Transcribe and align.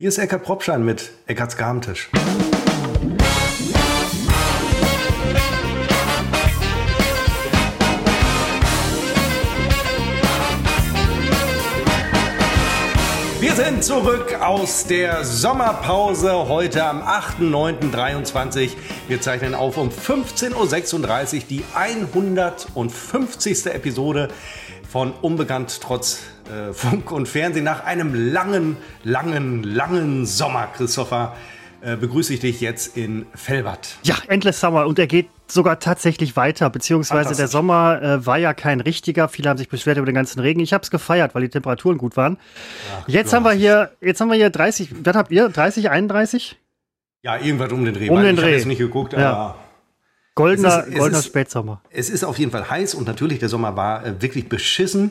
Hier 0.00 0.10
ist 0.10 0.18
Eckhard 0.18 0.44
Propschein 0.44 0.84
mit 0.84 1.10
Eckarts 1.26 1.56
Garmentisch. 1.56 2.08
Wir 13.40 13.52
sind 13.54 13.82
zurück 13.82 14.40
aus 14.40 14.86
der 14.86 15.24
Sommerpause 15.24 16.46
heute 16.46 16.84
am 16.84 17.02
8.9.23. 17.02 18.76
Wir 19.08 19.20
zeichnen 19.20 19.56
auf 19.56 19.78
um 19.78 19.88
15.36 19.88 21.34
Uhr 21.34 21.42
die 21.50 21.64
150. 21.74 23.66
Episode 23.66 24.28
von 24.88 25.10
Unbekannt 25.10 25.80
trotz 25.82 26.20
äh, 26.50 26.72
Funk 26.72 27.10
und 27.10 27.28
Fernsehen. 27.28 27.64
Nach 27.64 27.84
einem 27.84 28.14
langen, 28.14 28.76
langen, 29.04 29.62
langen 29.62 30.26
Sommer, 30.26 30.68
Christopher, 30.76 31.34
äh, 31.80 31.96
begrüße 31.96 32.34
ich 32.34 32.40
dich 32.40 32.60
jetzt 32.60 32.96
in 32.96 33.26
Fellbad. 33.34 33.98
Ja, 34.02 34.16
Endless 34.26 34.60
Summer 34.60 34.86
und 34.86 34.98
er 34.98 35.06
geht 35.06 35.28
sogar 35.46 35.78
tatsächlich 35.78 36.36
weiter, 36.36 36.70
beziehungsweise 36.70 37.36
der 37.36 37.48
Sommer 37.48 38.02
äh, 38.02 38.26
war 38.26 38.36
ja 38.38 38.52
kein 38.52 38.80
richtiger. 38.80 39.28
Viele 39.28 39.48
haben 39.48 39.58
sich 39.58 39.68
beschwert 39.68 39.96
über 39.96 40.06
den 40.06 40.14
ganzen 40.14 40.40
Regen. 40.40 40.60
Ich 40.60 40.72
habe 40.72 40.82
es 40.82 40.90
gefeiert, 40.90 41.34
weil 41.34 41.42
die 41.42 41.48
Temperaturen 41.48 41.96
gut 41.96 42.16
waren. 42.16 42.36
Ach, 43.00 43.08
jetzt 43.08 43.32
haben 43.32 43.44
wir 43.44 43.52
hier, 43.52 43.92
jetzt 44.00 44.20
haben 44.20 44.28
wir 44.28 44.36
hier 44.36 44.50
30. 44.50 45.04
Was 45.04 45.16
habt 45.16 45.30
ihr? 45.30 45.48
30, 45.48 45.88
31? 45.88 46.58
Ja, 47.22 47.38
irgendwas 47.38 47.72
um 47.72 47.84
den 47.84 47.94
Dreh. 47.94 48.10
Um 48.10 48.22
den 48.22 48.36
Dreh. 48.36 48.40
Ich 48.40 48.46
habe 48.46 48.56
jetzt 48.56 48.66
nicht 48.66 48.78
geguckt, 48.78 49.14
aber 49.14 49.22
ja. 49.22 49.54
Goldener, 50.38 50.82
es 50.82 50.86
ist, 50.86 50.98
goldener 50.98 51.18
ist, 51.18 51.26
Spätsommer. 51.26 51.80
Es 51.90 52.10
ist 52.10 52.24
auf 52.24 52.38
jeden 52.38 52.52
Fall 52.52 52.70
heiß 52.70 52.94
und 52.94 53.08
natürlich 53.08 53.40
der 53.40 53.48
Sommer 53.48 53.74
war 53.74 54.06
äh, 54.06 54.22
wirklich 54.22 54.48
beschissen. 54.48 55.10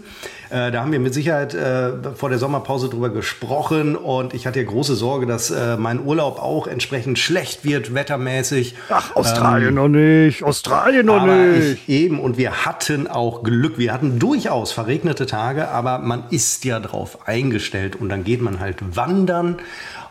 Äh, 0.49 0.71
da 0.71 0.81
haben 0.81 0.93
wir 0.93 1.01
mit 1.01 1.13
Sicherheit 1.13 1.53
äh, 1.53 1.91
vor 2.15 2.29
der 2.29 2.39
Sommerpause 2.39 2.87
drüber 2.87 3.09
gesprochen 3.09 3.97
und 3.97 4.33
ich 4.33 4.47
hatte 4.47 4.61
ja 4.61 4.65
große 4.65 4.95
Sorge, 4.95 5.25
dass 5.25 5.51
äh, 5.51 5.75
mein 5.75 6.05
Urlaub 6.05 6.39
auch 6.39 6.65
entsprechend 6.65 7.19
schlecht 7.19 7.65
wird, 7.65 7.93
wettermäßig. 7.93 8.75
Ach, 8.89 9.17
Australien 9.17 9.69
ähm, 9.69 9.75
noch 9.75 9.89
nicht, 9.89 10.43
Australien 10.43 11.05
noch 11.05 11.25
nicht. 11.25 11.73
Ich, 11.73 11.89
eben 11.89 12.21
und 12.21 12.37
wir 12.37 12.65
hatten 12.65 13.07
auch 13.07 13.43
Glück. 13.43 13.77
Wir 13.77 13.91
hatten 13.91 14.19
durchaus 14.19 14.71
verregnete 14.71 15.25
Tage, 15.25 15.67
aber 15.67 15.99
man 15.99 16.23
ist 16.29 16.63
ja 16.63 16.79
drauf 16.79 17.27
eingestellt 17.27 17.97
und 17.97 18.07
dann 18.07 18.23
geht 18.23 18.41
man 18.41 18.61
halt 18.61 18.95
wandern 18.95 19.57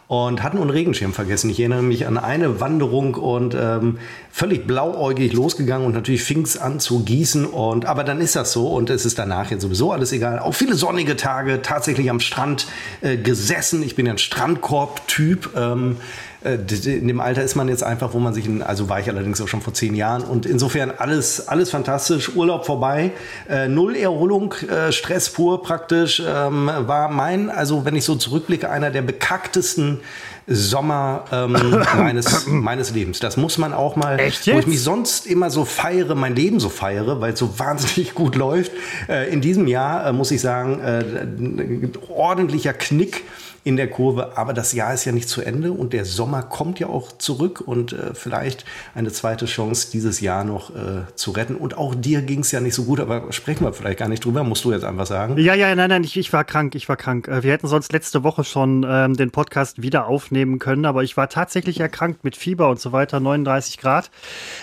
und 0.08 0.42
hatten 0.42 0.58
einen 0.58 0.70
Regenschirm 0.70 1.12
vergessen. 1.12 1.50
Ich 1.50 1.58
erinnere 1.58 1.82
mich 1.82 2.06
an 2.06 2.16
eine 2.16 2.60
Wanderung 2.60 3.14
und 3.14 3.56
ähm, 3.58 3.98
völlig 4.30 4.66
blauäugig 4.66 5.32
losgegangen 5.32 5.86
und 5.86 5.94
natürlich 5.94 6.22
fing 6.22 6.42
es 6.42 6.56
an 6.56 6.78
zu 6.78 7.00
gießen 7.00 7.44
und 7.44 7.86
aber 7.86 8.04
dann 8.04 8.20
ist 8.20 8.36
das 8.36 8.52
so 8.52 8.68
und 8.68 8.88
es 8.90 9.04
ist 9.04 9.18
danach 9.18 9.50
jetzt 9.50 9.62
sowieso 9.62 9.92
alles 9.92 10.12
egal. 10.12 10.38
Auch 10.38 10.54
viele 10.54 10.74
sonnige 10.74 11.16
Tage 11.16 11.62
tatsächlich 11.62 12.08
am 12.10 12.20
Strand 12.20 12.66
äh, 13.00 13.16
gesessen. 13.16 13.82
Ich 13.82 13.96
bin 13.96 14.08
ein 14.08 14.18
Strandkorb-Typ. 14.18 15.50
Ähm, 15.56 15.96
äh, 15.96 16.25
in 16.47 17.08
dem 17.08 17.20
Alter 17.20 17.42
ist 17.42 17.56
man 17.56 17.69
jetzt 17.69 17.83
einfach, 17.83 18.14
wo 18.14 18.19
man 18.19 18.34
sich, 18.34 18.47
in, 18.47 18.62
also 18.62 18.89
war 18.89 19.00
ich 19.00 19.08
allerdings 19.08 19.41
auch 19.41 19.48
schon 19.48 19.61
vor 19.61 19.75
zehn 19.75 19.94
Jahren 19.94 20.22
und 20.22 20.47
insofern 20.47 20.92
alles, 20.97 21.48
alles 21.48 21.70
fantastisch, 21.70 22.34
Urlaub 22.34 22.66
vorbei, 22.66 23.11
äh, 23.48 23.69
null 23.69 23.97
Erholung, 23.97 24.55
äh, 24.69 24.92
Stress 24.92 25.30
pur 25.30 25.62
praktisch, 25.62 26.22
ähm, 26.27 26.70
war 26.72 27.08
mein, 27.08 27.50
also 27.50 27.84
wenn 27.84 27.97
ich 27.97 28.05
so 28.05 28.14
zurückblicke, 28.14 28.70
einer 28.70 28.91
der 28.91 29.03
bekacktesten 29.03 30.00
Sommer 30.47 31.25
ähm, 31.33 31.53
meines, 31.97 32.47
meines 32.47 32.92
Lebens. 32.92 33.19
Das 33.19 33.36
muss 33.36 33.58
man 33.58 33.72
auch 33.72 33.97
mal, 33.97 34.19
Echt 34.19 34.47
jetzt? 34.47 34.55
wo 34.55 34.60
ich 34.60 34.66
mich 34.66 34.83
sonst 34.83 35.27
immer 35.27 35.50
so 35.50 35.64
feiere, 35.64 36.14
mein 36.14 36.36
Leben 36.36 36.60
so 36.60 36.69
feiere, 36.69 37.20
weil 37.20 37.33
es 37.33 37.38
so 37.38 37.58
wahnsinnig 37.58 38.14
gut 38.14 38.36
läuft. 38.36 38.72
Äh, 39.08 39.33
in 39.33 39.41
diesem 39.41 39.66
Jahr 39.66 40.06
äh, 40.06 40.12
muss 40.12 40.31
ich 40.31 40.41
sagen, 40.41 40.81
äh, 40.81 41.88
ordentlicher 42.08 42.72
Knick 42.72 43.25
in 43.67 43.77
der 43.77 43.91
Kurve. 43.91 44.39
Aber 44.39 44.55
das 44.55 44.72
Jahr 44.72 44.95
ist 44.95 45.05
ja 45.06 45.12
nicht 45.12 45.28
zu 45.28 45.42
Ende 45.42 45.72
und 45.72 45.92
der 45.92 46.05
Sommer 46.05 46.45
kommt 46.45 46.78
ja 46.78 46.86
auch 46.86 47.11
zurück 47.19 47.61
und 47.67 47.92
äh, 47.92 48.14
vielleicht 48.14 48.64
eine 48.95 49.11
zweite 49.11 49.47
Chance, 49.47 49.89
dieses 49.92 50.20
Jahr 50.20 50.45
noch 50.45 50.70
äh, 50.70 51.03
zu 51.17 51.33
retten. 51.33 51.56
Und 51.56 51.77
auch 51.77 51.97
dir 51.97 52.22
ging 52.22 52.41
es 52.41 52.53
ja 52.53 52.61
nicht 52.61 52.75
so 52.75 52.84
gut, 52.84 53.00
aber 53.00 53.32
sprechen 53.32 53.65
wir 53.65 53.72
vielleicht 53.72 53.99
gar 53.99 54.09
nicht 54.09 54.25
drüber, 54.25 54.44
musst 54.44 54.65
du 54.65 54.71
jetzt 54.71 54.84
einfach 54.84 55.06
sagen. 55.06 55.37
Ja, 55.38 55.55
ja, 55.55 55.75
nein, 55.75 55.91
nein, 55.91 56.05
ich, 56.05 56.16
ich 56.16 56.32
war 56.32 56.44
krank, 56.44 56.76
ich 56.76 56.88
war 56.88 56.97
krank. 56.97 57.26
Äh, 57.26 57.43
wir 57.43 57.53
hätten 57.53 57.66
sonst 57.66 57.93
letzte 57.93 58.22
Woche 58.22 58.44
schon 58.44 58.87
ähm, 58.88 59.16
den 59.16 59.32
Podcast 59.32 59.82
wieder 59.82 60.06
aufnehmen 60.06 60.60
können, 60.60 60.84
aber 60.84 61.03
ich 61.03 61.16
war 61.16 61.28
tatsächlich 61.28 61.81
erkrankt 61.81 62.22
mit 62.22 62.37
Fieber 62.37 62.71
und 62.71 62.78
so 62.78 62.93
weiter, 62.93 63.19
39 63.19 63.78
Grad. 63.78 64.12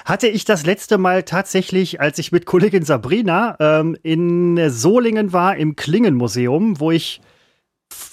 Hatte 0.05 0.29
ich 0.29 0.45
das 0.45 0.65
letzte 0.65 0.97
Mal 0.97 1.23
tatsächlich, 1.23 1.99
als 1.99 2.19
ich 2.19 2.31
mit 2.31 2.45
Kollegin 2.45 2.85
Sabrina 2.85 3.57
ähm, 3.59 3.97
in 4.01 4.69
Solingen 4.69 5.33
war, 5.33 5.57
im 5.57 5.75
Klingenmuseum, 5.75 6.79
wo 6.79 6.91
ich 6.91 7.19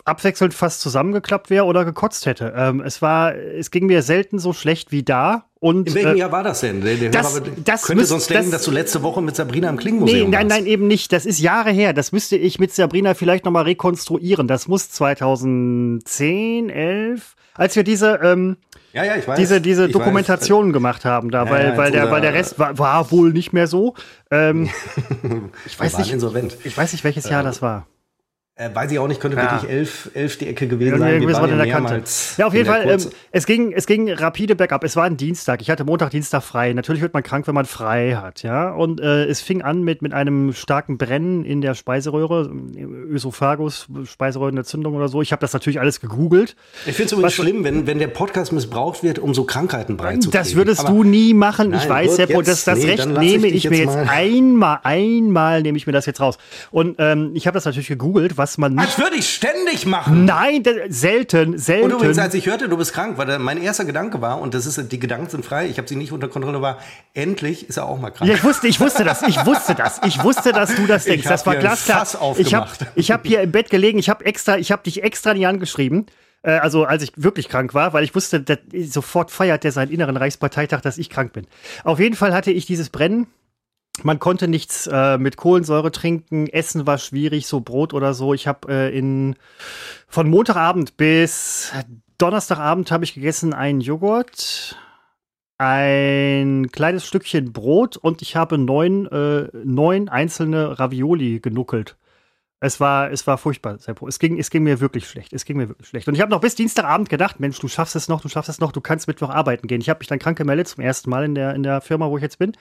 abwechselnd 0.05 0.55
fast 0.55 0.81
zusammengeklappt 0.81 1.51
wäre 1.51 1.65
oder 1.65 1.85
gekotzt 1.85 2.27
hätte. 2.27 2.53
Ähm, 2.57 2.81
es 2.81 3.03
war, 3.03 3.35
es 3.35 3.71
ging 3.71 3.87
mir 3.87 4.03
selten 4.03 4.39
so 4.39 4.53
schlecht 4.53 4.93
wie 4.93 5.03
da. 5.03 5.47
Und, 5.61 5.89
In 5.89 5.95
welchem 5.95 6.15
äh, 6.17 6.19
Jahr 6.19 6.33
war 6.33 6.43
das 6.43 6.61
denn? 6.61 6.81
Der, 6.81 7.11
das, 7.11 7.43
das 7.65 7.83
könnte 7.83 8.01
müsst, 8.01 8.09
sonst 8.09 8.31
denken, 8.31 8.51
das, 8.51 8.61
dass 8.61 8.65
du 8.65 8.71
letzte 8.71 9.03
Woche 9.03 9.21
mit 9.21 9.37
Sabrina 9.37 9.69
im 9.69 9.77
Klingenmuseum 9.77 10.31
Nee, 10.31 10.37
nein, 10.37 10.47
nein, 10.47 10.67
eben 10.67 10.87
nicht. 10.87 11.13
Das 11.13 11.27
ist 11.27 11.39
Jahre 11.39 11.71
her. 11.71 11.93
Das 11.93 12.13
müsste 12.13 12.37
ich 12.37 12.59
mit 12.59 12.73
Sabrina 12.73 13.15
vielleicht 13.15 13.45
noch 13.45 13.53
mal 13.53 13.65
rekonstruieren. 13.65 14.49
Das 14.49 14.69
muss 14.69 14.91
2010, 14.91 16.71
11, 16.71 17.37
als 17.55 17.77
wir 17.77 17.85
diese 17.85 18.21
ähm, 18.23 18.57
ja, 18.93 19.05
ja, 19.05 19.17
ich 19.17 19.29
weiß. 19.29 19.39
diese, 19.39 19.61
diese 19.61 19.89
Dokumentationen 19.89 20.73
gemacht 20.73 21.05
haben 21.05 21.31
da, 21.31 21.45
ja, 21.45 21.51
weil, 21.51 21.65
ja, 21.67 21.77
weil, 21.77 21.91
der, 21.93 22.11
weil 22.11 22.21
der 22.21 22.35
Rest 22.35 22.59
war, 22.59 22.79
war 22.79 23.11
wohl 23.13 23.33
nicht 23.33 23.53
mehr 23.53 23.67
so. 23.67 23.95
Ähm, 24.31 24.69
ich 25.67 25.79
weiß 25.79 25.99
nicht, 25.99 26.13
insolvent. 26.13 26.57
Ich 26.65 26.77
weiß 26.77 26.93
nicht, 26.93 27.05
welches 27.05 27.29
Jahr 27.29 27.43
äh, 27.43 27.45
das 27.45 27.63
war. 27.63 27.87
Äh, 28.61 28.75
weiß 28.75 28.93
ich 28.93 28.99
auch 28.99 29.09
nicht, 29.09 29.23
könnte 29.23 29.39
ja. 29.39 29.53
wirklich 29.53 29.71
elf, 29.71 30.11
elf 30.13 30.37
die 30.37 30.47
Ecke 30.47 30.69
gewesen 30.69 30.99
sein. 30.99 31.27
Wir 31.27 31.33
waren 31.33 31.57
der 31.57 31.67
Kante. 31.71 32.03
Ja, 32.37 32.47
auf 32.47 32.53
jeden 32.53 32.67
Fall. 32.67 32.91
Ähm, 32.91 33.01
es, 33.33 33.47
ging, 33.47 33.73
es 33.73 33.87
ging 33.87 34.13
rapide 34.13 34.55
bergab. 34.55 34.85
Es 34.85 34.97
war 34.97 35.05
ein 35.05 35.17
Dienstag. 35.17 35.63
Ich 35.63 35.71
hatte 35.71 35.85
Montag, 35.85 36.11
Dienstag 36.11 36.43
frei. 36.43 36.75
Natürlich 36.75 37.01
wird 37.01 37.15
man 37.15 37.23
krank, 37.23 37.47
wenn 37.47 37.55
man 37.55 37.65
frei 37.65 38.19
hat. 38.21 38.43
Ja, 38.43 38.71
und 38.73 39.01
äh, 39.01 39.25
es 39.25 39.41
fing 39.41 39.63
an 39.63 39.83
mit, 39.83 40.03
mit 40.03 40.13
einem 40.13 40.53
starken 40.53 40.99
Brennen 40.99 41.47
in 41.47 41.63
der 41.63 41.75
Speiseröhre, 41.75 42.51
Ösophagus, 43.09 43.87
Speiseröhrenentzündung 44.05 44.95
oder 44.95 45.09
so. 45.09 45.23
Ich 45.23 45.33
habe 45.33 45.41
das 45.41 45.55
natürlich 45.55 45.81
alles 45.81 45.99
gegoogelt. 46.03 46.55
Ich 46.85 46.97
finde 46.97 47.07
es 47.07 47.13
übrigens 47.13 47.33
schlimm, 47.33 47.65
wenn, 47.65 47.87
wenn 47.87 47.99
der 47.99 48.09
Podcast 48.09 48.53
missbraucht 48.53 49.03
wird, 49.03 49.19
um 49.19 49.33
so 49.33 49.45
Krankheiten 49.45 49.97
beizubringen. 49.97 50.33
Das 50.33 50.55
würdest 50.55 50.81
Aber 50.81 50.91
du 50.91 51.05
nie 51.05 51.33
machen. 51.33 51.71
Nein, 51.71 51.81
ich 51.83 51.89
weiß, 51.89 52.19
Herr 52.19 52.29
jetzt, 52.29 52.47
das, 52.47 52.65
das 52.65 52.79
nee, 52.79 52.91
Recht 52.91 53.09
nehme 53.09 53.47
ich, 53.47 53.65
ich 53.65 53.71
mir 53.71 53.79
jetzt 53.79 53.97
einmal, 53.97 54.81
einmal 54.83 55.63
nehme 55.63 55.79
ich 55.79 55.87
mir 55.87 55.95
das 55.95 56.05
jetzt 56.05 56.21
raus. 56.21 56.37
Und 56.71 56.97
ähm, 56.99 57.31
ich 57.33 57.47
habe 57.47 57.55
das 57.55 57.65
natürlich 57.65 57.89
gegoogelt, 57.89 58.37
was 58.37 58.50
man 58.59 58.75
nicht. 58.75 58.85
Als 58.85 58.99
würde 58.99 59.17
ich 59.17 59.29
ständig 59.29 59.87
machen. 59.87 60.25
Nein, 60.25 60.63
selten, 60.89 61.59
selten. 61.59 61.85
Und 61.85 61.93
übrigens, 61.93 62.19
als 62.19 62.35
ich 62.35 62.47
hörte, 62.47 62.69
du 62.69 62.77
bist 62.77 62.93
krank, 62.93 63.19
weil 63.19 63.39
mein 63.39 63.61
erster 63.61 63.85
Gedanke 63.85 64.21
war, 64.21 64.41
und 64.41 64.55
das 64.55 64.67
ist, 64.67 64.93
die 64.93 64.99
Gedanken 64.99 65.29
sind 65.31 65.45
frei, 65.45 65.67
ich 65.67 65.79
habe 65.79 65.89
sie 65.89 65.97
nicht 65.97 66.13
unter 66.13 66.29
Kontrolle, 66.29 66.61
war, 66.63 66.79
endlich 67.15 67.69
ist 67.69 67.77
er 67.77 67.87
auch 67.87 67.99
mal 67.99 68.11
krank. 68.11 68.29
Ja, 68.29 68.37
ich 68.37 68.45
wusste, 68.45 68.69
ich 68.69 68.81
wusste 68.81 69.05
das, 69.05 69.23
ich 69.23 69.45
wusste 69.47 69.75
das, 69.75 70.01
ich 70.05 70.23
wusste, 70.23 70.53
dass 70.53 70.75
du 70.75 70.87
das 70.87 71.05
denkst. 71.05 71.27
Das 71.27 71.47
war 71.47 71.57
glasklar. 71.57 72.07
Ich 72.39 72.55
habe 72.55 72.69
ich 72.95 73.11
hab 73.11 73.27
hier 73.27 73.41
im 73.41 73.53
Bett 73.53 73.71
gelegen, 73.71 73.99
ich 73.99 74.09
habe 74.09 74.25
extra, 74.25 74.59
ich 74.59 74.73
habe 74.73 74.83
dich 74.83 75.03
extra 75.03 75.35
nicht 75.35 75.47
angeschrieben 75.47 76.07
äh, 76.43 76.53
also 76.53 76.85
als 76.85 77.03
ich 77.03 77.13
wirklich 77.17 77.49
krank 77.49 77.75
war, 77.75 77.93
weil 77.93 78.05
ich 78.05 78.15
wusste, 78.15 78.41
dass, 78.41 78.59
sofort 78.73 79.31
feiert 79.31 79.65
der 79.65 79.73
seinen 79.73 79.91
inneren 79.91 80.17
Reichsparteitag, 80.17 80.81
dass 80.81 80.99
ich 80.99 81.11
krank 81.11 81.33
bin. 81.33 81.47
Auf 81.85 82.01
jeden 82.01 82.17
Fall 82.17 82.33
hatte 82.33 82.51
ich 82.51 82.67
dieses 82.67 82.89
Brennen 82.89 83.27
man 84.03 84.19
konnte 84.19 84.49
nichts 84.49 84.87
äh, 84.87 85.19
mit 85.19 85.37
Kohlensäure 85.37 85.93
trinken, 85.93 86.47
Essen 86.47 86.87
war 86.87 86.99
schwierig, 86.99 87.47
so 87.47 87.61
Brot 87.61 87.93
oder 87.93 88.15
so. 88.15 88.35
Ich 88.35 88.47
habe 88.47 88.73
äh, 88.73 88.97
in 88.97 89.37
von 90.09 90.29
Montagabend 90.29 90.97
bis 90.97 91.73
Donnerstagabend 92.19 92.91
habe 92.91 93.05
ich 93.05 93.15
gegessen 93.15 93.55
einen 93.55 93.81
Joghurt, 93.81 94.77
ein 95.57 96.69
kleines 96.71 97.07
Stückchen 97.07 97.53
Brot 97.53 97.97
und 97.97 98.23
ich 98.23 98.37
habe 98.37 98.59
neun, 98.59 99.07
äh, 99.07 99.49
neun 99.65 100.09
einzelne 100.09 100.79
Ravioli 100.79 101.41
genuckelt. 101.41 101.97
Es 102.63 102.79
war, 102.79 103.11
es 103.11 103.27
war 103.27 103.39
furchtbar, 103.39 103.79
Seppo. 103.79 104.07
Es 104.07 104.19
ging, 104.19 104.39
es 104.39 104.51
ging 104.51 104.63
mir 104.65 104.81
wirklich 104.81 105.09
schlecht. 105.09 105.33
Es 105.33 105.47
ging 105.47 105.57
mir 105.57 105.71
wirklich 105.71 105.89
schlecht. 105.89 106.09
Und 106.09 106.15
ich 106.15 106.21
habe 106.21 106.31
noch 106.31 106.43
bis 106.43 106.55
Dienstagabend 106.55 107.09
gedacht, 107.09 107.41
Mensch, 107.41 107.59
du 107.59 107.69
schaffst 107.69 107.97
es 107.97 108.07
noch, 108.07 108.21
du 108.21 108.29
schaffst 108.29 108.51
es 108.51 108.61
noch, 108.61 108.71
du 108.71 108.83
kannst 108.83 109.09
Mittwoch 109.09 109.31
arbeiten 109.31 109.67
gehen. 109.67 109.81
Ich 109.81 109.89
habe 109.89 110.01
mich 110.01 110.09
dann 110.09 110.19
krank 110.19 110.37
gemeldet 110.37 110.69
zum 110.69 110.85
ersten 110.85 111.09
Mal 111.09 111.25
in 111.25 111.35
der, 111.35 111.55
in 111.55 111.63
der 111.63 111.81
Firma, 111.81 112.11
wo 112.11 112.19
ich 112.19 112.23
jetzt 112.23 112.39
bin. 112.39 112.53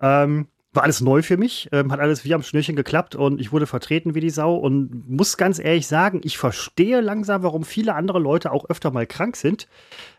Ähm, 0.00 0.46
war 0.72 0.84
alles 0.84 1.00
neu 1.00 1.22
für 1.22 1.36
mich, 1.36 1.68
ähm, 1.72 1.92
hat 1.92 2.00
alles 2.00 2.24
wie 2.24 2.34
am 2.34 2.42
Schnürchen 2.42 2.76
geklappt 2.76 3.14
und 3.14 3.40
ich 3.40 3.52
wurde 3.52 3.66
vertreten 3.66 4.14
wie 4.14 4.20
die 4.20 4.30
Sau 4.30 4.56
und 4.56 5.08
muss 5.08 5.36
ganz 5.36 5.58
ehrlich 5.58 5.86
sagen, 5.86 6.20
ich 6.24 6.38
verstehe 6.38 7.00
langsam, 7.00 7.42
warum 7.42 7.64
viele 7.64 7.94
andere 7.94 8.18
Leute 8.18 8.52
auch 8.52 8.68
öfter 8.70 8.90
mal 8.90 9.06
krank 9.06 9.36
sind. 9.36 9.68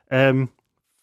Ähm, 0.10 0.50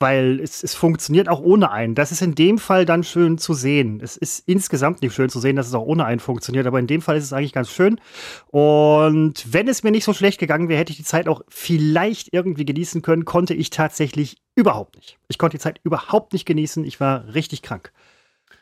weil 0.02 0.40
es, 0.40 0.64
es 0.64 0.74
funktioniert 0.74 1.28
auch 1.28 1.40
ohne 1.40 1.70
einen. 1.70 1.94
Das 1.94 2.10
ist 2.10 2.22
in 2.22 2.34
dem 2.34 2.58
Fall 2.58 2.86
dann 2.86 3.04
schön 3.04 3.36
zu 3.36 3.52
sehen. 3.52 4.00
Es 4.02 4.16
ist 4.16 4.48
insgesamt 4.48 5.02
nicht 5.02 5.14
schön 5.14 5.28
zu 5.28 5.40
sehen, 5.40 5.56
dass 5.56 5.68
es 5.68 5.74
auch 5.74 5.84
ohne 5.84 6.06
einen 6.06 6.20
funktioniert, 6.20 6.66
aber 6.66 6.78
in 6.78 6.86
dem 6.86 7.02
Fall 7.02 7.18
ist 7.18 7.24
es 7.24 7.34
eigentlich 7.34 7.52
ganz 7.52 7.70
schön. 7.70 8.00
Und 8.46 9.52
wenn 9.52 9.68
es 9.68 9.82
mir 9.82 9.90
nicht 9.90 10.04
so 10.04 10.14
schlecht 10.14 10.40
gegangen 10.40 10.70
wäre, 10.70 10.80
hätte 10.80 10.92
ich 10.92 10.96
die 10.96 11.04
Zeit 11.04 11.28
auch 11.28 11.42
vielleicht 11.48 12.32
irgendwie 12.32 12.64
genießen 12.64 13.02
können, 13.02 13.26
konnte 13.26 13.52
ich 13.52 13.68
tatsächlich 13.68 14.38
überhaupt 14.54 14.96
nicht. 14.96 15.18
Ich 15.28 15.36
konnte 15.36 15.58
die 15.58 15.62
Zeit 15.62 15.80
überhaupt 15.84 16.32
nicht 16.32 16.46
genießen. 16.46 16.82
Ich 16.84 16.98
war 16.98 17.34
richtig 17.34 17.60
krank. 17.60 17.92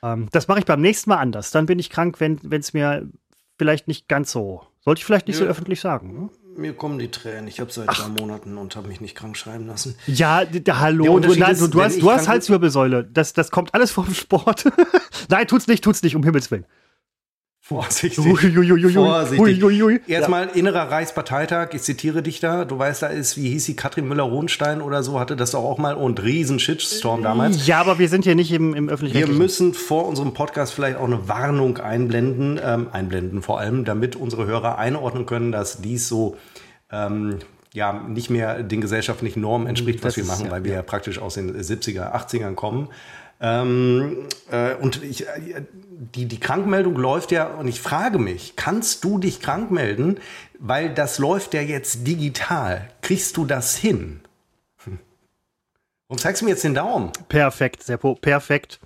Ähm, 0.02 0.28
das 0.32 0.48
mache 0.48 0.60
ich 0.60 0.64
beim 0.64 0.80
nächsten 0.80 1.10
Mal 1.10 1.16
anders. 1.16 1.50
Dann 1.50 1.66
bin 1.66 1.78
ich 1.78 1.90
krank, 1.90 2.20
wenn 2.20 2.40
es 2.50 2.72
mir 2.72 3.08
vielleicht 3.56 3.88
nicht 3.88 4.08
ganz 4.08 4.30
so 4.30 4.62
Sollte 4.88 5.00
ich 5.00 5.04
vielleicht 5.04 5.26
nicht 5.26 5.38
ja. 5.38 5.44
so 5.44 5.50
öffentlich 5.50 5.80
sagen. 5.80 6.14
Ne? 6.14 6.30
Mir 6.56 6.72
kommen 6.72 6.98
die 6.98 7.10
Tränen. 7.10 7.46
Ich 7.46 7.60
habe 7.60 7.70
seit 7.70 7.88
drei 7.88 8.08
Monaten 8.08 8.56
und 8.56 8.74
habe 8.74 8.88
mich 8.88 9.02
nicht 9.02 9.14
krank 9.14 9.36
schreiben 9.36 9.66
lassen. 9.66 9.96
Ja, 10.06 10.42
hallo. 10.66 11.20
Du, 11.20 11.34
nein, 11.34 11.58
du, 11.58 11.68
du 11.68 11.82
hast, 11.82 12.00
du 12.00 12.10
hast 12.10 12.26
Halswirbelsäule. 12.26 13.04
Das, 13.04 13.34
das 13.34 13.50
kommt 13.50 13.74
alles 13.74 13.90
vom 13.90 14.12
Sport. 14.14 14.64
nein, 15.28 15.46
tut's 15.46 15.66
nicht, 15.66 15.84
tut's 15.84 16.02
nicht, 16.02 16.16
um 16.16 16.22
Himmels 16.22 16.50
Willen. 16.50 16.64
Vorsichtig. 17.68 18.18
Uiuiui. 18.18 18.92
Vorsichtig. 18.94 19.62
Uiuiui. 19.62 20.00
Erstmal 20.06 20.48
innerer 20.54 20.90
Reichsparteitag, 20.90 21.74
ich 21.74 21.82
zitiere 21.82 22.22
dich 22.22 22.40
da. 22.40 22.64
Du 22.64 22.78
weißt, 22.78 23.02
da 23.02 23.08
ist, 23.08 23.36
wie 23.36 23.50
hieß 23.50 23.66
sie, 23.66 23.76
Katrin 23.76 24.08
Müller-Hohenstein 24.08 24.80
oder 24.80 25.02
so, 25.02 25.20
hatte 25.20 25.36
das 25.36 25.50
doch 25.50 25.64
auch 25.64 25.76
mal 25.76 25.94
und 25.94 26.22
riesen 26.22 26.60
Shitstorm 26.60 27.22
damals. 27.22 27.66
Ja, 27.66 27.78
aber 27.78 27.98
wir 27.98 28.08
sind 28.08 28.24
hier 28.24 28.36
nicht 28.36 28.52
im, 28.52 28.72
im 28.72 28.88
öffentlichen. 28.88 29.18
Wir 29.18 29.28
müssen 29.28 29.74
vor 29.74 30.08
unserem 30.08 30.32
Podcast 30.32 30.72
vielleicht 30.72 30.96
auch 30.96 31.04
eine 31.04 31.28
Warnung 31.28 31.76
einblenden, 31.76 32.58
ähm, 32.64 32.86
einblenden 32.90 33.42
vor 33.42 33.60
allem, 33.60 33.84
damit 33.84 34.16
unsere 34.16 34.46
Hörer 34.46 34.78
einordnen 34.78 35.26
können, 35.26 35.52
dass 35.52 35.82
dies 35.82 36.08
so 36.08 36.38
ähm, 36.90 37.40
ja 37.74 37.92
nicht 37.92 38.30
mehr 38.30 38.62
den 38.62 38.80
gesellschaftlichen 38.80 39.42
Normen 39.42 39.66
entspricht, 39.66 40.02
was 40.02 40.14
das 40.14 40.24
wir 40.24 40.24
machen, 40.24 40.44
ist, 40.44 40.46
ja, 40.46 40.52
weil 40.52 40.64
wir 40.64 40.72
ja 40.72 40.82
praktisch 40.82 41.18
aus 41.18 41.34
den 41.34 41.54
70er, 41.54 42.14
80ern 42.14 42.54
kommen. 42.54 42.88
Ähm, 43.40 44.26
äh, 44.50 44.74
und 44.74 45.02
ich, 45.02 45.26
äh, 45.26 45.62
die, 46.14 46.26
die 46.26 46.40
Krankmeldung 46.40 46.96
läuft 46.96 47.30
ja, 47.32 47.46
und 47.46 47.68
ich 47.68 47.80
frage 47.80 48.18
mich, 48.18 48.54
kannst 48.56 49.04
du 49.04 49.18
dich 49.18 49.40
krank 49.40 49.70
melden? 49.70 50.18
Weil 50.58 50.92
das 50.92 51.18
läuft 51.18 51.54
ja 51.54 51.60
jetzt 51.60 52.06
digital. 52.06 52.90
Kriegst 53.00 53.36
du 53.36 53.44
das 53.44 53.76
hin? 53.76 54.20
Hm. 54.84 54.98
Und 56.08 56.20
zeigst 56.20 56.42
du 56.42 56.46
mir 56.46 56.52
jetzt 56.52 56.64
den 56.64 56.74
Daumen. 56.74 57.12
Perfekt, 57.28 57.82
Seppo, 57.82 58.16
perfekt. 58.16 58.80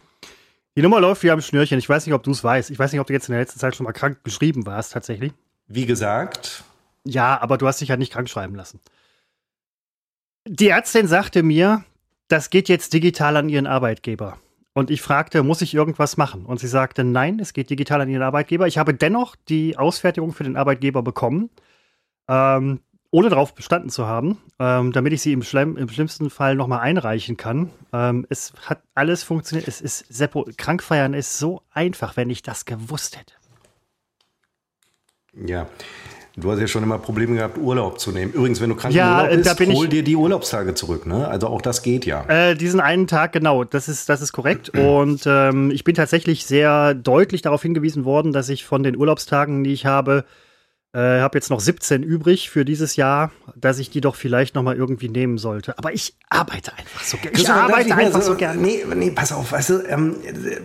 Die 0.77 0.83
Nummer 0.83 1.01
läuft 1.01 1.23
wie 1.23 1.31
am 1.31 1.41
Schnürchen. 1.41 1.79
Ich 1.79 1.89
weiß 1.89 2.07
nicht, 2.07 2.15
ob 2.15 2.23
du 2.23 2.31
es 2.31 2.43
weißt. 2.43 2.71
Ich 2.71 2.79
weiß 2.79 2.93
nicht, 2.93 3.01
ob 3.01 3.07
du 3.07 3.13
jetzt 3.13 3.29
in 3.29 3.33
der 3.33 3.41
letzten 3.41 3.61
Zeit 3.61 3.77
schon 3.77 3.85
mal 3.85 3.93
krank 3.93 4.19
geschrieben 4.25 4.65
warst, 4.65 4.93
tatsächlich. 4.93 5.33
Wie 5.67 5.87
gesagt. 5.87 6.65
Ja, 7.05 7.41
aber 7.41 7.59
du 7.59 7.67
hast 7.67 7.81
dich 7.81 7.89
ja 7.89 7.97
nicht 7.97 8.13
krank 8.13 8.29
schreiben 8.29 8.55
lassen. 8.55 8.81
Die 10.47 10.69
Ärztin 10.69 11.07
sagte 11.07 11.43
mir, 11.43 11.85
das 12.29 12.51
geht 12.51 12.69
jetzt 12.69 12.93
digital 12.93 13.37
an 13.37 13.49
ihren 13.49 13.67
Arbeitgeber. 13.67 14.39
Und 14.75 14.91
ich 14.91 15.03
fragte, 15.03 15.43
muss 15.43 15.61
ich 15.61 15.75
irgendwas 15.75 16.17
machen? 16.17 16.47
Und 16.47 16.59
sie 16.59 16.69
sagte, 16.69 17.05
nein, 17.05 17.39
es 17.41 17.53
geht 17.53 17.69
digital 17.69 18.01
an 18.01 18.09
ihren 18.09 18.23
Arbeitgeber. 18.23 18.67
Ich 18.67 18.79
habe 18.79 18.95
dennoch 18.95 19.37
die 19.49 19.77
Ausfertigung 19.77 20.33
für 20.33 20.45
den 20.45 20.57
Arbeitgeber 20.57 21.03
bekommen, 21.03 21.51
ähm, 22.29 22.81
ohne 23.11 23.29
darauf 23.29 23.55
bestanden 23.55 23.91
zu 23.91 24.07
haben, 24.07 24.39
ähm, 24.59 24.93
damit 24.93 25.13
ich 25.13 25.21
sie 25.21 25.35
im, 25.35 25.43
Schlemm, 25.43 25.77
im 25.77 25.91
schlimmsten 25.91 26.31
Fall 26.31 26.57
nochmal 26.57 26.81
einreichen 26.81 27.37
kann. 27.37 27.71
Ähm, 27.93 28.27
es 28.31 28.55
hat 28.65 28.83
alles 28.95 29.23
funktioniert. 29.23 29.69
Es 29.69 29.83
ist, 29.83 30.07
Seppo, 30.09 30.49
Krankfeiern 30.57 31.13
ist 31.13 31.39
so 31.39 31.61
einfach, 31.71 32.17
wenn 32.17 32.31
ich 32.31 32.41
das 32.41 32.65
gewusst 32.65 33.19
hätte. 33.19 33.35
Ja, 35.35 35.69
Du 36.37 36.51
hast 36.51 36.61
ja 36.61 36.67
schon 36.67 36.83
immer 36.83 36.99
Probleme 36.99 37.37
gehabt, 37.37 37.59
Urlaub 37.59 38.01
zu 38.01 38.11
nehmen. 38.11 38.33
Übrigens, 38.33 38.61
wenn 38.61 38.71
du 38.71 38.77
krank 38.77 38.95
ja, 38.95 39.27
im 39.27 39.39
Urlaub 39.39 39.59
bist, 39.59 39.73
hol 39.73 39.89
dir 39.89 40.03
die 40.03 40.17
Urlaubstage 40.17 40.75
zurück. 40.75 41.07
Ne? 41.07 41.29
Also 41.29 41.49
auch 41.49 41.61
das 41.61 41.83
geht 41.83 42.07
ja. 42.07 42.25
Äh, 42.27 42.55
diesen 42.55 42.81
einen 42.81 43.07
Tag, 43.07 43.33
genau, 43.33 43.65
das 43.65 43.89
ist, 43.89 44.09
das 44.09 44.23
ist 44.23 44.33
korrekt. 44.33 44.71
Und 44.79 45.25
ähm, 45.27 45.71
ich 45.71 45.85
bin 45.85 45.95
tatsächlich 45.95 46.47
sehr 46.47 46.95
deutlich 46.95 47.43
darauf 47.43 47.63
hingewiesen 47.63 48.07
worden, 48.07 48.33
dass 48.33 48.49
ich 48.49 48.65
von 48.65 48.83
den 48.83 48.97
Urlaubstagen, 48.97 49.63
die 49.63 49.73
ich 49.73 49.85
habe, 49.85 50.25
äh, 50.95 51.21
habe 51.21 51.39
jetzt 51.39 51.49
noch 51.49 51.61
17 51.61 52.03
übrig 52.03 52.51
für 52.51 52.67
dieses 52.67 52.97
Jahr, 52.97 53.33
dass 53.57 53.79
ich 53.79 53.89
die 53.89 54.03
doch 54.03 54.15
vielleicht 54.15 54.55
noch 54.55 54.63
mal 54.63 54.77
irgendwie 54.77 55.09
nehmen 55.09 55.39
sollte. 55.39 55.79
Aber 55.79 55.95
ich 55.95 56.15
arbeite 56.29 56.73
einfach 56.77 57.03
so 57.03 57.17
gerne. 57.17 57.39
Ich 57.39 57.49
arbeite 57.49 57.97
einfach 57.97 58.21
so, 58.21 58.33
so 58.33 58.37
gerne. 58.37 58.61
Nee, 58.61 58.85
nee, 58.95 59.11
pass 59.11 59.33
auf, 59.33 59.53
weißt 59.53 59.71
du, 59.71 59.79
ähm, 59.89 60.17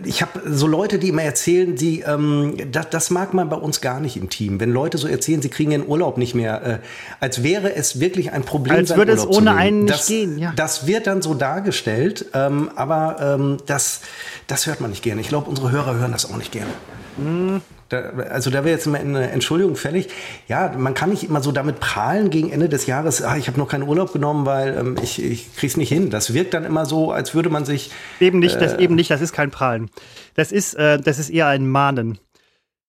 ich 0.04 0.20
habe 0.20 0.42
so 0.44 0.66
Leute, 0.66 0.98
die 0.98 1.08
immer 1.08 1.22
erzählen, 1.22 1.74
die, 1.76 2.00
ähm, 2.00 2.56
das, 2.70 2.90
das, 2.90 3.10
mag 3.10 3.32
man 3.32 3.48
bei 3.48 3.56
uns 3.56 3.80
gar 3.80 4.00
nicht 4.00 4.18
im 4.18 4.28
Team. 4.28 4.60
Wenn 4.60 4.70
Leute 4.70 4.98
so 4.98 5.08
erzählen, 5.08 5.40
sie 5.40 5.48
kriegen 5.48 5.70
den 5.70 5.86
Urlaub 5.86 6.18
nicht 6.18 6.34
mehr, 6.34 6.62
äh, 6.62 6.78
als 7.20 7.42
wäre 7.42 7.74
es 7.74 7.98
wirklich 7.98 8.30
ein 8.32 8.42
Problem. 8.42 8.76
Als 8.76 8.94
würde 8.94 9.12
es 9.12 9.26
ohne 9.26 9.54
einen 9.54 9.84
nicht 9.84 9.94
das, 9.94 10.06
gehen, 10.08 10.38
ja. 10.38 10.52
Das 10.54 10.86
wird 10.86 11.06
dann 11.06 11.22
so 11.22 11.32
dargestellt, 11.32 12.26
ähm, 12.34 12.70
aber 12.76 13.16
ähm, 13.20 13.56
das, 13.64 14.02
das 14.46 14.66
hört 14.66 14.82
man 14.82 14.90
nicht 14.90 15.02
gerne. 15.02 15.22
Ich 15.22 15.28
glaube, 15.28 15.48
unsere 15.48 15.70
Hörer 15.70 15.94
hören 15.94 16.12
das 16.12 16.30
auch 16.30 16.36
nicht 16.36 16.52
gerne. 16.52 16.70
Mhm. 17.16 17.62
Da, 17.88 18.00
also 18.30 18.50
da 18.50 18.64
wäre 18.64 18.74
jetzt 18.74 18.86
immer 18.86 18.98
eine 18.98 19.30
Entschuldigung 19.30 19.76
fällig. 19.76 20.08
Ja, 20.46 20.74
man 20.76 20.94
kann 20.94 21.10
nicht 21.10 21.24
immer 21.24 21.42
so 21.42 21.52
damit 21.52 21.80
prahlen 21.80 22.28
gegen 22.28 22.50
Ende 22.50 22.68
des 22.68 22.86
Jahres, 22.86 23.22
ah, 23.22 23.36
ich 23.36 23.48
habe 23.48 23.58
noch 23.58 23.68
keinen 23.68 23.88
Urlaub 23.88 24.12
genommen, 24.12 24.44
weil 24.44 24.76
ähm, 24.76 24.96
ich, 25.02 25.22
ich 25.22 25.54
kriege 25.56 25.68
es 25.68 25.76
nicht 25.76 25.88
hin. 25.88 26.10
Das 26.10 26.34
wirkt 26.34 26.52
dann 26.54 26.64
immer 26.64 26.84
so, 26.84 27.12
als 27.12 27.34
würde 27.34 27.48
man 27.48 27.64
sich. 27.64 27.90
Eben 28.20 28.38
nicht, 28.40 28.56
äh, 28.56 28.60
das 28.60 28.78
eben 28.78 28.94
nicht, 28.94 29.10
das 29.10 29.20
ist 29.20 29.32
kein 29.32 29.50
Prahlen. 29.50 29.90
Das 30.34 30.52
ist, 30.52 30.74
äh, 30.74 30.98
das 31.00 31.18
ist 31.18 31.30
eher 31.30 31.46
ein 31.46 31.66
Mahnen. 31.66 32.18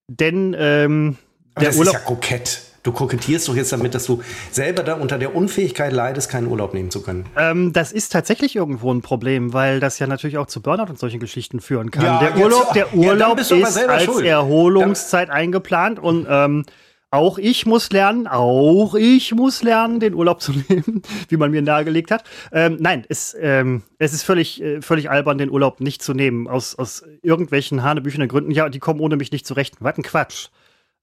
Denn 0.07 0.55
ähm, 0.57 1.17
der 1.57 1.69
das 1.69 1.77
Urlaub 1.77 1.95
ist 1.95 2.01
ja 2.01 2.05
kokett. 2.05 2.61
Du 2.83 2.91
kokettierst 2.91 3.47
doch 3.47 3.55
jetzt 3.55 3.71
damit, 3.71 3.95
dass 3.95 4.05
du 4.05 4.21
selber 4.51 4.83
da 4.83 4.95
unter 4.95 5.17
der 5.17 5.33
Unfähigkeit 5.33 5.93
leidest, 5.93 6.29
keinen 6.29 6.47
Urlaub 6.47 6.73
nehmen 6.73 6.91
zu 6.91 7.01
können. 7.01 7.25
Ähm, 7.37 7.71
das 7.71 7.93
ist 7.93 8.11
tatsächlich 8.11 8.57
irgendwo 8.57 8.93
ein 8.93 9.01
Problem, 9.01 9.53
weil 9.53 9.79
das 9.79 9.99
ja 9.99 10.07
natürlich 10.07 10.37
auch 10.37 10.47
zu 10.47 10.61
Burnout 10.61 10.89
und 10.89 10.99
solchen 10.99 11.21
Geschichten 11.21 11.61
führen 11.61 11.91
kann. 11.91 12.03
Ja, 12.03 12.19
der, 12.19 12.37
Urlaub, 12.37 12.73
der 12.73 12.93
Urlaub 12.93 13.37
ja, 13.37 13.55
ist 13.55 13.77
als 13.77 14.03
schuld. 14.03 14.25
Erholungszeit 14.25 15.29
dann 15.29 15.29
eingeplant 15.29 15.99
und 15.99 16.27
ähm, 16.29 16.65
auch 17.11 17.39
ich 17.39 17.65
muss 17.65 17.91
lernen, 17.91 18.27
auch 18.27 18.93
ich 18.93 19.33
muss 19.33 19.63
lernen, 19.63 19.99
den 19.99 20.13
Urlaub 20.13 20.41
zu 20.41 20.51
nehmen, 20.69 21.01
wie 21.27 21.37
man 21.37 21.51
mir 21.51 21.61
nahegelegt 21.61 22.11
hat. 22.11 22.23
Ähm, 22.51 22.77
nein, 22.79 23.05
es, 23.09 23.35
ähm, 23.39 23.83
es 23.97 24.13
ist 24.13 24.23
völlig, 24.23 24.61
äh, 24.61 24.81
völlig 24.81 25.09
albern, 25.09 25.37
den 25.37 25.49
Urlaub 25.49 25.79
nicht 25.79 26.03
zu 26.03 26.13
nehmen, 26.13 26.47
aus, 26.47 26.75
aus 26.75 27.03
irgendwelchen 27.21 27.81
hanebüchenden 27.81 28.29
Gründen. 28.29 28.51
Ja, 28.51 28.69
die 28.69 28.79
kommen 28.79 28.99
ohne 28.99 29.15
mich 29.15 29.31
nicht 29.31 29.47
zurecht. 29.47 29.75
Was 29.79 29.97
ein 29.97 30.03
Quatsch. 30.03 30.49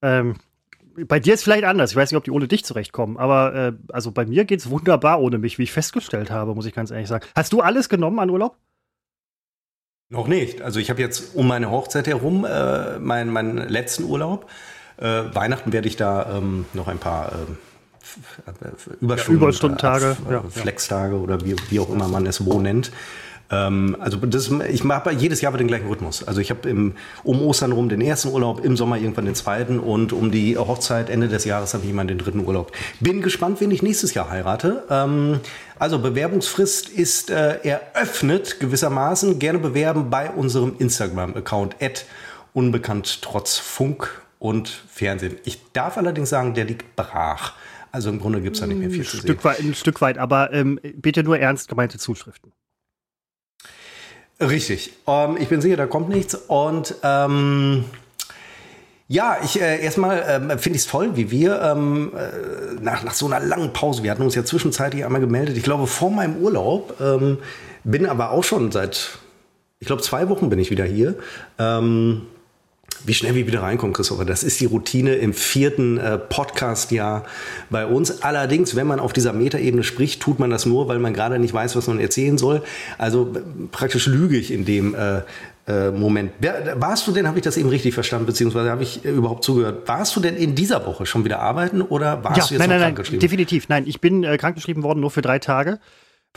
Ähm, 0.03 0.37
bei 1.05 1.21
dir 1.21 1.35
ist 1.35 1.45
vielleicht 1.45 1.65
anders. 1.65 1.91
Ich 1.91 1.97
weiß 1.97 2.11
nicht, 2.11 2.17
ob 2.17 2.25
die 2.25 2.31
ohne 2.31 2.49
dich 2.49 2.65
zurechtkommen, 2.65 3.17
aber 3.17 3.55
äh, 3.55 3.73
also 3.93 4.11
bei 4.13 4.27
mir 4.27 4.45
geht 4.45 4.61
es 4.61 4.71
wunderbar 4.71 5.21
ohne 5.21 5.39
mich, 5.39 5.59
wie 5.59 5.65
ich 5.65 5.73
festgestellt 5.73 6.31
habe, 6.31 6.55
muss 6.55 6.67
ich 6.67 6.75
ganz 6.75 6.91
ehrlich 6.91 7.09
sagen. 7.09 7.27
Hast 7.35 7.53
du 7.53 7.61
alles 7.61 7.89
genommen 7.89 8.19
an 8.19 8.31
Urlaub? 8.31 8.57
Noch 10.09 10.29
nicht. 10.29 10.63
Also 10.63 10.79
ich 10.79 10.89
habe 10.89 11.01
jetzt 11.01 11.35
um 11.35 11.49
meine 11.49 11.71
Hochzeit 11.71 12.07
herum 12.07 12.45
äh, 12.45 12.99
meinen, 12.99 13.31
meinen 13.33 13.69
letzten 13.69 14.05
Urlaub. 14.05 14.49
Äh, 14.99 15.25
Weihnachten 15.35 15.73
werde 15.73 15.89
ich 15.89 15.97
da 15.97 16.39
ähm, 16.39 16.65
noch 16.73 16.89
ein 16.89 16.99
paar 16.99 17.33
äh, 17.33 18.95
Überstunden, 19.01 19.09
ja, 19.09 19.35
Überstundentage, 19.35 20.17
äh, 20.29 20.33
ja, 20.33 20.43
Flextage 20.49 21.19
oder 21.19 21.45
wie, 21.45 21.57
wie 21.71 21.81
auch 21.81 21.91
immer 21.91 22.09
man 22.09 22.25
es 22.27 22.45
wo 22.47 22.61
nennt. 22.61 22.93
Ähm, 23.51 23.97
also 24.01 24.19
das, 24.19 24.51
ich 24.69 24.85
mache 24.85 25.13
jedes 25.13 25.41
Jahr 25.41 25.53
den 25.57 25.69
gleichen 25.69 25.87
Rhythmus. 25.87 26.27
Also 26.27 26.41
ich 26.41 26.51
habe 26.51 26.69
um 27.23 27.43
Ostern 27.43 27.73
rum 27.73 27.89
den 27.89 28.01
ersten 28.01 28.29
Urlaub, 28.29 28.65
im 28.65 28.77
Sommer 28.77 28.99
irgendwann 28.99 29.25
den 29.25 29.35
zweiten 29.35 29.79
und 29.79 30.13
um 30.13 30.31
die 30.31 30.57
Hochzeit 30.59 31.11
Ende 31.11 31.29
des 31.29 31.45
Jahres 31.45 31.75
habe 31.75 31.85
ich 31.85 31.91
immer 31.91 32.05
den 32.05 32.19
dritten 32.19 32.45
Urlaub. 32.45 32.73
Bin 33.01 33.23
gespannt, 33.23 33.61
wen 33.61 33.71
ich 33.71 33.83
nächstes 33.83 34.15
Jahr 34.15 34.31
heirate. 34.31 34.85
Ähm, 34.91 35.41
also 35.79 35.99
Bewerbungsfrist 35.99 36.89
ist 36.89 37.31
äh, 37.31 37.59
eröffnet 37.63 38.61
gewissermaßen. 38.61 39.39
Gerne 39.39 39.59
bewerben 39.59 40.11
bei 40.11 40.31
unserem 40.31 40.75
Instagram-Account 40.79 41.77
unbekannt 42.53 43.21
trotz 43.23 43.59
Funk 43.59 44.23
und 44.39 44.69
Fernsehen. 44.69 45.37
Ich 45.45 45.61
darf 45.73 45.99
allerdings 45.99 46.31
sagen, 46.31 46.55
der 46.55 46.65
liegt 46.65 46.97
brach. 46.97 47.53
Also 47.93 48.11
im 48.11 48.19
Grunde 48.19 48.41
gibt 48.41 48.57
es 48.57 48.61
da 48.61 48.67
nicht 48.67 48.79
mehr 48.79 48.91
viel 48.91 49.05
zu 49.05 49.19
Stück 49.19 49.41
sehen. 49.41 49.45
Weit, 49.45 49.61
ein 49.61 49.75
Stück 49.75 50.01
weit, 50.01 50.19
aber 50.19 50.53
ähm, 50.53 50.81
bitte 50.97 51.23
nur 51.23 51.39
ernst 51.39 51.69
gemeinte 51.69 51.99
Zuschriften. 51.99 52.53
Richtig. 54.41 54.93
Ähm, 55.07 55.37
ich 55.39 55.49
bin 55.49 55.61
sicher, 55.61 55.77
da 55.77 55.87
kommt 55.87 56.09
nichts. 56.09 56.35
Und 56.35 56.95
ähm, 57.03 57.85
ja, 59.09 59.39
ich 59.43 59.61
äh, 59.61 59.83
erstmal 59.83 60.25
ähm, 60.29 60.59
finde 60.59 60.77
ich 60.77 60.85
es 60.85 60.87
toll, 60.89 61.17
wie 61.17 61.31
wir 61.31 61.63
ähm, 61.63 62.13
äh, 62.17 62.83
nach, 62.83 63.05
nach 63.05 63.15
so 63.15 63.27
einer 63.27 63.41
langen 63.41 63.73
Pause, 63.73 64.03
wir 64.03 64.11
hatten 64.11 64.23
uns 64.23 64.35
ja 64.35 64.45
zwischenzeitlich 64.45 65.05
einmal 65.05 65.21
gemeldet, 65.21 65.57
ich 65.57 65.63
glaube 65.63 65.87
vor 65.87 66.11
meinem 66.11 66.39
Urlaub, 66.39 67.01
ähm, 67.01 67.39
bin 67.85 68.07
aber 68.07 68.33
auch 68.33 68.43
schon 68.43 68.73
seit, 68.73 69.19
ich 69.79 69.87
glaube 69.87 70.03
zwei 70.03 70.29
Wochen 70.29 70.51
bin 70.51 70.59
ich 70.59 70.71
wieder 70.73 70.85
hier. 70.85 71.15
Ähm, 71.59 72.23
wie 73.07 73.15
schnell 73.15 73.35
wir 73.35 73.47
wieder 73.47 73.63
reinkommen, 73.63 73.95
Christopher. 73.95 74.25
Das 74.25 74.43
ist 74.43 74.61
die 74.61 74.67
Routine 74.67 75.15
im 75.15 75.33
vierten 75.33 75.99
äh, 75.99 76.19
Podcast-Jahr 76.19 77.25
bei 77.71 77.87
uns. 77.87 78.23
Allerdings, 78.23 78.75
wenn 78.77 78.87
man 78.87 79.01
auf 79.01 79.13
dieser 79.13 79.33
Metaebene 79.33 79.85
spricht, 79.85 80.21
tut 80.21 80.39
man 80.39 80.51
das 80.51 80.67
nur, 80.67 80.89
weil 80.89 80.99
man 80.99 81.15
gerade 81.15 81.39
nicht 81.39 81.55
weiß, 81.55 81.77
was 81.77 81.87
man 81.87 82.01
erzählen 82.01 82.37
soll. 82.39 82.63
Also 82.99 83.33
praktisch 83.71 84.07
lüge 84.07 84.37
ich 84.37 84.53
in 84.53 84.65
dem 84.65 84.95
äh, 84.95 85.23
äh, 85.69 85.91
Moment. 85.91 86.33
Warst 86.75 87.07
du 87.07 87.13
denn, 87.13 87.27
habe 87.27 87.39
ich 87.39 87.45
das 87.45 87.57
eben 87.57 87.69
richtig 87.69 87.95
verstanden, 87.95 88.27
beziehungsweise 88.27 88.71
habe 88.71 88.83
ich 88.83 89.05
äh, 89.05 89.11
überhaupt 89.11 89.45
zugehört, 89.45 89.87
warst 89.89 90.15
du 90.17 90.21
denn 90.21 90.37
in 90.37 90.55
dieser 90.55 90.85
Woche 90.87 91.07
schon 91.07 91.25
wieder 91.25 91.41
arbeiten 91.41 91.83
oder 91.83 92.25
warst 92.25 92.39
ja, 92.39 92.47
du 92.47 92.55
jetzt 92.55 92.59
nein, 92.59 92.69
noch 92.69 92.77
nein, 92.77 92.83
krankgeschrieben? 92.83 93.19
Nein, 93.19 93.29
definitiv. 93.29 93.69
Nein, 93.69 93.85
ich 93.87 94.01
bin 94.01 94.25
äh, 94.25 94.37
krankgeschrieben 94.37 94.83
worden 94.83 95.01
nur 95.01 95.11
für 95.11 95.23
drei 95.23 95.39
Tage 95.39 95.79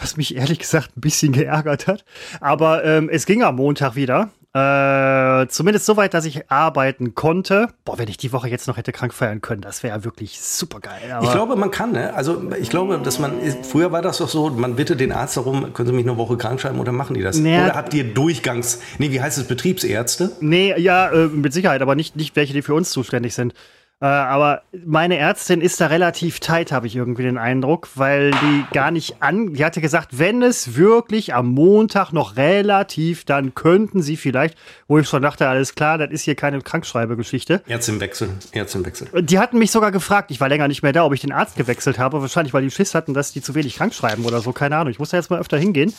was 0.01 0.17
mich 0.17 0.35
ehrlich 0.35 0.59
gesagt 0.59 0.97
ein 0.97 1.01
bisschen 1.01 1.31
geärgert 1.33 1.87
hat. 1.87 2.05
Aber 2.41 2.83
ähm, 2.83 3.09
es 3.09 3.25
ging 3.25 3.43
am 3.43 3.55
Montag 3.57 3.95
wieder. 3.95 4.29
Äh, 4.51 5.47
zumindest 5.49 5.85
so 5.85 5.95
weit, 5.95 6.15
dass 6.15 6.25
ich 6.25 6.49
arbeiten 6.49 7.13
konnte. 7.13 7.67
Boah, 7.85 7.99
wenn 7.99 8.07
ich 8.07 8.17
die 8.17 8.33
Woche 8.33 8.49
jetzt 8.49 8.67
noch 8.67 8.77
hätte 8.77 8.91
krank 8.91 9.13
feiern 9.13 9.41
können, 9.41 9.61
das 9.61 9.83
wäre 9.83 9.95
ja 9.95 10.03
wirklich 10.03 10.41
super 10.41 10.79
geil. 10.79 11.19
ich 11.21 11.31
glaube, 11.31 11.55
man 11.55 11.69
kann, 11.69 11.91
ne? 11.91 12.15
Also 12.15 12.41
ich 12.59 12.71
glaube, 12.71 12.99
dass 12.99 13.19
man, 13.19 13.33
früher 13.61 13.91
war 13.91 14.01
das 14.01 14.17
doch 14.17 14.27
so, 14.27 14.49
man 14.49 14.75
bittet 14.75 14.99
den 14.99 15.11
Arzt 15.11 15.37
darum, 15.37 15.71
können 15.73 15.87
Sie 15.87 15.93
mich 15.93 16.07
eine 16.07 16.17
Woche 16.17 16.35
krank 16.35 16.59
schreiben 16.59 16.79
oder 16.79 16.91
machen 16.91 17.13
die 17.13 17.21
das? 17.21 17.37
Naja, 17.37 17.65
oder 17.65 17.75
habt 17.75 17.93
ihr 17.93 18.11
Durchgangs, 18.11 18.81
nee, 18.97 19.11
wie 19.11 19.21
heißt 19.21 19.37
es, 19.37 19.43
Betriebsärzte? 19.43 20.31
Nee, 20.39 20.73
ja, 20.79 21.11
äh, 21.11 21.27
mit 21.27 21.53
Sicherheit, 21.53 21.83
aber 21.83 21.93
nicht, 21.93 22.15
nicht 22.15 22.35
welche, 22.35 22.53
die 22.53 22.63
für 22.63 22.73
uns 22.73 22.89
zuständig 22.89 23.35
sind. 23.35 23.53
Äh, 24.01 24.05
aber 24.05 24.61
meine 24.85 25.17
Ärztin 25.17 25.59
ist 25.59 25.81
da 25.81 25.87
relativ 25.87 26.39
tight, 26.39 26.71
habe 26.71 26.87
ich 26.87 26.95
irgendwie 26.95 27.23
den 27.23 27.37
Eindruck, 27.37 27.89
weil 27.95 28.31
die 28.31 28.65
gar 28.71 28.91
nicht 28.91 29.21
an. 29.21 29.53
Die 29.53 29.65
hatte 29.65 29.81
gesagt, 29.81 30.17
wenn 30.17 30.41
es 30.41 30.77
wirklich 30.77 31.33
am 31.33 31.47
Montag 31.47 32.13
noch 32.13 32.37
relativ, 32.37 33.25
dann 33.25 33.55
könnten 33.55 34.01
sie 34.01 34.15
vielleicht, 34.15 34.57
wo 34.87 34.99
ich 34.99 35.09
schon 35.09 35.21
dachte, 35.21 35.49
alles 35.49 35.75
klar, 35.75 35.97
das 35.97 36.11
ist 36.11 36.23
hier 36.23 36.35
keine 36.35 36.61
Krankschreibegeschichte. 36.61 37.61
Ärztinwechsel, 37.67 38.29
Ärztinwechsel. 38.53 39.09
Die 39.21 39.37
hatten 39.37 39.57
mich 39.57 39.71
sogar 39.71 39.91
gefragt, 39.91 40.31
ich 40.31 40.39
war 40.39 40.47
länger 40.47 40.69
nicht 40.69 40.81
mehr 40.81 40.93
da, 40.93 41.03
ob 41.03 41.13
ich 41.13 41.21
den 41.21 41.33
Arzt 41.33 41.57
gewechselt 41.57 41.99
habe. 41.99 42.21
Wahrscheinlich, 42.21 42.53
weil 42.53 42.63
die 42.63 42.71
Schiss 42.71 42.95
hatten, 42.95 43.13
dass 43.13 43.33
die 43.33 43.41
zu 43.41 43.53
wenig 43.53 43.75
krank 43.75 43.93
schreiben 43.93 44.23
oder 44.23 44.39
so, 44.39 44.53
keine 44.53 44.77
Ahnung. 44.77 44.91
Ich 44.91 44.99
muss 44.99 45.09
da 45.09 45.17
jetzt 45.17 45.29
mal 45.29 45.39
öfter 45.39 45.57
hingehen 45.57 45.93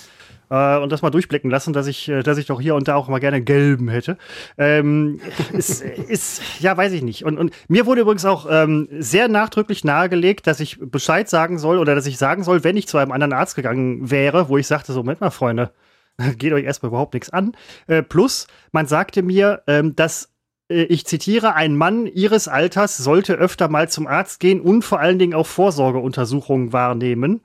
äh, 0.50 0.78
und 0.78 0.92
das 0.92 1.02
mal 1.02 1.10
durchblicken 1.10 1.50
lassen, 1.50 1.72
dass 1.72 1.86
ich, 1.86 2.08
äh, 2.08 2.22
dass 2.22 2.38
ich 2.38 2.46
doch 2.46 2.60
hier 2.60 2.74
und 2.74 2.88
da 2.88 2.96
auch 2.96 3.08
mal 3.08 3.20
gerne 3.20 3.40
gelben 3.40 3.88
hätte. 3.88 4.18
Ähm, 4.58 5.20
ist, 5.52 5.82
ist, 6.08 6.42
ja, 6.60 6.76
weiß 6.76 6.92
ich 6.92 7.02
nicht. 7.02 7.24
Und, 7.24 7.38
und 7.38 7.52
mir 7.68 7.86
wurde 7.86 8.02
übrigens 8.02 8.24
auch 8.24 8.46
ähm, 8.50 8.88
sehr 8.98 9.28
nachdrücklich 9.28 9.84
nahegelegt, 9.84 10.46
dass 10.46 10.60
ich 10.60 10.78
Bescheid 10.80 11.28
sagen 11.28 11.58
soll 11.58 11.78
oder 11.78 11.94
dass 11.94 12.06
ich 12.06 12.18
sagen 12.18 12.44
soll, 12.44 12.64
wenn 12.64 12.76
ich 12.76 12.88
zu 12.88 12.98
einem 12.98 13.12
anderen 13.12 13.32
Arzt 13.32 13.54
gegangen 13.54 14.10
wäre, 14.10 14.48
wo 14.48 14.58
ich 14.58 14.66
sagte, 14.66 14.92
so, 14.92 15.00
Moment 15.00 15.20
mal, 15.20 15.30
Freunde, 15.30 15.72
geht 16.36 16.52
euch 16.52 16.64
erstmal 16.64 16.90
überhaupt 16.90 17.14
nichts 17.14 17.30
an. 17.30 17.52
Äh, 17.86 18.02
plus, 18.02 18.46
man 18.72 18.86
sagte 18.86 19.22
mir, 19.22 19.62
ähm, 19.66 19.94
dass 19.96 20.30
äh, 20.68 20.82
ich 20.84 21.06
zitiere, 21.06 21.54
ein 21.54 21.76
Mann 21.76 22.06
ihres 22.06 22.48
Alters 22.48 22.96
sollte 22.96 23.34
öfter 23.34 23.68
mal 23.68 23.88
zum 23.88 24.06
Arzt 24.06 24.40
gehen 24.40 24.60
und 24.60 24.82
vor 24.82 25.00
allen 25.00 25.18
Dingen 25.18 25.34
auch 25.34 25.46
Vorsorgeuntersuchungen 25.46 26.72
wahrnehmen. 26.72 27.40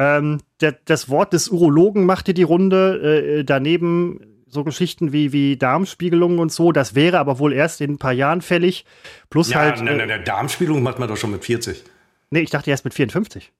Ähm, 0.00 0.40
der, 0.62 0.72
das 0.86 1.10
Wort 1.10 1.34
des 1.34 1.50
Urologen 1.50 2.06
machte 2.06 2.32
die 2.32 2.42
Runde. 2.42 3.40
Äh, 3.40 3.44
daneben 3.44 4.18
so 4.46 4.64
Geschichten 4.64 5.12
wie, 5.12 5.32
wie 5.32 5.58
Darmspiegelungen 5.58 6.38
und 6.38 6.50
so. 6.50 6.72
Das 6.72 6.94
wäre 6.94 7.18
aber 7.18 7.38
wohl 7.38 7.52
erst 7.52 7.82
in 7.82 7.92
ein 7.92 7.98
paar 7.98 8.12
Jahren 8.12 8.40
fällig. 8.40 8.86
Plus 9.28 9.50
ja, 9.50 9.58
halt. 9.58 9.82
Ne, 9.82 9.94
ne, 9.94 10.06
ne, 10.06 10.20
Darmspiegelung 10.22 10.82
macht 10.82 10.98
man 10.98 11.08
doch 11.08 11.18
schon 11.18 11.30
mit 11.30 11.44
40. 11.44 11.84
Nee, 12.30 12.40
ich 12.40 12.50
dachte 12.50 12.70
erst 12.70 12.84
mit 12.84 12.94
54. 12.94 13.52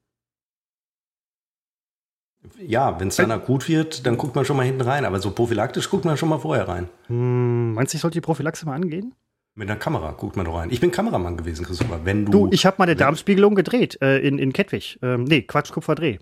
Ja, 2.59 2.99
wenn 2.99 3.09
es 3.09 3.17
dann 3.17 3.31
akut 3.33 3.69
wird, 3.69 4.07
dann 4.07 4.17
guckt 4.17 4.35
man 4.35 4.47
schon 4.47 4.57
mal 4.57 4.65
hinten 4.65 4.81
rein. 4.81 5.05
Aber 5.05 5.21
so 5.21 5.33
prophylaktisch 5.33 5.91
guckt 5.91 6.07
man 6.07 6.17
schon 6.17 6.31
mal 6.31 6.39
vorher 6.39 6.67
rein. 6.69 6.89
Hm, 7.09 7.75
meinst 7.75 7.93
du, 7.93 7.97
ich 7.97 8.01
sollte 8.01 8.15
die 8.15 8.23
Prophylaxe 8.23 8.65
mal 8.65 8.77
angehen? 8.77 9.15
Mit 9.55 9.69
einer 9.69 9.79
Kamera 9.79 10.13
guckt 10.13 10.37
man 10.37 10.47
doch 10.47 10.57
rein. 10.57 10.71
Ich 10.71 10.81
bin 10.81 10.91
Kameramann 10.91 11.37
gewesen, 11.37 11.67
Christopher. 11.67 12.01
Wenn 12.05 12.25
du, 12.25 12.47
du 12.47 12.49
ich 12.51 12.65
habe 12.65 12.77
meine 12.79 12.97
Darmspiegelung 12.97 13.55
gedreht 13.55 14.01
äh, 14.01 14.19
in, 14.19 14.39
in 14.39 14.55
Kettwig. 14.55 14.99
Ähm, 15.03 15.25
nee, 15.25 15.43
Quatsch, 15.43 15.71
Kupferdreh. 15.71 16.19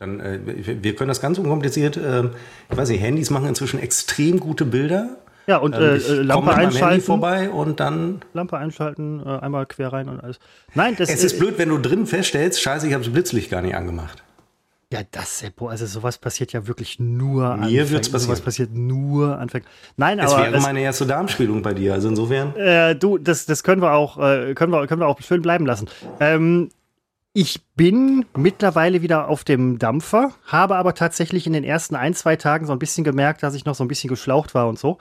Dann, 0.00 0.18
äh, 0.18 0.38
wir 0.82 0.96
können 0.96 1.08
das 1.08 1.20
ganz 1.20 1.36
unkompliziert, 1.36 1.98
äh, 1.98 2.24
ich 2.70 2.76
weiß 2.76 2.88
nicht, 2.88 3.02
Handys 3.02 3.28
machen 3.28 3.46
inzwischen 3.46 3.78
extrem 3.78 4.40
gute 4.40 4.64
Bilder. 4.64 5.18
Ja, 5.46 5.58
und 5.58 5.74
ähm, 5.74 5.82
äh, 5.82 5.96
äh, 5.96 6.22
Lampe 6.22 6.54
einschalten. 6.54 7.02
vorbei 7.02 7.50
und 7.50 7.80
dann. 7.80 8.22
Lampe 8.32 8.56
einschalten, 8.56 9.20
äh, 9.24 9.28
einmal 9.40 9.66
quer 9.66 9.92
rein 9.92 10.08
und 10.08 10.20
alles. 10.20 10.38
Nein, 10.74 10.96
das 10.96 11.10
Es 11.10 11.22
ist 11.22 11.38
blöd, 11.38 11.58
wenn 11.58 11.68
du 11.68 11.76
drin 11.76 12.06
feststellst, 12.06 12.62
scheiße, 12.62 12.86
ich 12.86 12.94
habe 12.94 13.04
das 13.04 13.12
Blitzlicht 13.12 13.50
gar 13.50 13.60
nicht 13.60 13.74
angemacht. 13.74 14.22
Ja, 14.90 15.00
das, 15.10 15.40
Seppo, 15.40 15.68
also 15.68 15.84
sowas 15.84 16.16
passiert 16.16 16.52
ja 16.54 16.66
wirklich 16.66 16.98
nur 16.98 17.44
an 17.44 17.60
Mir 17.60 17.90
wird's 17.90 18.08
passieren. 18.08 18.28
Sowas 18.28 18.40
passiert 18.40 18.70
nur 18.72 19.38
Anfängen. 19.38 19.68
Nein, 19.98 20.18
es 20.18 20.32
aber. 20.32 20.38
Wäre 20.38 20.46
es 20.46 20.52
wäre 20.54 20.62
meine 20.62 20.80
erste 20.80 21.06
Darmspielung 21.06 21.60
bei 21.60 21.74
dir, 21.74 21.92
also 21.92 22.08
insofern. 22.08 22.56
Äh, 22.56 22.96
du, 22.96 23.18
das, 23.18 23.44
das 23.44 23.62
können 23.62 23.82
wir 23.82 23.92
auch, 23.92 24.18
äh, 24.18 24.54
können 24.54 24.72
wir, 24.72 24.86
können 24.86 25.02
wir 25.02 25.06
auch 25.06 25.20
schön 25.20 25.42
bleiben 25.42 25.66
lassen. 25.66 25.88
Ähm, 26.20 26.70
ich 27.32 27.64
bin 27.76 28.24
mittlerweile 28.36 29.02
wieder 29.02 29.28
auf 29.28 29.44
dem 29.44 29.78
Dampfer, 29.78 30.32
habe 30.46 30.76
aber 30.76 30.94
tatsächlich 30.94 31.46
in 31.46 31.52
den 31.52 31.64
ersten 31.64 31.94
ein, 31.94 32.14
zwei 32.14 32.36
Tagen 32.36 32.66
so 32.66 32.72
ein 32.72 32.78
bisschen 32.78 33.04
gemerkt, 33.04 33.42
dass 33.42 33.54
ich 33.54 33.64
noch 33.64 33.74
so 33.74 33.84
ein 33.84 33.88
bisschen 33.88 34.08
geschlaucht 34.08 34.54
war 34.54 34.68
und 34.68 34.78
so. 34.78 34.98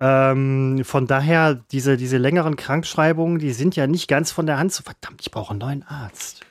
Ähm, 0.00 0.82
von 0.84 1.06
daher, 1.06 1.54
diese, 1.54 1.96
diese 1.96 2.18
längeren 2.18 2.56
Krankschreibungen, 2.56 3.38
die 3.38 3.52
sind 3.52 3.76
ja 3.76 3.86
nicht 3.86 4.08
ganz 4.08 4.30
von 4.30 4.46
der 4.46 4.58
Hand 4.58 4.72
zu. 4.72 4.82
Verdammt, 4.82 5.20
ich 5.20 5.30
brauche 5.30 5.50
einen 5.50 5.58
neuen 5.58 5.82
Arzt. 5.82 6.42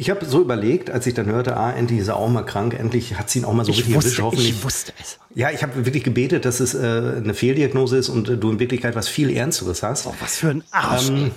Ich 0.00 0.08
habe 0.08 0.24
so 0.24 0.40
überlegt, 0.40 0.90
als 0.90 1.06
ich 1.06 1.12
dann 1.12 1.26
hörte, 1.26 1.58
ah, 1.58 1.70
endlich 1.74 2.00
ist 2.00 2.08
er 2.08 2.16
auch 2.16 2.30
mal 2.30 2.42
krank, 2.42 2.72
endlich 2.72 3.18
hat 3.18 3.28
sie 3.28 3.40
ihn 3.40 3.44
auch 3.44 3.52
mal 3.52 3.66
so 3.66 3.72
ich 3.72 3.80
richtig 3.80 3.96
wusste, 3.96 4.22
erwischt, 4.22 4.48
Ich 4.48 4.64
wusste 4.64 4.94
es. 4.98 5.18
Ja, 5.34 5.50
ich 5.50 5.62
habe 5.62 5.84
wirklich 5.84 6.02
gebetet, 6.02 6.46
dass 6.46 6.60
es 6.60 6.72
äh, 6.72 6.78
eine 6.78 7.34
Fehldiagnose 7.34 7.98
ist 7.98 8.08
und 8.08 8.26
äh, 8.30 8.38
du 8.38 8.50
in 8.50 8.58
Wirklichkeit 8.58 8.96
was 8.96 9.08
viel 9.08 9.28
Ernsteres 9.28 9.82
hast. 9.82 10.06
Oh, 10.06 10.14
was 10.18 10.38
für 10.38 10.48
ein 10.48 10.64
Arsch. 10.70 11.10
Ähm, 11.10 11.32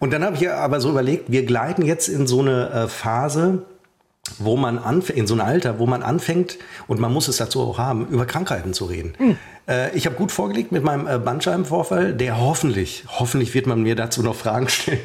und 0.00 0.12
dann 0.12 0.24
habe 0.24 0.34
ich 0.34 0.50
aber 0.50 0.80
so 0.80 0.90
überlegt, 0.90 1.30
wir 1.30 1.44
gleiten 1.44 1.82
jetzt 1.82 2.08
in 2.08 2.26
so 2.26 2.40
eine 2.40 2.70
äh, 2.70 2.88
Phase, 2.88 3.62
wo 4.38 4.56
man 4.56 4.78
anfängt, 4.78 5.18
in 5.18 5.26
so 5.26 5.34
ein 5.34 5.40
Alter, 5.40 5.78
wo 5.78 5.86
man 5.86 6.02
anfängt, 6.02 6.58
und 6.86 7.00
man 7.00 7.12
muss 7.12 7.28
es 7.28 7.36
dazu 7.36 7.60
auch 7.60 7.78
haben, 7.78 8.06
über 8.08 8.26
Krankheiten 8.26 8.72
zu 8.72 8.86
reden. 8.86 9.14
Mhm. 9.18 9.36
Äh, 9.68 9.96
ich 9.96 10.06
habe 10.06 10.16
gut 10.16 10.32
vorgelegt 10.32 10.72
mit 10.72 10.82
meinem 10.82 11.06
äh, 11.06 11.18
Bandscheibenvorfall, 11.18 12.14
der 12.14 12.40
hoffentlich, 12.40 13.04
hoffentlich 13.08 13.54
wird 13.54 13.66
man 13.66 13.82
mir 13.82 13.94
dazu 13.94 14.22
noch 14.22 14.34
Fragen 14.34 14.68
stellen, 14.68 15.00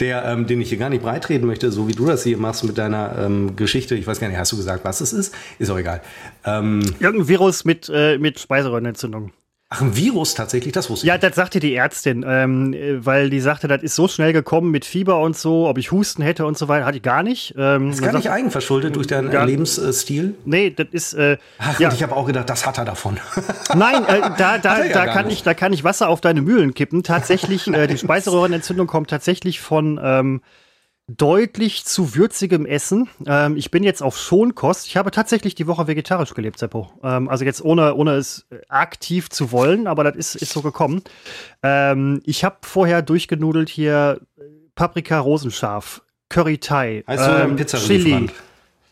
der, 0.00 0.24
ähm, 0.24 0.46
den 0.46 0.60
ich 0.60 0.68
hier 0.68 0.78
gar 0.78 0.90
nicht 0.90 1.02
breitreden 1.02 1.46
möchte, 1.46 1.70
so 1.70 1.88
wie 1.88 1.92
du 1.92 2.06
das 2.06 2.24
hier 2.24 2.38
machst 2.38 2.64
mit 2.64 2.78
deiner 2.78 3.16
ähm, 3.18 3.56
Geschichte. 3.56 3.94
Ich 3.94 4.06
weiß 4.06 4.20
gar 4.20 4.28
nicht, 4.28 4.38
hast 4.38 4.52
du 4.52 4.56
gesagt, 4.56 4.84
was 4.84 5.00
es 5.00 5.12
ist? 5.12 5.34
Ist 5.58 5.70
auch 5.70 5.78
egal. 5.78 6.02
Ähm, 6.44 6.80
Irgendein 6.98 7.28
Virus 7.28 7.64
mit, 7.64 7.90
äh, 7.92 8.18
mit 8.18 8.38
Speiseröhrenentzündung. 8.40 9.32
Ach, 9.70 9.82
ein 9.82 9.94
Virus 9.94 10.32
tatsächlich, 10.32 10.72
das 10.72 10.88
wusste 10.88 11.04
ich. 11.04 11.08
Ja, 11.08 11.18
das 11.18 11.34
sagte 11.34 11.60
die 11.60 11.74
Ärztin, 11.74 12.24
ähm, 12.26 12.74
weil 13.04 13.28
die 13.28 13.40
sagte, 13.40 13.68
das 13.68 13.82
ist 13.82 13.96
so 13.96 14.08
schnell 14.08 14.32
gekommen 14.32 14.70
mit 14.70 14.86
Fieber 14.86 15.20
und 15.20 15.36
so, 15.36 15.68
ob 15.68 15.76
ich 15.76 15.92
Husten 15.92 16.22
hätte 16.22 16.46
und 16.46 16.56
so 16.56 16.68
weiter, 16.68 16.86
hatte 16.86 16.96
ich 16.96 17.02
gar 17.02 17.22
nicht. 17.22 17.54
Ähm, 17.58 17.90
ist 17.90 18.00
gar 18.00 18.14
nicht 18.14 18.30
eigenverschuldet 18.30 18.96
durch 18.96 19.08
deinen 19.08 19.30
gar, 19.30 19.44
Lebensstil? 19.44 20.36
Nee, 20.46 20.70
das 20.70 20.86
ist. 20.92 21.12
Äh, 21.12 21.36
Ach, 21.58 21.78
ja. 21.78 21.92
ich 21.92 22.02
habe 22.02 22.16
auch 22.16 22.24
gedacht, 22.24 22.48
das 22.48 22.66
hat 22.66 22.78
er 22.78 22.86
davon. 22.86 23.18
Nein, 23.74 24.06
äh, 24.06 24.30
da, 24.38 24.56
da, 24.56 24.84
ja 24.84 24.92
da, 24.94 25.06
kann 25.06 25.28
ich, 25.28 25.42
da 25.42 25.52
kann 25.52 25.74
ich 25.74 25.84
Wasser 25.84 26.08
auf 26.08 26.22
deine 26.22 26.40
Mühlen 26.40 26.72
kippen. 26.72 27.02
Tatsächlich, 27.02 27.66
äh, 27.74 27.88
die 27.88 27.98
Speiseröhrenentzündung 27.98 28.86
kommt 28.86 29.10
tatsächlich 29.10 29.60
von. 29.60 30.00
Ähm, 30.02 30.40
deutlich 31.08 31.86
zu 31.86 32.14
würzigem 32.14 32.66
Essen. 32.66 33.08
Ähm, 33.26 33.56
ich 33.56 33.70
bin 33.70 33.82
jetzt 33.82 34.02
auf 34.02 34.18
Schonkost. 34.18 34.86
Ich 34.86 34.96
habe 34.96 35.10
tatsächlich 35.10 35.54
die 35.54 35.66
Woche 35.66 35.86
vegetarisch 35.86 36.34
gelebt, 36.34 36.58
Seppo. 36.58 36.92
Ähm, 37.02 37.28
also 37.28 37.44
jetzt 37.44 37.64
ohne, 37.64 37.94
ohne 37.94 38.12
es 38.12 38.46
aktiv 38.68 39.30
zu 39.30 39.50
wollen, 39.50 39.86
aber 39.86 40.04
das 40.04 40.16
ist, 40.16 40.34
ist 40.36 40.52
so 40.52 40.60
gekommen. 40.60 41.02
Ähm, 41.62 42.20
ich 42.24 42.44
habe 42.44 42.58
vorher 42.62 43.00
durchgenudelt 43.00 43.70
hier 43.70 44.20
Paprika 44.74 45.18
rosenscharf, 45.18 46.02
Curry 46.28 46.58
Thai, 46.58 47.02
also 47.06 47.64
Chili, 47.64 48.28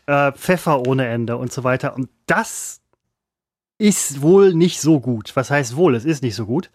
äh, 0.07 0.31
Pfeffer 0.31 0.87
ohne 0.87 1.07
Ende 1.07 1.37
und 1.37 1.53
so 1.53 1.63
weiter. 1.63 1.95
Und 1.95 2.09
das 2.25 2.81
ist 3.77 4.21
wohl 4.23 4.55
nicht 4.55 4.81
so 4.81 4.99
gut. 4.99 5.35
Was 5.35 5.51
heißt 5.51 5.75
wohl? 5.75 5.95
Es 5.95 6.03
ist 6.03 6.23
nicht 6.23 6.35
so 6.35 6.47
gut. 6.47 6.71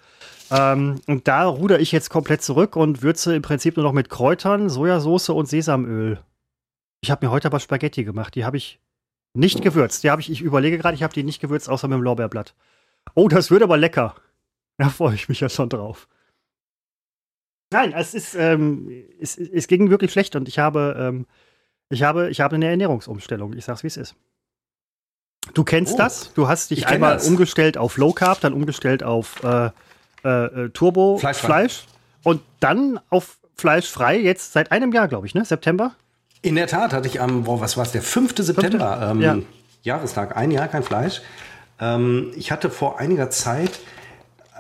Ähm, 0.53 1.01
und 1.07 1.27
da 1.29 1.47
ruder 1.47 1.81
ich 1.81 1.93
jetzt 1.93 2.11
komplett 2.11 2.43
zurück 2.43 2.77
und 2.77 3.03
würze 3.03 3.35
im 3.35 3.43
Prinzip 3.43 3.77
nur 3.77 3.85
noch 3.85 3.93
mit 3.93 4.11
Kräutern, 4.11 4.69
Sojasauce 4.69 5.31
und 5.31 5.47
Sesamöl. 5.47 6.21
Ich 7.01 7.11
habe 7.11 7.25
mir 7.25 7.33
heute 7.33 7.49
aber 7.49 7.59
Spaghetti 7.59 8.05
gemacht. 8.05 8.35
Die 8.35 8.45
habe 8.45 8.59
ich 8.59 8.79
nicht 9.35 9.63
gewürzt. 9.63 10.05
Die 10.05 10.11
habe 10.11 10.21
ich, 10.21 10.31
ich 10.31 10.43
überlege 10.43 10.77
gerade, 10.77 10.95
ich 10.95 11.03
habe 11.03 11.15
die 11.15 11.23
nicht 11.23 11.41
gewürzt, 11.41 11.71
außer 11.71 11.89
mit 11.89 11.97
dem 11.97 12.03
Lorbeerblatt. 12.03 12.55
Oh, 13.15 13.29
das 13.29 13.51
wird 13.51 13.63
aber 13.63 13.79
lecker. 13.79 14.15
Da 14.77 14.91
freue 14.91 15.15
ich 15.15 15.29
mich 15.29 15.41
ja 15.41 15.49
schon 15.49 15.71
drauf. 15.71 16.07
Nein, 17.73 17.95
es 17.97 18.13
ist, 18.13 18.35
ähm, 18.35 18.91
es, 19.19 19.39
es 19.39 19.67
ging 19.69 19.89
wirklich 19.89 20.13
schlecht 20.13 20.37
und 20.37 20.49
ich 20.49 20.59
habe, 20.59 20.95
ähm, 20.99 21.27
ich 21.89 22.03
habe, 22.03 22.29
ich 22.29 22.43
habe 22.43 22.57
eine 22.57 22.69
Ernährungsumstellung. 22.69 23.55
Ich 23.55 23.65
sag's, 23.65 23.83
wie 23.83 23.89
es 23.89 23.97
ist. 23.97 24.15
Du 25.55 25.65
kennst 25.65 25.95
oh, 25.95 25.97
das. 25.97 26.33
Du 26.35 26.47
hast 26.49 26.71
dich 26.71 26.87
einmal 26.87 27.15
das. 27.15 27.27
umgestellt 27.27 27.79
auf 27.79 27.97
Low 27.97 28.13
Carb, 28.13 28.41
dann 28.41 28.53
umgestellt 28.53 29.03
auf 29.03 29.43
äh, 29.43 29.71
äh, 30.25 30.45
äh, 30.45 30.69
Turbo 30.71 31.19
Fleischfrei. 31.19 31.47
Fleisch 31.47 31.85
und 32.23 32.43
dann 32.61 33.01
auf 33.11 33.39
Fleisch 33.55 33.89
frei, 33.89 34.19
jetzt 34.19 34.53
seit 34.53 34.73
einem 34.73 34.93
Jahr, 34.93 35.09
glaube 35.09 35.27
ich, 35.27 35.35
ne? 35.35 35.45
September? 35.45 35.95
In 36.43 36.57
der 36.57 36.67
Tat 36.67 36.93
hatte 36.93 37.07
ich 37.07 37.21
am, 37.21 37.45
boah, 37.45 37.61
was 37.61 37.77
war 37.77 37.85
es, 37.85 37.93
der 37.93 38.03
5. 38.03 38.35
September, 38.39 39.11
ähm, 39.13 39.21
ja. 39.21 39.39
Jahrestag, 39.83 40.37
ein 40.37 40.51
Jahr 40.51 40.69
kein 40.69 40.83
Fleisch. 40.83 41.23
Ähm, 41.81 42.33
ich 42.37 42.51
hatte 42.51 42.71
vor 42.71 42.99
einiger 42.99 43.31
Zeit 43.31 43.81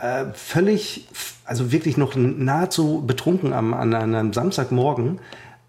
äh, 0.00 0.26
völlig, 0.35 1.09
also 1.45 1.73
wirklich 1.73 1.97
noch 1.97 2.14
nahezu 2.16 3.04
betrunken 3.07 3.52
am, 3.52 3.75
an, 3.75 3.95
an 3.95 4.14
einem 4.14 4.33
Samstagmorgen, 4.33 5.21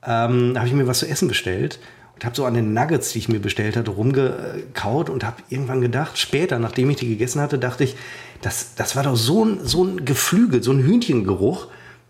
ähm, 0.05 0.53
habe 0.55 0.67
ich 0.67 0.73
mir 0.73 0.87
was 0.87 0.99
zu 0.99 1.07
essen 1.07 1.27
bestellt 1.27 1.79
und 2.15 2.25
habe 2.25 2.35
so 2.35 2.45
an 2.45 2.53
den 2.53 2.73
Nuggets, 2.73 3.11
die 3.11 3.19
ich 3.19 3.29
mir 3.29 3.39
bestellt 3.39 3.75
hatte, 3.75 3.91
rumgekaut 3.91 5.09
und 5.09 5.23
habe 5.23 5.37
irgendwann 5.49 5.81
gedacht, 5.81 6.17
später, 6.17 6.59
nachdem 6.59 6.89
ich 6.89 6.97
die 6.97 7.07
gegessen 7.07 7.41
hatte, 7.41 7.57
dachte 7.57 7.83
ich, 7.83 7.95
das, 8.43 8.75
das 8.75 8.95
war 8.95 9.03
doch 9.03 9.15
so 9.15 9.43
ein, 9.43 9.59
so 9.63 9.83
ein 9.83 10.05
Geflügel, 10.05 10.61
so 10.61 10.71
ein 10.71 10.83
Hühnchengeruch. 10.83 11.67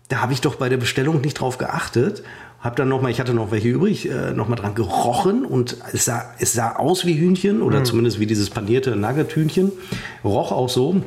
Da 0.08 0.20
habe 0.20 0.32
ich 0.32 0.40
doch 0.40 0.56
bei 0.56 0.68
der 0.68 0.76
Bestellung 0.76 1.20
nicht 1.20 1.34
drauf 1.34 1.58
geachtet. 1.58 2.22
Hab 2.60 2.76
dann 2.76 2.88
noch 2.88 3.00
mal, 3.00 3.10
ich 3.10 3.20
hatte 3.20 3.34
noch 3.34 3.50
welche 3.50 3.68
übrig, 3.68 4.10
äh, 4.10 4.32
noch 4.32 4.48
mal 4.48 4.56
dran 4.56 4.74
gerochen 4.74 5.44
und 5.44 5.76
es 5.92 6.06
sah, 6.06 6.24
es 6.38 6.54
sah 6.54 6.76
aus 6.76 7.04
wie 7.04 7.14
Hühnchen 7.14 7.62
oder 7.62 7.80
mhm. 7.80 7.84
zumindest 7.84 8.18
wie 8.18 8.26
dieses 8.26 8.50
panierte 8.50 8.96
Nugget-Hühnchen. 8.96 9.70
Roch 10.24 10.50
auch 10.50 10.68
so. 10.68 11.02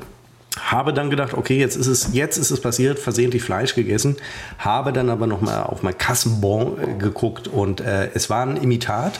Habe 0.60 0.94
dann 0.94 1.10
gedacht, 1.10 1.34
okay, 1.34 1.60
jetzt 1.60 1.76
ist 1.76 1.88
es, 1.88 2.14
jetzt 2.14 2.38
ist 2.38 2.52
es 2.52 2.62
passiert, 2.62 3.00
versehentlich 3.00 3.44
Fleisch 3.44 3.76
gegessen. 3.76 4.16
Habe 4.60 4.94
dann 4.94 5.10
aber 5.10 5.28
noch 5.28 5.42
mal 5.42 5.64
auf 5.64 5.84
mein 5.84 5.98
Kassenbon 5.98 6.78
äh, 6.80 6.98
geguckt 6.98 7.48
und 7.48 7.82
äh, 7.82 8.10
es 8.14 8.30
war 8.30 8.46
ein 8.46 8.58
Imitat. 8.58 9.20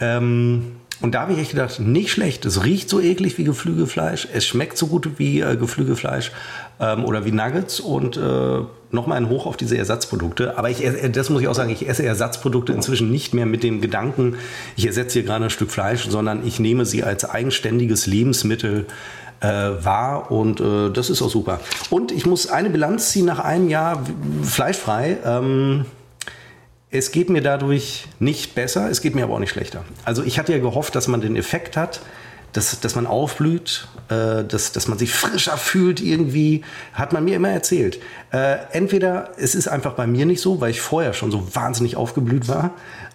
Ähm, 0.00 0.77
und 1.00 1.14
da 1.14 1.20
habe 1.20 1.32
ich 1.32 1.38
echt 1.38 1.50
gedacht, 1.52 1.78
nicht 1.78 2.10
schlecht. 2.10 2.44
Es 2.44 2.64
riecht 2.64 2.88
so 2.88 3.00
eklig 3.00 3.38
wie 3.38 3.44
Geflügelfleisch. 3.44 4.28
Es 4.32 4.44
schmeckt 4.44 4.76
so 4.76 4.88
gut 4.88 5.18
wie 5.18 5.40
äh, 5.40 5.56
Geflügelfleisch 5.56 6.32
ähm, 6.80 7.04
oder 7.04 7.24
wie 7.24 7.30
Nuggets. 7.30 7.78
Und 7.78 8.16
äh, 8.16 8.60
nochmal 8.90 9.18
ein 9.18 9.28
Hoch 9.28 9.46
auf 9.46 9.56
diese 9.56 9.78
Ersatzprodukte. 9.78 10.58
Aber 10.58 10.70
ich, 10.70 10.84
äh, 10.84 11.08
das 11.08 11.30
muss 11.30 11.40
ich 11.40 11.48
auch 11.48 11.54
sagen, 11.54 11.70
ich 11.70 11.88
esse 11.88 12.04
Ersatzprodukte 12.04 12.72
inzwischen 12.72 13.10
nicht 13.12 13.32
mehr 13.32 13.46
mit 13.46 13.62
dem 13.62 13.80
Gedanken, 13.80 14.36
ich 14.76 14.86
ersetze 14.86 15.20
hier 15.20 15.22
gerade 15.22 15.44
ein 15.44 15.50
Stück 15.50 15.70
Fleisch, 15.70 16.08
sondern 16.08 16.44
ich 16.44 16.58
nehme 16.58 16.84
sie 16.84 17.04
als 17.04 17.24
eigenständiges 17.24 18.06
Lebensmittel 18.06 18.86
äh, 19.40 19.46
wahr 19.46 20.32
und 20.32 20.60
äh, 20.60 20.90
das 20.90 21.10
ist 21.10 21.22
auch 21.22 21.30
super. 21.30 21.60
Und 21.90 22.10
ich 22.10 22.26
muss 22.26 22.48
eine 22.48 22.70
Bilanz 22.70 23.10
ziehen 23.10 23.26
nach 23.26 23.38
einem 23.38 23.68
Jahr 23.68 24.02
fleischfrei. 24.42 25.18
Ähm, 25.24 25.84
es 26.90 27.12
geht 27.12 27.28
mir 27.28 27.42
dadurch 27.42 28.06
nicht 28.18 28.54
besser, 28.54 28.90
es 28.90 29.00
geht 29.00 29.14
mir 29.14 29.24
aber 29.24 29.34
auch 29.34 29.38
nicht 29.40 29.50
schlechter. 29.50 29.84
Also 30.04 30.22
ich 30.22 30.38
hatte 30.38 30.52
ja 30.52 30.58
gehofft, 30.58 30.94
dass 30.94 31.08
man 31.08 31.20
den 31.20 31.36
Effekt 31.36 31.76
hat, 31.76 32.00
dass, 32.52 32.80
dass 32.80 32.94
man 32.94 33.06
aufblüht, 33.06 33.88
äh, 34.08 34.42
dass, 34.44 34.72
dass 34.72 34.88
man 34.88 34.98
sich 34.98 35.12
frischer 35.12 35.58
fühlt 35.58 36.00
irgendwie, 36.00 36.64
hat 36.94 37.12
man 37.12 37.24
mir 37.24 37.36
immer 37.36 37.50
erzählt. 37.50 38.00
Äh, 38.32 38.56
entweder 38.72 39.32
es 39.36 39.54
ist 39.54 39.68
einfach 39.68 39.92
bei 39.92 40.06
mir 40.06 40.24
nicht 40.24 40.40
so, 40.40 40.60
weil 40.60 40.70
ich 40.70 40.80
vorher 40.80 41.12
schon 41.12 41.30
so 41.30 41.54
wahnsinnig 41.54 41.96
aufgeblüht 41.96 42.48
war, 42.48 42.72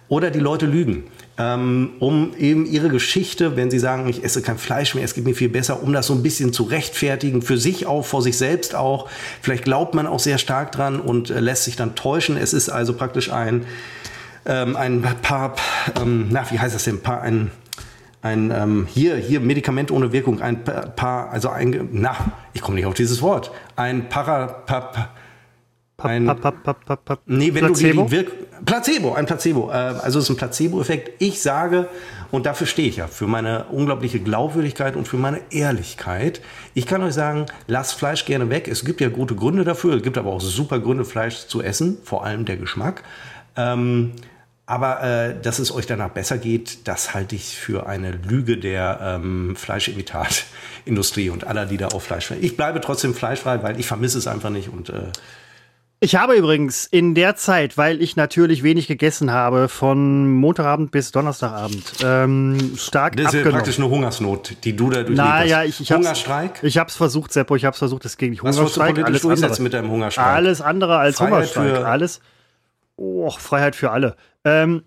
oder 0.08 0.30
die 0.30 0.38
Leute 0.40 0.66
lügen 0.66 1.04
um 1.36 2.32
eben 2.38 2.64
ihre 2.64 2.88
Geschichte, 2.90 3.56
wenn 3.56 3.68
sie 3.70 3.80
sagen, 3.80 4.08
ich 4.08 4.22
esse 4.22 4.40
kein 4.40 4.56
Fleisch 4.56 4.94
mehr, 4.94 5.04
es 5.04 5.14
geht 5.14 5.24
mir 5.24 5.34
viel 5.34 5.48
besser, 5.48 5.82
um 5.82 5.92
das 5.92 6.06
so 6.06 6.14
ein 6.14 6.22
bisschen 6.22 6.52
zu 6.52 6.62
rechtfertigen, 6.62 7.42
für 7.42 7.58
sich 7.58 7.86
auch, 7.86 8.04
vor 8.04 8.22
sich 8.22 8.38
selbst 8.38 8.76
auch. 8.76 9.08
Vielleicht 9.42 9.64
glaubt 9.64 9.94
man 9.94 10.06
auch 10.06 10.20
sehr 10.20 10.38
stark 10.38 10.70
dran 10.70 11.00
und 11.00 11.30
äh, 11.30 11.40
lässt 11.40 11.64
sich 11.64 11.74
dann 11.74 11.96
täuschen. 11.96 12.36
Es 12.36 12.52
ist 12.52 12.68
also 12.68 12.92
praktisch 12.94 13.32
ein, 13.32 13.66
ähm, 14.46 14.76
ein 14.76 15.02
paar, 15.22 15.56
ähm, 16.00 16.28
na, 16.30 16.48
wie 16.52 16.60
heißt 16.60 16.74
das 16.74 16.84
denn, 16.84 17.00
paar, 17.00 17.22
ein, 17.22 17.50
ein 18.22 18.52
ähm, 18.52 18.86
hier 18.88 19.16
hier 19.16 19.40
Medikament 19.40 19.90
ohne 19.90 20.12
Wirkung 20.12 20.40
ein 20.40 20.64
paar 20.64 21.30
also 21.30 21.50
ein 21.50 21.90
na 21.92 22.16
ich 22.54 22.62
komme 22.62 22.76
nicht 22.76 22.86
auf 22.86 22.94
dieses 22.94 23.20
Wort 23.20 23.50
ein 23.76 24.08
para, 26.08 26.34
pa, 26.34 26.72
pa, 26.72 26.96
ein, 26.96 27.18
nee, 27.26 27.54
wenn 27.54 27.66
Placebo? 27.66 28.02
du 28.02 28.08
die 28.08 28.16
Wirk 28.16 28.32
Placebo, 28.64 29.14
ein 29.14 29.26
Placebo. 29.26 29.70
Äh, 29.70 29.74
also 29.74 30.18
es 30.18 30.24
ist 30.24 30.30
ein 30.30 30.36
Placebo-Effekt. 30.36 31.22
Ich 31.22 31.42
sage, 31.42 31.88
und 32.30 32.46
dafür 32.46 32.66
stehe 32.66 32.88
ich 32.88 32.96
ja, 32.96 33.06
für 33.06 33.26
meine 33.26 33.64
unglaubliche 33.66 34.20
Glaubwürdigkeit 34.20 34.96
und 34.96 35.06
für 35.06 35.16
meine 35.16 35.40
Ehrlichkeit. 35.50 36.40
Ich 36.74 36.86
kann 36.86 37.02
euch 37.02 37.14
sagen, 37.14 37.46
lasst 37.66 37.94
Fleisch 37.94 38.24
gerne 38.24 38.50
weg. 38.50 38.68
Es 38.68 38.84
gibt 38.84 39.00
ja 39.00 39.08
gute 39.08 39.34
Gründe 39.34 39.64
dafür. 39.64 39.94
Es 39.94 40.02
gibt 40.02 40.18
aber 40.18 40.30
auch 40.30 40.40
super 40.40 40.78
Gründe, 40.80 41.04
Fleisch 41.04 41.46
zu 41.46 41.62
essen, 41.62 41.98
vor 42.02 42.24
allem 42.24 42.44
der 42.44 42.56
Geschmack. 42.56 43.02
Ähm, 43.56 44.12
aber 44.66 45.02
äh, 45.02 45.40
dass 45.40 45.58
es 45.58 45.74
euch 45.74 45.86
danach 45.86 46.10
besser 46.10 46.38
geht, 46.38 46.88
das 46.88 47.12
halte 47.14 47.36
ich 47.36 47.56
für 47.56 47.86
eine 47.86 48.12
Lüge 48.12 48.56
der 48.56 48.98
ähm, 49.02 49.56
Fleischimitatindustrie 49.56 51.28
und 51.28 51.46
aller, 51.46 51.66
die 51.66 51.76
da 51.76 51.88
auf 51.88 52.04
Fleisch. 52.04 52.30
Ich 52.40 52.56
bleibe 52.56 52.80
trotzdem 52.80 53.14
fleischfrei, 53.14 53.62
weil 53.62 53.78
ich 53.78 53.86
vermisse 53.86 54.16
es 54.16 54.26
einfach 54.26 54.48
nicht 54.48 54.70
und 54.70 54.88
äh, 54.88 55.12
ich 56.04 56.16
habe 56.16 56.34
übrigens 56.34 56.84
in 56.84 57.14
der 57.14 57.34
Zeit, 57.34 57.78
weil 57.78 58.02
ich 58.02 58.14
natürlich 58.14 58.62
wenig 58.62 58.86
gegessen 58.86 59.32
habe, 59.32 59.70
von 59.70 60.30
Montagabend 60.34 60.90
bis 60.90 61.12
Donnerstagabend, 61.12 61.94
ähm, 62.04 62.74
stark 62.76 63.16
Das 63.16 63.32
ist 63.32 63.42
ja 63.42 63.50
praktisch 63.50 63.78
eine 63.78 63.88
Hungersnot, 63.88 64.56
die 64.64 64.76
du 64.76 64.90
da 64.90 64.98
durchlebst. 64.98 65.16
Naja, 65.16 65.64
ich, 65.64 65.80
ich 65.80 65.90
Hungerstreik? 65.90 66.60
ich 66.62 66.76
habe 66.76 66.90
es 66.90 66.96
versucht, 66.96 67.32
Seppo, 67.32 67.56
ich 67.56 67.64
habe 67.64 67.72
es 67.72 67.78
versucht, 67.78 68.04
es 68.04 68.18
ging 68.18 68.30
nicht. 68.30 68.42
Hungerstreik, 68.42 68.98
Was 68.98 69.24
alles 69.24 69.24
andere. 69.24 69.62
mit 69.62 69.72
deinem 69.72 69.90
Hungerstreik? 69.90 70.26
Alles 70.26 70.60
andere 70.60 70.98
als 70.98 71.16
Freiheit 71.16 71.32
Hungerstreik. 71.32 71.76
Für 71.76 71.86
alles. 71.86 72.20
Oh, 72.96 73.30
Freiheit 73.30 73.74
für 73.74 73.90
alle. 73.90 74.16
Ähm, 74.44 74.82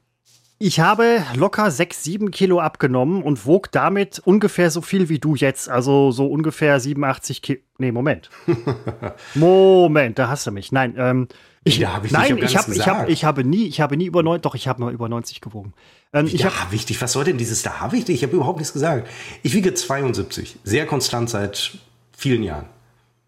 ich 0.59 0.79
habe 0.79 1.23
locker 1.35 1.69
6, 1.69 2.03
7 2.03 2.31
Kilo 2.31 2.59
abgenommen 2.59 3.21
und 3.21 3.45
wog 3.45 3.71
damit 3.71 4.19
ungefähr 4.19 4.71
so 4.71 4.81
viel 4.81 5.07
wie 5.07 5.19
du 5.19 5.35
jetzt. 5.35 5.69
Also 5.69 6.11
so 6.11 6.27
ungefähr 6.27 6.79
87 6.79 7.41
Kilo. 7.41 7.59
Nee, 7.77 7.91
Moment. 7.91 8.29
Moment, 9.35 10.17
da 10.17 10.29
hast 10.29 10.47
du 10.47 10.51
mich. 10.51 10.71
Nein, 10.71 10.95
ähm, 10.97 11.27
ich, 11.63 11.77
ja, 11.77 11.93
hab 11.93 12.05
ich 12.05 12.11
nein, 12.11 12.37
ich, 12.37 12.57
hab, 12.57 12.69
ich, 12.69 12.87
hab, 12.87 13.09
ich 13.09 13.23
habe 13.23 13.43
nie, 13.43 13.67
ich 13.67 13.81
habe 13.81 13.97
nie 13.97 14.05
über 14.05 14.23
90, 14.23 14.41
doch, 14.41 14.55
ich 14.55 14.67
habe 14.67 14.81
mal 14.81 14.93
über 14.93 15.09
90 15.09 15.41
gewogen. 15.41 15.73
Ähm, 16.13 16.25
ich 16.25 16.33
ja, 16.39 16.45
hab, 16.45 16.71
wichtig, 16.71 17.01
was 17.01 17.11
soll 17.11 17.25
denn 17.25 17.37
dieses 17.37 17.61
da 17.61 17.91
wichtig? 17.91 18.15
Ich 18.15 18.23
habe 18.23 18.35
überhaupt 18.35 18.57
nichts 18.57 18.73
gesagt. 18.73 19.07
Ich 19.43 19.53
wiege 19.53 19.73
72, 19.73 20.57
sehr 20.63 20.87
konstant 20.87 21.29
seit 21.29 21.77
vielen 22.15 22.41
Jahren. 22.41 22.65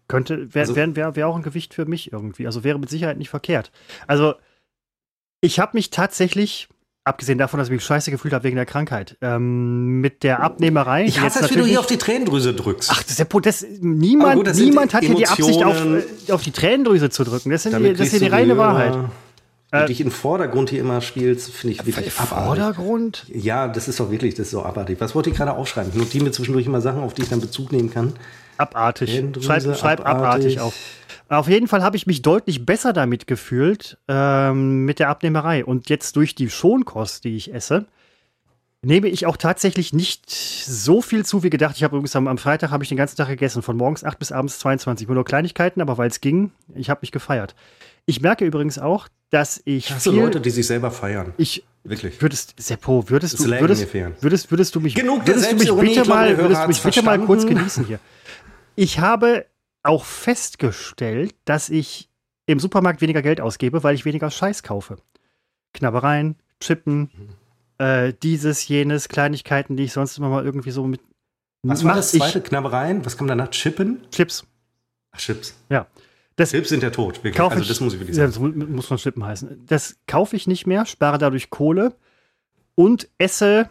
Könnte, 0.08 0.52
wäre 0.52 0.64
also, 0.64 0.74
wär, 0.74 0.96
wär, 0.96 1.14
wär 1.14 1.28
auch 1.28 1.36
ein 1.36 1.42
Gewicht 1.42 1.74
für 1.74 1.84
mich 1.84 2.12
irgendwie. 2.12 2.46
Also 2.46 2.64
wäre 2.64 2.80
mit 2.80 2.90
Sicherheit 2.90 3.18
nicht 3.18 3.30
verkehrt. 3.30 3.70
Also, 4.08 4.34
ich 5.40 5.60
habe 5.60 5.72
mich 5.74 5.90
tatsächlich 5.90 6.68
Abgesehen 7.04 7.38
davon, 7.38 7.58
dass 7.58 7.68
ich 7.68 7.72
mich 7.72 7.82
scheiße 7.82 8.10
gefühlt 8.10 8.34
habe 8.34 8.44
wegen 8.44 8.56
der 8.56 8.66
Krankheit. 8.66 9.16
Ähm, 9.22 10.00
mit 10.00 10.22
der 10.22 10.42
Abnehmerei. 10.42 11.04
Ich 11.06 11.18
hasse 11.20 11.40
das, 11.40 11.50
wie 11.50 11.56
du 11.56 11.64
hier 11.64 11.80
auf 11.80 11.86
die 11.86 11.96
Tränendrüse 11.96 12.52
drückst. 12.52 12.90
Ach, 12.92 13.02
das 13.02 13.12
ist 13.12 13.18
ja, 13.18 13.40
das, 13.40 13.64
niemand, 13.80 14.34
gut, 14.44 14.54
niemand 14.54 14.92
hat 14.92 15.02
hier 15.02 15.14
die 15.14 15.26
Absicht, 15.26 15.64
auf, 15.64 15.82
äh, 15.82 16.32
auf 16.32 16.42
die 16.42 16.52
Tränendrüse 16.52 17.08
zu 17.08 17.24
drücken. 17.24 17.50
Das, 17.50 17.62
sind 17.62 17.72
das 17.72 18.00
ist 18.00 18.10
hier 18.10 18.20
die 18.20 18.26
reine 18.26 18.58
Wahrheit. 18.58 18.94
Du 19.72 19.78
äh, 19.78 19.86
dich 19.86 20.00
im 20.00 20.10
Vordergrund 20.10 20.70
hier 20.70 20.80
immer 20.80 21.00
spielst, 21.00 21.52
finde 21.52 21.76
ich 21.76 21.86
wirklich 21.86 22.12
Vordergrund? 22.12 23.24
Ja, 23.28 23.68
das 23.68 23.86
ist 23.88 24.00
doch 24.00 24.10
wirklich, 24.10 24.34
das 24.34 24.46
ist 24.46 24.50
so 24.50 24.64
abartig. 24.64 25.00
Was 25.00 25.14
wollte 25.14 25.30
ich 25.30 25.36
gerade 25.36 25.52
aufschreiben? 25.52 25.92
Ich 25.92 25.98
notiere 25.98 26.24
mir 26.24 26.32
zwischendurch 26.32 26.66
immer 26.66 26.80
Sachen, 26.80 27.02
auf 27.02 27.14
die 27.14 27.22
ich 27.22 27.28
dann 27.28 27.40
Bezug 27.40 27.70
nehmen 27.70 27.90
kann. 27.90 28.14
Abartig. 28.56 29.24
Schreib, 29.40 29.62
schreib 29.62 30.00
abartig. 30.00 30.58
abartig 30.58 30.60
auf. 30.60 30.74
Auf 31.30 31.48
jeden 31.48 31.68
Fall 31.68 31.84
habe 31.84 31.96
ich 31.96 32.08
mich 32.08 32.22
deutlich 32.22 32.66
besser 32.66 32.92
damit 32.92 33.28
gefühlt, 33.28 33.98
ähm, 34.08 34.84
mit 34.84 34.98
der 34.98 35.08
Abnehmerei. 35.08 35.64
Und 35.64 35.88
jetzt 35.88 36.16
durch 36.16 36.34
die 36.34 36.50
Schonkost, 36.50 37.22
die 37.22 37.36
ich 37.36 37.54
esse, 37.54 37.86
nehme 38.82 39.06
ich 39.06 39.26
auch 39.26 39.36
tatsächlich 39.36 39.92
nicht 39.92 40.28
so 40.28 41.00
viel 41.00 41.24
zu 41.24 41.44
wie 41.44 41.50
gedacht. 41.50 41.76
Ich 41.76 41.84
habe 41.84 41.94
übrigens 41.94 42.16
am, 42.16 42.26
am 42.26 42.36
Freitag 42.36 42.72
habe 42.72 42.82
ich 42.82 42.88
den 42.88 42.98
ganzen 42.98 43.16
Tag 43.16 43.28
gegessen, 43.28 43.62
von 43.62 43.76
morgens 43.76 44.02
8 44.02 44.18
bis 44.18 44.32
abends 44.32 44.58
22 44.58 45.08
Uhr. 45.08 45.14
Nur 45.14 45.24
Kleinigkeiten, 45.24 45.80
aber 45.80 45.98
weil 45.98 46.08
es 46.08 46.20
ging, 46.20 46.50
ich 46.74 46.90
habe 46.90 46.98
mich 47.02 47.12
gefeiert. 47.12 47.54
Ich 48.06 48.20
merke 48.20 48.44
übrigens 48.44 48.80
auch, 48.80 49.06
dass 49.30 49.62
ich. 49.64 49.88
Hast 49.92 50.06
du 50.06 50.10
Leute, 50.10 50.40
die 50.40 50.50
sich 50.50 50.66
selber 50.66 50.90
feiern? 50.90 51.32
Ich. 51.36 51.64
Wirklich. 51.84 52.20
Würdest, 52.20 52.54
Seppo, 52.58 53.08
würdest 53.08 53.38
du, 53.38 53.44
würdest, 53.44 53.94
würdest, 54.20 54.50
würdest 54.50 54.74
du 54.74 54.80
mich, 54.80 54.94
Genug 54.96 55.26
würdest 55.26 55.52
du 55.52 55.56
mich 55.76 55.94
bitte 55.94 56.08
mal, 56.08 56.36
würdest 56.36 56.64
du 56.64 56.68
mich 56.68 56.82
bitte 56.82 57.02
mal 57.02 57.18
kurz 57.20 57.46
genießen 57.46 57.86
hier? 57.86 58.00
Ich 58.74 58.98
habe 58.98 59.46
auch 59.82 60.04
festgestellt, 60.04 61.34
dass 61.44 61.68
ich 61.68 62.08
im 62.46 62.60
Supermarkt 62.60 63.00
weniger 63.00 63.22
Geld 63.22 63.40
ausgebe, 63.40 63.82
weil 63.82 63.94
ich 63.94 64.04
weniger 64.04 64.30
Scheiß 64.30 64.62
kaufe. 64.62 64.96
Knabbereien, 65.72 66.36
Chippen, 66.60 67.10
mhm. 67.78 67.84
äh, 67.84 68.12
dieses, 68.22 68.66
jenes, 68.66 69.08
Kleinigkeiten, 69.08 69.76
die 69.76 69.84
ich 69.84 69.92
sonst 69.92 70.18
immer 70.18 70.28
mal 70.28 70.44
irgendwie 70.44 70.70
so 70.70 70.84
mit. 70.86 71.00
Was 71.62 71.84
war 71.84 71.94
das 71.94 72.12
zweite? 72.12 72.40
Knabbereien? 72.40 73.04
Was 73.04 73.16
kommt 73.16 73.30
danach? 73.30 73.50
Chippen? 73.50 74.00
Chips. 74.10 74.46
Ach, 75.12 75.18
Chips. 75.18 75.54
Ja. 75.68 75.86
Das 76.36 76.50
Chips 76.50 76.70
sind 76.70 76.82
ja 76.82 76.90
tot. 76.90 77.22
Wirklich. 77.22 77.40
Also, 77.40 77.64
das 77.64 77.80
muss 77.80 77.92
ich 77.94 78.00
wirklich 78.00 78.16
sagen. 78.16 78.32
Ja, 78.32 78.48
das 78.48 78.68
muss 78.68 78.90
man 78.90 78.98
Chippen 78.98 79.24
heißen. 79.24 79.66
Das 79.66 79.96
kaufe 80.06 80.36
ich 80.36 80.46
nicht 80.46 80.66
mehr, 80.66 80.86
spare 80.86 81.18
dadurch 81.18 81.50
Kohle 81.50 81.94
und 82.74 83.08
esse 83.18 83.68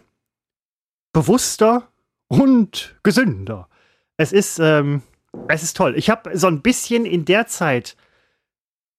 bewusster 1.12 1.88
und 2.28 2.96
gesünder. 3.02 3.68
Es 4.16 4.32
ist, 4.32 4.60
ähm, 4.60 5.02
es 5.48 5.62
ist 5.62 5.76
toll. 5.76 5.94
Ich 5.96 6.10
habe 6.10 6.36
so 6.36 6.46
ein 6.46 6.62
bisschen 6.62 7.04
in 7.04 7.24
der 7.24 7.46
Zeit, 7.46 7.96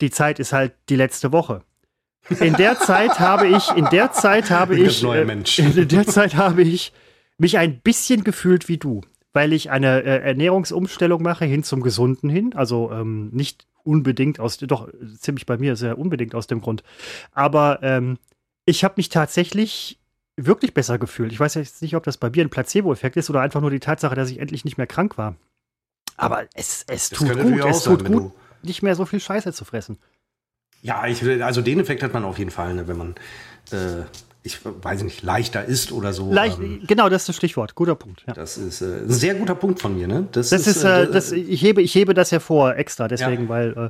die 0.02 0.12
Zeit 0.12 0.40
ist 0.40 0.54
halt 0.54 0.74
die 0.90 0.96
letzte 0.96 1.32
Woche. 1.32 1.64
In 2.40 2.54
der 2.54 2.78
Zeit 2.78 3.20
habe 3.20 3.48
ich, 3.48 3.70
in 3.72 3.86
der 3.86 4.12
Zeit 4.12 4.52
habe 4.52 4.78
ich, 4.78 5.02
neue 5.02 5.22
äh, 5.22 5.26
Mensch. 5.26 5.60
in 5.60 5.88
der 5.88 6.06
Zeit 6.06 6.36
habe 6.36 6.62
ich 6.62 6.94
mich 7.38 7.58
ein 7.58 7.80
bisschen 7.80 8.24
gefühlt 8.24 8.68
wie 8.70 8.78
du, 8.78 9.02
weil 9.34 9.54
ich 9.54 9.72
eine 9.72 10.04
äh, 10.04 10.22
Ernährungsumstellung 10.22 11.22
mache 11.24 11.46
hin 11.46 11.64
zum 11.64 11.82
Gesunden 11.82 12.30
hin. 12.30 12.54
Also 12.56 12.92
ähm, 12.92 13.30
nicht 13.32 13.66
unbedingt 13.84 14.40
aus, 14.40 14.58
doch 14.58 14.90
ziemlich 15.18 15.48
bei 15.48 15.58
mir 15.58 15.76
sehr 15.76 15.98
unbedingt 15.98 16.36
aus 16.36 16.46
dem 16.46 16.62
Grund. 16.62 16.84
Aber 17.32 17.80
ähm, 17.82 18.20
ich 18.66 18.84
habe 18.84 18.94
mich 18.98 19.10
tatsächlich 19.10 20.00
wirklich 20.38 20.74
besser 20.74 21.00
gefühlt. 21.00 21.32
Ich 21.32 21.40
weiß 21.40 21.56
jetzt 21.56 21.82
nicht, 21.82 21.96
ob 21.96 22.04
das 22.04 22.18
bei 22.18 22.30
mir 22.30 22.46
ein 22.46 22.50
Placebo-Effekt 22.50 23.18
ist 23.18 23.30
oder 23.30 23.42
einfach 23.42 23.62
nur 23.62 23.72
die 23.72 23.80
Tatsache, 23.80 24.16
dass 24.16 24.30
ich 24.30 24.40
endlich 24.40 24.64
nicht 24.64 24.78
mehr 24.78 24.88
krank 24.88 25.18
war. 25.18 25.36
Aber 26.18 26.46
es, 26.54 26.84
es 26.88 27.10
tut 27.10 27.38
gut, 27.40 27.66
es 27.66 27.84
tut 27.84 28.02
sein, 28.02 28.12
gut, 28.12 28.32
nicht 28.64 28.84
mehr 28.84 28.96
so 28.96 29.06
viel 29.06 29.20
Scheiße 29.20 29.54
zu 29.54 29.66
fressen. 29.66 29.98
Ja, 30.82 31.06
ich, 31.08 31.24
also 31.44 31.62
den 31.62 31.80
Effekt 31.80 32.04
hat 32.04 32.14
man 32.14 32.24
auf 32.24 32.40
jeden 32.40 32.52
Fall, 32.52 32.74
ne, 32.74 32.88
wenn 32.88 32.98
man, 32.98 33.16
äh, 33.72 34.04
ich 34.44 34.60
weiß 34.64 35.04
nicht, 35.04 35.22
leichter 35.22 35.64
ist 35.64 35.92
oder 35.92 36.14
so. 36.14 36.32
Leicht, 36.32 36.60
ähm, 36.60 36.84
genau, 36.88 37.10
das 37.10 37.24
ist 37.24 37.30
das 37.30 37.36
Stichwort. 37.36 37.76
Guter 37.76 37.96
Punkt. 37.96 38.24
Ja. 38.28 38.34
Das 38.34 38.58
ist 38.58 38.82
äh, 38.82 39.02
ein 39.02 39.10
sehr 39.10 39.36
guter 39.36 39.56
Punkt 39.56 39.80
von 39.80 39.96
mir. 39.96 40.08
Ne? 40.08 40.28
Das, 40.32 40.50
das 40.50 40.66
ist, 40.66 40.78
ist 40.78 40.84
äh, 40.84 41.12
das, 41.12 41.32
ich, 41.32 41.62
hebe, 41.62 41.82
ich 41.82 41.94
hebe 41.94 42.14
das 42.14 42.32
hervor 42.32 42.76
extra, 42.76 43.08
deswegen, 43.08 43.44
ja. 43.44 43.50
weil 43.50 43.72
äh, 43.78 43.90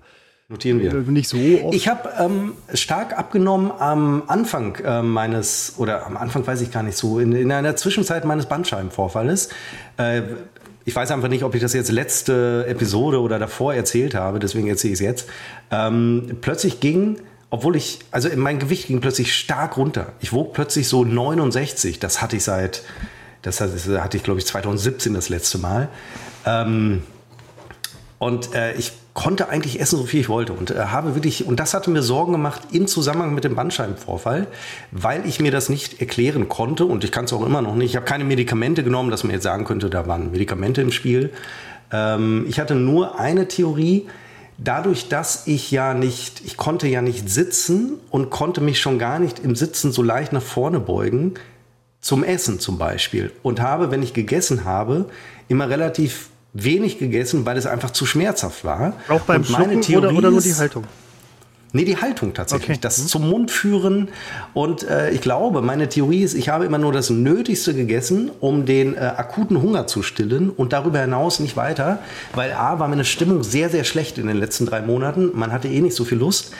Notieren 0.51 0.81
wir. 0.81 0.93
Nicht 0.93 1.29
so 1.29 1.37
oft. 1.37 1.73
Ich 1.73 1.87
habe 1.87 2.09
ähm, 2.19 2.55
stark 2.73 3.17
abgenommen 3.17 3.71
am 3.71 4.23
Anfang 4.27 4.75
äh, 4.83 5.01
meines, 5.01 5.75
oder 5.77 6.05
am 6.05 6.17
Anfang 6.17 6.45
weiß 6.45 6.59
ich 6.59 6.71
gar 6.71 6.83
nicht 6.83 6.97
so, 6.97 7.19
in, 7.19 7.31
in 7.31 7.53
einer 7.53 7.77
Zwischenzeit 7.77 8.25
meines 8.25 8.47
Bandscheibenvorfalles. 8.47 9.47
Äh, 9.95 10.23
ich 10.85 10.95
weiß 10.95 11.11
einfach 11.11 11.27
nicht, 11.27 11.43
ob 11.43 11.53
ich 11.55 11.61
das 11.61 11.73
jetzt 11.73 11.91
letzte 11.91 12.65
Episode 12.67 13.21
oder 13.21 13.39
davor 13.39 13.73
erzählt 13.73 14.15
habe, 14.15 14.39
deswegen 14.39 14.67
erzähle 14.67 14.93
ich 14.93 14.99
es 14.99 15.03
jetzt. 15.03 15.29
Ähm, 15.69 16.37
plötzlich 16.41 16.79
ging, 16.79 17.19
obwohl 17.49 17.75
ich, 17.75 17.99
also 18.11 18.29
mein 18.35 18.59
Gewicht 18.59 18.87
ging 18.87 19.01
plötzlich 19.01 19.35
stark 19.35 19.77
runter. 19.77 20.13
Ich 20.21 20.33
wog 20.33 20.53
plötzlich 20.53 20.87
so 20.87 21.03
69. 21.03 21.99
Das 21.99 22.21
hatte 22.21 22.37
ich 22.37 22.43
seit, 22.43 22.83
Das 23.41 23.59
hatte 23.59 24.17
ich, 24.17 24.23
glaube 24.23 24.39
ich, 24.39 24.45
2017 24.45 25.13
das 25.13 25.29
letzte 25.29 25.57
Mal. 25.57 25.89
Ähm, 26.45 27.03
und 28.19 28.55
äh, 28.55 28.73
ich 28.73 28.93
konnte 29.13 29.49
eigentlich 29.49 29.79
essen, 29.79 29.97
so 29.97 30.05
viel 30.05 30.21
ich 30.21 30.29
wollte. 30.29 30.53
Und 30.53 30.71
äh, 30.71 30.75
habe 30.75 31.15
wirklich, 31.15 31.45
und 31.45 31.59
das 31.59 31.73
hatte 31.73 31.89
mir 31.89 32.01
Sorgen 32.01 32.31
gemacht 32.31 32.61
im 32.71 32.87
Zusammenhang 32.87 33.33
mit 33.33 33.43
dem 33.43 33.55
Bandscheibenvorfall, 33.55 34.47
weil 34.91 35.25
ich 35.25 35.39
mir 35.39 35.51
das 35.51 35.69
nicht 35.69 35.99
erklären 35.99 36.47
konnte 36.47 36.85
und 36.85 37.03
ich 37.03 37.11
kann 37.11 37.25
es 37.25 37.33
auch 37.33 37.45
immer 37.45 37.61
noch 37.61 37.75
nicht. 37.75 37.91
Ich 37.91 37.95
habe 37.95 38.05
keine 38.05 38.23
Medikamente 38.23 38.83
genommen, 38.83 39.11
dass 39.11 39.23
man 39.23 39.33
jetzt 39.33 39.43
sagen 39.43 39.65
könnte, 39.65 39.89
da 39.89 40.07
waren 40.07 40.31
Medikamente 40.31 40.81
im 40.81 40.91
Spiel. 40.91 41.31
Ähm, 41.91 42.45
ich 42.47 42.59
hatte 42.59 42.75
nur 42.75 43.19
eine 43.19 43.47
Theorie. 43.47 44.07
Dadurch, 44.57 45.09
dass 45.09 45.47
ich 45.47 45.71
ja 45.71 45.93
nicht, 45.93 46.41
ich 46.45 46.55
konnte 46.55 46.87
ja 46.87 47.01
nicht 47.01 47.29
sitzen 47.29 47.93
und 48.11 48.29
konnte 48.29 48.61
mich 48.61 48.79
schon 48.79 48.99
gar 48.99 49.17
nicht 49.17 49.39
im 49.39 49.55
Sitzen 49.55 49.91
so 49.91 50.03
leicht 50.03 50.33
nach 50.33 50.41
vorne 50.41 50.79
beugen, 50.79 51.33
zum 51.99 52.23
Essen 52.23 52.59
zum 52.59 52.77
Beispiel. 52.77 53.31
Und 53.43 53.59
habe, 53.59 53.91
wenn 53.91 54.03
ich 54.03 54.13
gegessen 54.13 54.63
habe, 54.65 55.05
immer 55.47 55.69
relativ 55.69 56.29
wenig 56.53 56.99
gegessen, 56.99 57.45
weil 57.45 57.57
es 57.57 57.65
einfach 57.65 57.91
zu 57.91 58.05
schmerzhaft 58.05 58.65
war. 58.65 58.93
Auch 59.07 59.21
beim 59.21 59.43
Schlucken 59.43 59.79
oder, 59.95 60.13
oder 60.13 60.31
nur 60.31 60.41
die 60.41 60.53
Haltung? 60.53 60.83
Nee, 61.73 61.85
die 61.85 61.95
Haltung 61.95 62.33
tatsächlich. 62.33 62.71
Okay. 62.71 62.79
Das 62.81 62.97
mhm. 62.97 63.07
zum 63.07 63.29
Mund 63.29 63.49
führen. 63.49 64.09
Und 64.53 64.83
äh, 64.83 65.11
ich 65.11 65.21
glaube, 65.21 65.61
meine 65.61 65.87
Theorie 65.87 66.21
ist, 66.21 66.33
ich 66.33 66.49
habe 66.49 66.65
immer 66.65 66.77
nur 66.77 66.91
das 66.91 67.09
Nötigste 67.09 67.73
gegessen, 67.73 68.29
um 68.41 68.65
den 68.65 68.95
äh, 68.95 68.99
akuten 68.99 69.61
Hunger 69.61 69.87
zu 69.87 70.03
stillen 70.03 70.49
und 70.49 70.73
darüber 70.73 70.99
hinaus 70.99 71.39
nicht 71.39 71.55
weiter. 71.55 71.99
Weil 72.33 72.51
A, 72.51 72.79
war 72.79 72.89
meine 72.89 73.05
Stimmung 73.05 73.43
sehr, 73.43 73.69
sehr 73.69 73.85
schlecht 73.85 74.17
in 74.17 74.27
den 74.27 74.37
letzten 74.37 74.65
drei 74.65 74.81
Monaten. 74.81 75.31
Man 75.33 75.53
hatte 75.53 75.69
eh 75.69 75.79
nicht 75.79 75.95
so 75.95 76.03
viel 76.03 76.17
Lust. 76.17 76.51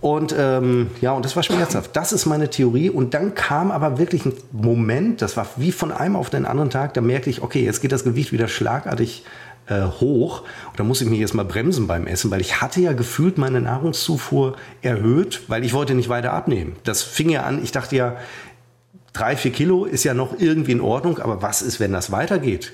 Und 0.00 0.34
ähm, 0.36 0.90
ja, 1.00 1.12
und 1.12 1.24
das 1.24 1.36
war 1.36 1.42
schmerzhaft. 1.42 1.94
Das 1.94 2.12
ist 2.12 2.24
meine 2.24 2.48
Theorie. 2.48 2.88
Und 2.88 3.12
dann 3.12 3.34
kam 3.34 3.70
aber 3.70 3.98
wirklich 3.98 4.24
ein 4.24 4.32
Moment, 4.50 5.20
das 5.20 5.36
war 5.36 5.46
wie 5.56 5.72
von 5.72 5.92
einem 5.92 6.16
auf 6.16 6.30
den 6.30 6.46
anderen 6.46 6.70
Tag, 6.70 6.94
da 6.94 7.00
merkte 7.00 7.28
ich, 7.28 7.42
okay, 7.42 7.62
jetzt 7.62 7.82
geht 7.82 7.92
das 7.92 8.04
Gewicht 8.04 8.32
wieder 8.32 8.48
schlagartig 8.48 9.24
äh, 9.66 9.82
hoch. 9.82 10.42
Und 10.70 10.80
da 10.80 10.84
muss 10.84 11.02
ich 11.02 11.08
mich 11.08 11.20
jetzt 11.20 11.34
mal 11.34 11.44
bremsen 11.44 11.86
beim 11.86 12.06
Essen, 12.06 12.30
weil 12.30 12.40
ich 12.40 12.62
hatte 12.62 12.80
ja 12.80 12.94
gefühlt 12.94 13.36
meine 13.36 13.60
Nahrungszufuhr 13.60 14.56
erhöht, 14.80 15.42
weil 15.48 15.64
ich 15.64 15.74
wollte 15.74 15.94
nicht 15.94 16.08
weiter 16.08 16.32
abnehmen. 16.32 16.76
Das 16.84 17.02
fing 17.02 17.28
ja 17.28 17.42
an, 17.42 17.62
ich 17.62 17.72
dachte 17.72 17.94
ja, 17.96 18.16
drei, 19.12 19.36
vier 19.36 19.52
Kilo 19.52 19.84
ist 19.84 20.04
ja 20.04 20.14
noch 20.14 20.38
irgendwie 20.38 20.72
in 20.72 20.80
Ordnung, 20.80 21.18
aber 21.18 21.42
was 21.42 21.60
ist, 21.60 21.78
wenn 21.78 21.92
das 21.92 22.10
weitergeht? 22.10 22.72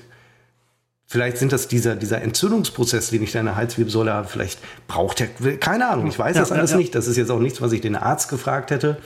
Vielleicht 1.09 1.37
sind 1.37 1.53
das 1.53 1.69
dieser, 1.69 1.95
dieser 1.95 2.21
Entzündungsprozess, 2.21 3.11
den 3.11 3.23
ich 3.23 3.31
da 3.31 3.39
in 3.39 3.45
der 3.45 3.55
Halswirbelsäule 3.55 4.11
habe. 4.11 4.27
Vielleicht 4.27 4.59
braucht 4.89 5.21
er, 5.21 5.57
keine 5.57 5.87
Ahnung, 5.87 6.07
ich 6.07 6.19
weiß 6.19 6.35
ja, 6.35 6.41
das 6.41 6.51
alles 6.51 6.71
ja, 6.71 6.75
ja. 6.75 6.81
nicht. 6.81 6.95
Das 6.95 7.07
ist 7.07 7.15
jetzt 7.15 7.31
auch 7.31 7.39
nichts, 7.39 7.61
was 7.61 7.71
ich 7.71 7.79
den 7.79 7.95
Arzt 7.95 8.27
gefragt 8.27 8.71
hätte, 8.71 8.97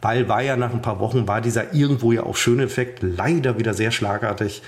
weil 0.00 0.26
war 0.26 0.40
ja 0.40 0.56
nach 0.56 0.72
ein 0.72 0.80
paar 0.80 1.00
Wochen, 1.00 1.28
war 1.28 1.42
dieser 1.42 1.74
irgendwo 1.74 2.12
ja 2.12 2.22
auch 2.22 2.36
schöne 2.36 2.62
Effekt 2.62 3.02
leider 3.02 3.58
wieder 3.58 3.74
sehr 3.74 3.90
schlagartig 3.90 4.62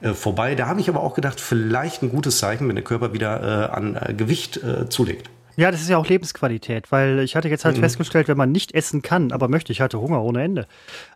äh, 0.00 0.14
vorbei. 0.14 0.54
Da 0.54 0.68
habe 0.68 0.80
ich 0.80 0.88
aber 0.88 1.02
auch 1.02 1.12
gedacht, 1.12 1.38
vielleicht 1.38 2.02
ein 2.02 2.08
gutes 2.08 2.38
Zeichen, 2.38 2.66
wenn 2.66 2.76
der 2.76 2.84
Körper 2.84 3.12
wieder 3.12 3.42
äh, 3.42 3.76
an 3.76 3.96
äh, 3.96 4.14
Gewicht 4.14 4.56
äh, 4.56 4.88
zulegt. 4.88 5.28
Ja, 5.58 5.72
das 5.72 5.80
ist 5.80 5.88
ja 5.88 5.96
auch 5.96 6.06
Lebensqualität, 6.06 6.92
weil 6.92 7.18
ich 7.18 7.34
hatte 7.34 7.48
jetzt 7.48 7.64
halt 7.64 7.76
mhm. 7.76 7.80
festgestellt, 7.80 8.28
wenn 8.28 8.36
man 8.36 8.52
nicht 8.52 8.74
essen 8.74 9.02
kann, 9.02 9.32
aber 9.32 9.48
möchte, 9.48 9.72
ich 9.72 9.80
hatte 9.80 10.00
Hunger 10.00 10.22
ohne 10.22 10.40
Ende. 10.40 10.68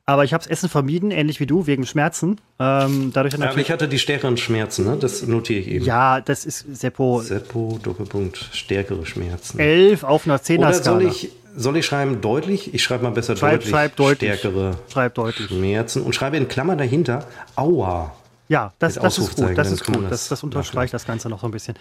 Aber 0.05 0.25
ich 0.25 0.35
habe 0.35 0.43
das 0.43 0.51
Essen 0.51 0.69
vermieden, 0.69 1.13
ähnlich 1.13 1.39
wie 1.39 1.47
du, 1.47 1.69
wegen 1.69 1.87
Schmerzen. 1.87 2.41
Ähm, 2.59 3.13
dadurch 3.15 3.35
ja, 3.35 3.49
aber 3.49 3.59
ich 3.59 3.71
hatte 3.71 3.87
die 3.87 4.01
stärkeren 4.01 4.37
Schmerzen, 4.37 4.85
ne? 4.85 4.97
das 4.99 5.25
notiere 5.29 5.61
ich 5.61 5.69
eben. 5.69 5.85
Ja, 5.85 6.21
das 6.21 6.45
ist 6.45 6.67
Seppo. 6.75 7.21
Seppo, 7.21 7.79
Doppelpunkt, 7.81 8.37
stärkere 8.53 9.07
Schmerzen. 9.07 9.61
Elf 9.61 10.03
auf 10.03 10.27
einer 10.27 10.43
Zehner-Skala. 10.43 10.97
Oder 10.97 11.05
soll 11.05 11.13
ich, 11.13 11.31
soll 11.55 11.77
ich 11.77 11.87
schreiben 11.87 12.21
deutlich? 12.21 12.75
Ich 12.75 12.83
schreibe 12.83 13.05
mal 13.05 13.11
besser 13.11 13.37
schreib, 13.37 13.61
deutlich. 13.61 13.71
Schreib 13.71 13.95
deutlich. 13.95 14.35
Stärkere 14.41 14.77
schreib 14.93 15.15
deutlich. 15.15 15.47
Schmerzen 15.47 16.03
und 16.03 16.17
schreibe 16.17 16.37
in 16.37 16.49
Klammer 16.49 16.75
dahinter, 16.75 17.29
aua. 17.55 18.13
Ja, 18.49 18.73
das, 18.81 18.95
das 18.97 19.19
ist 19.19 19.37
gut. 19.37 19.57
Das 19.57 19.71
ist 19.71 19.85
gut. 19.85 20.11
Das, 20.11 20.27
das 20.27 20.43
unterstreicht 20.43 20.93
das 20.93 21.07
Ganze 21.07 21.29
noch 21.29 21.43
so 21.43 21.47
ein 21.47 21.53
bisschen. 21.53 21.77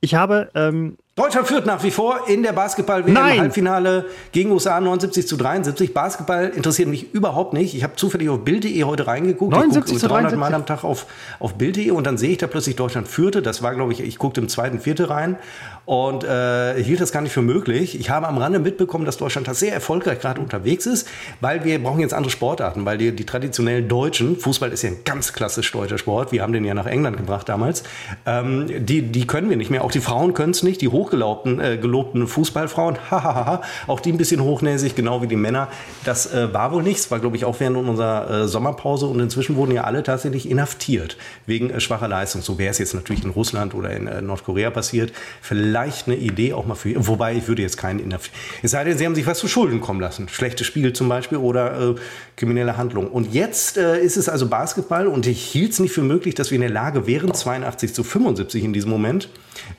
Ich 0.00 0.14
habe. 0.14 0.52
Ähm, 0.54 0.98
Deutschland 1.18 1.48
führt 1.48 1.64
nach 1.64 1.82
wie 1.82 1.90
vor 1.90 2.28
in 2.28 2.42
der 2.42 2.52
Basketball-WM-Halbfinale 2.52 4.04
gegen 4.32 4.50
USA 4.50 4.78
79 4.78 5.26
zu 5.26 5.38
73. 5.38 5.94
Basketball 5.94 6.50
interessiert 6.50 6.90
mich 6.90 7.14
überhaupt 7.14 7.54
nicht. 7.54 7.74
Ich 7.74 7.84
habe 7.84 7.96
zufällig 7.96 8.28
auf 8.28 8.44
Bild.de 8.44 8.84
heute 8.84 9.06
reingeguckt. 9.06 9.50
79 9.50 9.94
ich 9.94 10.00
zu 10.02 10.08
300 10.08 10.36
Mal 10.36 10.52
am 10.52 10.66
Tag 10.66 10.84
auf, 10.84 11.06
auf 11.38 11.54
Bild.de 11.54 11.90
und 11.92 12.06
dann 12.06 12.18
sehe 12.18 12.32
ich 12.32 12.36
da 12.36 12.46
plötzlich 12.46 12.76
Deutschland 12.76 13.08
führte. 13.08 13.40
Das 13.40 13.62
war, 13.62 13.74
glaube 13.74 13.94
ich, 13.94 14.00
ich 14.00 14.18
guckte 14.18 14.42
im 14.42 14.50
zweiten, 14.50 14.78
vierten 14.78 15.06
rein 15.06 15.38
und 15.86 16.24
äh, 16.24 16.82
hielt 16.82 17.00
das 17.00 17.12
gar 17.12 17.22
nicht 17.22 17.32
für 17.32 17.40
möglich. 17.40 17.98
Ich 17.98 18.10
habe 18.10 18.28
am 18.28 18.36
Rande 18.36 18.58
mitbekommen, 18.58 19.06
dass 19.06 19.16
Deutschland 19.16 19.48
da 19.48 19.54
sehr 19.54 19.72
erfolgreich 19.72 20.20
gerade 20.20 20.40
unterwegs 20.40 20.84
ist, 20.84 21.08
weil 21.40 21.64
wir 21.64 21.82
brauchen 21.82 22.00
jetzt 22.00 22.12
andere 22.12 22.30
Sportarten, 22.30 22.84
weil 22.84 22.98
die, 22.98 23.12
die 23.12 23.24
traditionellen 23.24 23.88
Deutschen, 23.88 24.36
Fußball 24.36 24.70
ist 24.70 24.82
ja 24.82 24.90
ein 24.90 24.98
ganz 25.04 25.32
klassisch 25.32 25.72
deutscher 25.72 25.96
Sport, 25.96 26.30
wir 26.32 26.42
haben 26.42 26.52
den 26.52 26.64
ja 26.64 26.74
nach 26.74 26.86
England 26.86 27.16
gebracht 27.16 27.48
damals, 27.48 27.84
ähm, 28.26 28.66
die, 28.84 29.00
die 29.00 29.26
können 29.26 29.48
wir 29.48 29.56
nicht 29.56 29.70
mehr. 29.70 29.82
Auch 29.82 29.92
die 29.92 30.00
Frauen 30.00 30.34
können 30.34 30.50
es 30.50 30.62
nicht, 30.62 30.82
die 30.82 30.88
hochgelobten 31.06 31.60
äh, 31.60 31.78
gelobten 31.78 32.26
Fußballfrauen, 32.26 32.96
hahaha, 33.10 33.62
auch 33.86 34.00
die 34.00 34.12
ein 34.12 34.18
bisschen 34.18 34.42
hochnäsig, 34.42 34.94
genau 34.94 35.22
wie 35.22 35.26
die 35.26 35.36
Männer. 35.36 35.68
Das 36.04 36.32
äh, 36.32 36.52
war 36.52 36.72
wohl 36.72 36.82
nichts, 36.82 37.10
war 37.10 37.20
glaube 37.20 37.36
ich 37.36 37.44
auch 37.44 37.60
während 37.60 37.76
unserer 37.76 38.30
äh, 38.30 38.48
Sommerpause 38.48 39.06
und 39.06 39.20
inzwischen 39.20 39.56
wurden 39.56 39.72
ja 39.72 39.84
alle 39.84 40.02
tatsächlich 40.02 40.50
inhaftiert 40.50 41.16
wegen 41.46 41.70
äh, 41.70 41.80
schwacher 41.80 42.08
Leistung. 42.08 42.42
So 42.42 42.58
wäre 42.58 42.70
es 42.70 42.78
jetzt 42.78 42.94
natürlich 42.94 43.24
in 43.24 43.30
Russland 43.30 43.74
oder 43.74 43.90
in 43.90 44.06
äh, 44.06 44.20
Nordkorea 44.20 44.70
passiert. 44.70 45.12
Vielleicht 45.40 46.08
eine 46.08 46.16
Idee 46.16 46.52
auch 46.52 46.66
mal 46.66 46.74
für, 46.74 46.94
wobei 47.06 47.34
ich 47.34 47.48
würde 47.48 47.62
jetzt 47.62 47.76
keinen 47.76 48.00
Inhalt, 48.00 48.30
es 48.62 48.70
sei 48.70 48.84
denn, 48.84 48.96
sie 48.96 49.04
haben 49.04 49.14
sich 49.14 49.26
was 49.26 49.38
zu 49.38 49.48
Schulden 49.48 49.80
kommen 49.80 50.00
lassen. 50.00 50.28
Schlechtes 50.28 50.66
Spiel 50.66 50.92
zum 50.92 51.08
Beispiel 51.08 51.38
oder 51.38 51.90
äh, 51.90 51.94
kriminelle 52.36 52.76
Handlung. 52.76 53.08
Und 53.08 53.34
jetzt 53.34 53.76
ist 53.76 54.16
es 54.16 54.28
also 54.28 54.48
Basketball 54.48 55.06
und 55.06 55.26
ich 55.26 55.42
hielt 55.42 55.72
es 55.72 55.80
nicht 55.80 55.92
für 55.92 56.02
möglich, 56.02 56.34
dass 56.34 56.50
wir 56.50 56.56
in 56.56 56.62
der 56.62 56.70
Lage 56.70 57.06
wären, 57.06 57.32
82 57.32 57.94
zu 57.94 58.04
75 58.04 58.64
in 58.64 58.72
diesem 58.72 58.90
Moment, 58.90 59.28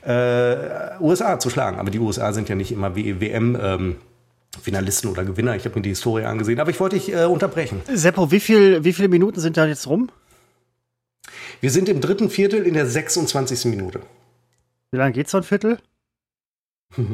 äh, 0.02 0.98
USA 1.00 1.38
zu 1.38 1.50
schlagen. 1.50 1.78
Aber 1.78 1.90
die 1.90 1.98
USA 1.98 2.32
sind 2.32 2.48
ja 2.48 2.54
nicht 2.54 2.72
immer 2.72 2.96
wie 2.96 3.20
WM, 3.20 3.56
ähm, 3.60 3.96
Finalisten 4.60 5.10
oder 5.10 5.24
Gewinner. 5.24 5.56
Ich 5.56 5.64
habe 5.64 5.76
mir 5.76 5.82
die 5.82 5.90
Historie 5.90 6.24
angesehen, 6.24 6.60
aber 6.60 6.70
ich 6.70 6.80
wollte 6.80 6.96
dich 6.96 7.12
äh, 7.12 7.24
unterbrechen. 7.24 7.82
Seppo, 7.92 8.30
wie, 8.30 8.40
viel, 8.40 8.84
wie 8.84 8.92
viele 8.92 9.08
Minuten 9.08 9.40
sind 9.40 9.56
da 9.56 9.66
jetzt 9.66 9.86
rum? 9.86 10.10
Wir 11.60 11.70
sind 11.70 11.88
im 11.88 12.00
dritten 12.00 12.30
Viertel 12.30 12.64
in 12.64 12.74
der 12.74 12.86
26. 12.86 13.66
Minute. 13.66 14.00
Wie 14.90 14.96
lange 14.96 15.12
geht 15.12 15.28
so 15.28 15.38
ein 15.38 15.42
Viertel? 15.42 15.78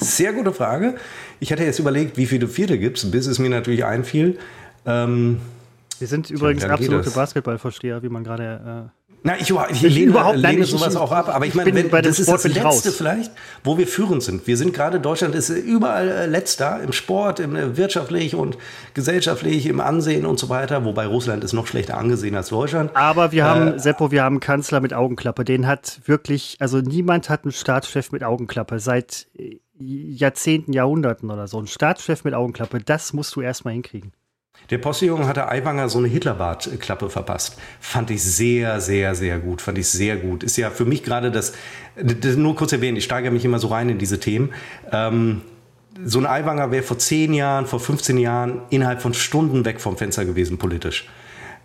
Sehr 0.00 0.32
gute 0.32 0.52
Frage. 0.52 0.96
Ich 1.40 1.50
hatte 1.52 1.64
jetzt 1.64 1.78
überlegt, 1.78 2.16
wie 2.16 2.26
viele 2.26 2.48
Vierte 2.48 2.78
gibt 2.78 2.98
es, 2.98 3.10
bis 3.10 3.26
es 3.26 3.38
mir 3.38 3.50
natürlich 3.50 3.84
einfiel. 3.84 4.38
Ähm, 4.86 5.40
Wir 5.98 6.08
sind 6.08 6.30
übrigens 6.30 6.64
absolute 6.64 7.10
Basketballversteher, 7.10 8.02
wie 8.02 8.08
man 8.08 8.24
gerade 8.24 8.90
äh 8.90 9.03
na, 9.26 9.40
ich, 9.40 9.48
ich, 9.48 9.56
ich 9.70 9.94
lehne, 9.94 10.10
überhaupt 10.10 10.36
lehne 10.36 10.58
nein, 10.58 10.64
sowas 10.64 10.92
ich, 10.92 11.00
auch 11.00 11.10
ab. 11.10 11.30
Aber 11.34 11.46
ich 11.46 11.54
meine, 11.54 11.74
wenn, 11.74 11.88
das 12.02 12.18
ist 12.18 12.30
das 12.30 12.44
Letzte 12.44 12.92
vielleicht, 12.92 13.32
wo 13.64 13.78
wir 13.78 13.86
führend 13.86 14.22
sind. 14.22 14.46
Wir 14.46 14.58
sind 14.58 14.74
gerade, 14.74 15.00
Deutschland 15.00 15.34
ist 15.34 15.48
überall 15.48 16.08
äh, 16.08 16.26
Letzter 16.26 16.82
im 16.82 16.92
Sport, 16.92 17.40
im, 17.40 17.56
äh, 17.56 17.74
wirtschaftlich 17.78 18.34
und 18.34 18.58
gesellschaftlich, 18.92 19.64
im 19.64 19.80
Ansehen 19.80 20.26
und 20.26 20.38
so 20.38 20.50
weiter. 20.50 20.84
Wobei 20.84 21.06
Russland 21.06 21.42
ist 21.42 21.54
noch 21.54 21.66
schlechter 21.66 21.96
angesehen 21.96 22.36
als 22.36 22.50
Deutschland. 22.50 22.90
Aber 22.92 23.32
wir 23.32 23.44
äh, 23.44 23.46
haben, 23.46 23.78
Seppo, 23.78 24.10
wir 24.10 24.22
haben 24.22 24.34
einen 24.34 24.40
Kanzler 24.40 24.80
mit 24.80 24.92
Augenklappe. 24.92 25.46
Den 25.46 25.66
hat 25.66 26.02
wirklich, 26.04 26.58
also 26.60 26.82
niemand 26.82 27.30
hat 27.30 27.44
einen 27.44 27.52
Staatschef 27.52 28.12
mit 28.12 28.24
Augenklappe. 28.24 28.78
Seit 28.78 29.28
äh, 29.38 29.58
Jahrzehnten, 29.78 30.74
Jahrhunderten 30.74 31.30
oder 31.30 31.48
so. 31.48 31.58
Ein 31.58 31.66
Staatschef 31.66 32.24
mit 32.24 32.34
Augenklappe, 32.34 32.80
das 32.80 33.14
musst 33.14 33.34
du 33.36 33.40
erstmal 33.40 33.72
hinkriegen. 33.72 34.12
Der 34.70 34.78
Postillon 34.78 35.26
hatte 35.26 35.48
Aiwanger 35.48 35.88
so 35.88 35.98
eine 35.98 36.08
Hitlerbart-Klappe 36.08 37.10
verpasst. 37.10 37.58
Fand 37.80 38.10
ich 38.10 38.22
sehr, 38.22 38.80
sehr, 38.80 39.14
sehr 39.14 39.38
gut. 39.38 39.60
Fand 39.60 39.78
ich 39.78 39.88
sehr 39.88 40.16
gut. 40.16 40.42
Ist 40.42 40.56
ja 40.56 40.70
für 40.70 40.84
mich 40.84 41.02
gerade 41.02 41.30
das, 41.30 41.52
das 41.96 42.36
nur 42.36 42.56
kurz 42.56 42.72
erwähnt, 42.72 42.96
ich 42.96 43.04
steigere 43.04 43.30
mich 43.30 43.44
immer 43.44 43.58
so 43.58 43.68
rein 43.68 43.88
in 43.90 43.98
diese 43.98 44.20
Themen. 44.20 44.52
Ähm, 44.90 45.42
so 46.04 46.18
ein 46.18 46.26
Aiwanger 46.26 46.70
wäre 46.70 46.82
vor 46.82 46.98
zehn 46.98 47.34
Jahren, 47.34 47.66
vor 47.66 47.78
15 47.78 48.18
Jahren 48.18 48.62
innerhalb 48.70 49.00
von 49.00 49.14
Stunden 49.14 49.64
weg 49.64 49.80
vom 49.80 49.96
Fenster 49.96 50.24
gewesen 50.24 50.58
politisch. 50.58 51.08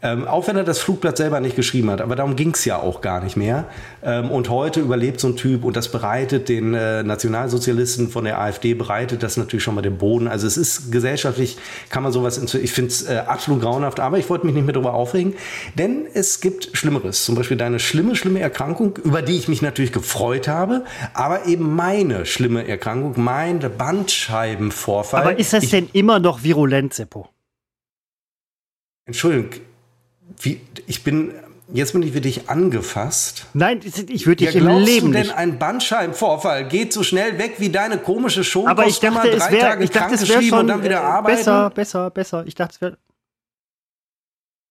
Ähm, 0.02 0.28
auch 0.28 0.48
wenn 0.48 0.56
er 0.56 0.64
das 0.64 0.80
Flugblatt 0.80 1.18
selber 1.18 1.40
nicht 1.42 1.56
geschrieben 1.56 1.90
hat, 1.92 2.00
aber 2.00 2.16
darum 2.16 2.36
ging 2.36 2.52
es 2.52 2.64
ja 2.64 2.78
auch 2.78 3.02
gar 3.02 3.22
nicht 3.22 3.36
mehr. 3.36 3.66
Ähm, 4.02 4.32
und 4.32 4.50
heute 4.50 4.80
überlebt 4.80 5.20
so 5.20 5.28
ein 5.28 5.36
Typ 5.36 5.66
und 5.66 5.76
das 5.76 5.92
bereitet 5.92 6.48
den 6.48 6.74
äh, 6.74 7.04
Nationalsozialisten 7.04 8.10
von 8.10 8.24
der 8.24 8.40
AfD, 8.40 8.74
bereitet 8.74 9.24
das 9.24 9.36
natürlich 9.36 9.64
schon 9.64 9.76
mal 9.76 9.82
den 9.82 9.98
Boden. 9.98 10.28
Also 10.28 10.48
es 10.48 10.56
ist 10.56 10.92
gesellschaftlich, 10.92 11.58
kann 11.90 12.04
man 12.04 12.14
sowas, 12.14 12.38
ich 12.54 12.72
finde 12.72 12.92
es 12.92 13.08
äh, 13.08 13.24
absolut 13.28 13.62
grauenhaft, 13.62 14.00
aber 14.00 14.18
ich 14.18 14.30
wollte 14.30 14.46
mich 14.46 14.56
nicht 14.56 14.66
mehr 14.66 14.74
darüber 14.74 14.94
aufregen, 14.94 15.34
denn 15.76 16.06
es 16.14 16.40
gibt 16.40 16.70
Schlimmeres. 16.74 17.26
Zum 17.26 17.36
Beispiel 17.36 17.58
deine 17.58 17.80
schlimme, 17.80 18.16
schlimme 18.16 18.40
Erkrankung, 18.40 18.98
über 19.04 19.22
die 19.22 19.38
ich 19.38 19.50
mich 19.50 19.62
natürlich 19.62 19.92
gefreut 19.92 20.48
habe, 20.48 20.86
aber 21.14 21.46
eben 21.46 21.76
meine 21.76 22.26
schlimme 22.26 22.66
Erkrankung, 22.68 23.16
mein 23.18 23.60
Bandscheibenvorfall. 23.78 25.22
Aber 25.22 25.40
ist 25.40 25.52
das 25.52 25.66
ich, 25.66 25.72
denn 25.72 25.90
immer 25.92 26.20
noch 26.20 26.44
virulent, 26.44 26.94
Seppo? 26.94 27.28
Entschuldigung, 29.06 29.50
wie, 30.38 30.62
ich 30.88 31.04
bin, 31.04 31.34
jetzt 31.74 31.94
bin 31.94 32.04
ich 32.04 32.12
für 32.12 32.22
dich 32.22 32.50
angefasst. 32.50 33.46
Nein, 33.54 33.80
ich 33.84 34.26
würde 34.26 34.46
dich 34.46 34.54
ja, 34.54 34.62
im 34.62 34.84
Leben 34.84 35.08
du 35.08 35.14
denn 35.14 35.28
nicht. 35.28 35.36
ein 35.36 35.60
Bandscheibenvorfall 35.60 36.68
geht 36.68 36.94
so 36.94 37.04
schnell 37.04 37.38
weg 37.38 37.56
wie 37.58 37.70
deine 37.70 37.98
komische 37.98 38.44
Show? 38.44 38.68
Aber 38.68 38.86
ich 38.86 39.00
dachte, 39.00 39.30
es 39.30 39.52
wäre, 39.52 39.84
ich 39.84 39.92
dachte, 39.92 40.16
es 40.16 40.28
wäre 40.30 40.44
schon 40.44 40.60
und 40.60 40.68
dann 40.68 40.84
wieder 40.84 41.04
arbeiten? 41.04 41.38
besser, 41.38 41.70
besser, 41.70 42.10
besser. 42.10 42.44
Ich 42.46 42.56
dachte, 42.56 42.76
es 42.76 42.82
wäre 42.82 42.98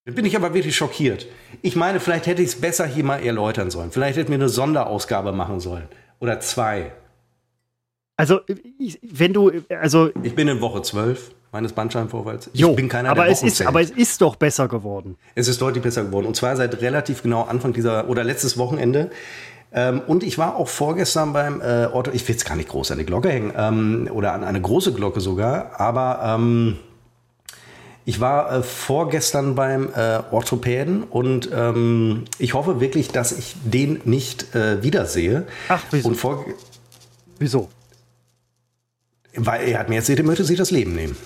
Bin 0.04 0.24
ich 0.24 0.36
aber 0.36 0.54
wirklich 0.54 0.76
schockiert. 0.76 1.26
Ich 1.62 1.76
meine, 1.76 2.00
vielleicht 2.00 2.26
hätte 2.26 2.42
ich 2.42 2.48
es 2.48 2.60
besser 2.60 2.86
hier 2.86 3.04
mal 3.04 3.24
erläutern 3.24 3.70
sollen. 3.70 3.90
Vielleicht 3.90 4.18
hätte 4.18 4.30
mir 4.30 4.36
eine 4.36 4.48
Sonderausgabe 4.48 5.32
machen 5.32 5.60
sollen. 5.60 5.88
Oder 6.20 6.40
zwei. 6.40 6.92
Also, 8.16 8.40
wenn 9.02 9.32
du, 9.32 9.52
also. 9.68 10.10
Ich 10.22 10.34
bin 10.34 10.48
in 10.48 10.60
Woche 10.60 10.82
zwölf 10.82 11.30
meines 11.52 11.72
Bandscheibenvorfalls. 11.72 12.50
Ich 12.52 12.60
jo, 12.60 12.74
bin 12.74 12.88
keiner 12.88 13.10
aber 13.10 13.24
der 13.24 13.32
es 13.32 13.42
ist, 13.42 13.64
Aber 13.66 13.80
es 13.80 13.90
ist 13.90 14.20
doch 14.20 14.36
besser 14.36 14.68
geworden. 14.68 15.16
Es 15.34 15.48
ist 15.48 15.60
deutlich 15.60 15.82
besser 15.82 16.04
geworden. 16.04 16.26
Und 16.26 16.36
zwar 16.36 16.56
seit 16.56 16.80
relativ 16.80 17.22
genau 17.22 17.42
Anfang 17.44 17.72
dieser, 17.72 18.08
oder 18.08 18.24
letztes 18.24 18.58
Wochenende. 18.58 19.10
Ähm, 19.72 20.00
und 20.06 20.22
ich 20.22 20.38
war 20.38 20.56
auch 20.56 20.68
vorgestern 20.68 21.32
beim 21.32 21.60
äh, 21.60 21.86
Ortho, 21.86 22.12
ich 22.12 22.26
will 22.26 22.34
jetzt 22.34 22.46
gar 22.46 22.56
nicht 22.56 22.68
groß 22.68 22.90
an 22.90 22.98
die 22.98 23.04
Glocke 23.04 23.28
hängen, 23.28 23.52
ähm, 23.56 24.08
oder 24.12 24.32
an 24.32 24.44
eine 24.44 24.60
große 24.60 24.94
Glocke 24.94 25.20
sogar, 25.20 25.78
aber 25.78 26.20
ähm, 26.24 26.78
ich 28.06 28.20
war 28.20 28.50
äh, 28.50 28.62
vorgestern 28.62 29.54
beim 29.54 29.90
äh, 29.94 30.20
Orthopäden 30.30 31.02
und 31.02 31.50
ähm, 31.52 32.24
ich 32.38 32.54
hoffe 32.54 32.80
wirklich, 32.80 33.08
dass 33.08 33.32
ich 33.32 33.56
den 33.62 34.00
nicht 34.04 34.54
äh, 34.54 34.82
wiedersehe. 34.82 35.46
Ach, 35.68 35.84
wieso? 35.90 36.44
Wieso? 37.38 37.68
Weil 39.34 39.68
er 39.68 39.80
hat 39.80 39.90
mir 39.90 39.96
erzählt, 39.96 40.20
er 40.20 40.24
möchte 40.24 40.44
sich 40.44 40.56
das 40.56 40.70
Leben 40.70 40.94
nehmen. 40.94 41.16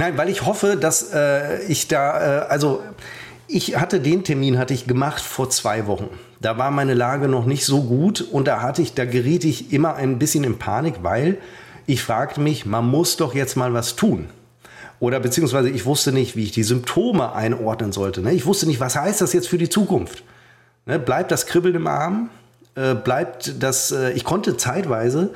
Nein, 0.00 0.16
weil 0.16 0.30
ich 0.30 0.46
hoffe, 0.46 0.78
dass 0.80 1.12
äh, 1.12 1.62
ich 1.64 1.86
da, 1.86 2.44
äh, 2.44 2.46
also 2.46 2.82
ich 3.46 3.76
hatte 3.78 4.00
den 4.00 4.24
Termin 4.24 4.56
hatte 4.56 4.72
ich 4.72 4.86
gemacht 4.86 5.20
vor 5.20 5.50
zwei 5.50 5.86
Wochen. 5.86 6.08
Da 6.40 6.56
war 6.56 6.70
meine 6.70 6.94
Lage 6.94 7.28
noch 7.28 7.44
nicht 7.44 7.66
so 7.66 7.82
gut 7.82 8.22
und 8.22 8.48
da 8.48 8.62
hatte 8.62 8.80
ich, 8.80 8.94
da 8.94 9.04
geriet 9.04 9.44
ich 9.44 9.74
immer 9.74 9.96
ein 9.96 10.18
bisschen 10.18 10.42
in 10.42 10.56
Panik, 10.56 11.02
weil 11.02 11.36
ich 11.84 12.02
fragte 12.02 12.40
mich, 12.40 12.64
man 12.64 12.86
muss 12.86 13.18
doch 13.18 13.34
jetzt 13.34 13.58
mal 13.58 13.74
was 13.74 13.94
tun. 13.94 14.30
Oder 15.00 15.20
beziehungsweise 15.20 15.68
ich 15.68 15.84
wusste 15.84 16.12
nicht, 16.12 16.34
wie 16.34 16.44
ich 16.44 16.52
die 16.52 16.62
Symptome 16.62 17.34
einordnen 17.34 17.92
sollte. 17.92 18.22
Ne? 18.22 18.32
Ich 18.32 18.46
wusste 18.46 18.64
nicht, 18.64 18.80
was 18.80 18.96
heißt 18.96 19.20
das 19.20 19.34
jetzt 19.34 19.48
für 19.48 19.58
die 19.58 19.68
Zukunft? 19.68 20.24
Ne? 20.86 20.98
Bleibt 20.98 21.30
das 21.30 21.44
Kribbeln 21.44 21.74
im 21.74 21.86
Arm? 21.86 22.30
Äh, 22.74 22.94
bleibt 22.94 23.62
das, 23.62 23.92
äh, 23.92 24.12
ich 24.12 24.24
konnte 24.24 24.56
zeitweise, 24.56 25.34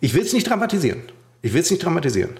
ich 0.00 0.14
will 0.14 0.22
es 0.22 0.32
nicht 0.32 0.48
dramatisieren. 0.48 1.02
Ich 1.42 1.52
will 1.52 1.60
es 1.60 1.70
nicht 1.70 1.84
dramatisieren. 1.84 2.30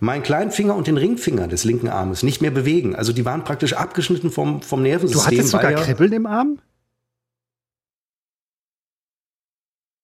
Meinen 0.00 0.22
kleinen 0.22 0.50
Finger 0.50 0.74
und 0.74 0.86
den 0.86 0.96
Ringfinger 0.96 1.46
des 1.46 1.64
linken 1.64 1.88
Armes 1.88 2.22
nicht 2.22 2.40
mehr 2.40 2.50
bewegen. 2.50 2.96
Also 2.96 3.12
die 3.12 3.24
waren 3.24 3.44
praktisch 3.44 3.74
abgeschnitten 3.74 4.30
vom, 4.30 4.62
vom 4.62 4.82
Nervensystem. 4.82 5.30
Du 5.30 5.36
hattest 5.36 5.50
sogar 5.50 5.72
Kribbeln 5.74 6.12
im 6.12 6.26
Arm? 6.26 6.58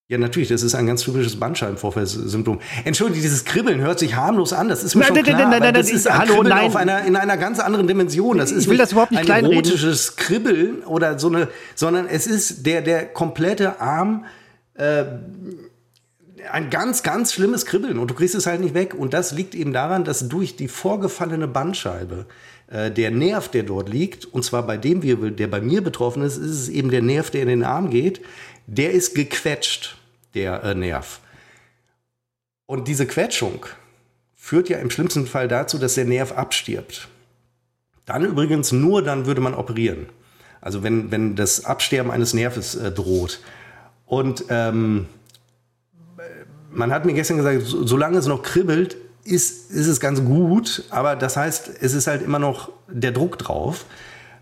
Ja, 0.08 0.18
natürlich, 0.18 0.50
das 0.50 0.62
ist 0.62 0.76
ein 0.76 0.86
ganz 0.86 1.02
typisches 1.02 1.34
Bandscheibenvorfallsymptom. 1.40 2.60
Entschuldigung, 2.84 3.22
dieses 3.22 3.44
Kribbeln 3.44 3.80
hört 3.80 3.98
sich 3.98 4.14
harmlos 4.14 4.52
an, 4.52 4.68
das 4.68 4.84
ist 4.84 4.94
mir 4.94 5.00
nein, 5.00 5.16
schon 5.16 5.24
klar, 5.24 5.38
nein, 5.40 5.50
nein, 5.50 5.60
nein, 5.60 5.74
das 5.74 5.90
ist 5.90 6.06
ein 6.06 6.16
hallo, 6.16 6.34
Kribbeln 6.34 6.48
nein. 6.50 6.66
Auf 6.68 6.76
einer, 6.76 7.04
in 7.04 7.16
einer 7.16 7.36
ganz 7.36 7.58
anderen 7.58 7.88
Dimension. 7.88 8.38
Das 8.38 8.52
ist 8.52 8.64
ich 8.64 8.70
will 8.70 8.78
das 8.78 8.92
überhaupt 8.92 9.10
nicht 9.10 9.28
ein 9.28 9.44
erotisches 9.44 10.14
Kribbeln 10.14 10.84
oder 10.84 11.18
so 11.18 11.26
eine, 11.26 11.48
sondern 11.74 12.06
es 12.06 12.28
ist 12.28 12.66
der, 12.66 12.82
der 12.82 13.06
komplette 13.06 13.80
Arm, 13.80 14.26
äh, 14.74 15.06
ein 16.50 16.70
ganz, 16.70 17.02
ganz 17.02 17.32
schlimmes 17.32 17.66
Kribbeln 17.66 17.98
und 17.98 18.10
du 18.10 18.14
kriegst 18.14 18.34
es 18.34 18.46
halt 18.46 18.60
nicht 18.60 18.74
weg. 18.74 18.94
Und 18.94 19.12
das 19.14 19.32
liegt 19.32 19.54
eben 19.54 19.72
daran, 19.72 20.04
dass 20.04 20.28
durch 20.28 20.56
die 20.56 20.68
vorgefallene 20.68 21.48
Bandscheibe 21.48 22.26
äh, 22.68 22.90
der 22.90 23.10
Nerv, 23.10 23.48
der 23.48 23.62
dort 23.62 23.88
liegt, 23.88 24.24
und 24.24 24.44
zwar 24.44 24.66
bei 24.66 24.76
dem 24.76 25.02
Wirbel, 25.02 25.30
der 25.30 25.46
bei 25.46 25.60
mir 25.60 25.82
betroffen 25.82 26.22
ist, 26.22 26.36
ist 26.36 26.50
es 26.50 26.68
eben 26.68 26.90
der 26.90 27.02
Nerv, 27.02 27.30
der 27.30 27.42
in 27.42 27.48
den 27.48 27.64
Arm 27.64 27.90
geht, 27.90 28.20
der 28.66 28.92
ist 28.92 29.14
gequetscht, 29.14 29.96
der 30.34 30.62
äh, 30.64 30.74
Nerv. 30.74 31.20
Und 32.66 32.88
diese 32.88 33.06
Quetschung 33.06 33.66
führt 34.34 34.68
ja 34.68 34.78
im 34.78 34.90
schlimmsten 34.90 35.26
Fall 35.26 35.48
dazu, 35.48 35.78
dass 35.78 35.94
der 35.94 36.04
Nerv 36.04 36.32
abstirbt. 36.32 37.08
Dann 38.04 38.24
übrigens 38.24 38.72
nur 38.72 39.02
dann 39.02 39.26
würde 39.26 39.40
man 39.40 39.54
operieren. 39.54 40.06
Also 40.60 40.82
wenn, 40.82 41.10
wenn 41.10 41.36
das 41.36 41.64
Absterben 41.64 42.10
eines 42.10 42.34
Nerves 42.34 42.74
äh, 42.74 42.90
droht. 42.90 43.40
Und 44.04 44.44
ähm, 44.48 45.06
man 46.76 46.92
hat 46.92 47.04
mir 47.04 47.14
gestern 47.14 47.38
gesagt, 47.38 47.62
so, 47.62 47.86
solange 47.86 48.18
es 48.18 48.26
noch 48.26 48.42
kribbelt, 48.42 48.96
ist, 49.24 49.70
ist 49.72 49.86
es 49.86 49.98
ganz 49.98 50.24
gut. 50.24 50.84
Aber 50.90 51.16
das 51.16 51.36
heißt, 51.36 51.70
es 51.80 51.94
ist 51.94 52.06
halt 52.06 52.22
immer 52.22 52.38
noch 52.38 52.70
der 52.88 53.12
Druck 53.12 53.38
drauf. 53.38 53.86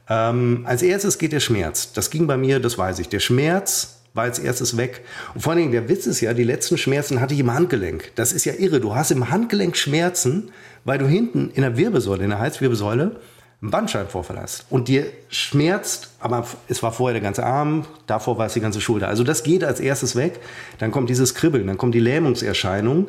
Ähm, 0.09 0.65
als 0.67 0.83
erstes 0.83 1.19
geht 1.19 1.33
der 1.33 1.41
Schmerz. 1.41 1.93
Das 1.93 2.11
ging 2.11 2.27
bei 2.27 2.37
mir, 2.37 2.61
das 2.61 2.77
weiß 2.77 2.99
ich. 2.99 3.09
Der 3.09 3.21
Schmerz 3.21 4.01
war 4.13 4.25
als 4.25 4.39
erstes 4.39 4.77
weg. 4.77 5.03
Und 5.35 5.41
vor 5.41 5.53
allen 5.53 5.61
Dingen, 5.61 5.73
der 5.73 5.89
Witz 5.89 6.07
ist 6.07 6.21
ja, 6.21 6.35
die 6.35 6.45
letzten 6.45 6.77
Schmerzen 6.77 7.21
hatte 7.21 7.35
ich 7.35 7.41
im 7.41 7.53
Handgelenk. 7.53 8.13
Das 8.15 8.33
ist 8.33 8.45
ja 8.45 8.53
irre. 8.53 8.81
Du 8.81 8.95
hast 8.95 9.11
im 9.11 9.31
Handgelenk 9.31 9.77
Schmerzen, 9.77 10.51
weil 10.85 10.99
du 10.99 11.07
hinten 11.07 11.51
in 11.55 11.63
der 11.63 11.77
Wirbelsäule, 11.77 12.23
in 12.23 12.31
der 12.31 12.39
Halswirbelsäule, 12.39 13.17
einen 13.65 13.71
Bandscheibenvorfall 13.71 14.39
hast. 14.39 14.67
Und 14.69 14.89
dir 14.89 15.07
schmerzt, 15.31 16.11
aber 16.21 16.47
es 16.69 16.83
war 16.83 16.93
vorher 16.93 17.15
der 17.15 17.23
ganze 17.23 17.47
Arm, 17.47 17.87
davor 18.07 18.37
war 18.37 18.47
es 18.47 18.53
die 18.53 18.61
ganze 18.61 18.83
Schulter. 18.83 19.09
Also 19.09 19.25
das 19.25 19.43
geht 19.43 19.65
als 19.65 19.81
erstes 19.81 20.17
weg. 20.17 20.39
Dann 20.79 20.91
kommt 20.91 21.09
dieses 21.09 21.35
Kribbeln, 21.35 21.67
dann 21.67 21.79
kommt 21.79 21.95
die 21.95 22.01
Lähmungserscheinung. 22.01 23.09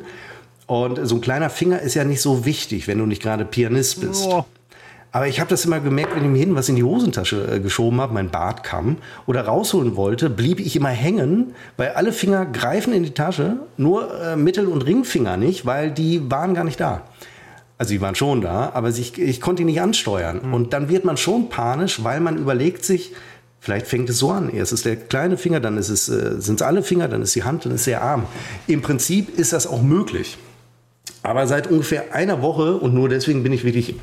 Und 0.66 1.06
so 1.06 1.16
ein 1.16 1.20
kleiner 1.20 1.50
Finger 1.50 1.80
ist 1.80 1.94
ja 1.94 2.04
nicht 2.04 2.22
so 2.22 2.46
wichtig, 2.46 2.88
wenn 2.88 2.98
du 2.98 3.04
nicht 3.04 3.22
gerade 3.22 3.44
Pianist 3.44 4.00
bist. 4.00 4.26
Oh. 4.26 4.46
Aber 5.12 5.28
ich 5.28 5.40
habe 5.40 5.50
das 5.50 5.64
immer 5.66 5.78
gemerkt, 5.80 6.16
wenn 6.16 6.24
ich 6.24 6.30
mir 6.30 6.38
hinten 6.38 6.56
was 6.56 6.70
in 6.70 6.76
die 6.76 6.82
Hosentasche 6.82 7.56
äh, 7.56 7.60
geschoben 7.60 8.00
habe, 8.00 8.14
mein 8.14 8.30
Bart 8.30 8.64
kam 8.64 8.96
oder 9.26 9.42
rausholen 9.42 9.94
wollte, 9.94 10.30
blieb 10.30 10.58
ich 10.58 10.74
immer 10.74 10.88
hängen, 10.88 11.54
weil 11.76 11.90
alle 11.90 12.12
Finger 12.12 12.46
greifen 12.46 12.94
in 12.94 13.02
die 13.02 13.12
Tasche, 13.12 13.58
nur 13.76 14.20
äh, 14.22 14.36
Mittel- 14.36 14.66
und 14.66 14.86
Ringfinger 14.86 15.36
nicht, 15.36 15.66
weil 15.66 15.90
die 15.90 16.30
waren 16.30 16.54
gar 16.54 16.64
nicht 16.64 16.80
da. 16.80 17.02
Also 17.78 17.92
die 17.92 18.00
waren 18.00 18.14
schon 18.14 18.40
da, 18.40 18.70
aber 18.72 18.88
ich, 18.88 19.18
ich 19.18 19.40
konnte 19.40 19.60
die 19.60 19.66
nicht 19.66 19.80
ansteuern. 19.80 20.40
Mhm. 20.44 20.54
Und 20.54 20.72
dann 20.72 20.88
wird 20.88 21.04
man 21.04 21.16
schon 21.16 21.48
panisch, 21.48 22.02
weil 22.02 22.20
man 22.20 22.38
überlegt 22.38 22.84
sich, 22.84 23.12
vielleicht 23.60 23.86
fängt 23.86 24.08
es 24.08 24.18
so 24.18 24.30
an. 24.30 24.50
Erst 24.50 24.72
ist 24.72 24.84
der 24.84 24.96
kleine 24.96 25.36
Finger, 25.36 25.60
dann 25.60 25.76
ist 25.76 25.88
es, 25.88 26.08
äh, 26.08 26.40
sind 26.40 26.60
es 26.60 26.62
alle 26.62 26.82
Finger, 26.82 27.08
dann 27.08 27.22
ist 27.22 27.34
die 27.34 27.44
Hand, 27.44 27.66
dann 27.66 27.72
ist 27.72 27.86
der 27.86 28.02
Arm. 28.02 28.26
Im 28.66 28.82
Prinzip 28.82 29.38
ist 29.38 29.52
das 29.52 29.66
auch 29.66 29.82
möglich. 29.82 30.38
Aber 31.22 31.46
seit 31.46 31.66
ungefähr 31.66 32.14
einer 32.14 32.40
Woche, 32.40 32.76
und 32.76 32.94
nur 32.94 33.08
deswegen 33.08 33.42
bin 33.42 33.52
ich 33.52 33.64
wirklich 33.64 33.96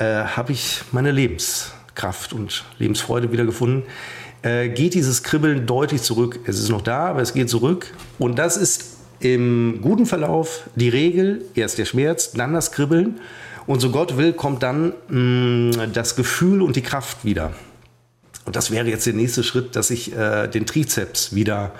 äh, 0.00 0.24
habe 0.24 0.52
ich 0.52 0.80
meine 0.92 1.12
Lebenskraft 1.12 2.32
und 2.32 2.64
Lebensfreude 2.78 3.30
wiedergefunden. 3.30 3.82
Äh, 4.42 4.70
geht 4.70 4.94
dieses 4.94 5.22
Kribbeln 5.22 5.66
deutlich 5.66 6.02
zurück. 6.02 6.40
Es 6.46 6.58
ist 6.58 6.70
noch 6.70 6.80
da, 6.80 7.08
aber 7.08 7.20
es 7.20 7.34
geht 7.34 7.50
zurück. 7.50 7.92
Und 8.18 8.38
das 8.38 8.56
ist 8.56 8.96
im 9.20 9.80
guten 9.82 10.06
Verlauf 10.06 10.64
die 10.74 10.88
Regel. 10.88 11.44
Erst 11.54 11.78
der 11.78 11.84
Schmerz, 11.84 12.32
dann 12.32 12.52
das 12.52 12.72
Kribbeln. 12.72 13.20
Und 13.66 13.80
so 13.80 13.90
Gott 13.90 14.16
will, 14.16 14.32
kommt 14.32 14.62
dann 14.62 14.94
mh, 15.08 15.18
mm, 15.86 15.92
das 15.92 16.16
Gefühl 16.16 16.62
und 16.62 16.76
die 16.76 16.82
Kraft 16.82 17.24
wieder. 17.24 17.52
Und 18.46 18.56
das 18.56 18.70
wäre 18.70 18.88
jetzt 18.88 19.06
der 19.06 19.12
nächste 19.12 19.44
Schritt, 19.44 19.76
dass 19.76 19.90
ich 19.90 20.16
äh, 20.16 20.48
den 20.48 20.66
Trizeps 20.66 21.34
wieder 21.34 21.72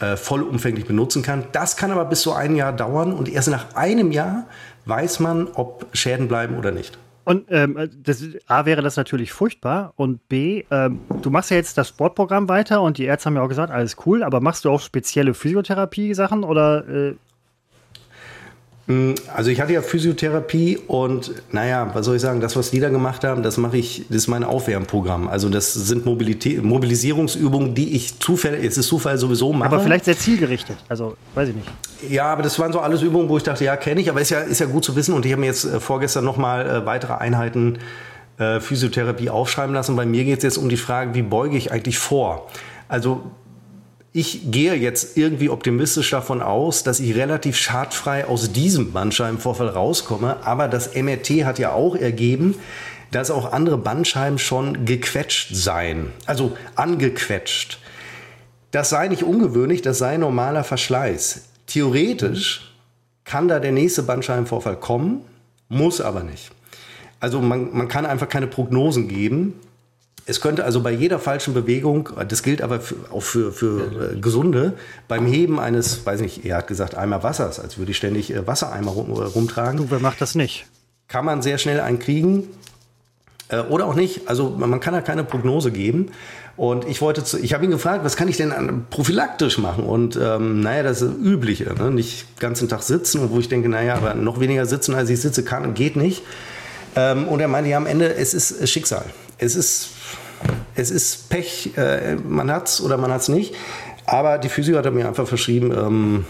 äh, 0.00 0.16
vollumfänglich 0.16 0.86
benutzen 0.86 1.22
kann. 1.22 1.44
Das 1.52 1.76
kann 1.76 1.90
aber 1.90 2.04
bis 2.06 2.22
zu 2.22 2.32
ein 2.32 2.56
Jahr 2.56 2.72
dauern 2.72 3.12
und 3.12 3.28
erst 3.28 3.48
nach 3.48 3.74
einem 3.74 4.12
Jahr 4.12 4.46
weiß 4.86 5.20
man, 5.20 5.48
ob 5.48 5.86
Schäden 5.92 6.28
bleiben 6.28 6.56
oder 6.56 6.70
nicht. 6.70 6.96
Und 7.30 7.44
ähm, 7.50 7.88
das, 8.02 8.24
A 8.48 8.66
wäre 8.66 8.82
das 8.82 8.96
natürlich 8.96 9.30
furchtbar 9.30 9.92
und 9.94 10.28
B, 10.28 10.64
ähm, 10.72 10.98
du 11.22 11.30
machst 11.30 11.52
ja 11.52 11.58
jetzt 11.58 11.78
das 11.78 11.90
Sportprogramm 11.90 12.48
weiter 12.48 12.82
und 12.82 12.98
die 12.98 13.04
Ärzte 13.04 13.26
haben 13.26 13.36
ja 13.36 13.42
auch 13.42 13.48
gesagt, 13.48 13.72
alles 13.72 13.96
cool, 14.04 14.24
aber 14.24 14.40
machst 14.40 14.64
du 14.64 14.70
auch 14.72 14.80
spezielle 14.80 15.32
Physiotherapie-Sachen 15.32 16.42
oder 16.42 16.88
äh, 16.88 17.14
also 19.34 19.50
ich 19.50 19.60
hatte 19.60 19.72
ja 19.72 19.82
Physiotherapie 19.82 20.78
und 20.86 21.32
naja, 21.52 21.90
was 21.92 22.06
soll 22.06 22.16
ich 22.16 22.22
sagen, 22.22 22.40
das, 22.40 22.56
was 22.56 22.70
die 22.70 22.80
da 22.80 22.88
gemacht 22.88 23.24
haben, 23.24 23.42
das 23.42 23.56
mache 23.56 23.76
ich, 23.76 24.04
das 24.08 24.18
ist 24.18 24.28
mein 24.28 24.42
Aufwärmprogramm. 24.42 25.28
Also 25.28 25.48
das 25.48 25.72
sind 25.74 26.04
Mobilität, 26.06 26.62
Mobilisierungsübungen, 26.62 27.74
die 27.74 27.94
ich 27.94 28.18
zufällig, 28.18 28.64
es 28.64 28.78
ist 28.78 28.86
Zufall 28.86 29.18
sowieso 29.18 29.52
mache. 29.52 29.74
Aber 29.74 29.80
vielleicht 29.80 30.06
sehr 30.06 30.18
zielgerichtet, 30.18 30.76
also 30.88 31.16
weiß 31.34 31.50
ich 31.50 31.54
nicht. 31.54 31.68
Ja, 32.08 32.32
aber 32.32 32.42
das 32.42 32.58
waren 32.58 32.72
so 32.72 32.80
alles 32.80 33.02
Übungen, 33.02 33.28
wo 33.28 33.36
ich 33.36 33.42
dachte, 33.42 33.64
ja, 33.64 33.76
kenne 33.76 34.00
ich, 34.00 34.10
aber 34.10 34.20
ist 34.20 34.30
ja, 34.30 34.40
ist 34.40 34.60
ja 34.60 34.66
gut 34.66 34.84
zu 34.84 34.96
wissen 34.96 35.14
und 35.14 35.24
ich 35.26 35.32
habe 35.32 35.40
mir 35.40 35.46
jetzt 35.46 35.64
äh, 35.64 35.78
vorgestern 35.78 36.24
nochmal 36.24 36.66
äh, 36.66 36.86
weitere 36.86 37.14
Einheiten 37.14 37.78
äh, 38.38 38.60
Physiotherapie 38.60 39.30
aufschreiben 39.30 39.74
lassen. 39.74 39.94
Bei 39.96 40.06
mir 40.06 40.24
geht 40.24 40.38
es 40.38 40.42
jetzt 40.44 40.58
um 40.58 40.68
die 40.68 40.76
Frage, 40.76 41.14
wie 41.14 41.22
beuge 41.22 41.56
ich 41.56 41.70
eigentlich 41.70 41.98
vor? 41.98 42.48
Also 42.88 43.22
ich 44.12 44.50
gehe 44.50 44.74
jetzt 44.74 45.16
irgendwie 45.16 45.50
optimistisch 45.50 46.10
davon 46.10 46.42
aus, 46.42 46.82
dass 46.82 46.98
ich 46.98 47.14
relativ 47.14 47.56
schadfrei 47.56 48.24
aus 48.24 48.52
diesem 48.52 48.92
Bandscheibenvorfall 48.92 49.68
rauskomme. 49.68 50.38
Aber 50.44 50.66
das 50.66 50.94
MRT 50.96 51.44
hat 51.44 51.58
ja 51.60 51.72
auch 51.72 51.94
ergeben, 51.94 52.56
dass 53.12 53.30
auch 53.30 53.52
andere 53.52 53.78
Bandscheiben 53.78 54.38
schon 54.38 54.84
gequetscht 54.84 55.54
seien, 55.54 56.12
also 56.26 56.56
angequetscht. 56.76 57.78
Das 58.70 58.90
sei 58.90 59.08
nicht 59.08 59.24
ungewöhnlich, 59.24 59.82
das 59.82 59.98
sei 59.98 60.16
normaler 60.16 60.62
Verschleiß. 60.62 61.42
Theoretisch 61.66 62.72
kann 63.24 63.48
da 63.48 63.58
der 63.58 63.72
nächste 63.72 64.02
Bandscheibenvorfall 64.02 64.76
kommen, 64.76 65.22
muss 65.68 66.00
aber 66.00 66.22
nicht. 66.22 66.50
Also 67.20 67.40
man, 67.40 67.76
man 67.76 67.88
kann 67.88 68.06
einfach 68.06 68.28
keine 68.28 68.46
Prognosen 68.46 69.08
geben. 69.08 69.54
Es 70.30 70.40
könnte 70.40 70.64
also 70.64 70.80
bei 70.80 70.92
jeder 70.92 71.18
falschen 71.18 71.54
Bewegung, 71.54 72.08
das 72.28 72.44
gilt 72.44 72.62
aber 72.62 72.78
für, 72.78 72.94
auch 73.10 73.22
für, 73.22 73.50
für 73.50 74.12
äh, 74.14 74.20
Gesunde, 74.20 74.74
beim 75.08 75.26
Heben 75.26 75.58
eines, 75.58 76.06
weiß 76.06 76.20
nicht, 76.20 76.44
er 76.44 76.58
hat 76.58 76.68
gesagt, 76.68 76.96
Eimer 76.96 77.24
Wassers, 77.24 77.58
als 77.58 77.78
würde 77.78 77.90
ich 77.90 77.96
ständig 77.96 78.32
äh, 78.32 78.46
Wassereimer 78.46 78.92
rum, 78.92 79.10
äh, 79.10 79.24
rumtragen. 79.24 79.78
Du, 79.78 79.90
wer 79.90 79.98
macht 79.98 80.20
das 80.20 80.36
nicht? 80.36 80.66
Kann 81.08 81.24
man 81.24 81.42
sehr 81.42 81.58
schnell 81.58 81.80
einen 81.80 81.98
kriegen. 81.98 82.44
Äh, 83.48 83.62
oder 83.62 83.86
auch 83.86 83.96
nicht. 83.96 84.28
Also 84.28 84.50
man 84.50 84.78
kann 84.78 84.94
da 84.94 85.00
keine 85.00 85.24
Prognose 85.24 85.72
geben. 85.72 86.12
Und 86.56 86.86
ich 86.86 87.00
wollte 87.00 87.24
zu, 87.24 87.40
ich 87.40 87.52
habe 87.52 87.64
ihn 87.64 87.72
gefragt, 87.72 88.04
was 88.04 88.14
kann 88.14 88.28
ich 88.28 88.36
denn 88.36 88.84
prophylaktisch 88.88 89.58
machen? 89.58 89.82
Und 89.82 90.14
ähm, 90.14 90.60
naja, 90.60 90.84
das 90.84 91.02
ist 91.02 91.10
das 91.10 91.18
Übliche. 91.18 91.74
Ne? 91.74 91.90
Nicht 91.90 92.28
den 92.36 92.40
ganzen 92.40 92.68
Tag 92.68 92.84
sitzen, 92.84 93.30
wo 93.30 93.40
ich 93.40 93.48
denke, 93.48 93.68
naja, 93.68 93.96
aber 93.96 94.14
noch 94.14 94.38
weniger 94.38 94.64
sitzen, 94.66 94.94
als 94.94 95.10
ich 95.10 95.20
sitze 95.20 95.42
kann, 95.42 95.74
geht 95.74 95.96
nicht. 95.96 96.22
Ähm, 96.94 97.26
und 97.26 97.40
er 97.40 97.48
meinte, 97.48 97.70
ja, 97.70 97.78
am 97.78 97.86
Ende, 97.86 98.14
es 98.14 98.32
ist 98.32 98.68
Schicksal. 98.68 99.06
Es 99.38 99.56
ist, 99.56 99.88
es 100.74 100.90
ist 100.90 101.28
Pech, 101.28 101.76
äh, 101.76 102.16
man 102.16 102.50
hat's 102.50 102.80
oder 102.80 102.96
man 102.96 103.12
hat's 103.12 103.28
nicht. 103.28 103.54
Aber 104.06 104.38
die 104.38 104.48
Physio 104.48 104.76
hat 104.76 104.92
mir 104.92 105.06
einfach 105.06 105.26
verschrieben, 105.26 105.72
ähm, 105.72 106.24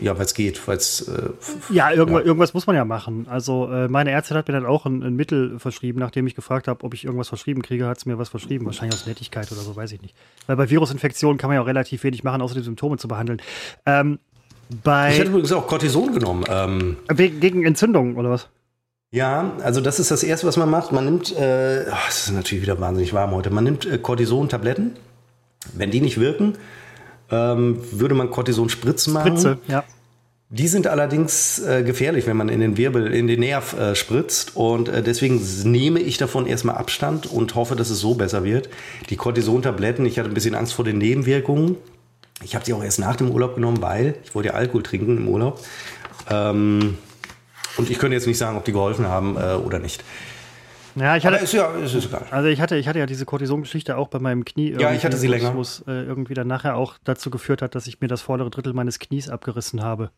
ja, 0.00 0.16
weil 0.16 0.24
es 0.24 0.34
geht, 0.34 0.66
weil 0.66 0.76
es. 0.76 1.08
Äh, 1.08 1.30
ja, 1.70 1.90
irgendwas, 1.90 2.22
ja, 2.22 2.26
irgendwas 2.26 2.54
muss 2.54 2.66
man 2.66 2.76
ja 2.76 2.84
machen. 2.84 3.26
Also 3.28 3.70
äh, 3.70 3.88
meine 3.88 4.10
Ärztin 4.10 4.36
hat 4.36 4.48
mir 4.48 4.54
dann 4.54 4.66
auch 4.66 4.86
ein, 4.86 5.02
ein 5.02 5.14
Mittel 5.14 5.58
verschrieben, 5.58 6.00
nachdem 6.00 6.26
ich 6.26 6.34
gefragt 6.34 6.68
habe, 6.68 6.84
ob 6.84 6.94
ich 6.94 7.04
irgendwas 7.04 7.28
verschrieben 7.28 7.62
kriege, 7.62 7.86
hat 7.86 8.00
sie 8.00 8.08
mir 8.08 8.18
was 8.18 8.28
verschrieben. 8.28 8.66
Wahrscheinlich 8.66 8.98
aus 8.98 9.06
Nettigkeit 9.06 9.50
oder 9.52 9.60
so, 9.60 9.76
weiß 9.76 9.92
ich 9.92 10.02
nicht. 10.02 10.14
Weil 10.46 10.56
bei 10.56 10.68
Virusinfektionen 10.70 11.38
kann 11.38 11.48
man 11.48 11.56
ja 11.56 11.62
auch 11.62 11.66
relativ 11.66 12.04
wenig 12.04 12.24
machen, 12.24 12.42
außer 12.42 12.54
die 12.54 12.62
Symptome 12.62 12.98
zu 12.98 13.08
behandeln. 13.08 13.40
Ähm, 13.84 14.18
bei 14.82 15.12
ich 15.12 15.18
hätte 15.18 15.30
übrigens 15.30 15.52
auch 15.52 15.66
Cortison 15.66 16.12
genommen. 16.12 16.44
Ähm, 16.48 16.96
gegen 17.14 17.64
Entzündungen 17.64 18.16
oder 18.16 18.30
was? 18.30 18.48
Ja, 19.10 19.52
also 19.62 19.80
das 19.80 20.00
ist 20.00 20.10
das 20.10 20.22
Erste, 20.22 20.46
was 20.46 20.56
man 20.56 20.68
macht. 20.68 20.92
Man 20.92 21.04
nimmt, 21.04 21.34
äh, 21.36 21.84
oh, 21.90 22.08
ist 22.08 22.32
natürlich 22.32 22.62
wieder 22.62 22.80
wahnsinnig 22.80 23.12
warm 23.12 23.30
heute, 23.32 23.50
man 23.50 23.64
nimmt 23.64 23.86
äh, 23.86 23.98
Cortison-Tabletten. 23.98 24.96
Wenn 25.72 25.90
die 25.90 26.00
nicht 26.00 26.20
wirken, 26.20 26.54
ähm, 27.30 27.78
würde 27.92 28.14
man 28.14 28.30
Cortison-Spritzen 28.30 29.12
machen. 29.12 29.32
Spritze, 29.32 29.58
ja. 29.68 29.84
Die 30.48 30.68
sind 30.68 30.86
allerdings 30.86 31.58
äh, 31.58 31.82
gefährlich, 31.82 32.28
wenn 32.28 32.36
man 32.36 32.48
in 32.48 32.60
den 32.60 32.76
Wirbel, 32.76 33.12
in 33.12 33.26
den 33.26 33.40
Nerv 33.40 33.76
äh, 33.76 33.96
spritzt. 33.96 34.54
Und 34.54 34.88
äh, 34.88 35.02
deswegen 35.02 35.40
nehme 35.64 35.98
ich 35.98 36.18
davon 36.18 36.46
erstmal 36.46 36.76
Abstand 36.76 37.26
und 37.26 37.56
hoffe, 37.56 37.74
dass 37.74 37.90
es 37.90 37.98
so 37.98 38.14
besser 38.14 38.44
wird. 38.44 38.68
Die 39.10 39.16
Cortison-Tabletten, 39.16 40.06
ich 40.06 40.20
hatte 40.20 40.28
ein 40.28 40.34
bisschen 40.34 40.54
Angst 40.54 40.74
vor 40.74 40.84
den 40.84 40.98
Nebenwirkungen. 40.98 41.76
Ich 42.44 42.54
habe 42.54 42.64
die 42.64 42.74
auch 42.74 42.84
erst 42.84 43.00
nach 43.00 43.16
dem 43.16 43.32
Urlaub 43.32 43.56
genommen, 43.56 43.82
weil 43.82 44.14
ich 44.22 44.36
wollte 44.36 44.50
ja 44.50 44.54
Alkohol 44.54 44.84
trinken 44.84 45.16
im 45.16 45.28
Urlaub. 45.28 45.60
Ähm, 46.30 46.96
und 47.76 47.90
ich 47.90 47.98
könnte 47.98 48.14
jetzt 48.14 48.26
nicht 48.26 48.38
sagen, 48.38 48.56
ob 48.56 48.64
die 48.64 48.72
geholfen 48.72 49.06
haben 49.08 49.36
äh, 49.36 49.54
oder 49.54 49.78
nicht. 49.78 50.02
Ja, 50.96 51.14
ich 51.14 51.26
hatte, 51.26 51.36
ist 51.36 51.52
ja, 51.52 51.66
ist, 51.74 51.94
ist 51.94 52.06
egal. 52.06 52.24
Also 52.30 52.48
ich 52.48 52.60
hatte, 52.60 52.76
ich 52.76 52.88
hatte 52.88 52.98
ja 52.98 53.06
diese 53.06 53.26
Cortison-Geschichte 53.26 53.98
auch 53.98 54.08
bei 54.08 54.18
meinem 54.18 54.46
Knie. 54.46 54.74
Ja, 54.78 54.92
ich 54.92 55.04
hatte 55.04 55.18
sie 55.18 55.26
länger. 55.26 55.54
Wo 55.54 55.60
es 55.60 55.84
äh, 55.86 55.92
irgendwie 55.92 56.32
dann 56.32 56.46
nachher 56.46 56.76
auch 56.76 56.94
dazu 57.04 57.30
geführt 57.30 57.60
hat, 57.60 57.74
dass 57.74 57.86
ich 57.86 58.00
mir 58.00 58.08
das 58.08 58.22
vordere 58.22 58.48
Drittel 58.48 58.72
meines 58.72 58.98
Knies 58.98 59.28
abgerissen 59.28 59.82
habe. 59.82 60.10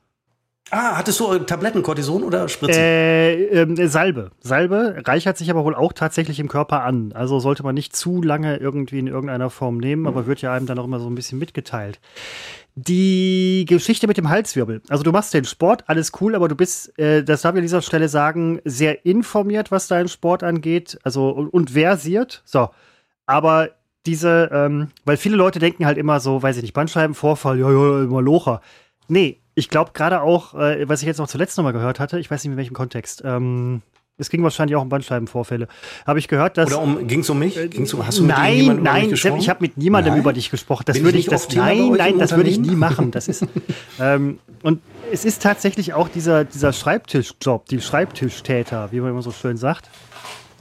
Ah, 0.70 0.96
hattest 0.96 1.18
du 1.18 1.32
äh, 1.32 1.40
Tabletten, 1.40 1.82
Cortison 1.82 2.22
oder 2.22 2.48
Spritzen? 2.48 2.80
Äh, 2.80 3.62
äh, 3.62 3.86
Salbe. 3.88 4.30
Salbe 4.40 5.02
reichert 5.04 5.36
sich 5.36 5.50
aber 5.50 5.64
wohl 5.64 5.74
auch 5.74 5.92
tatsächlich 5.92 6.38
im 6.38 6.48
Körper 6.48 6.84
an. 6.84 7.12
Also 7.12 7.40
sollte 7.40 7.64
man 7.64 7.74
nicht 7.74 7.96
zu 7.96 8.22
lange 8.22 8.58
irgendwie 8.58 8.98
in 9.00 9.08
irgendeiner 9.08 9.50
Form 9.50 9.78
nehmen, 9.78 10.06
aber 10.06 10.26
wird 10.26 10.42
ja 10.42 10.52
einem 10.52 10.66
dann 10.66 10.78
auch 10.78 10.84
immer 10.84 11.00
so 11.00 11.08
ein 11.08 11.14
bisschen 11.14 11.38
mitgeteilt 11.38 11.98
die 12.84 13.64
Geschichte 13.66 14.06
mit 14.06 14.16
dem 14.16 14.28
Halswirbel. 14.28 14.82
Also 14.88 15.02
du 15.02 15.10
machst 15.10 15.34
den 15.34 15.44
Sport, 15.44 15.84
alles 15.88 16.12
cool, 16.20 16.34
aber 16.34 16.48
du 16.48 16.54
bist, 16.54 16.96
äh, 16.98 17.24
das 17.24 17.42
darf 17.42 17.54
ich 17.54 17.58
an 17.58 17.62
dieser 17.62 17.82
Stelle 17.82 18.08
sagen, 18.08 18.60
sehr 18.64 19.04
informiert, 19.04 19.72
was 19.72 19.88
deinen 19.88 20.08
Sport 20.08 20.42
angeht, 20.42 20.98
also 21.02 21.30
und, 21.30 21.48
und 21.48 21.70
versiert. 21.70 22.42
So, 22.44 22.70
aber 23.26 23.70
diese, 24.06 24.50
ähm, 24.52 24.88
weil 25.04 25.16
viele 25.16 25.36
Leute 25.36 25.58
denken 25.58 25.86
halt 25.86 25.98
immer 25.98 26.20
so, 26.20 26.42
weiß 26.42 26.56
ich 26.56 26.62
nicht, 26.62 26.74
Bandscheibenvorfall, 26.74 27.58
ja, 27.58 27.70
ja, 27.70 28.02
immer 28.04 28.22
Locher. 28.22 28.60
Nee, 29.08 29.40
ich 29.54 29.68
glaube 29.68 29.90
gerade 29.92 30.22
auch, 30.22 30.54
äh, 30.54 30.88
was 30.88 31.00
ich 31.00 31.06
jetzt 31.06 31.18
noch 31.18 31.28
zuletzt 31.28 31.56
nochmal 31.56 31.72
gehört 31.72 31.98
hatte, 31.98 32.20
ich 32.20 32.30
weiß 32.30 32.44
nicht 32.44 32.52
in 32.52 32.58
welchem 32.58 32.74
Kontext, 32.74 33.22
ähm, 33.24 33.82
es 34.18 34.30
ging 34.30 34.42
wahrscheinlich 34.42 34.76
auch 34.76 34.82
um 34.82 34.88
Bandscheibenvorfälle. 34.88 35.68
Habe 36.06 36.18
ich 36.18 36.26
gehört, 36.26 36.58
dass. 36.58 36.68
Oder 36.68 36.82
um, 36.82 37.06
ging 37.06 37.20
es 37.20 37.30
um 37.30 37.38
mich? 37.38 37.56
Äh, 37.56 37.68
ging's 37.68 37.94
um, 37.94 38.04
hast 38.04 38.18
du 38.18 38.24
mit 38.24 38.36
nein, 38.36 38.82
nein, 38.82 39.16
Sepp, 39.16 39.36
ich 39.38 39.48
habe 39.48 39.60
mit 39.62 39.78
niemandem 39.78 40.14
nein? 40.14 40.20
über 40.20 40.32
dich 40.32 40.50
gesprochen. 40.50 40.82
Das 40.86 41.00
würde 41.02 41.18
ich, 41.18 41.26
ich 41.26 41.30
das, 41.30 41.48
nein, 41.54 41.92
nein, 41.96 42.18
das 42.18 42.34
würde 42.34 42.50
ich 42.50 42.58
nie 42.58 42.74
machen. 42.74 43.12
Das 43.12 43.28
ist, 43.28 43.46
ähm, 44.00 44.40
und 44.62 44.82
es 45.12 45.24
ist 45.24 45.42
tatsächlich 45.42 45.94
auch 45.94 46.08
dieser, 46.08 46.44
dieser 46.44 46.72
Schreibtischjob, 46.72 47.66
die 47.66 47.80
Schreibtischtäter, 47.80 48.90
wie 48.90 49.00
man 49.00 49.10
immer 49.10 49.22
so 49.22 49.30
schön 49.30 49.56
sagt. 49.56 49.88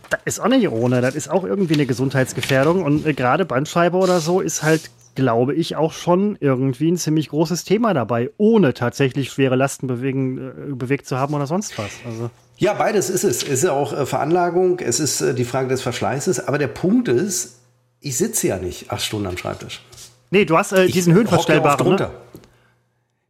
Das 0.10 0.20
ist 0.24 0.40
auch 0.40 0.48
nicht 0.48 0.70
ohne. 0.70 1.02
Das 1.02 1.16
ist 1.16 1.30
auch 1.30 1.44
irgendwie 1.44 1.74
eine 1.74 1.86
Gesundheitsgefährdung. 1.88 2.84
Und 2.84 3.06
äh, 3.06 3.14
gerade 3.14 3.44
Bandscheibe 3.44 3.98
oder 3.98 4.20
so 4.20 4.40
ist 4.40 4.62
halt 4.62 4.92
glaube 5.18 5.56
ich, 5.56 5.76
auch 5.76 5.92
schon 5.92 6.38
irgendwie 6.40 6.92
ein 6.92 6.96
ziemlich 6.96 7.30
großes 7.30 7.64
Thema 7.66 7.94
dabei, 7.94 8.30
ohne 8.38 8.74
tatsächlich 8.74 9.32
schwere 9.32 9.56
Lasten 9.56 9.88
bewegen, 9.88 10.38
äh, 10.38 10.76
bewegt 10.76 11.08
zu 11.08 11.18
haben 11.18 11.34
oder 11.34 11.48
sonst 11.48 11.78
was. 11.78 11.92
Also. 12.06 12.30
Ja, 12.58 12.74
beides 12.74 13.10
ist 13.10 13.24
es. 13.24 13.44
Es 13.44 13.64
ist 13.64 13.70
auch 13.70 13.92
äh, 13.92 14.06
Veranlagung, 14.06 14.80
es 14.80 15.00
ist 15.00 15.22
äh, 15.22 15.34
die 15.34 15.44
Frage 15.44 15.68
des 15.70 15.82
Verschleißes. 15.82 16.48
Aber 16.48 16.60
der 16.60 16.68
Punkt 16.68 17.08
ist, 17.08 17.58
ich 18.00 18.16
sitze 18.16 18.48
ja 18.48 18.58
nicht 18.58 18.92
acht 18.92 19.02
Stunden 19.02 19.28
am 19.28 19.38
Schreibtisch. 19.38 19.82
Nee, 20.30 20.46
du 20.46 20.56
hast 20.56 20.72
äh, 20.72 20.88
diesen 20.88 21.14
höhenverstellbaren. 21.14 21.96
Ne? 21.96 22.10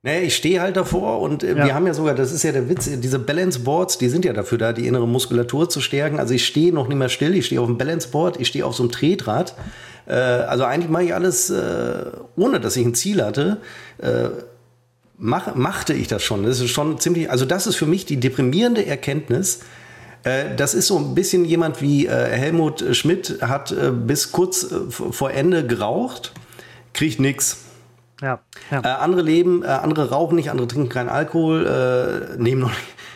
Naja, 0.03 0.21
ich 0.21 0.35
stehe 0.35 0.61
halt 0.61 0.75
davor 0.75 1.21
und 1.21 1.43
äh, 1.43 1.57
ja. 1.57 1.65
wir 1.65 1.73
haben 1.73 1.87
ja 1.87 1.93
sogar, 1.93 2.15
das 2.15 2.31
ist 2.31 2.43
ja 2.43 2.51
der 2.51 2.69
Witz, 2.69 2.89
diese 2.99 3.19
Balance 3.19 3.59
Boards, 3.59 3.97
die 3.97 4.09
sind 4.09 4.25
ja 4.25 4.33
dafür 4.33 4.57
da, 4.57 4.73
die 4.73 4.87
innere 4.87 5.07
Muskulatur 5.07 5.69
zu 5.69 5.81
stärken. 5.81 6.19
Also 6.19 6.33
ich 6.33 6.45
stehe 6.45 6.73
noch 6.73 6.87
nicht 6.87 6.97
mehr 6.97 7.09
still, 7.09 7.33
ich 7.35 7.47
stehe 7.47 7.61
auf 7.61 7.67
dem 7.67 7.77
Balance 7.77 8.09
Board, 8.09 8.39
ich 8.39 8.47
stehe 8.47 8.65
auf 8.65 8.75
so 8.75 8.83
einem 8.83 8.91
Tretrad. 8.91 9.55
Äh, 10.07 10.13
also 10.13 10.63
eigentlich 10.63 10.89
mache 10.89 11.03
ich 11.03 11.13
alles, 11.13 11.49
äh, 11.49 12.05
ohne 12.35 12.59
dass 12.59 12.75
ich 12.75 12.85
ein 12.85 12.95
Ziel 12.95 13.23
hatte. 13.23 13.57
Äh, 13.99 14.29
mach, 15.17 15.55
machte 15.55 15.93
ich 15.93 16.07
das 16.07 16.23
schon. 16.23 16.43
Das 16.43 16.59
ist 16.59 16.71
schon 16.71 16.99
ziemlich, 16.99 17.29
also 17.29 17.45
das 17.45 17.67
ist 17.67 17.75
für 17.75 17.85
mich 17.85 18.05
die 18.05 18.19
deprimierende 18.19 18.85
Erkenntnis. 18.85 19.59
Äh, 20.23 20.55
das 20.55 20.73
ist 20.73 20.87
so 20.87 20.97
ein 20.97 21.15
bisschen 21.15 21.45
jemand 21.45 21.81
wie 21.81 22.07
äh, 22.07 22.11
Helmut 22.11 22.83
Schmidt 22.95 23.39
hat 23.41 23.71
äh, 23.71 23.91
bis 23.91 24.31
kurz 24.31 24.67
vor 24.89 25.31
Ende 25.31 25.65
geraucht, 25.65 26.33
kriegt 26.93 27.19
nichts. 27.19 27.63
Ja, 28.19 28.39
ja. 28.71 28.79
Andere 28.79 29.21
leben, 29.21 29.63
andere 29.63 30.09
rauchen 30.09 30.37
nicht, 30.37 30.49
andere 30.49 30.67
trinken 30.67 30.89
keinen 30.89 31.07
Alkohol, 31.07 32.35
nehmen, 32.39 32.61
noch, 32.61 32.71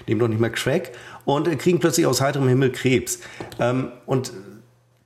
nehmen 0.06 0.20
noch 0.20 0.28
nicht 0.28 0.40
mehr 0.40 0.52
Crack 0.52 0.92
und 1.26 1.50
kriegen 1.58 1.80
plötzlich 1.80 2.06
aus 2.06 2.22
heiterem 2.22 2.48
Himmel 2.48 2.72
Krebs. 2.72 3.18
Ähm, 3.60 3.92
und 4.06 4.32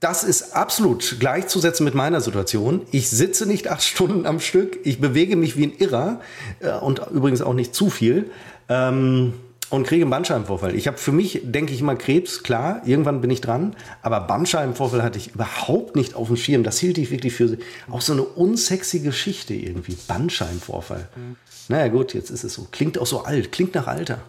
das 0.05 0.23
ist 0.23 0.55
absolut 0.55 1.19
gleichzusetzen 1.19 1.83
mit 1.83 1.95
meiner 1.95 2.21
Situation. 2.21 2.81
Ich 2.91 3.09
sitze 3.09 3.47
nicht 3.47 3.69
acht 3.69 3.81
Stunden 3.83 4.27
am 4.27 4.39
Stück, 4.39 4.77
ich 4.83 5.01
bewege 5.01 5.35
mich 5.35 5.57
wie 5.57 5.65
ein 5.65 5.73
Irrer 5.79 6.21
äh, 6.59 6.73
und 6.73 7.01
übrigens 7.11 7.41
auch 7.41 7.55
nicht 7.55 7.73
zu 7.73 7.89
viel. 7.89 8.29
Ähm, 8.69 9.33
und 9.71 9.87
kriege 9.87 10.03
einen 10.03 10.11
Bandscheibenvorfall. 10.11 10.75
Ich 10.75 10.85
habe 10.85 10.99
für 10.99 11.11
mich, 11.11 11.41
denke 11.43 11.73
ich 11.73 11.81
mal, 11.81 11.97
Krebs, 11.97 12.43
klar, 12.43 12.83
irgendwann 12.85 13.19
bin 13.19 13.31
ich 13.31 13.41
dran, 13.41 13.75
aber 14.03 14.21
Bandscheibenvorfall 14.21 15.01
hatte 15.01 15.17
ich 15.17 15.33
überhaupt 15.33 15.95
nicht 15.95 16.13
auf 16.13 16.27
dem 16.27 16.37
Schirm. 16.37 16.61
Das 16.61 16.77
hielt 16.77 16.99
ich 16.99 17.09
wirklich 17.09 17.33
für 17.33 17.57
auch 17.89 18.01
so 18.01 18.13
eine 18.13 18.21
unsexy 18.21 18.99
Geschichte 18.99 19.55
irgendwie. 19.55 19.97
Bandscheibenvorfall. 20.07 21.09
Mhm. 21.15 21.35
Naja, 21.67 21.87
gut, 21.87 22.13
jetzt 22.13 22.29
ist 22.29 22.43
es 22.43 22.53
so. 22.53 22.67
Klingt 22.71 22.99
auch 22.99 23.07
so 23.07 23.23
alt, 23.23 23.51
klingt 23.51 23.73
nach 23.73 23.87
Alter. 23.87 24.19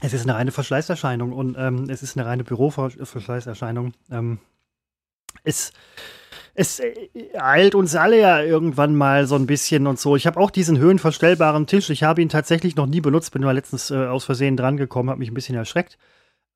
Es 0.00 0.12
ist 0.12 0.22
eine 0.22 0.34
reine 0.34 0.52
Verschleißerscheinung 0.52 1.32
und 1.32 1.56
ähm, 1.58 1.88
es 1.90 2.02
ist 2.02 2.16
eine 2.16 2.26
reine 2.26 2.44
Büroverschleißerscheinung. 2.44 3.94
Ähm, 4.10 4.38
es, 5.44 5.72
es 6.54 6.80
äh, 6.80 6.94
eilt 7.38 7.74
uns 7.74 7.94
alle 7.94 8.20
ja 8.20 8.40
irgendwann 8.40 8.94
mal 8.94 9.26
so 9.26 9.34
ein 9.34 9.46
bisschen 9.46 9.86
und 9.86 9.98
so. 9.98 10.16
Ich 10.16 10.26
habe 10.26 10.38
auch 10.38 10.50
diesen 10.50 10.78
höhenverstellbaren 10.78 11.66
Tisch. 11.66 11.90
Ich 11.90 12.02
habe 12.02 12.22
ihn 12.22 12.28
tatsächlich 12.28 12.76
noch 12.76 12.86
nie 12.86 13.00
benutzt, 13.00 13.32
bin 13.32 13.42
mal 13.42 13.52
letztens 13.52 13.90
äh, 13.90 14.06
aus 14.06 14.24
Versehen 14.24 14.56
drangekommen, 14.56 15.10
habe 15.10 15.18
mich 15.18 15.30
ein 15.30 15.34
bisschen 15.34 15.56
erschreckt. 15.56 15.98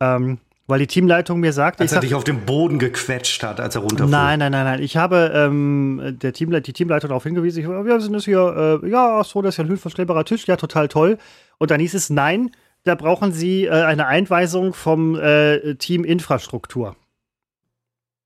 Ähm, 0.01 0.39
weil 0.69 0.79
die 0.79 0.87
Teamleitung 0.87 1.41
mir 1.41 1.53
sagt, 1.53 1.81
als 1.81 1.91
er 1.91 1.97
sag, 1.97 2.03
dich 2.03 2.15
auf 2.15 2.25
den 2.25 2.47
Boden 2.47 2.79
gequetscht 2.79 3.43
hat, 3.43 3.61
als 3.61 3.75
er 3.75 3.83
runterfuhr. 3.83 4.09
Nein, 4.09 4.39
nein, 4.39 4.53
nein, 4.53 4.65
nein. 4.65 4.83
Ich 4.83 4.97
habe 4.97 5.33
ähm, 5.35 6.17
der 6.23 6.33
Teamle 6.33 6.63
die 6.63 6.73
Teamleitung 6.73 7.09
darauf 7.09 7.25
hingewiesen. 7.25 7.63
Ich, 7.63 7.69
wir 7.69 8.01
sind 8.01 8.13
das 8.13 8.25
hier, 8.25 8.81
äh, 8.83 8.89
ja, 8.89 9.23
so, 9.25 9.43
das 9.43 9.55
ist 9.55 9.59
ja 9.59 9.65
ein 9.65 9.69
höhenverstellbarer 9.69 10.25
Tisch, 10.25 10.47
ja, 10.47 10.57
total 10.57 10.87
toll. 10.87 11.19
Und 11.59 11.73
dann 11.73 11.81
hieß 11.81 11.95
es, 11.95 12.11
nein, 12.11 12.53
da 12.85 12.95
brauchen 12.95 13.33
Sie 13.33 13.65
äh, 13.65 13.71
eine 13.71 14.07
Einweisung 14.07 14.75
vom 14.75 15.15
äh, 15.17 15.75
Team 15.77 16.05
Infrastruktur. 16.05 16.97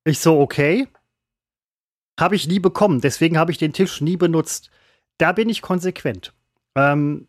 Ich 0.04 0.20
so, 0.20 0.40
okay. 0.40 0.88
Habe 2.18 2.36
ich 2.36 2.48
nie 2.48 2.60
bekommen, 2.60 3.00
deswegen 3.02 3.36
habe 3.36 3.52
ich 3.52 3.58
den 3.58 3.74
Tisch 3.74 4.00
nie 4.00 4.16
benutzt. 4.16 4.70
Da 5.18 5.32
bin 5.32 5.50
ich 5.50 5.60
konsequent. 5.60 6.32
Ähm, 6.74 7.28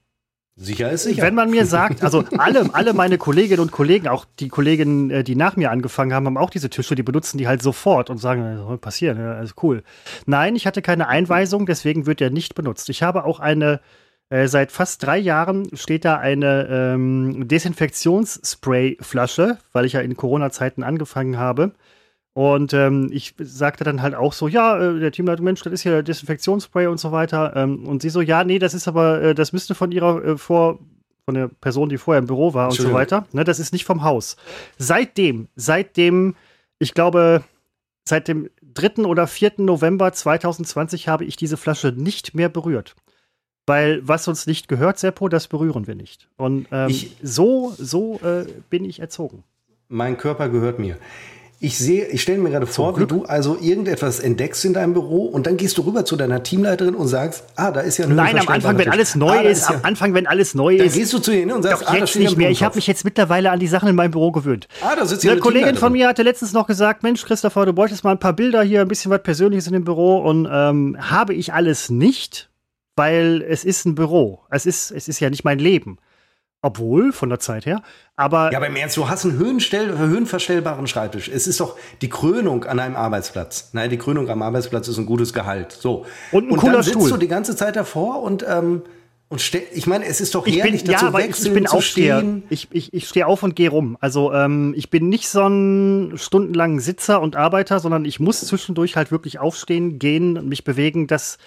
sicher 0.55 0.89
ist 0.91 1.03
sicher. 1.03 1.23
Wenn 1.23 1.35
man 1.35 1.49
mir 1.49 1.65
sagt, 1.65 2.03
also 2.03 2.23
alle, 2.37 2.73
alle 2.73 2.93
meine 2.93 3.17
Kolleginnen 3.17 3.61
und 3.61 3.71
Kollegen, 3.71 4.07
auch 4.07 4.25
die 4.39 4.47
Kolleginnen, 4.47 5.09
äh, 5.09 5.23
die 5.25 5.35
nach 5.35 5.57
mir 5.57 5.71
angefangen 5.71 6.13
haben, 6.13 6.25
haben 6.25 6.37
auch 6.37 6.49
diese 6.49 6.69
Tische, 6.69 6.95
die 6.95 7.03
benutzen 7.03 7.37
die 7.37 7.47
halt 7.47 7.61
sofort 7.61 8.09
und 8.09 8.17
sagen, 8.19 8.43
das 8.43 8.65
soll 8.65 8.77
passieren, 8.77 9.19
ja, 9.19 9.33
alles 9.33 9.55
cool. 9.61 9.83
Nein, 10.25 10.55
ich 10.55 10.65
hatte 10.65 10.81
keine 10.81 11.09
Einweisung, 11.09 11.65
deswegen 11.65 12.05
wird 12.05 12.21
er 12.21 12.29
nicht 12.29 12.55
benutzt. 12.55 12.89
Ich 12.89 13.03
habe 13.03 13.25
auch 13.25 13.41
eine 13.41 13.81
äh, 14.29 14.47
seit 14.47 14.71
fast 14.71 15.03
drei 15.03 15.17
Jahren 15.17 15.75
steht 15.75 16.05
da 16.05 16.17
eine 16.17 16.67
ähm, 16.69 17.47
Desinfektionsspray-Flasche, 17.47 19.57
weil 19.71 19.85
ich 19.85 19.93
ja 19.93 20.01
in 20.01 20.17
Corona-Zeiten 20.17 20.83
angefangen 20.83 21.37
habe. 21.37 21.71
Und 22.33 22.73
ähm, 22.73 23.09
ich 23.11 23.33
sagte 23.39 23.83
dann 23.83 24.03
halt 24.03 24.13
auch 24.13 24.33
so, 24.33 24.47
ja, 24.47 24.79
äh, 24.79 24.99
der 24.99 25.11
Teamleiter, 25.11 25.41
Mensch, 25.41 25.63
das 25.63 25.73
ist 25.73 25.83
ja 25.85 26.03
Desinfektionsspray 26.03 26.85
und 26.87 26.99
so 26.99 27.11
weiter. 27.11 27.55
Ähm, 27.55 27.87
und 27.87 28.03
sie 28.03 28.09
so, 28.09 28.21
ja, 28.21 28.43
nee, 28.43 28.59
das 28.59 28.75
ist 28.75 28.87
aber, 28.87 29.21
äh, 29.21 29.33
das 29.33 29.53
müsste 29.53 29.73
von 29.73 29.91
ihrer 29.91 30.23
äh, 30.23 30.37
vor, 30.37 30.77
von 31.25 31.33
der 31.33 31.47
Person, 31.47 31.89
die 31.89 31.97
vorher 31.97 32.19
im 32.19 32.27
Büro 32.27 32.53
war 32.53 32.69
und 32.69 32.75
so 32.75 32.93
weiter. 32.93 33.25
Ne, 33.31 33.43
das 33.43 33.57
ist 33.59 33.73
nicht 33.73 33.85
vom 33.85 34.03
Haus. 34.03 34.37
Seitdem, 34.77 35.47
seitdem, 35.55 36.35
ich 36.77 36.93
glaube, 36.93 37.43
seit 38.07 38.27
dem 38.27 38.51
3. 38.61 39.05
oder 39.05 39.25
4. 39.25 39.53
November 39.57 40.13
2020 40.13 41.07
habe 41.07 41.25
ich 41.25 41.37
diese 41.37 41.57
Flasche 41.57 41.91
nicht 41.91 42.35
mehr 42.35 42.49
berührt. 42.49 42.95
Weil 43.67 43.99
was 44.01 44.27
uns 44.29 44.47
nicht 44.47 44.69
gehört, 44.69 44.97
Seppo, 44.97 45.27
das 45.27 45.47
berühren 45.47 45.87
wir 45.87 45.95
nicht. 45.95 46.29
Und 46.37 46.67
ähm, 46.71 46.89
ich, 46.89 47.17
so, 47.21 47.73
so 47.77 48.19
äh, 48.23 48.45
bin 48.69 48.85
ich 48.85 48.99
erzogen. 48.99 49.43
Mein 49.89 50.17
Körper 50.17 50.47
gehört 50.49 50.79
mir. 50.79 50.97
Ich 51.59 51.77
sehe, 51.77 52.05
ich 52.05 52.21
stelle 52.21 52.37
mir 52.37 52.51
gerade 52.51 52.67
vor, 52.67 52.99
wie 52.99 53.07
du 53.07 53.25
also 53.25 53.57
irgendetwas 53.59 54.19
entdeckst 54.19 54.63
in 54.63 54.73
deinem 54.73 54.93
Büro 54.93 55.25
und 55.25 55.47
dann 55.47 55.57
gehst 55.57 55.77
du 55.79 55.81
rüber 55.81 56.05
zu 56.05 56.15
deiner 56.15 56.43
Teamleiterin 56.43 56.93
und 56.93 57.07
sagst, 57.07 57.45
ah, 57.55 57.71
da 57.71 57.81
ist 57.81 57.97
ja 57.97 58.05
eine 58.05 58.13
Nein, 58.13 58.37
am 58.37 58.47
Anfang, 58.47 58.77
wenn 58.77 58.89
alles 58.89 59.15
neu 59.15 59.39
ah, 59.39 59.41
ist, 59.41 59.63
ist 59.63 59.69
ja, 59.71 59.75
am 59.77 59.81
Anfang, 59.83 60.13
wenn 60.13 60.27
alles 60.27 60.53
neu 60.53 60.75
ist. 60.75 60.85
Dann 60.85 60.99
gehst 60.99 61.13
du 61.13 61.19
zu 61.19 61.31
ihr 61.31 61.53
und 61.53 61.63
sagst, 61.63 61.81
Doch, 61.81 61.87
ah, 61.89 61.97
jetzt 61.97 62.15
nicht 62.15 62.37
mehr. 62.37 62.51
Ich 62.51 62.61
habe 62.61 62.75
mich 62.75 62.85
jetzt 62.85 63.03
mittlerweile 63.05 63.49
an 63.49 63.59
die 63.59 63.67
Sachen 63.67 63.89
in 63.89 63.95
meinem 63.95 64.11
Büro 64.11 64.31
gewöhnt. 64.31 64.67
Ah, 64.81 64.95
da 64.95 65.05
sitzt 65.07 65.27
Eine 65.27 65.39
Kollegin 65.39 65.75
von 65.75 65.91
mir 65.91 66.07
hatte 66.07 66.21
letztens 66.21 66.53
noch 66.53 66.67
gesagt, 66.67 67.01
Mensch, 67.01 67.25
Christopher, 67.25 67.65
du 67.65 67.73
bräuchtest 67.73 68.03
mal 68.03 68.11
ein 68.11 68.19
paar 68.19 68.33
Bilder 68.33 68.61
hier, 68.61 68.81
ein 68.81 68.87
bisschen 68.87 69.09
was 69.09 69.23
Persönliches 69.23 69.65
in 69.65 69.73
dem 69.73 69.83
Büro 69.83 70.19
und 70.19 70.47
ähm, 70.49 70.95
habe 70.99 71.33
ich 71.33 71.53
alles 71.53 71.89
nicht, 71.89 72.49
weil 72.97 73.45
es 73.47 73.63
ist 73.63 73.85
ein 73.85 73.95
Büro. 73.95 74.41
Es 74.49 74.65
ist, 74.65 74.91
es 74.91 75.07
ist 75.07 75.19
ja 75.19 75.29
nicht 75.29 75.45
mein 75.45 75.59
Leben. 75.59 75.97
Obwohl, 76.63 77.13
von 77.13 77.29
der 77.29 77.39
Zeit 77.39 77.67
her. 77.67 77.83
Aber. 78.15 78.51
Ja, 78.51 78.57
aber 78.57 78.67
im 78.67 78.75
Ernst, 78.75 78.97
du 78.97 79.07
hast 79.07 79.25
einen 79.25 79.37
höhenverstellbaren 79.37 80.87
Schreibtisch. 80.87 81.29
Es 81.29 81.45
ist 81.45 81.59
doch 81.59 81.77
die 82.01 82.09
Krönung 82.09 82.65
an 82.65 82.79
einem 82.79 82.95
Arbeitsplatz. 82.95 83.69
Nein, 83.73 83.91
die 83.91 83.97
Krönung 83.97 84.27
am 84.29 84.41
Arbeitsplatz 84.41 84.87
ist 84.87 84.97
ein 84.97 85.05
gutes 85.05 85.33
Gehalt. 85.33 85.71
So. 85.71 86.05
Und 86.31 86.47
ein 86.47 86.51
und 86.51 86.59
cooler 86.59 86.73
dann 86.73 86.83
sitzt 86.83 86.97
Stuhl. 86.97 87.11
du 87.11 87.17
die 87.17 87.27
ganze 87.27 87.55
Zeit 87.55 87.75
davor 87.75 88.23
und, 88.23 88.43
ähm, 88.49 88.81
und 89.29 89.53
ich 89.73 89.87
meine, 89.87 90.05
es 90.05 90.19
ist 90.19 90.33
doch 90.33 90.47
ich 90.47 90.57
herrlich, 90.57 90.83
bin, 90.83 90.93
dazu 90.93 91.05
ja, 91.05 91.09
aber 91.09 91.23
ich 91.23 91.53
bin 91.53 91.67
Aufsteher. 91.67 92.23
Ich, 92.49 92.69
ich, 92.71 92.93
ich 92.93 93.07
stehe 93.07 93.27
auf 93.27 93.43
und 93.43 93.55
gehe 93.55 93.69
rum. 93.69 93.97
Also 93.99 94.33
ähm, 94.33 94.73
ich 94.75 94.89
bin 94.89 95.09
nicht 95.09 95.27
so 95.27 95.45
ein 95.45 96.13
stundenlanger 96.15 96.79
Sitzer 96.79 97.21
und 97.21 97.35
Arbeiter, 97.35 97.79
sondern 97.79 98.05
ich 98.05 98.19
muss 98.19 98.39
zwischendurch 98.39 98.95
halt 98.95 99.11
wirklich 99.11 99.37
aufstehen, 99.37 99.99
gehen 99.99 100.37
und 100.37 100.47
mich 100.47 100.63
bewegen. 100.63 101.07
Das 101.07 101.37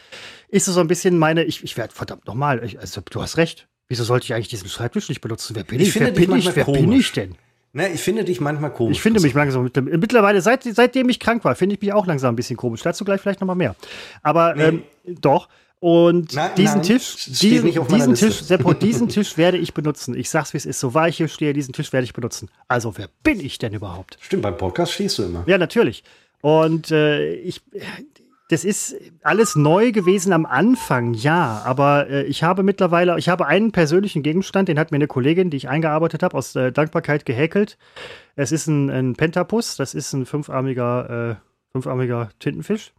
ist 0.50 0.66
so 0.66 0.80
ein 0.80 0.88
bisschen 0.88 1.18
meine, 1.18 1.44
ich, 1.44 1.64
ich 1.64 1.76
werde 1.76 1.94
verdammt 1.94 2.26
nochmal, 2.26 2.60
also 2.78 3.00
du 3.00 3.22
hast 3.22 3.36
recht. 3.36 3.68
Wieso 3.88 4.04
sollte 4.04 4.24
ich 4.24 4.34
eigentlich 4.34 4.48
diesen 4.48 4.68
Schreibtisch 4.68 5.08
nicht 5.08 5.20
benutzen? 5.20 5.56
Wer 5.56 5.64
bin 5.64 5.80
ich? 5.80 5.88
ich? 5.88 6.00
Wer, 6.00 6.12
bin 6.12 6.36
ich? 6.36 6.54
Wer 6.54 6.64
bin 6.64 6.92
ich 6.92 7.12
denn? 7.12 7.34
Ne, 7.72 7.88
ich 7.92 8.00
finde 8.00 8.24
dich 8.24 8.40
manchmal 8.40 8.72
komisch. 8.72 8.96
Ich 8.96 9.02
finde 9.02 9.20
mich 9.20 9.34
langsam. 9.34 9.70
Mittlerweile, 9.74 10.40
seit, 10.40 10.64
seitdem 10.64 11.08
ich 11.08 11.20
krank 11.20 11.44
war, 11.44 11.54
finde 11.54 11.76
ich 11.76 11.80
mich 11.80 11.92
auch 11.92 12.06
langsam 12.06 12.32
ein 12.32 12.36
bisschen 12.36 12.56
komisch. 12.56 12.82
Dazu 12.82 13.04
gleich 13.04 13.20
vielleicht 13.20 13.40
nochmal 13.40 13.56
mehr. 13.56 13.76
Aber 14.22 14.54
nee. 14.54 14.62
ähm, 14.62 14.82
doch. 15.06 15.48
Und 15.78 16.34
nein, 16.34 16.50
diesen 16.56 16.78
nein, 16.78 16.82
Tisch, 16.82 17.24
diesen, 17.26 17.72
diesen 17.72 18.14
Tisch, 18.14 18.42
Seppo, 18.42 18.74
diesen 18.74 19.08
Tisch 19.08 19.38
werde 19.38 19.56
ich 19.56 19.72
benutzen. 19.72 20.14
Ich 20.14 20.28
sag's, 20.28 20.52
wie 20.52 20.58
es 20.58 20.66
ist. 20.66 20.78
So 20.78 20.92
war 20.94 21.08
ich 21.08 21.16
hier 21.16 21.28
stehe, 21.28 21.52
diesen 21.52 21.72
Tisch 21.72 21.92
werde 21.92 22.04
ich 22.04 22.12
benutzen. 22.12 22.50
Also, 22.68 22.98
wer 22.98 23.08
bin 23.22 23.40
ich 23.40 23.58
denn 23.58 23.72
überhaupt? 23.72 24.18
Stimmt, 24.20 24.42
beim 24.42 24.58
Podcast 24.58 24.92
stehst 24.92 25.18
du 25.18 25.22
immer. 25.22 25.44
Ja, 25.46 25.56
natürlich. 25.56 26.04
Und 26.42 26.90
äh, 26.90 27.34
ich, 27.34 27.62
das 28.50 28.64
ist 28.64 28.96
alles 29.22 29.54
neu 29.54 29.92
gewesen 29.92 30.32
am 30.32 30.44
Anfang, 30.44 31.14
ja. 31.14 31.62
Aber 31.64 32.10
äh, 32.10 32.24
ich 32.24 32.42
habe 32.42 32.64
mittlerweile, 32.64 33.16
ich 33.16 33.28
habe 33.28 33.46
einen 33.46 33.70
persönlichen 33.70 34.24
Gegenstand, 34.24 34.68
den 34.68 34.78
hat 34.78 34.90
mir 34.90 34.96
eine 34.96 35.06
Kollegin, 35.06 35.50
die 35.50 35.56
ich 35.56 35.68
eingearbeitet 35.68 36.24
habe, 36.24 36.36
aus 36.36 36.56
äh, 36.56 36.72
Dankbarkeit 36.72 37.24
gehäkelt. 37.24 37.78
Es 38.34 38.50
ist 38.50 38.66
ein, 38.66 38.90
ein 38.90 39.14
Pentapus, 39.14 39.76
das 39.76 39.94
ist 39.94 40.12
ein 40.14 40.26
fünfarmiger, 40.26 41.38
äh, 41.38 41.70
fünfarmiger 41.70 42.30
Tintenfisch, 42.40 42.92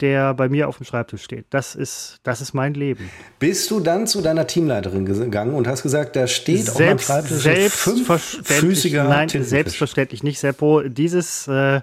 der 0.00 0.32
bei 0.32 0.48
mir 0.48 0.66
auf 0.66 0.78
dem 0.78 0.86
Schreibtisch 0.86 1.24
steht. 1.24 1.44
Das 1.50 1.74
ist, 1.74 2.20
das 2.22 2.40
ist 2.40 2.54
mein 2.54 2.72
Leben. 2.72 3.10
Bist 3.38 3.70
du 3.70 3.80
dann 3.80 4.06
zu 4.06 4.22
deiner 4.22 4.46
Teamleiterin 4.46 5.04
gegangen 5.04 5.52
und 5.52 5.68
hast 5.68 5.82
gesagt, 5.82 6.16
da 6.16 6.26
steht 6.26 6.64
Selbst, 6.64 6.70
auf 6.70 6.80
meinem 6.80 6.98
Schreibtisch 7.26 7.46
ein 7.46 7.68
fünffüßiger 7.68 9.04
Nein, 9.04 9.28
Tintenfisch. 9.28 9.50
selbstverständlich 9.50 10.22
nicht, 10.22 10.38
Seppo. 10.38 10.80
Dieses 10.88 11.46
äh, 11.48 11.82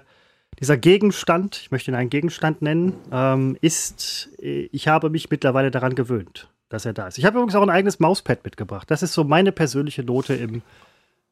dieser 0.60 0.76
Gegenstand, 0.76 1.58
ich 1.62 1.70
möchte 1.70 1.90
ihn 1.90 1.94
einen 1.94 2.10
Gegenstand 2.10 2.62
nennen, 2.62 2.94
ähm, 3.12 3.56
ist, 3.60 4.30
äh, 4.40 4.68
ich 4.72 4.88
habe 4.88 5.10
mich 5.10 5.30
mittlerweile 5.30 5.70
daran 5.70 5.94
gewöhnt, 5.94 6.48
dass 6.68 6.84
er 6.84 6.92
da 6.92 7.06
ist. 7.06 7.18
Ich 7.18 7.24
habe 7.24 7.38
übrigens 7.38 7.54
auch 7.54 7.62
ein 7.62 7.70
eigenes 7.70 8.00
Mauspad 8.00 8.44
mitgebracht. 8.44 8.90
Das 8.90 9.02
ist 9.02 9.12
so 9.12 9.24
meine 9.24 9.52
persönliche 9.52 10.02
Note 10.02 10.34
im, 10.34 10.62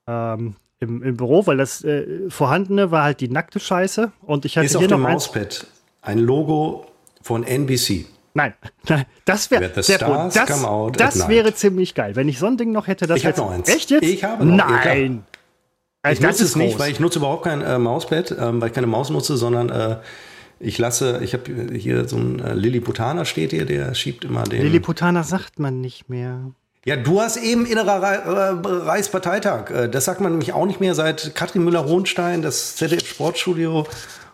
ähm, 0.06 0.56
im, 0.78 1.02
im, 1.02 1.16
Büro, 1.16 1.46
weil 1.46 1.56
das 1.56 1.82
äh, 1.82 2.30
vorhandene 2.30 2.90
war 2.90 3.04
halt 3.04 3.20
die 3.20 3.28
nackte 3.28 3.58
Scheiße. 3.58 4.12
Und 4.22 4.44
ich 4.44 4.56
hatte 4.56 4.66
ist 4.66 4.72
hier 4.72 4.86
auf 4.86 4.86
dem 4.86 5.00
Mauspad 5.00 5.66
ein 6.02 6.18
Logo 6.18 6.86
von 7.22 7.42
NBC. 7.42 8.06
Nein, 8.34 8.52
das 9.24 9.50
wäre 9.50 9.70
das, 9.70 9.86
das 9.86 11.28
wäre 11.28 11.54
ziemlich 11.54 11.94
geil, 11.94 12.16
wenn 12.16 12.28
ich 12.28 12.38
so 12.38 12.46
ein 12.46 12.58
Ding 12.58 12.70
noch 12.70 12.86
hätte. 12.86 13.06
Das 13.06 13.16
ich 13.16 13.24
habe 13.24 13.38
noch 13.38 13.50
eins. 13.50 13.66
Echt 13.66 13.90
jetzt? 13.90 14.02
Ich 14.02 14.24
habe 14.24 14.44
noch. 14.44 14.56
Nein. 14.68 15.24
Ich 16.12 16.20
nutze 16.20 16.44
es 16.44 16.56
nicht, 16.56 16.78
weil 16.78 16.90
ich 16.90 17.00
nutze 17.00 17.18
überhaupt 17.18 17.44
kein 17.44 17.62
äh, 17.62 17.78
Mauspad, 17.78 18.34
ähm, 18.38 18.60
weil 18.60 18.68
ich 18.68 18.74
keine 18.74 18.86
Maus 18.86 19.10
nutze, 19.10 19.36
sondern 19.36 19.68
äh, 19.70 19.96
ich 20.58 20.78
lasse, 20.78 21.20
ich 21.22 21.34
habe 21.34 21.44
hier 21.74 22.08
so 22.08 22.16
ein 22.16 22.40
äh, 22.40 22.54
Lilliputaner 22.54 23.24
steht 23.24 23.50
hier, 23.50 23.66
der 23.66 23.94
schiebt 23.94 24.24
immer 24.24 24.44
den. 24.44 24.62
Lilliputaner 24.62 25.22
sagt 25.22 25.58
man 25.58 25.80
nicht 25.80 26.08
mehr. 26.08 26.52
Ja, 26.84 26.94
du 26.94 27.20
hast 27.20 27.36
eben 27.36 27.66
innerer 27.66 28.00
Re 28.00 28.62
äh, 28.64 28.88
Reichsparteitag. 28.88 29.70
Äh, 29.70 29.88
das 29.88 30.04
sagt 30.04 30.20
man 30.20 30.32
nämlich 30.32 30.52
auch 30.52 30.66
nicht 30.66 30.80
mehr 30.80 30.94
seit 30.94 31.34
Katrin 31.34 31.64
Müller-Hohenstein, 31.64 32.42
das 32.42 32.76
ZDF 32.76 33.06
Sportstudio 33.06 33.86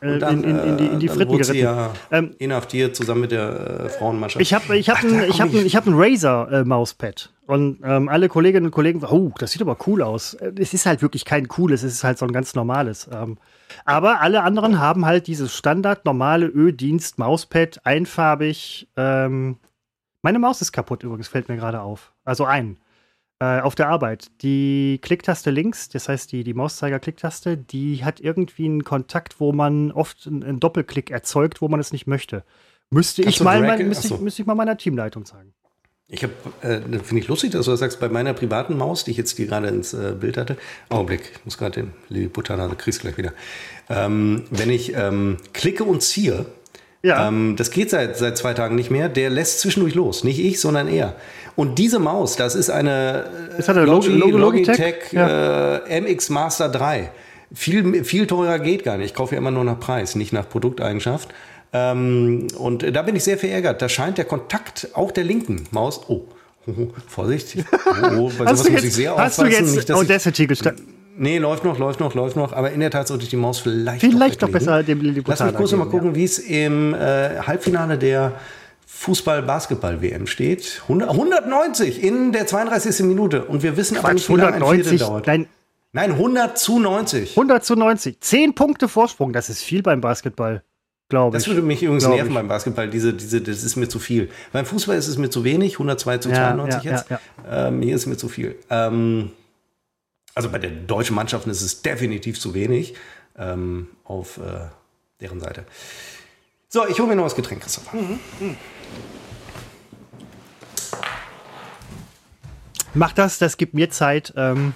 und 0.02 0.20
dann, 0.20 0.42
in, 0.42 0.58
in, 0.58 0.68
in 0.68 0.76
die, 0.76 0.86
in 0.86 0.98
die 1.00 1.06
äh, 1.06 1.10
Fritten 1.10 1.38
geritten. 1.38 1.56
Ja 1.56 1.92
ähm, 2.10 2.34
inhaftiert 2.38 2.96
zusammen 2.96 3.22
mit 3.22 3.30
der 3.30 3.84
äh, 3.84 3.88
Frauenmannschaft. 3.88 4.42
Ich 4.42 4.52
habe 4.52 4.76
ich 4.76 4.90
hab 4.90 5.02
ein, 5.02 5.28
ich 5.28 5.40
hab 5.40 5.48
ein, 5.48 5.66
ich 5.66 5.76
hab 5.76 5.86
ein 5.86 5.94
Razer-Mauspad. 5.94 7.30
Äh, 7.30 7.50
und 7.52 7.80
ähm, 7.84 8.08
alle 8.08 8.28
Kolleginnen 8.28 8.66
und 8.66 8.72
Kollegen, 8.72 9.04
oh, 9.04 9.32
das 9.38 9.52
sieht 9.52 9.62
aber 9.62 9.76
cool 9.86 10.02
aus. 10.02 10.34
Äh, 10.34 10.52
es 10.58 10.74
ist 10.74 10.86
halt 10.86 11.02
wirklich 11.02 11.24
kein 11.24 11.48
cooles, 11.48 11.82
es 11.82 11.94
ist 11.94 12.04
halt 12.04 12.18
so 12.18 12.26
ein 12.26 12.32
ganz 12.32 12.54
normales. 12.54 13.08
Ähm, 13.12 13.38
aber 13.84 14.20
alle 14.20 14.42
anderen 14.42 14.80
haben 14.80 15.06
halt 15.06 15.26
dieses 15.26 15.54
Standard 15.54 16.04
normale 16.04 16.46
Ö-Dienst 16.46 17.18
Mauspad, 17.18 17.80
einfarbig. 17.84 18.88
Ähm, 18.96 19.58
meine 20.22 20.38
Maus 20.38 20.60
ist 20.60 20.72
kaputt 20.72 21.02
übrigens, 21.02 21.28
fällt 21.28 21.48
mir 21.48 21.56
gerade 21.56 21.80
auf. 21.80 22.12
Also 22.24 22.44
ein. 22.44 22.76
Äh, 23.42 23.58
auf 23.58 23.74
der 23.74 23.88
Arbeit. 23.88 24.30
Die 24.42 25.00
Klicktaste 25.02 25.50
links, 25.50 25.88
das 25.88 26.08
heißt 26.08 26.30
die, 26.30 26.44
die 26.44 26.54
Mauszeiger-Klicktaste, 26.54 27.56
die 27.56 28.04
hat 28.04 28.20
irgendwie 28.20 28.66
einen 28.66 28.84
Kontakt, 28.84 29.40
wo 29.40 29.52
man 29.52 29.90
oft 29.90 30.28
einen, 30.28 30.60
Doppelklick 30.60 31.10
erzeugt, 31.10 31.60
wo 31.60 31.66
man 31.66 31.80
es 31.80 31.90
nicht 31.90 32.06
möchte. 32.06 32.44
Müsste 32.90 33.22
ich 33.22 33.40
mal, 33.40 33.60
mein, 33.60 33.88
müsste, 33.88 34.14
ich, 34.14 34.20
müsste 34.20 34.42
ich 34.42 34.46
mal 34.46 34.54
meiner 34.54 34.76
Teamleitung 34.76 35.26
sagen. 35.26 35.54
Ich 36.06 36.22
habe, 36.22 36.34
äh, 36.60 36.78
finde 37.00 37.18
ich 37.18 37.26
lustig, 37.26 37.50
dass 37.50 37.64
du 37.64 37.72
das 37.72 37.80
sagst, 37.80 37.98
bei 37.98 38.08
meiner 38.08 38.32
privaten 38.32 38.76
Maus, 38.76 39.02
die 39.02 39.10
ich 39.10 39.16
jetzt 39.16 39.36
die 39.38 39.46
gerade 39.46 39.66
ins 39.66 39.92
äh, 39.92 40.14
Bild 40.16 40.36
hatte. 40.36 40.56
Augenblick, 40.88 41.32
ich 41.34 41.44
muss 41.44 41.58
gerade 41.58 41.82
den 41.82 41.92
Lilliputaner, 42.10 42.68
du 42.68 42.76
kriegst 42.76 43.00
gleich 43.00 43.16
wieder. 43.16 43.32
Ähm, 43.88 44.44
wenn 44.50 44.70
ich 44.70 44.94
ähm, 44.94 45.38
klicke 45.52 45.82
und 45.82 46.00
ziehe, 46.04 46.46
ja. 47.02 47.28
ähm, 47.28 47.56
das 47.56 47.70
geht 47.70 47.90
seit, 47.90 48.16
seit 48.16 48.36
zwei 48.38 48.54
Tagen 48.54 48.74
nicht 48.74 48.90
mehr, 48.90 49.08
der 49.08 49.30
lässt 49.30 49.60
zwischendurch 49.60 49.94
los. 49.94 50.24
Nicht 50.24 50.38
ich, 50.38 50.60
sondern 50.60 50.88
er. 50.88 51.14
Und 51.56 51.78
diese 51.78 51.98
Maus, 51.98 52.36
das 52.36 52.54
ist 52.54 52.70
eine, 52.70 53.24
ist 53.58 53.68
eine 53.68 53.84
Logi, 53.84 54.08
Logi, 54.08 54.32
Logitech, 54.32 54.78
Logitech 54.78 55.12
ja. 55.12 55.76
äh, 55.78 56.00
MX 56.00 56.30
Master 56.30 56.68
3. 56.68 57.10
Viel, 57.54 58.04
viel 58.04 58.26
teurer 58.26 58.58
geht 58.58 58.84
gar 58.84 58.96
nicht. 58.96 59.06
Ich 59.06 59.14
kaufe 59.14 59.34
ja 59.34 59.38
immer 59.38 59.50
nur 59.50 59.64
nach 59.64 59.78
Preis, 59.78 60.14
nicht 60.14 60.32
nach 60.32 60.48
Produkteigenschaft. 60.48 61.28
Ähm, 61.74 62.46
und 62.56 62.94
da 62.94 63.02
bin 63.02 63.16
ich 63.16 63.24
sehr 63.24 63.36
verärgert. 63.36 63.82
Da 63.82 63.88
scheint 63.88 64.18
der 64.18 64.24
Kontakt 64.24 64.88
auch 64.94 65.10
der 65.10 65.24
linken 65.24 65.66
Maus. 65.70 66.00
Oh, 66.08 66.22
Vorsicht. 67.08 67.56
Oh, 68.16 68.30
bei 68.38 68.54
sowas 68.54 68.70
muss 68.70 68.84
ich 68.84 68.94
sehr 68.94 69.10
hast 69.16 69.38
aufpassen. 69.38 69.44
Hast 69.44 69.60
du 69.60 69.64
jetzt 69.64 69.76
nicht, 69.76 69.92
Audacity 69.92 70.46
gestartet? 70.46 70.86
Nee, 71.16 71.38
läuft 71.38 71.64
noch, 71.64 71.78
läuft 71.78 72.00
noch, 72.00 72.14
läuft 72.14 72.36
noch. 72.36 72.52
Aber 72.52 72.72
in 72.72 72.80
der 72.80 72.90
Tat 72.90 73.08
sollte 73.08 73.24
ich 73.24 73.30
die 73.30 73.36
Maus 73.36 73.58
vielleicht 73.58 74.00
Vielleicht 74.00 74.42
doch, 74.42 74.48
doch 74.48 74.52
besser 74.52 74.82
dem 74.82 75.00
Lass 75.26 75.40
mich 75.40 75.54
kurz 75.54 75.72
noch 75.72 75.78
mal 75.78 75.88
gucken, 75.88 76.10
ja. 76.10 76.14
wie 76.16 76.24
es 76.24 76.38
im 76.38 76.94
äh, 76.94 77.38
Halbfinale 77.40 77.98
der 77.98 78.32
Fußball-Basketball-WM 78.86 80.26
steht. 80.26 80.80
100, 80.82 81.10
190 81.10 82.02
in 82.02 82.32
der 82.32 82.46
32. 82.46 83.04
Minute. 83.06 83.44
Und 83.44 83.62
wir 83.62 83.76
wissen 83.76 83.96
Quatsch, 83.96 84.04
aber 84.04 84.14
nicht, 84.14 84.28
wie 84.28 84.36
lange 84.36 84.56
ein 84.56 84.74
Viertel 84.74 84.98
dauert. 84.98 85.26
Nein, 85.26 85.46
Nein, 85.92 86.12
100 86.12 86.58
zu 86.58 86.78
90. 86.78 87.30
100 87.30 87.64
zu 87.64 87.76
90. 87.76 88.20
Zehn 88.20 88.54
Punkte 88.54 88.88
Vorsprung, 88.88 89.32
das 89.32 89.50
ist 89.50 89.62
viel 89.62 89.82
beim 89.82 90.00
Basketball. 90.00 90.62
Glaube 91.10 91.36
das 91.36 91.46
würde 91.46 91.60
mich 91.60 91.82
übrigens 91.82 92.08
nerven 92.08 92.28
ich. 92.28 92.34
beim 92.34 92.48
Basketball. 92.48 92.88
Diese, 92.88 93.12
diese, 93.12 93.42
das 93.42 93.62
ist 93.62 93.76
mir 93.76 93.88
zu 93.88 93.98
viel. 93.98 94.30
Beim 94.52 94.64
Fußball 94.64 94.96
ist 94.96 95.08
es 95.08 95.18
mir 95.18 95.28
zu 95.28 95.44
wenig, 95.44 95.74
102 95.74 96.18
zu 96.18 96.30
ja, 96.30 96.54
92 96.54 96.82
ja, 96.84 96.92
jetzt. 96.92 97.06
Ähm, 97.50 97.82
hier 97.82 97.94
ist 97.94 98.02
es 98.02 98.06
mir 98.06 98.16
zu 98.16 98.28
viel. 98.30 98.56
Ähm, 98.70 99.32
also 100.34 100.50
bei 100.50 100.58
den 100.58 100.86
deutschen 100.86 101.14
Mannschaften 101.16 101.50
ist 101.50 101.62
es 101.62 101.82
definitiv 101.82 102.40
zu 102.40 102.54
wenig 102.54 102.94
ähm, 103.36 103.88
auf 104.04 104.38
äh, 104.38 104.68
deren 105.20 105.40
Seite. 105.40 105.64
So, 106.68 106.86
ich 106.86 106.98
hole 106.98 107.08
mir 107.08 107.16
noch 107.16 107.24
was 107.24 107.34
Getränk, 107.34 107.62
Christopher. 107.62 107.96
Mhm. 107.96 108.18
Mhm. 108.40 108.56
Mach 112.94 113.12
das, 113.12 113.38
das 113.38 113.56
gibt 113.56 113.74
mir 113.74 113.90
Zeit, 113.90 114.34
ähm, 114.36 114.74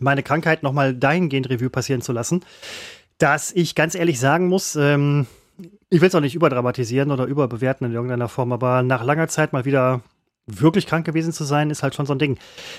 meine 0.00 0.22
Krankheit 0.22 0.62
nochmal 0.62 0.94
dahingehend 0.94 1.48
Revue 1.48 1.70
passieren 1.70 2.02
zu 2.02 2.12
lassen, 2.12 2.44
dass 3.18 3.52
ich 3.52 3.74
ganz 3.74 3.94
ehrlich 3.94 4.18
sagen 4.18 4.48
muss, 4.48 4.76
ähm, 4.76 5.26
ich 5.90 6.00
will 6.00 6.08
es 6.08 6.14
auch 6.14 6.20
nicht 6.20 6.34
überdramatisieren 6.34 7.10
oder 7.10 7.24
überbewerten 7.24 7.86
in 7.86 7.92
irgendeiner 7.92 8.28
Form, 8.28 8.52
aber 8.52 8.82
nach 8.82 9.04
langer 9.04 9.28
Zeit 9.28 9.52
mal 9.52 9.64
wieder 9.64 10.02
wirklich 10.48 10.86
krank 10.86 11.06
gewesen 11.06 11.32
zu 11.32 11.44
sein, 11.44 11.70
ist 11.70 11.82
halt 11.82 11.94
schon 11.94 12.06
so 12.06 12.14
ein 12.14 12.18
Ding. 12.18 12.38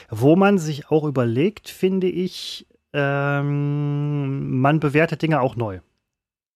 Wo 0.10 0.36
man 0.36 0.58
sich 0.58 0.90
auch 0.90 1.04
überlegt, 1.04 1.70
finde 1.70 2.08
ich, 2.08 2.68
ähm, 2.94 4.60
man 4.60 4.80
bewertet 4.80 5.22
Dinge 5.22 5.42
auch 5.42 5.56
neu. 5.56 5.80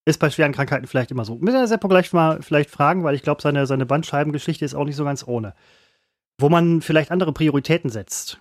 Ist 0.06 0.20
bei 0.20 0.30
schweren 0.30 0.52
Krankheiten 0.52 0.88
vielleicht 0.88 1.12
immer 1.12 1.24
so. 1.24 1.36
Müssen 1.36 1.60
wir 1.60 1.68
Seppo 1.68 1.88
gleich 1.88 2.12
mal 2.12 2.42
vielleicht 2.42 2.70
fragen, 2.70 3.04
weil 3.04 3.16
ich 3.16 3.22
glaube, 3.22 3.42
seine, 3.42 3.66
seine 3.68 3.86
Bandscheibengeschichte 3.86 4.66
ist 4.66 4.74
auch 4.76 4.84
nicht 4.84 4.98
so 4.98 5.06
ganz 5.06 5.26
ohne. 5.26 5.54
Wo 6.38 6.50
man 6.50 6.82
vielleicht 6.82 7.12
andere 7.12 7.32
Prioritäten 7.32 7.90
setzt. 7.90 8.40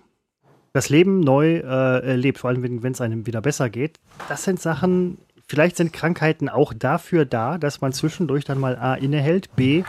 Das 0.73 0.89
Leben 0.89 1.19
neu 1.19 1.57
äh, 1.59 2.15
lebt, 2.15 2.39
vor 2.39 2.49
allem 2.49 2.83
wenn 2.83 2.91
es 2.91 2.99
einem 2.99 3.27
wieder 3.27 3.41
besser 3.41 3.69
geht. 3.69 3.99
Das 4.27 4.43
sind 4.43 4.59
Sachen, 4.59 5.19
vielleicht 5.47 5.77
sind 5.77 5.93
Krankheiten 5.93 6.49
auch 6.49 6.73
dafür 6.73 7.25
da, 7.25 7.57
dass 7.57 7.81
man 7.81 7.93
zwischendurch 7.93 8.45
dann 8.45 8.59
mal 8.59 8.77
A 8.77 8.95
innehält, 8.95 9.55
B 9.55 9.83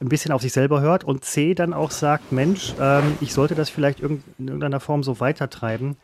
ein 0.00 0.08
bisschen 0.08 0.32
auf 0.32 0.42
sich 0.42 0.52
selber 0.52 0.80
hört 0.80 1.04
und 1.04 1.24
C 1.24 1.54
dann 1.54 1.72
auch 1.72 1.90
sagt, 1.90 2.32
Mensch, 2.32 2.74
ähm, 2.80 3.16
ich 3.20 3.32
sollte 3.32 3.54
das 3.54 3.70
vielleicht 3.70 4.00
in 4.00 4.22
irgendeiner 4.38 4.80
Form 4.80 5.02
so 5.02 5.20
weitertreiben, 5.20 5.96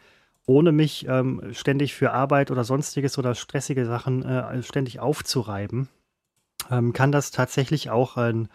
ohne 0.46 0.72
mich 0.72 1.06
ähm, 1.08 1.42
ständig 1.52 1.94
für 1.94 2.12
Arbeit 2.12 2.50
oder 2.50 2.64
sonstiges 2.64 3.18
oder 3.18 3.34
stressige 3.34 3.84
Sachen 3.84 4.24
äh, 4.24 4.62
ständig 4.62 5.00
aufzureiben, 5.00 5.88
ähm, 6.70 6.92
kann 6.92 7.12
das 7.12 7.32
tatsächlich 7.32 7.90
auch 7.90 8.16
ein, 8.16 8.48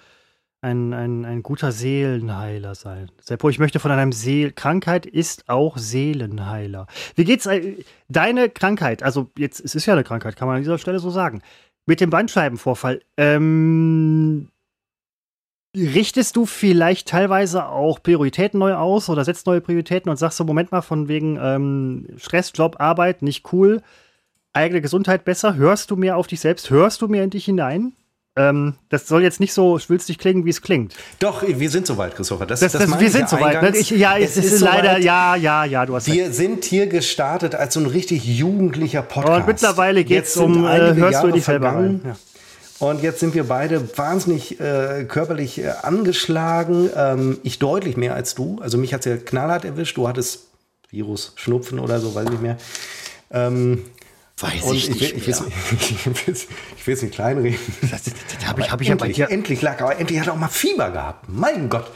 ein, 0.64 0.94
ein, 0.94 1.26
ein 1.26 1.44
guter 1.44 1.72
Seelenheiler 1.72 2.74
sein. 2.74 3.12
Seppo, 3.20 3.50
ich 3.50 3.60
möchte 3.60 3.80
von 3.80 3.92
einem 3.92 4.12
Seel 4.12 4.52
Krankheit 4.52 5.06
ist 5.06 5.50
auch 5.50 5.78
Seelenheiler. 5.78 6.88
Wie 7.16 7.26
geht's 7.26 7.46
äh, 7.46 7.84
deine 8.08 8.50
Krankheit? 8.50 9.04
Also 9.04 9.30
jetzt 9.38 9.60
es 9.60 9.76
ist 9.76 9.86
ja 9.86 9.94
eine 9.94 10.04
Krankheit, 10.04 10.36
kann 10.36 10.48
man 10.48 10.58
an 10.58 10.64
dieser 10.64 10.78
Stelle 10.78 11.00
so 11.00 11.10
sagen. 11.10 11.42
Mit 11.86 12.00
dem 12.00 12.10
Bandscheibenvorfall. 12.10 13.02
Ähm, 13.18 14.50
richtest 15.76 16.36
du 16.38 16.46
vielleicht 16.46 17.10
teilweise 17.10 17.68
auch 17.68 18.02
Prioritäten 18.02 18.60
neu 18.60 18.76
aus 18.76 19.10
oder 19.10 19.26
setzt 19.26 19.48
neue 19.48 19.60
Prioritäten 19.60 20.10
und 20.10 20.18
sagst 20.18 20.38
so, 20.38 20.46
Moment 20.46 20.72
mal, 20.72 20.82
von 20.82 21.10
wegen 21.10 21.38
ähm, 21.42 22.08
Stress, 22.18 22.54
Job, 22.56 22.78
Arbeit, 22.80 23.22
nicht 23.22 23.52
cool, 23.52 23.82
eigene 24.54 24.82
Gesundheit 24.82 25.26
besser, 25.26 25.56
hörst 25.56 25.92
du 25.92 25.98
mehr 25.98 26.16
auf 26.16 26.28
dich 26.28 26.40
selbst, 26.40 26.70
hörst 26.70 27.02
du 27.02 27.08
mehr 27.08 27.24
in 27.24 27.32
dich 27.32 27.46
hinein? 27.46 27.94
Ähm, 28.36 28.76
das 28.90 29.08
soll 29.08 29.22
jetzt 29.22 29.40
nicht 29.40 29.54
so 29.54 29.78
schwülstig 29.78 30.18
klingen, 30.18 30.44
wie 30.44 30.50
es 30.50 30.62
klingt. 30.64 30.96
Doch, 31.20 31.44
wir 31.46 31.70
sind 31.70 31.86
soweit, 31.86 32.16
Christopher. 32.16 32.48
Das, 32.48 32.62
das, 32.62 32.72
das, 32.72 32.90
das 32.90 33.00
wir 33.00 33.12
sind 33.12 33.30
soweit. 33.30 33.62
Ne? 33.62 33.78
Ich, 33.78 33.92
ja, 33.92 34.18
es, 34.18 34.38
es 34.38 34.46
ist, 34.46 34.54
ist 34.54 34.62
leider, 34.62 34.98
ja, 34.98 35.36
ja, 35.36 35.66
ja, 35.66 35.86
du 35.86 35.96
hast 35.96 36.08
Wir 36.08 36.26
recht. 36.26 36.36
sind 36.36 36.66
hier 36.66 36.88
gestartet 36.88 37.54
als 37.54 37.76
so 37.76 37.80
ein 37.80 37.86
richtig 37.86 38.26
jugendlicher 38.26 39.04
Podcast. 39.04 39.42
Und 39.42 39.48
mittlerweile 39.48 40.04
geht 40.04 40.26
es 40.26 40.36
um, 40.38 40.66
äh, 40.66 40.96
hörst 40.96 41.14
Jahre 41.14 41.28
du 41.28 41.34
dich 41.34 41.44
selber 41.46 41.70
rein. 41.70 42.02
Ja. 42.04 42.16
Und 42.80 43.04
jetzt 43.04 43.20
sind 43.20 43.36
wir 43.36 43.44
beide 43.46 43.98
wahnsinnig 43.98 44.60
äh, 44.60 45.06
körperlich 45.08 45.60
äh, 45.60 45.70
angeschlagen. 45.84 46.90
Ähm, 46.96 47.38
ich 47.44 47.60
deutlich 47.60 47.98
mehr 47.98 48.16
als 48.16 48.34
du. 48.34 48.58
Also 48.62 48.80
mich 48.80 48.96
hat 48.96 49.06
es 49.06 49.06
ja 49.06 49.18
knallhart 49.18 49.64
erwischt. 49.64 49.96
Du 49.96 50.08
hattest 50.08 50.48
Virus, 50.90 51.34
Schnupfen 51.36 51.80
oder 51.80 52.00
so, 52.00 52.16
weiß 52.16 52.26
ich 52.26 52.32
nicht 52.32 52.42
mehr. 52.42 52.58
Ähm, 53.32 53.84
Weiß 54.44 54.72
ich, 54.72 54.90
ich 54.90 55.02
nicht. 55.02 55.18
Ich, 55.18 55.28
will, 55.28 55.36
ich 56.78 56.88
will 56.88 56.94
es 56.94 57.02
nicht 57.02 57.14
kleinreden. 57.14 57.60
Das, 57.82 58.04
das, 58.04 58.14
das 58.36 58.46
habe 58.46 58.62
ich, 58.62 58.72
hab 58.72 58.82
ich 58.82 58.90
endlich, 58.90 59.18
ja 59.18 59.28
endlich 59.28 59.62
lag, 59.62 59.82
aber 59.82 59.98
endlich 59.98 60.20
hat 60.20 60.28
er 60.28 60.34
auch 60.34 60.38
mal 60.38 60.50
Fieber 60.50 60.92
gehabt. 60.92 61.30
Mein 61.30 61.70
Gott. 61.70 61.90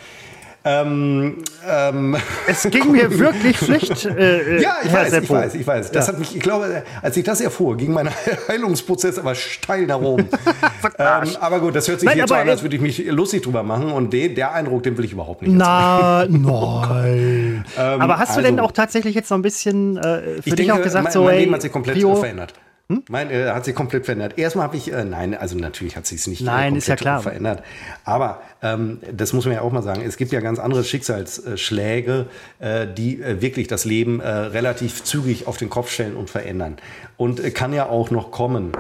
Ähm, 0.68 1.36
ähm, 1.66 2.18
es 2.46 2.64
ging 2.70 2.92
mir 2.92 3.10
wirklich 3.20 3.58
schlecht. 3.58 4.06
Äh, 4.06 4.58
äh, 4.58 4.62
ja, 4.62 4.78
ich 4.84 4.92
weiß, 4.92 5.14
ich 5.14 5.30
weiß, 5.30 5.56
ich 5.56 5.66
weiß. 5.66 5.92
Das 5.92 6.08
ja. 6.08 6.14
hat 6.14 6.20
mich, 6.20 6.36
ich 6.36 6.42
glaube, 6.42 6.84
als 7.02 7.16
ich 7.16 7.24
das 7.24 7.40
erfuhr, 7.40 7.78
ging 7.78 7.94
mein 7.94 8.10
Heilungsprozess 8.48 9.18
aber 9.18 9.34
steil 9.36 9.86
nach 9.86 10.02
oben. 10.02 10.28
ähm, 11.00 11.30
aber 11.40 11.60
gut, 11.62 11.76
das 11.76 11.88
hört 11.88 12.02
sich 12.02 12.10
Nein, 12.10 12.18
jetzt 12.18 12.30
so 12.30 12.36
an, 12.36 12.50
als 12.50 12.64
würde 12.64 12.76
ich 12.76 12.82
mich 12.82 13.06
lustig 13.06 13.44
drüber 13.44 13.64
machen 13.64 13.92
und 13.92 14.12
den, 14.12 14.36
der 14.36 14.54
Eindruck, 14.54 14.84
den 14.84 14.98
will 14.98 15.06
ich 15.06 15.14
überhaupt 15.14 15.42
nicht. 15.42 15.54
Na, 15.56 16.26
nein. 16.28 17.66
ähm, 17.78 18.02
aber 18.02 18.20
hast 18.20 18.36
du 18.36 18.42
denn 18.42 18.56
also 18.56 18.66
auch 18.66 18.72
tatsächlich 18.74 19.16
jetzt 19.16 19.30
noch 19.30 19.38
ein 19.38 19.44
bisschen 19.44 19.96
äh, 19.98 20.02
für 20.02 20.40
ich 20.40 20.44
dich 20.44 20.56
denke, 20.56 20.74
auch 20.74 20.82
gesagt, 20.82 21.06
mein, 21.06 21.14
so, 21.14 21.24
mein 21.24 21.38
Leben 21.38 21.54
hat 21.54 21.62
sich 21.62 21.72
komplett 21.72 21.96
Prio, 21.96 22.16
verändert. 22.16 22.54
Hm? 22.90 23.04
Mein, 23.10 23.30
äh, 23.30 23.50
hat 23.50 23.66
sich 23.66 23.76
komplett 23.76 24.06
verändert. 24.06 24.38
Erstmal 24.38 24.64
habe 24.66 24.78
ich, 24.78 24.94
äh, 24.94 25.04
nein, 25.04 25.36
also 25.36 25.58
natürlich 25.58 25.98
hat 25.98 26.06
sich 26.06 26.22
es 26.22 26.28
nicht 26.28 26.42
äh, 26.42 26.46
nein, 26.46 26.76
äh, 26.76 26.78
ist 26.78 26.88
ja 26.88 26.96
klar. 26.96 27.22
verändert. 27.22 27.62
Aber 28.06 28.42
ähm, 28.62 29.00
das 29.12 29.34
muss 29.34 29.46
man 29.46 29.56
ja 29.56 29.62
auch 29.62 29.74
mal 29.74 29.84
sagen. 29.84 30.02
Es 30.06 30.16
gibt 30.16 30.32
ja 30.32 30.40
ganz 30.40 30.58
andere 30.58 30.86
Schicksalsschläge, 30.86 32.28
äh, 32.60 32.88
die 32.88 33.22
äh, 33.22 33.42
wirklich 33.42 33.68
das 33.68 33.84
Leben 33.84 34.22
äh, 34.22 34.30
relativ 34.30 35.04
zügig 35.04 35.48
auf 35.48 35.58
den 35.58 35.70
Kopf 35.70 35.92
stellen 35.92 36.16
und 36.16 36.30
verändern. 36.30 36.78
Und 37.18 37.42
äh, 37.42 37.52
kann 37.52 37.74
ja 37.74 37.88
auch 37.88 38.10
noch 38.10 38.32
kommen. 38.32 38.72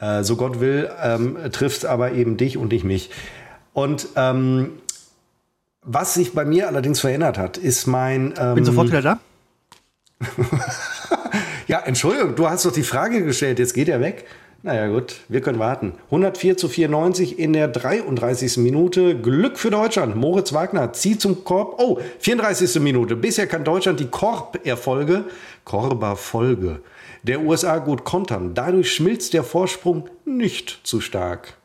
Äh, 0.00 0.24
so 0.24 0.34
Gott 0.34 0.58
will, 0.58 0.90
ähm, 1.00 1.38
trifft 1.52 1.84
aber 1.84 2.12
eben 2.12 2.36
dich 2.36 2.56
und 2.56 2.72
nicht 2.72 2.84
mich. 2.84 3.10
Und 3.72 4.08
ähm, 4.16 4.72
was 5.82 6.14
sich 6.14 6.34
bei 6.34 6.44
mir 6.44 6.66
allerdings 6.66 6.98
verändert 6.98 7.38
hat, 7.38 7.56
ist 7.56 7.86
mein. 7.86 8.34
Ähm, 8.36 8.56
Bin 8.56 8.64
sofort 8.64 8.88
wieder 8.88 9.02
da. 9.02 9.20
Ja, 11.66 11.80
Entschuldigung, 11.80 12.34
du 12.34 12.48
hast 12.48 12.64
doch 12.64 12.72
die 12.72 12.82
Frage 12.82 13.24
gestellt, 13.24 13.58
jetzt 13.58 13.74
geht 13.74 13.88
er 13.88 14.00
weg. 14.00 14.26
Naja 14.62 14.88
gut, 14.88 15.20
wir 15.28 15.40
können 15.40 15.58
warten. 15.58 15.94
104 16.06 16.56
zu 16.58 16.68
94 16.68 17.38
in 17.38 17.54
der 17.54 17.66
33. 17.68 18.58
Minute. 18.58 19.18
Glück 19.18 19.58
für 19.58 19.70
Deutschland. 19.70 20.16
Moritz 20.16 20.52
Wagner 20.52 20.92
zieht 20.92 21.22
zum 21.22 21.44
Korb. 21.44 21.80
Oh, 21.80 21.98
34. 22.18 22.78
Minute. 22.80 23.16
Bisher 23.16 23.46
kann 23.46 23.64
Deutschland 23.64 24.00
die 24.00 24.08
Korb-Erfolge, 24.08 25.24
Korber-Folge 25.64 26.80
der 27.22 27.40
USA 27.40 27.78
gut 27.78 28.04
kontern. 28.04 28.54
Dadurch 28.54 28.92
schmilzt 28.92 29.34
der 29.34 29.44
Vorsprung 29.44 30.08
nicht 30.24 30.80
zu 30.84 31.00
stark. 31.00 31.56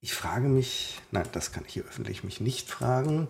Ich 0.00 0.14
frage 0.14 0.48
mich, 0.48 1.00
nein, 1.10 1.28
das 1.32 1.52
kann 1.52 1.64
ich 1.66 1.74
hier 1.74 1.84
öffentlich 1.84 2.24
mich 2.24 2.40
nicht 2.40 2.68
fragen. 2.68 3.28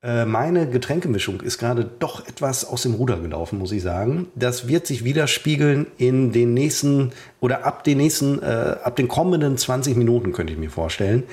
Äh, 0.00 0.26
meine 0.26 0.68
Getränkemischung 0.68 1.40
ist 1.40 1.58
gerade 1.58 1.84
doch 1.84 2.26
etwas 2.28 2.64
aus 2.64 2.82
dem 2.82 2.94
Ruder 2.94 3.18
gelaufen, 3.18 3.58
muss 3.58 3.72
ich 3.72 3.82
sagen. 3.82 4.28
Das 4.36 4.68
wird 4.68 4.86
sich 4.86 5.02
widerspiegeln 5.02 5.88
in 5.96 6.30
den 6.30 6.54
nächsten 6.54 7.10
oder 7.40 7.64
ab 7.64 7.82
den 7.82 7.98
nächsten, 7.98 8.40
äh, 8.40 8.76
ab 8.82 8.94
den 8.94 9.08
kommenden 9.08 9.56
20 9.56 9.96
Minuten, 9.96 10.32
könnte 10.32 10.52
ich 10.52 10.58
mir 10.58 10.70
vorstellen, 10.70 11.24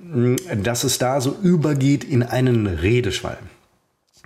mm, 0.00 0.34
dass 0.64 0.82
es 0.82 0.98
da 0.98 1.20
so 1.20 1.36
übergeht 1.42 2.02
in 2.02 2.24
einen 2.24 2.66
Redeschwall. 2.66 3.38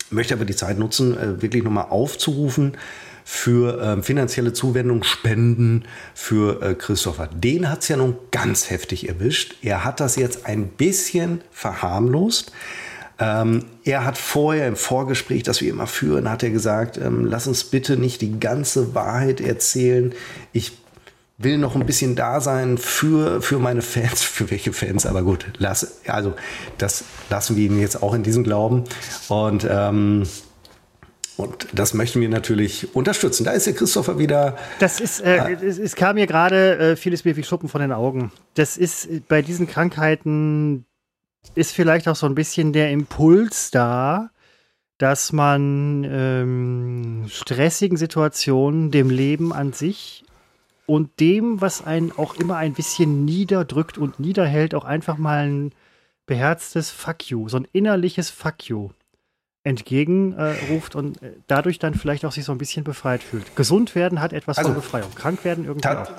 Möchte 0.09 0.32
aber 0.34 0.47
die 0.47 0.57
Zeit 0.57 0.78
nutzen, 0.78 1.16
äh, 1.18 1.43
wirklich 1.43 1.62
nochmal 1.62 1.86
aufzurufen 1.90 2.78
für 3.24 3.78
äh, 3.78 4.03
finanzielle 4.03 4.55
Zuwendung, 4.55 5.05
Spenden 5.05 5.84
für 6.14 6.62
äh, 6.62 6.74
Christopher. 6.74 7.28
Den 7.28 7.68
hat 7.68 7.82
es 7.82 7.88
ja 7.88 7.99
nun 7.99 8.16
ganz 8.30 8.70
heftig 8.70 9.11
erwischt. 9.11 9.57
Er 9.61 9.84
hat 9.84 10.01
das 10.01 10.16
jetzt 10.16 10.47
ein 10.47 10.68
bisschen 10.68 11.43
verharmlost. 11.51 12.53
Ähm, 13.23 13.64
er 13.85 14.05
hat 14.05 14.18
vorher 14.18 14.66
im 14.66 14.75
Vorgespräch, 14.75 15.45
das 15.45 15.61
wir 15.61 15.70
immer 15.70 15.87
führen, 15.87 16.29
hat 16.29 16.43
er 16.43 16.51
gesagt, 16.51 16.99
ähm, 16.99 17.25
lass 17.25 17.47
uns 17.47 17.62
bitte 17.62 17.97
nicht 17.97 18.20
die 18.20 18.41
ganze 18.41 18.97
Wahrheit 18.97 19.41
erzählen. 19.41 20.12
Ich 20.53 20.73
will 21.39 21.57
noch 21.57 21.77
ein 21.77 21.87
bisschen 21.87 22.16
da 22.16 22.41
sein 22.41 22.79
für, 22.79 23.41
für 23.41 23.61
meine 23.61 23.83
Fans, 23.83 24.23
für 24.23 24.51
welche 24.51 24.73
Fans, 24.73 25.07
aber 25.07 25.23
gut, 25.23 25.47
lass, 25.59 26.01
also 26.09 26.35
das 26.79 27.05
lassen 27.31 27.57
wir 27.57 27.66
ihn 27.66 27.79
jetzt 27.79 28.03
auch 28.03 28.12
in 28.14 28.25
diesem 28.25 28.43
Glauben. 28.43 28.85
Und 29.29 29.66
ähm, 29.70 30.25
und 31.39 31.68
das 31.73 31.95
möchten 31.95 32.20
wir 32.20 32.29
natürlich 32.29 32.95
unterstützen. 32.95 33.45
Da 33.45 33.53
ist 33.53 33.66
der 33.66 33.73
Christopher 33.73 34.18
wieder. 34.18 34.57
Das 34.79 35.01
ist, 35.01 35.20
äh, 35.20 35.39
äh, 35.39 35.64
es, 35.64 35.79
es, 35.79 35.97
kam 35.97 36.16
mir 36.16 36.27
gerade 36.27 36.79
äh, 36.79 36.97
vieles 36.97 37.25
mir 37.25 37.37
wie 37.37 37.43
Schuppen 37.43 37.70
von 37.70 37.81
den 37.81 37.91
Augen. 37.91 38.31
Das 38.55 38.77
ist 38.77 39.09
bei 39.29 39.41
diesen 39.41 39.66
Krankheiten 39.66 40.85
ist 41.55 41.72
vielleicht 41.72 42.09
auch 42.09 42.16
so 42.16 42.26
ein 42.26 42.34
bisschen 42.34 42.72
der 42.72 42.90
Impuls 42.90 43.70
da, 43.70 44.30
dass 44.99 45.32
man 45.32 46.05
ähm, 46.05 47.26
stressigen 47.28 47.97
Situationen, 47.97 48.90
dem 48.90 49.11
Leben 49.11 49.53
an 49.53 49.72
sich 49.72 50.24
und 50.86 51.20
dem, 51.20 51.61
was 51.61 51.84
einen 51.84 52.12
auch 52.12 52.34
immer 52.34 52.57
ein 52.57 52.74
bisschen 52.74 53.24
niederdrückt 53.24 53.99
und 53.99 54.20
niederhält, 54.20 54.74
auch 54.74 54.84
einfach 54.84 55.18
mal 55.18 55.49
ein 55.49 55.74
beherztes 56.26 56.90
Fuck 56.90 57.30
you, 57.30 57.49
so 57.49 57.57
ein 57.57 57.68
innerliches 57.72 58.30
Fuck 58.30 58.68
you 58.68 58.90
entgegenruft 59.64 60.95
äh, 60.95 60.99
und 60.99 61.22
äh, 61.22 61.32
dadurch 61.47 61.78
dann 61.78 61.95
vielleicht 61.95 62.24
auch 62.24 62.32
sich 62.32 62.45
so 62.45 62.53
ein 62.53 62.59
bisschen 62.59 62.84
befreit 62.84 63.22
fühlt. 63.22 63.55
Gesund 63.55 63.95
werden 63.95 64.20
hat 64.20 64.32
etwas 64.32 64.59
also, 64.59 64.70
von 64.70 64.80
Befreiung, 64.80 65.14
krank 65.14 65.45
werden 65.45 65.64
irgendwie 65.64 65.88
auch. 65.88 66.11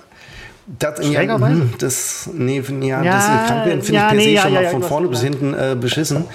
Das, 0.65 1.09
ja, 1.09 1.21
hm, 1.21 1.73
das, 1.77 2.29
nee, 2.33 2.61
ja, 2.81 3.03
ja, 3.03 3.15
das 3.15 3.47
Krankwerden 3.47 3.81
finde 3.81 3.99
ja, 3.99 4.05
ich 4.05 4.09
per 4.09 4.17
nee, 4.17 4.23
se 4.23 4.29
ja, 4.29 4.41
schon 4.43 4.53
mal 4.53 4.67
von 4.67 4.83
vorne 4.83 5.07
bis 5.09 5.21
hinten 5.21 5.53
äh, 5.53 5.75
beschissen. 5.79 6.25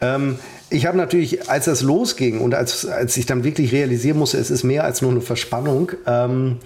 Ähm, 0.00 0.38
ich 0.72 0.86
habe 0.86 0.96
natürlich, 0.96 1.50
als 1.50 1.66
das 1.66 1.82
losging 1.82 2.40
und 2.40 2.54
als, 2.54 2.86
als 2.86 3.16
ich 3.16 3.26
dann 3.26 3.44
wirklich 3.44 3.72
realisieren 3.72 4.18
musste, 4.18 4.38
es 4.38 4.50
ist 4.50 4.64
mehr 4.64 4.84
als 4.84 5.02
nur 5.02 5.10
eine 5.10 5.20
Verspannung. 5.20 5.92
Ähm, 6.06 6.58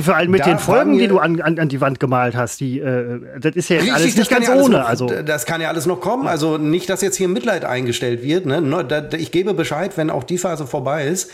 Vor 0.00 0.16
allem 0.16 0.30
mit 0.30 0.44
den 0.44 0.58
Folgen, 0.58 0.98
die 0.98 1.06
du 1.06 1.18
an, 1.18 1.40
an, 1.40 1.58
an, 1.58 1.68
die 1.68 1.80
Wand 1.80 2.00
gemalt 2.00 2.34
hast, 2.34 2.60
die, 2.60 2.80
äh, 2.80 3.20
das 3.40 3.54
ist 3.54 3.68
ja 3.68 3.76
jetzt 3.76 3.84
richtig, 3.84 3.94
alles 3.94 4.16
nicht 4.16 4.30
ganz 4.30 4.48
ja 4.48 4.54
ohne. 4.54 4.78
Noch, 4.78 4.88
also. 4.88 5.06
Das 5.06 5.46
kann 5.46 5.60
ja 5.60 5.68
alles 5.68 5.86
noch 5.86 6.00
kommen. 6.00 6.26
Also 6.26 6.58
nicht, 6.58 6.90
dass 6.90 7.02
jetzt 7.02 7.16
hier 7.16 7.28
Mitleid 7.28 7.64
eingestellt 7.64 8.22
wird. 8.22 8.46
Ne? 8.46 9.08
Ich 9.16 9.30
gebe 9.30 9.54
Bescheid, 9.54 9.92
wenn 9.96 10.10
auch 10.10 10.24
die 10.24 10.38
Phase 10.38 10.66
vorbei 10.66 11.06
ist. 11.06 11.30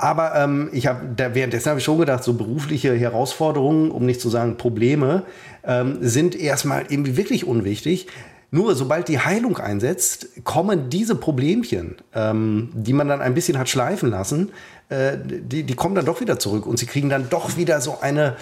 Aber 0.00 0.34
ähm, 0.34 0.70
ich 0.72 0.86
habe, 0.86 1.00
währenddessen 1.34 1.68
habe 1.68 1.78
ich 1.78 1.84
schon 1.84 1.98
gedacht, 1.98 2.24
so 2.24 2.32
berufliche 2.32 2.94
Herausforderungen, 2.94 3.90
um 3.90 4.06
nicht 4.06 4.18
zu 4.18 4.30
sagen 4.30 4.56
Probleme, 4.56 5.24
ähm, 5.62 5.98
sind 6.00 6.34
erstmal 6.34 6.86
irgendwie 6.88 7.18
wirklich 7.18 7.46
unwichtig. 7.46 8.06
Nur 8.50 8.74
sobald 8.74 9.08
die 9.08 9.18
Heilung 9.18 9.58
einsetzt, 9.58 10.42
kommen 10.42 10.88
diese 10.88 11.16
Problemchen, 11.16 11.96
ähm, 12.14 12.70
die 12.72 12.94
man 12.94 13.08
dann 13.08 13.20
ein 13.20 13.34
bisschen 13.34 13.58
hat 13.58 13.68
schleifen 13.68 14.08
lassen, 14.08 14.52
äh, 14.88 15.18
die, 15.22 15.64
die 15.64 15.74
kommen 15.74 15.94
dann 15.94 16.06
doch 16.06 16.22
wieder 16.22 16.38
zurück 16.38 16.64
und 16.64 16.78
sie 16.78 16.86
kriegen 16.86 17.10
dann 17.10 17.28
doch 17.28 17.58
wieder 17.58 17.82
so 17.82 17.98
eine 18.00 18.36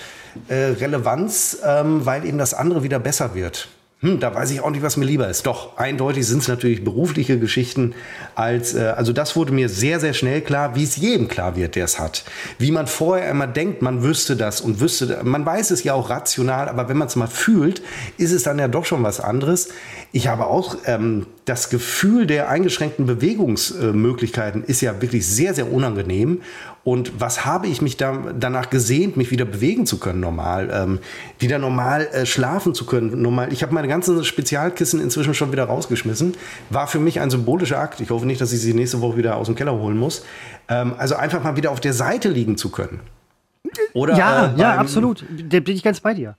äh, 0.46 0.54
Relevanz, 0.54 1.58
ähm, 1.66 2.06
weil 2.06 2.24
eben 2.24 2.38
das 2.38 2.54
andere 2.54 2.84
wieder 2.84 3.00
besser 3.00 3.34
wird 3.34 3.68
hm, 4.00 4.20
da 4.20 4.32
weiß 4.32 4.52
ich 4.52 4.60
auch 4.60 4.70
nicht, 4.70 4.82
was 4.84 4.96
mir 4.96 5.06
lieber 5.06 5.28
ist. 5.28 5.44
Doch, 5.46 5.76
eindeutig 5.76 6.24
sind 6.24 6.42
es 6.42 6.46
natürlich 6.46 6.84
berufliche 6.84 7.36
Geschichten 7.40 7.94
als, 8.36 8.74
äh, 8.74 8.94
also 8.96 9.12
das 9.12 9.34
wurde 9.34 9.52
mir 9.52 9.68
sehr, 9.68 9.98
sehr 9.98 10.14
schnell 10.14 10.40
klar, 10.40 10.76
wie 10.76 10.84
es 10.84 10.96
jedem 10.96 11.26
klar 11.26 11.56
wird, 11.56 11.74
der 11.74 11.84
es 11.84 11.98
hat. 11.98 12.24
Wie 12.60 12.70
man 12.70 12.86
vorher 12.86 13.28
immer 13.28 13.48
denkt, 13.48 13.82
man 13.82 14.04
wüsste 14.04 14.36
das 14.36 14.60
und 14.60 14.78
wüsste, 14.78 15.20
man 15.24 15.44
weiß 15.44 15.72
es 15.72 15.82
ja 15.82 15.94
auch 15.94 16.10
rational, 16.10 16.68
aber 16.68 16.88
wenn 16.88 16.96
man 16.96 17.08
es 17.08 17.16
mal 17.16 17.26
fühlt, 17.26 17.82
ist 18.18 18.30
es 18.30 18.44
dann 18.44 18.60
ja 18.60 18.68
doch 18.68 18.84
schon 18.84 19.02
was 19.02 19.18
anderes. 19.18 19.70
Ich 20.12 20.28
habe 20.28 20.46
auch 20.46 20.76
ähm, 20.86 21.26
das 21.44 21.68
Gefühl 21.68 22.28
der 22.28 22.48
eingeschränkten 22.48 23.04
Bewegungsmöglichkeiten 23.04 24.62
ist 24.62 24.80
ja 24.80 25.02
wirklich 25.02 25.26
sehr, 25.26 25.54
sehr 25.54 25.72
unangenehm. 25.72 26.42
Und 26.88 27.20
was 27.20 27.44
habe 27.44 27.66
ich 27.66 27.82
mich 27.82 27.98
da 27.98 28.32
danach 28.40 28.70
gesehnt, 28.70 29.18
mich 29.18 29.30
wieder 29.30 29.44
bewegen 29.44 29.84
zu 29.84 30.00
können, 30.00 30.20
normal, 30.20 30.70
ähm, 30.72 31.00
wieder 31.38 31.58
normal 31.58 32.08
äh, 32.12 32.24
schlafen 32.24 32.72
zu 32.72 32.86
können, 32.86 33.20
normal. 33.20 33.52
Ich 33.52 33.62
habe 33.62 33.74
meine 33.74 33.88
ganzen 33.88 34.24
Spezialkissen 34.24 34.98
inzwischen 34.98 35.34
schon 35.34 35.52
wieder 35.52 35.64
rausgeschmissen. 35.64 36.34
War 36.70 36.86
für 36.86 36.98
mich 36.98 37.20
ein 37.20 37.28
symbolischer 37.28 37.78
Akt. 37.78 38.00
Ich 38.00 38.08
hoffe 38.08 38.24
nicht, 38.24 38.40
dass 38.40 38.54
ich 38.54 38.60
sie 38.60 38.72
nächste 38.72 39.02
Woche 39.02 39.18
wieder 39.18 39.36
aus 39.36 39.48
dem 39.48 39.54
Keller 39.54 39.74
holen 39.74 39.98
muss. 39.98 40.24
Ähm, 40.70 40.94
also 40.96 41.14
einfach 41.14 41.44
mal 41.44 41.58
wieder 41.58 41.72
auf 41.72 41.80
der 41.80 41.92
Seite 41.92 42.30
liegen 42.30 42.56
zu 42.56 42.70
können. 42.70 43.00
Oder, 43.92 44.16
ja, 44.16 44.54
äh, 44.54 44.58
ja, 44.58 44.76
absolut. 44.76 45.26
Da 45.50 45.60
bin 45.60 45.76
ich 45.76 45.82
ganz 45.82 46.00
bei 46.00 46.14
dir 46.14 46.38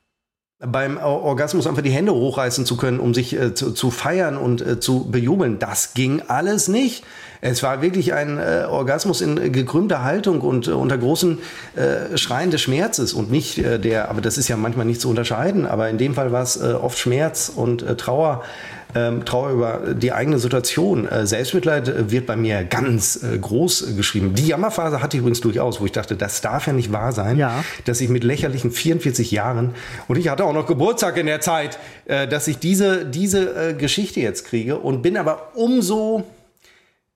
beim 0.60 0.98
Orgasmus 0.98 1.68
einfach 1.68 1.82
die 1.82 1.90
Hände 1.90 2.14
hochreißen 2.14 2.66
zu 2.66 2.76
können, 2.76 3.00
um 3.00 3.14
sich 3.14 3.34
äh, 3.34 3.54
zu, 3.54 3.72
zu, 3.72 3.92
feiern 3.92 4.36
und 4.36 4.62
äh, 4.62 4.80
zu 4.80 5.10
bejubeln. 5.10 5.58
Das 5.58 5.94
ging 5.94 6.22
alles 6.28 6.68
nicht. 6.68 7.06
Es 7.40 7.64
war 7.64 7.82
wirklich 7.82 8.14
ein 8.14 8.38
äh, 8.38 8.66
Orgasmus 8.70 9.22
in 9.22 9.38
äh, 9.38 9.50
gekrümmter 9.50 10.04
Haltung 10.04 10.42
und 10.42 10.68
äh, 10.68 10.72
unter 10.72 10.98
großen 10.98 11.38
äh, 11.78 12.18
Schreien 12.18 12.52
des 12.52 12.62
Schmerzes 12.62 13.14
und 13.14 13.32
nicht 13.32 13.58
der, 13.58 14.10
aber 14.10 14.20
das 14.20 14.38
ist 14.38 14.50
ja 14.50 14.58
manchmal 14.58 14.86
nicht 14.86 15.00
zu 15.00 15.10
unterscheiden, 15.10 15.66
aber 15.66 15.90
in 15.90 15.98
dem 15.98 16.14
Fall 16.14 16.34
war 16.34 16.44
es 16.44 16.62
oft 16.62 16.98
Schmerz 16.98 17.52
und 17.54 17.86
Trauer. 17.98 18.44
Ähm, 18.96 19.24
Trauer 19.24 19.52
über 19.52 19.94
die 19.94 20.12
eigene 20.12 20.40
Situation. 20.40 21.08
Äh, 21.08 21.28
Selbstmitleid 21.28 22.10
wird 22.10 22.26
bei 22.26 22.36
mir 22.36 22.64
ganz 22.64 23.22
äh, 23.22 23.38
groß 23.38 23.96
geschrieben. 23.96 24.34
Die 24.34 24.48
Jammerphase 24.48 25.04
hatte 25.04 25.16
ich 25.16 25.22
übrigens 25.22 25.42
durchaus, 25.42 25.80
wo 25.80 25.86
ich 25.86 25.92
dachte, 25.92 26.16
das 26.16 26.42
darf 26.42 26.66
ja 26.66 26.74
nicht 26.74 26.92
wahr 26.92 27.12
sein, 27.12 27.38
ja. 27.38 27.64
dass 27.86 28.02
ich 28.02 28.10
mit 28.10 28.24
lächerlichen 28.24 28.72
44 28.72 29.30
Jahren 29.30 29.76
und 30.08 30.18
ich 30.18 30.30
hatte 30.30 30.44
auch 30.44 30.54
noch 30.54 30.66
Geburtstag 30.66 31.18
in 31.18 31.28
der 31.28 31.40
Zeit, 31.40 31.78
äh, 32.06 32.28
dass 32.28 32.48
ich 32.48 32.58
diese, 32.58 33.06
diese 33.06 33.70
äh, 33.70 33.74
Geschichte 33.76 34.22
jetzt 34.22 34.46
kriege 34.46 34.80
und 34.80 35.04
bin 35.04 35.18
aber 35.18 35.52
umso 35.54 36.24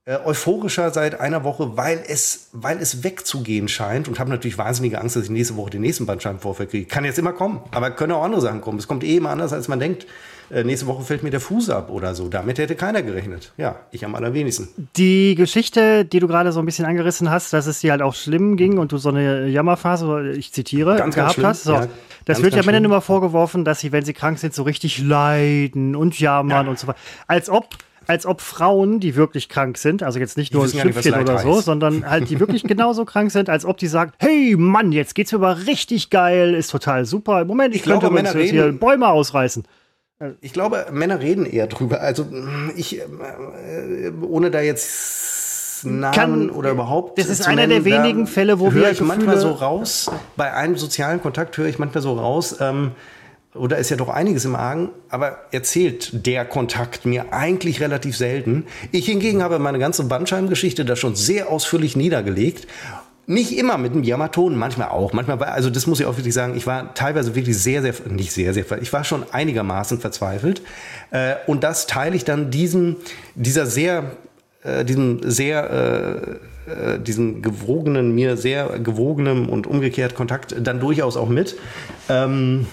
äh, 0.05 0.17
euphorischer 0.17 0.91
seit 0.91 1.19
einer 1.19 1.43
Woche, 1.43 1.77
weil 1.77 2.03
es, 2.07 2.49
weil 2.51 2.77
es 2.79 3.03
wegzugehen 3.03 3.67
scheint 3.67 4.07
und 4.07 4.19
habe 4.19 4.29
natürlich 4.29 4.57
wahnsinnige 4.57 4.99
Angst, 4.99 5.15
dass 5.15 5.23
ich 5.23 5.29
nächste 5.29 5.55
Woche 5.55 5.71
den 5.71 5.81
nächsten 5.81 6.05
Bandscheibenvorfall 6.05 6.67
kriege. 6.67 6.85
Kann 6.85 7.05
jetzt 7.05 7.17
immer 7.17 7.33
kommen, 7.33 7.61
aber 7.71 7.89
können 7.89 8.11
auch 8.11 8.23
andere 8.23 8.41
Sachen 8.41 8.61
kommen. 8.61 8.77
Es 8.77 8.87
kommt 8.87 9.03
eh 9.03 9.15
immer 9.15 9.29
anders, 9.29 9.53
als 9.53 9.67
man 9.67 9.79
denkt. 9.79 10.05
Äh, 10.53 10.63
nächste 10.63 10.85
Woche 10.85 11.03
fällt 11.03 11.23
mir 11.23 11.31
der 11.31 11.39
Fuß 11.39 11.71
ab 11.71 11.89
oder 11.89 12.13
so. 12.13 12.27
Damit 12.27 12.59
hätte 12.59 12.75
keiner 12.75 13.01
gerechnet. 13.01 13.53
Ja, 13.57 13.77
ich 13.91 14.05
am 14.05 14.13
allerwenigsten. 14.13 14.67
Die 14.95 15.33
Geschichte, 15.33 16.05
die 16.05 16.19
du 16.19 16.27
gerade 16.27 16.51
so 16.51 16.59
ein 16.59 16.65
bisschen 16.65 16.85
angerissen 16.85 17.31
hast, 17.31 17.53
dass 17.53 17.65
es 17.65 17.79
dir 17.79 17.91
halt 17.91 18.03
auch 18.03 18.13
schlimm 18.13 18.55
ging 18.55 18.77
und 18.77 18.91
du 18.91 18.97
so 18.97 19.09
eine 19.09 19.47
Jammerphase, 19.47 20.33
ich 20.37 20.53
zitiere, 20.53 20.95
ganz, 20.97 21.15
gehabt 21.15 21.37
ganz 21.37 21.47
hast. 21.47 21.63
So. 21.63 21.73
Ja, 21.73 21.87
das 22.25 22.43
wird 22.43 22.55
ja 22.55 22.63
Männern 22.63 22.85
immer 22.85 23.01
vorgeworfen, 23.01 23.65
dass 23.65 23.79
sie, 23.79 23.91
wenn 23.91 24.05
sie 24.05 24.13
krank 24.13 24.37
sind, 24.37 24.53
so 24.53 24.61
richtig 24.61 24.99
leiden 24.99 25.95
und 25.95 26.19
jammern 26.19 26.65
ja. 26.65 26.69
und 26.69 26.77
so 26.77 26.87
weiter. 26.87 26.99
Als 27.27 27.49
ob 27.49 27.69
als 28.05 28.25
ob 28.25 28.41
Frauen, 28.41 28.99
die 28.99 29.15
wirklich 29.15 29.47
krank 29.47 29.77
sind, 29.77 30.03
also 30.03 30.19
jetzt 30.19 30.35
nicht 30.35 30.53
nur 30.53 30.65
ein 30.65 30.69
Schlüpfchen 30.69 31.13
oder 31.13 31.39
so, 31.39 31.55
heißt. 31.55 31.65
sondern 31.65 32.09
halt 32.09 32.29
die 32.29 32.37
wirklich 32.37 32.63
genauso 32.63 33.05
krank 33.05 33.31
sind, 33.31 33.49
als 33.49 33.63
ob 33.63 33.77
die 33.77 33.87
sagen, 33.87 34.11
hey 34.19 34.55
Mann, 34.57 34.91
jetzt 34.91 35.15
geht's 35.15 35.31
mir 35.31 35.37
aber 35.37 35.65
richtig 35.67 36.09
geil, 36.09 36.53
ist 36.53 36.69
total 36.69 37.05
super. 37.05 37.41
Im 37.41 37.47
Moment, 37.47 37.73
ich, 37.73 37.81
ich 37.81 37.87
könnte 37.87 38.09
Männer 38.11 38.35
jetzt 38.35 38.51
hier 38.51 38.73
Bäume 38.73 39.07
ausreißen. 39.07 39.63
Ich 40.41 40.53
glaube, 40.53 40.87
Männer 40.91 41.19
reden 41.19 41.45
eher 41.45 41.67
drüber. 41.67 42.01
Also 42.01 42.25
ich, 42.75 42.99
äh, 42.99 43.03
ohne 44.21 44.51
da 44.51 44.61
jetzt 44.61 45.85
Namen 45.85 46.13
Kann, 46.13 46.49
oder 46.49 46.71
überhaupt. 46.71 47.17
Das 47.19 47.27
ist 47.27 47.47
einer 47.47 47.67
der 47.67 47.85
wenigen 47.85 48.27
Fälle, 48.27 48.59
wo 48.59 48.71
höre 48.71 48.91
ich 48.91 49.01
manchmal 49.01 49.37
so 49.37 49.51
raus. 49.51 50.09
Bei 50.37 50.53
einem 50.53 50.77
sozialen 50.77 51.21
Kontakt 51.21 51.57
höre 51.57 51.67
ich 51.67 51.79
manchmal 51.79 52.01
so 52.01 52.13
raus. 52.13 52.57
Ähm, 52.59 52.91
oder 53.55 53.77
ist 53.77 53.91
ja 53.91 53.97
doch 53.97 54.09
einiges 54.09 54.45
im 54.45 54.55
Argen, 54.55 54.89
aber 55.09 55.37
erzählt 55.51 56.25
der 56.25 56.43
Kontakt 56.43 57.05
mir 57.05 57.33
eigentlich 57.33 57.81
relativ 57.81 58.17
selten. 58.17 58.65
Ich 58.91 59.05
hingegen 59.05 59.43
habe 59.43 59.59
meine 59.59 59.77
ganze 59.77 60.05
Bandscheibengeschichte 60.05 60.85
da 60.85 60.95
schon 60.95 61.15
sehr 61.15 61.49
ausführlich 61.49 61.95
niedergelegt 61.95 62.67
nicht 63.25 63.57
immer 63.57 63.77
mit 63.77 63.93
einem 63.93 64.03
Jammerton, 64.03 64.57
manchmal 64.57 64.89
auch. 64.89 65.13
Manchmal 65.13 65.39
war, 65.39 65.49
also 65.49 65.69
das 65.69 65.87
muss 65.87 65.99
ich 65.99 66.05
auch 66.05 66.17
wirklich 66.17 66.33
sagen, 66.33 66.55
ich 66.55 66.67
war 66.67 66.93
teilweise 66.93 67.35
wirklich 67.35 67.57
sehr, 67.57 67.81
sehr, 67.81 67.93
nicht 68.09 68.31
sehr, 68.31 68.53
sehr, 68.53 68.65
ich 68.81 68.91
war 68.91 69.03
schon 69.03 69.23
einigermaßen 69.31 69.99
verzweifelt. 69.99 70.61
Äh, 71.11 71.35
und 71.47 71.63
das 71.63 71.87
teile 71.87 72.15
ich 72.15 72.25
dann 72.25 72.51
diesem, 72.51 72.97
dieser 73.35 73.65
sehr, 73.65 74.11
äh, 74.63 74.83
diesem 74.83 75.19
sehr, 75.23 75.69
äh, 76.67 76.93
äh 76.95 76.99
diesen 76.99 77.41
gewogenen, 77.41 78.13
mir 78.13 78.35
sehr 78.35 78.79
gewogenen 78.79 79.47
und 79.47 79.67
umgekehrt 79.67 80.15
Kontakt 80.15 80.55
dann 80.59 80.79
durchaus 80.79 81.15
auch 81.15 81.29
mit. 81.29 81.55
Ähm, 82.09 82.67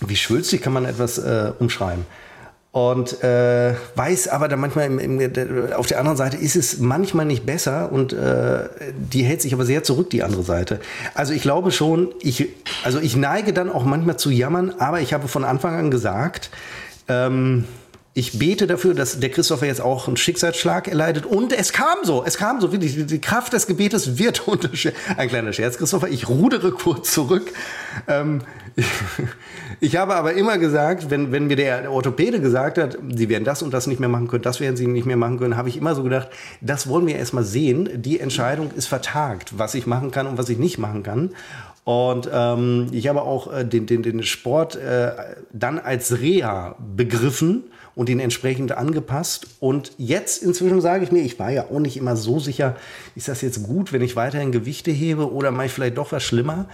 wie 0.00 0.16
schwülstig 0.16 0.60
kann 0.60 0.72
man 0.72 0.84
etwas 0.84 1.18
äh, 1.18 1.52
umschreiben? 1.58 2.04
Und 2.74 3.22
äh, 3.22 3.74
weiß 3.94 4.26
aber 4.26 4.48
dann 4.48 4.58
manchmal 4.58 4.86
im, 4.86 4.98
im, 4.98 5.72
auf 5.76 5.86
der 5.86 6.00
anderen 6.00 6.16
Seite 6.16 6.36
ist 6.36 6.56
es 6.56 6.80
manchmal 6.80 7.24
nicht 7.24 7.46
besser 7.46 7.92
und 7.92 8.12
äh, 8.12 8.68
die 8.96 9.22
hält 9.22 9.42
sich 9.42 9.54
aber 9.54 9.64
sehr 9.64 9.84
zurück 9.84 10.10
die 10.10 10.24
andere 10.24 10.42
Seite. 10.42 10.80
Also 11.14 11.34
ich 11.34 11.42
glaube 11.42 11.70
schon, 11.70 12.08
ich 12.20 12.48
also 12.82 12.98
ich 12.98 13.14
neige 13.14 13.52
dann 13.52 13.70
auch 13.70 13.84
manchmal 13.84 14.16
zu 14.16 14.28
jammern, 14.28 14.74
aber 14.80 15.00
ich 15.00 15.14
habe 15.14 15.28
von 15.28 15.44
Anfang 15.44 15.76
an 15.76 15.92
gesagt, 15.92 16.50
ähm, 17.06 17.64
ich 18.16 18.38
bete 18.38 18.68
dafür, 18.68 18.94
dass 18.94 19.18
der 19.18 19.28
Christopher 19.28 19.66
jetzt 19.66 19.80
auch 19.80 20.06
einen 20.06 20.16
Schicksalsschlag 20.16 20.86
erleidet. 20.86 21.26
Und 21.26 21.52
es 21.52 21.72
kam 21.72 21.98
so, 22.04 22.24
es 22.24 22.36
kam 22.36 22.60
so, 22.60 22.70
wirklich, 22.70 23.06
die 23.06 23.20
Kraft 23.20 23.52
des 23.52 23.66
Gebetes 23.66 24.18
wird 24.18 24.46
unterschätzt. 24.48 24.96
Ein 25.16 25.28
kleiner 25.28 25.52
Scherz, 25.52 25.78
Christopher, 25.78 26.08
ich 26.08 26.28
rudere 26.28 26.70
kurz 26.70 27.12
zurück. 27.12 27.52
Ähm, 28.06 28.42
ich 29.80 29.96
habe 29.96 30.14
aber 30.14 30.34
immer 30.34 30.58
gesagt, 30.58 31.10
wenn, 31.10 31.32
wenn 31.32 31.48
mir 31.48 31.56
der 31.56 31.90
Orthopäde 31.90 32.40
gesagt 32.40 32.78
hat, 32.78 32.96
sie 33.16 33.28
werden 33.28 33.42
das 33.42 33.62
und 33.62 33.74
das 33.74 33.88
nicht 33.88 33.98
mehr 33.98 34.08
machen 34.08 34.28
können, 34.28 34.42
das 34.42 34.60
werden 34.60 34.76
sie 34.76 34.86
nicht 34.86 35.06
mehr 35.06 35.16
machen 35.16 35.40
können, 35.40 35.56
habe 35.56 35.68
ich 35.68 35.76
immer 35.76 35.96
so 35.96 36.04
gedacht, 36.04 36.28
das 36.60 36.88
wollen 36.88 37.08
wir 37.08 37.16
erstmal 37.16 37.44
sehen. 37.44 38.00
Die 38.00 38.20
Entscheidung 38.20 38.70
ist 38.76 38.86
vertagt, 38.86 39.58
was 39.58 39.74
ich 39.74 39.86
machen 39.86 40.12
kann 40.12 40.28
und 40.28 40.38
was 40.38 40.48
ich 40.48 40.58
nicht 40.58 40.78
machen 40.78 41.02
kann. 41.02 41.30
Und 41.82 42.30
ähm, 42.32 42.86
ich 42.92 43.08
habe 43.08 43.22
auch 43.22 43.52
äh, 43.52 43.64
den, 43.64 43.86
den, 43.86 44.04
den 44.04 44.22
Sport 44.22 44.76
äh, 44.76 45.10
dann 45.52 45.80
als 45.80 46.20
Reha 46.20 46.76
begriffen 46.96 47.64
und 47.94 48.08
ihn 48.08 48.20
entsprechend 48.20 48.72
angepasst. 48.72 49.46
Und 49.60 49.92
jetzt 49.98 50.42
inzwischen 50.42 50.80
sage 50.80 51.04
ich 51.04 51.12
mir, 51.12 51.22
ich 51.22 51.38
war 51.38 51.50
ja 51.50 51.66
auch 51.70 51.78
nicht 51.78 51.96
immer 51.96 52.16
so 52.16 52.40
sicher, 52.40 52.76
ist 53.14 53.28
das 53.28 53.40
jetzt 53.42 53.62
gut, 53.62 53.92
wenn 53.92 54.02
ich 54.02 54.16
weiterhin 54.16 54.52
Gewichte 54.52 54.90
hebe 54.90 55.32
oder 55.32 55.50
mache 55.50 55.66
ich 55.66 55.72
vielleicht 55.72 55.96
doch 55.96 56.12
was 56.12 56.22
schlimmer? 56.22 56.66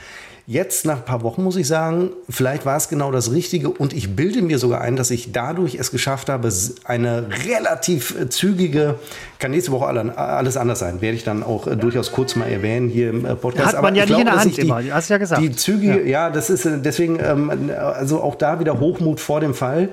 Jetzt 0.47 0.85
nach 0.85 0.97
ein 0.97 1.05
paar 1.05 1.23
Wochen 1.23 1.45
muss 1.45 1.55
ich 1.55 1.69
sagen, 1.69 2.11
vielleicht 2.29 2.67
war 2.67 2.77
es 2.77 2.89
genau 2.89 3.13
das 3.13 3.31
Richtige 3.31 3.71
und 3.71 3.93
ich 3.93 4.17
bilde 4.17 4.43
mir 4.43 4.59
sogar 4.59 4.81
ein, 4.81 4.97
dass 4.97 5.13
ich 5.13 5.31
dadurch 5.31 5.77
es 5.77 5.93
geschafft 5.93 6.29
habe, 6.29 6.53
eine 6.85 7.29
relativ 7.47 8.17
zügige, 8.31 8.97
kann 9.39 9.53
nächste 9.53 9.71
Woche 9.71 9.87
alles 9.87 10.57
anders 10.57 10.81
sein, 10.81 11.01
werde 11.03 11.17
ich 11.17 11.23
dann 11.23 11.45
auch 11.45 11.69
äh, 11.69 11.77
durchaus 11.77 12.11
kurz 12.11 12.35
mal 12.35 12.47
erwähnen 12.47 12.89
hier 12.89 13.11
im 13.11 13.27
äh, 13.27 13.37
Podcast. 13.37 13.77
Hat 13.77 13.83
man 13.83 13.93
Aber 13.93 13.97
ja 13.97 14.07
nicht 14.07 14.19
in 14.19 14.25
der 14.25 14.37
Hand 14.37 14.57
die, 14.57 14.61
immer, 14.63 14.83
hast 14.91 15.09
ja 15.09 15.19
gesagt. 15.19 15.41
Die 15.41 15.53
zügige, 15.53 16.01
ja. 16.01 16.27
ja, 16.27 16.31
das 16.31 16.51
ist 16.51 16.65
äh, 16.65 16.79
deswegen, 16.79 17.21
ähm, 17.23 17.71
also 17.79 18.21
auch 18.21 18.35
da 18.35 18.59
wieder 18.59 18.81
Hochmut 18.81 19.21
vor 19.21 19.39
dem 19.39 19.55
Fall. 19.55 19.91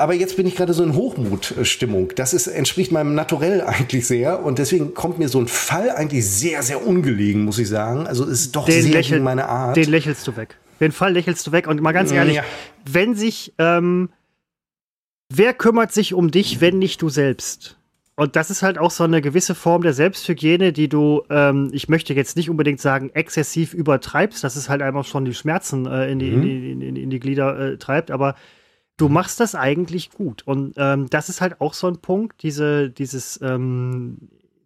Aber 0.00 0.14
jetzt 0.14 0.36
bin 0.36 0.46
ich 0.46 0.56
gerade 0.56 0.72
so 0.72 0.82
in 0.82 0.94
Hochmutstimmung. 0.94 2.12
Das 2.16 2.32
ist, 2.32 2.46
entspricht 2.46 2.90
meinem 2.90 3.14
Naturell 3.14 3.60
eigentlich 3.60 4.06
sehr. 4.06 4.42
Und 4.42 4.58
deswegen 4.58 4.94
kommt 4.94 5.18
mir 5.18 5.28
so 5.28 5.38
ein 5.38 5.46
Fall 5.46 5.90
eigentlich 5.90 6.26
sehr, 6.26 6.62
sehr 6.62 6.86
ungelegen, 6.86 7.44
muss 7.44 7.58
ich 7.58 7.68
sagen. 7.68 8.06
Also 8.06 8.24
es 8.24 8.40
ist 8.40 8.56
doch 8.56 8.64
den 8.64 8.82
sehr 8.82 8.92
lächel, 8.92 9.20
meine 9.20 9.46
Art. 9.46 9.76
Den 9.76 9.90
lächelst 9.90 10.26
du 10.26 10.36
weg. 10.36 10.56
Den 10.80 10.92
Fall 10.92 11.12
lächelst 11.12 11.46
du 11.46 11.52
weg. 11.52 11.66
Und 11.66 11.82
mal 11.82 11.92
ganz 11.92 12.12
ehrlich, 12.12 12.36
ja. 12.36 12.44
wenn 12.90 13.14
sich, 13.14 13.52
ähm, 13.58 14.08
wer 15.30 15.52
kümmert 15.52 15.92
sich 15.92 16.14
um 16.14 16.30
dich, 16.30 16.62
wenn 16.62 16.78
nicht 16.78 17.02
du 17.02 17.10
selbst? 17.10 17.76
und 18.20 18.36
das 18.36 18.50
ist 18.50 18.62
halt 18.62 18.76
auch 18.76 18.90
so 18.90 19.04
eine 19.04 19.22
gewisse 19.22 19.54
Form 19.54 19.80
der 19.80 19.94
Selbsthygiene, 19.94 20.74
die 20.74 20.90
du, 20.90 21.22
ähm, 21.30 21.70
ich 21.72 21.88
möchte 21.88 22.12
jetzt 22.12 22.36
nicht 22.36 22.50
unbedingt 22.50 22.78
sagen, 22.78 23.08
exzessiv 23.14 23.72
übertreibst, 23.72 24.44
dass 24.44 24.56
es 24.56 24.68
halt 24.68 24.82
einfach 24.82 25.06
schon 25.06 25.24
die 25.24 25.32
Schmerzen 25.32 25.86
äh, 25.86 26.10
in, 26.10 26.18
die, 26.18 26.30
mhm. 26.30 26.34
in, 26.34 26.42
die, 26.42 26.88
in, 26.88 26.96
in, 26.96 27.08
die, 27.08 27.18
Glieder 27.18 27.58
äh, 27.58 27.76
treibt, 27.78 28.10
aber 28.10 28.34
du 29.00 29.08
machst 29.08 29.40
das 29.40 29.54
eigentlich 29.54 30.10
gut. 30.10 30.46
Und 30.46 30.74
ähm, 30.76 31.08
das 31.08 31.28
ist 31.28 31.40
halt 31.40 31.60
auch 31.60 31.74
so 31.74 31.86
ein 31.86 31.98
Punkt, 31.98 32.42
diese, 32.42 32.90
dieses, 32.90 33.40
ähm, 33.42 34.18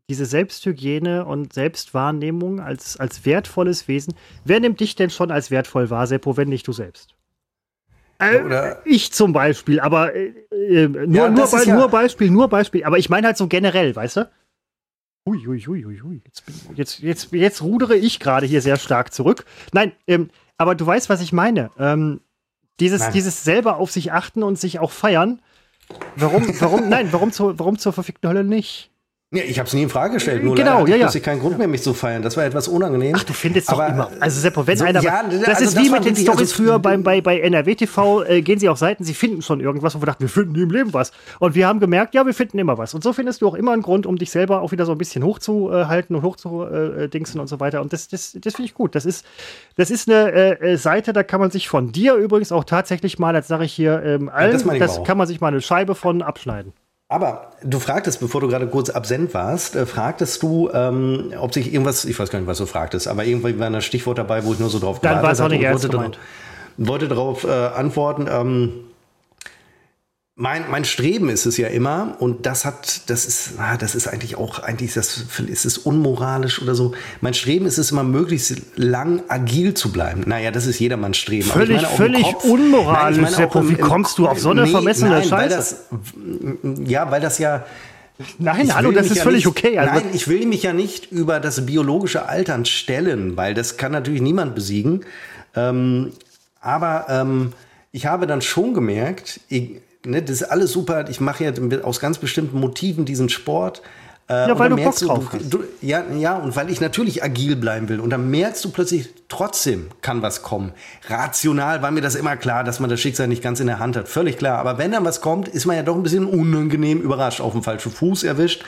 diese 0.09 0.27
Selbsthygiene 0.27 1.25
und 1.25 1.53
Selbstwahrnehmung 1.53 2.61
als, 2.61 2.99
als 2.99 3.25
wertvolles 3.25 3.87
Wesen. 3.87 4.15
Wer 4.45 4.61
nimmt 4.61 4.81
dich 4.81 4.97
denn 4.97 5.11
schon 5.11 5.31
als 5.31 5.51
wertvoll 5.51 5.89
wahr, 5.89 6.07
Seppo, 6.07 6.37
wenn 6.37 6.49
nicht 6.49 6.67
du 6.67 6.73
selbst? 6.73 7.15
Äh, 8.19 8.75
ich 8.85 9.13
zum 9.13 9.33
Beispiel, 9.33 9.81
aber 9.81 10.15
äh, 10.15 10.33
äh 10.51 10.89
nur, 10.89 11.07
ja, 11.07 11.31
nur, 11.31 11.51
Be 11.51 11.65
ja 11.65 11.77
nur, 11.77 11.89
Beispiel, 11.89 12.31
nur 12.31 12.49
Beispiel. 12.49 12.85
Aber 12.85 12.99
ich 12.99 13.09
meine 13.09 13.29
halt 13.29 13.37
so 13.37 13.47
generell, 13.47 13.95
weißt 13.95 14.17
du? 14.19 14.31
Hui, 15.27 15.45
hui, 15.47 15.61
hui, 15.61 16.01
hui. 16.01 16.23
Jetzt, 16.27 16.45
jetzt, 16.75 16.99
jetzt, 17.01 17.33
jetzt 17.33 17.63
rudere 17.63 17.97
ich 17.97 18.21
gerade 18.21 18.47
hier 18.47 18.61
sehr 18.61 18.77
stark 18.77 19.13
zurück. 19.13 19.45
Nein, 19.73 19.93
ähm, 20.07 20.31
aber 20.59 20.75
du 20.75 20.87
weißt, 20.87 21.09
was 21.09 21.23
ich 21.23 21.33
meine. 21.33 21.71
Ähm, 21.79 22.21
dieses, 22.81 23.11
dieses 23.11 23.45
selber 23.45 23.77
auf 23.77 23.91
sich 23.91 24.13
achten 24.13 24.43
und 24.43 24.59
sich 24.59 24.79
auch 24.79 24.91
feiern. 24.91 25.41
Warum, 26.17 26.49
warum, 26.61 26.89
nein, 26.89 27.13
warum 27.13 27.33
zur, 27.33 27.59
warum 27.59 27.79
zur 27.79 27.93
verfickten 27.93 28.29
Hölle 28.29 28.45
nicht? 28.45 28.91
Ja, 29.35 29.43
ich 29.45 29.59
habe 29.59 29.67
es 29.67 29.75
nie 29.75 29.83
in 29.83 29.89
Frage 29.89 30.15
gestellt. 30.15 30.45
Nur 30.45 30.55
genau, 30.55 30.87
ja, 30.87 30.97
ja. 30.97 31.11
ich 31.13 31.23
keinen 31.23 31.41
Grund 31.41 31.59
mehr, 31.59 31.67
mich 31.67 31.83
zu 31.83 31.93
feiern. 31.93 32.23
Das 32.23 32.37
war 32.37 32.45
etwas 32.45 32.69
unangenehm. 32.69 33.15
Ach, 33.17 33.25
du 33.25 33.33
findest 33.33 33.71
doch 33.71 33.81
immer. 33.87 34.11
Also 34.21 34.41
Seppo, 34.41 34.67
wenn 34.67 34.79
so, 34.79 34.85
einer, 34.85 35.03
ja, 35.03 35.25
das 35.25 35.61
also 35.61 35.65
ist 35.65 35.77
wie 35.77 35.91
mit 35.91 36.05
den 36.05 36.15
Stories 36.15 36.53
also, 36.53 36.55
früher 36.55 36.79
beim, 36.79 37.03
bei, 37.03 37.21
bei 37.21 37.41
NRW 37.41 37.75
TV. 37.75 38.23
Äh, 38.23 38.43
gehen 38.43 38.59
sie 38.59 38.69
auf 38.69 38.79
Seiten, 38.79 39.03
sie 39.03 39.15
finden 39.15 39.43
schon 39.43 39.61
irgendwas, 39.61 39.97
wo 39.97 40.03
wir 40.03 40.07
dachten, 40.07 40.23
wir 40.23 40.29
finden 40.29 40.53
nie 40.53 40.63
im 40.63 40.71
Leben 40.71 40.93
was. 40.93 41.13
Und 41.41 41.55
wir 41.55 41.67
haben 41.67 41.81
gemerkt, 41.81 42.15
ja, 42.15 42.25
wir 42.25 42.35
finden 42.35 42.59
immer 42.59 42.79
was. 42.79 42.95
Und 42.95 43.03
so 43.03 43.13
findest 43.13 43.43
du 43.43 43.49
auch 43.49 43.55
immer 43.55 43.73
einen 43.73 43.83
Grund, 43.83 44.07
um 44.07 44.17
dich 44.17 44.31
selber 44.31 44.63
auch 44.63 44.71
wieder 44.71 44.87
so 44.87 44.93
ein 44.93 44.99
bisschen 44.99 45.25
hochzuhalten 45.25 46.15
und 46.15 46.23
hochzudingsen 46.23 47.41
und 47.41 47.49
so 47.49 47.59
weiter. 47.59 47.81
Und 47.81 47.93
das, 47.93 48.09
das, 48.09 48.37
das 48.41 48.55
finde 48.55 48.69
ich 48.69 48.75
gut. 48.75 48.95
Das 48.95 49.05
ist, 49.05 49.27
das 49.77 49.91
ist 49.91 50.09
eine 50.09 50.61
äh, 50.61 50.77
Seite, 50.77 51.13
da 51.13 51.25
kann 51.25 51.41
man 51.41 51.51
sich 51.51 51.69
von 51.69 51.91
dir 51.91 52.15
übrigens 52.15 52.53
auch 52.53 52.65
tatsächlich 52.65 53.19
mal, 53.19 53.35
als 53.35 53.49
sage 53.49 53.65
ich 53.65 53.73
hier, 53.73 54.03
ähm, 54.05 54.29
allen, 54.29 54.59
ja, 54.59 54.79
das, 54.79 54.97
das 54.97 55.05
kann 55.05 55.19
man 55.19 55.27
sich 55.27 55.41
mal 55.41 55.49
eine 55.49 55.61
Scheibe 55.61 55.95
von 55.95 56.23
abschneiden. 56.23 56.73
Aber 57.09 57.53
du 57.63 57.79
fragtest, 57.81 58.21
bevor 58.21 58.41
du 58.41 58.49
gerade 58.49 58.67
kurz 58.67 58.89
absent 58.91 59.35
warst, 59.35 59.77
äh, 59.77 59.85
fragtest 59.85 60.43
du, 60.43 60.71
ähm, 60.73 61.35
ob 61.39 61.53
sich 61.53 61.73
irgendwas, 61.73 62.05
ich 62.07 62.19
weiß 62.19 62.31
gar 62.31 62.39
nicht, 62.39 62.49
was 62.49 62.59
du 62.59 62.67
fragtest, 62.67 63.09
aber 63.09 63.25
irgendwie 63.25 63.59
war 63.59 63.67
ein 63.67 63.83
Stichwort 63.83 64.19
dabei, 64.19 64.45
wo 64.45 64.53
ich 64.53 64.59
nur 64.59 64.71
so 64.71 64.79
drauf 64.79 65.01
Dann 65.01 65.23
war 65.23 65.33
es 65.33 65.41
auch 65.41 65.49
nicht 65.49 65.63
ernst 65.63 65.93
wollte, 65.93 66.19
wollte 66.79 67.09
darauf 67.09 67.45
äh, 67.45 67.49
antworten, 67.49 68.27
ähm, 68.31 68.73
mein, 70.37 70.69
mein 70.69 70.85
Streben 70.85 71.29
ist 71.29 71.47
es 71.47 71.57
ja 71.59 71.69
immer, 71.69 72.17
und 72.19 72.45
das 72.45 72.65
hat, 72.65 73.09
das 73.09 73.25
ist, 73.25 73.53
ah, 73.59 73.77
das 73.77 73.95
ist 73.95 74.09
eigentlich 74.09 74.37
auch, 74.37 74.59
eigentlich 74.59 74.93
das, 74.95 75.27
ist 75.47 75.65
es 75.65 75.79
unmoralisch 75.79 76.61
oder 76.61 76.75
so. 76.75 76.93
Mein 77.21 77.35
Streben 77.35 77.67
ist 77.67 77.79
es 77.79 77.93
immer, 77.93 78.03
möglichst 78.03 78.57
lang 78.75 79.23
agil 79.29 79.75
zu 79.75 79.93
bleiben. 79.93 80.25
Naja, 80.27 80.51
das 80.51 80.67
ist 80.67 80.81
jedermanns 80.81 81.19
Streben. 81.19 81.49
Völlig, 81.49 81.87
völlig 81.87 82.25
Kopf, 82.25 82.45
unmoralisch, 82.45 83.21
nein, 83.21 83.33
Seppo. 83.33 83.69
Wie 83.69 83.77
kommst 83.77 84.19
du 84.19 84.27
auf 84.27 84.41
so 84.41 84.51
eine 84.51 84.65
nee, 84.65 84.73
vermessene 84.73 85.11
nein, 85.11 85.23
Scheiße? 85.23 85.31
Weil 85.31 85.49
das, 85.49 85.85
ja, 86.85 87.11
weil 87.11 87.21
das 87.21 87.39
ja, 87.39 87.65
Nein, 88.39 88.73
hallo, 88.73 88.93
das 88.93 89.07
ist 89.07 89.17
ja 89.17 89.23
völlig 89.25 89.45
nicht, 89.45 89.47
okay. 89.49 89.77
Also 89.77 89.95
nein, 89.95 90.05
ich 90.13 90.29
will 90.29 90.47
mich 90.47 90.63
ja 90.63 90.73
nicht 90.73 91.11
über 91.11 91.41
das 91.41 91.67
biologische 91.67 92.29
Altern 92.29 92.65
stellen, 92.65 93.37
weil 93.37 93.55
das 93.55 93.77
kann 93.77 93.91
natürlich 93.91 94.23
niemand 94.23 94.55
besiegen. 94.55 95.05
Ähm, 95.57 96.13
aber 96.61 97.07
ähm, 97.09 97.53
ich 97.91 98.07
habe 98.07 98.29
dann 98.29 98.41
schon 98.41 98.73
gemerkt, 98.73 99.41
ich, 99.49 99.81
ne, 100.07 100.23
das 100.23 100.43
ist 100.43 100.45
alles 100.45 100.73
super. 100.73 101.09
Ich 101.09 101.21
mache 101.21 101.45
ja 101.45 101.53
aus 101.83 102.01
ganz 102.01 102.19
bestimmten 102.19 102.59
Motiven 102.61 103.05
diesen 103.05 103.29
Sport. 103.29 103.83
Äh, 104.27 104.49
ja, 104.49 104.59
weil 104.59 104.71
du 104.71 104.77
Bock 104.77 104.97
drauf 104.97 105.29
du, 105.31 105.39
hast. 105.39 105.53
Du, 105.53 105.65
ja, 105.83 106.03
ja, 106.17 106.37
und 106.37 106.57
weil 106.57 106.71
ich 106.71 106.81
natürlich 106.81 107.23
agil 107.23 107.57
bleiben 107.57 107.91
will. 107.91 108.01
Und 108.01 108.09
dann 108.09 108.31
merkst 108.31 108.65
du 108.65 108.71
plötzlich, 108.71 109.11
trotzdem 109.29 109.89
kann 110.01 110.23
was 110.23 110.43
kommen. 110.43 110.73
Rational 111.09 111.83
war 111.83 111.91
mir 111.91 112.01
das 112.01 112.15
immer 112.15 112.37
klar, 112.37 112.65
dass 112.65 112.81
man 112.81 112.89
das 112.89 113.01
Schicksal 113.01 113.29
nicht 113.29 113.43
ganz 113.43 113.61
in 113.61 113.67
der 113.67 113.81
Hand 113.81 113.97
hat. 113.97 114.09
Völlig 114.09 114.39
klar. 114.39 114.59
Aber 114.59 114.79
wenn 114.79 114.93
dann 114.93 115.05
was 115.05 115.21
kommt, 115.21 115.49
ist 115.49 115.67
man 115.67 115.77
ja 115.77 115.83
doch 115.83 115.95
ein 115.95 116.03
bisschen 116.03 116.25
unangenehm 116.25 117.03
überrascht, 117.03 117.43
auf 117.43 117.53
dem 117.53 117.63
falschen 117.63 117.93
Fuß 117.93 118.25
erwischt. 118.25 118.65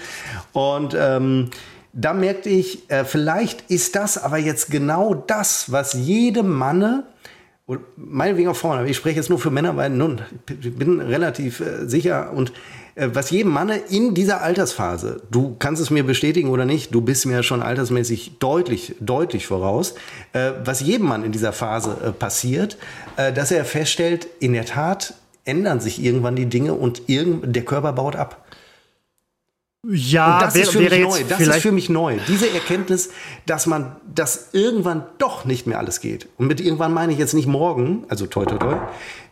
Und 0.53 0.95
ähm, 0.99 1.49
da 1.95 2.13
merkte 2.13 2.51
ich, 2.51 2.91
äh, 2.91 3.07
vielleicht 3.07 3.71
ist 3.71 3.97
das 3.97 4.19
aber 4.23 4.37
jetzt 4.37 4.71
genau 4.71 5.15
das, 5.15 5.73
was 5.73 5.95
jedem 5.95 6.51
Manne 6.51 7.05
und 7.67 7.81
meinetwegen 7.97 8.49
auch 8.49 8.57
Frauen, 8.57 8.79
aber 8.79 8.89
ich 8.89 8.97
spreche 8.97 9.17
jetzt 9.17 9.29
nur 9.29 9.41
für 9.41 9.51
Männer, 9.51 9.77
weil 9.77 9.91
nun, 9.91 10.21
ich 10.49 10.75
bin 10.75 11.01
relativ 11.01 11.61
äh, 11.61 11.89
sicher 11.89 12.33
und 12.33 12.53
äh, 12.95 13.09
was 13.13 13.31
jedem 13.31 13.53
Mann 13.53 13.71
in 13.91 14.15
dieser 14.15 14.41
Altersphase, 14.41 15.23
du 15.33 15.57
kannst 15.59 15.83
es 15.83 15.91
mir 15.91 16.05
bestätigen 16.05 16.51
oder 16.51 16.65
nicht, 16.65 16.95
du 16.95 17.01
bist 17.01 17.27
mir 17.27 17.43
schon 17.43 17.63
altersmäßig 17.63 18.39
deutlich, 18.39 18.95
deutlich 19.01 19.49
voraus, 19.49 19.97
äh, 20.33 20.53
was 20.65 20.81
jedem 20.81 21.09
Mann 21.09 21.25
in 21.25 21.33
dieser 21.33 21.53
Phase 21.53 21.97
äh, 22.05 22.13
passiert, 22.13 22.79
äh, 23.17 23.33
dass 23.33 23.51
er 23.51 23.65
feststellt, 23.65 24.29
in 24.39 24.53
der 24.53 24.65
Tat 24.65 25.15
ändern 25.45 25.81
sich 25.81 26.03
irgendwann 26.03 26.37
die 26.37 26.47
Dinge 26.47 26.75
und 26.75 27.09
irgend, 27.09 27.55
der 27.55 27.65
Körper 27.65 27.93
baut 27.93 28.15
ab. 28.15 28.46
Ja, 29.89 30.35
und 30.35 30.43
das 30.43 30.55
wäre, 30.55 30.65
ist 30.65 30.73
für 30.73 30.81
mich 30.81 31.01
neu. 31.01 31.25
Das 31.29 31.41
ist 31.41 31.63
für 31.63 31.73
mich 31.73 31.89
neu. 31.89 32.17
Diese 32.27 32.51
Erkenntnis, 32.53 33.11
dass 33.47 33.67
man, 33.67 33.97
dass 34.13 34.49
irgendwann 34.53 35.05
doch 35.19 35.45
nicht 35.45 35.67
mehr 35.67 35.79
alles 35.79 36.01
geht. 36.01 36.29
Und 36.39 36.49
mit 36.49 36.61
irgendwann 36.61 36.93
meine 36.93 37.13
ich 37.13 37.19
jetzt 37.19 37.35
nicht 37.35 37.47
morgen, 37.47 38.05
also 38.09 38.27
toi 38.27 38.45
toi 38.47 38.57
toi, 38.57 38.77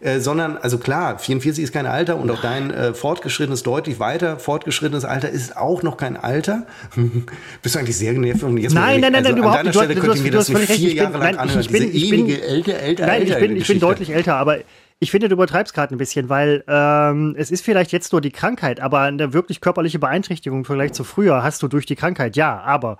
äh, 0.00 0.20
sondern, 0.20 0.56
also 0.56 0.78
klar, 0.78 1.18
44 1.18 1.64
ist 1.64 1.72
kein 1.72 1.86
Alter 1.86 2.16
und 2.16 2.30
auch 2.30 2.40
dein 2.40 2.70
äh, 2.70 2.94
fortgeschrittenes, 2.94 3.64
deutlich 3.64 3.98
weiter 3.98 4.38
fortgeschrittenes 4.38 5.04
Alter 5.04 5.28
ist 5.28 5.56
auch 5.56 5.82
noch 5.82 5.96
kein 5.96 6.16
Alter. 6.16 6.66
Bist 7.62 7.74
du 7.74 7.78
eigentlich 7.80 7.96
sehr 7.96 8.14
genervt? 8.14 8.44
Jetzt 8.58 8.74
nein, 8.74 9.00
nein, 9.00 9.12
nein, 9.12 9.16
also 9.16 9.30
nein, 9.30 9.38
überhaupt 9.38 9.64
nicht. 9.64 9.76
An 9.76 9.88
deiner 9.88 9.92
Stelle 9.92 10.00
könnte 10.00 10.18
ich 10.18 10.22
mir 10.22 10.30
das 10.30 10.50
vier 10.50 10.92
Jahre 10.92 11.18
lang 11.18 11.36
anhören. 11.36 11.60
Ich 11.60 11.70
bin, 11.70 11.94
ich 11.94 12.10
bin, 12.10 12.28
älter, 12.28 12.74
älter, 12.74 13.06
nein, 13.06 13.22
ich 13.22 13.36
bin, 13.36 13.56
ich 13.56 13.66
bin 13.66 13.80
deutlich 13.80 14.10
älter, 14.10 14.36
aber 14.36 14.58
ich 15.00 15.10
finde, 15.10 15.28
du 15.28 15.34
übertreibst 15.34 15.74
gerade 15.74 15.94
ein 15.94 15.98
bisschen, 15.98 16.28
weil 16.28 16.64
ähm, 16.68 17.34
es 17.36 17.50
ist 17.50 17.64
vielleicht 17.64 17.92
jetzt 17.92 18.12
nur 18.12 18.20
die 18.20 18.30
Krankheit, 18.30 18.80
aber 18.80 19.00
eine 19.00 19.32
wirklich 19.32 19.60
körperliche 19.60 19.98
Beeinträchtigung 19.98 20.60
im 20.60 20.64
Vergleich 20.64 20.92
zu 20.92 21.04
früher 21.04 21.42
hast 21.42 21.62
du 21.62 21.68
durch 21.68 21.86
die 21.86 21.96
Krankheit, 21.96 22.36
ja, 22.36 22.60
aber 22.60 22.98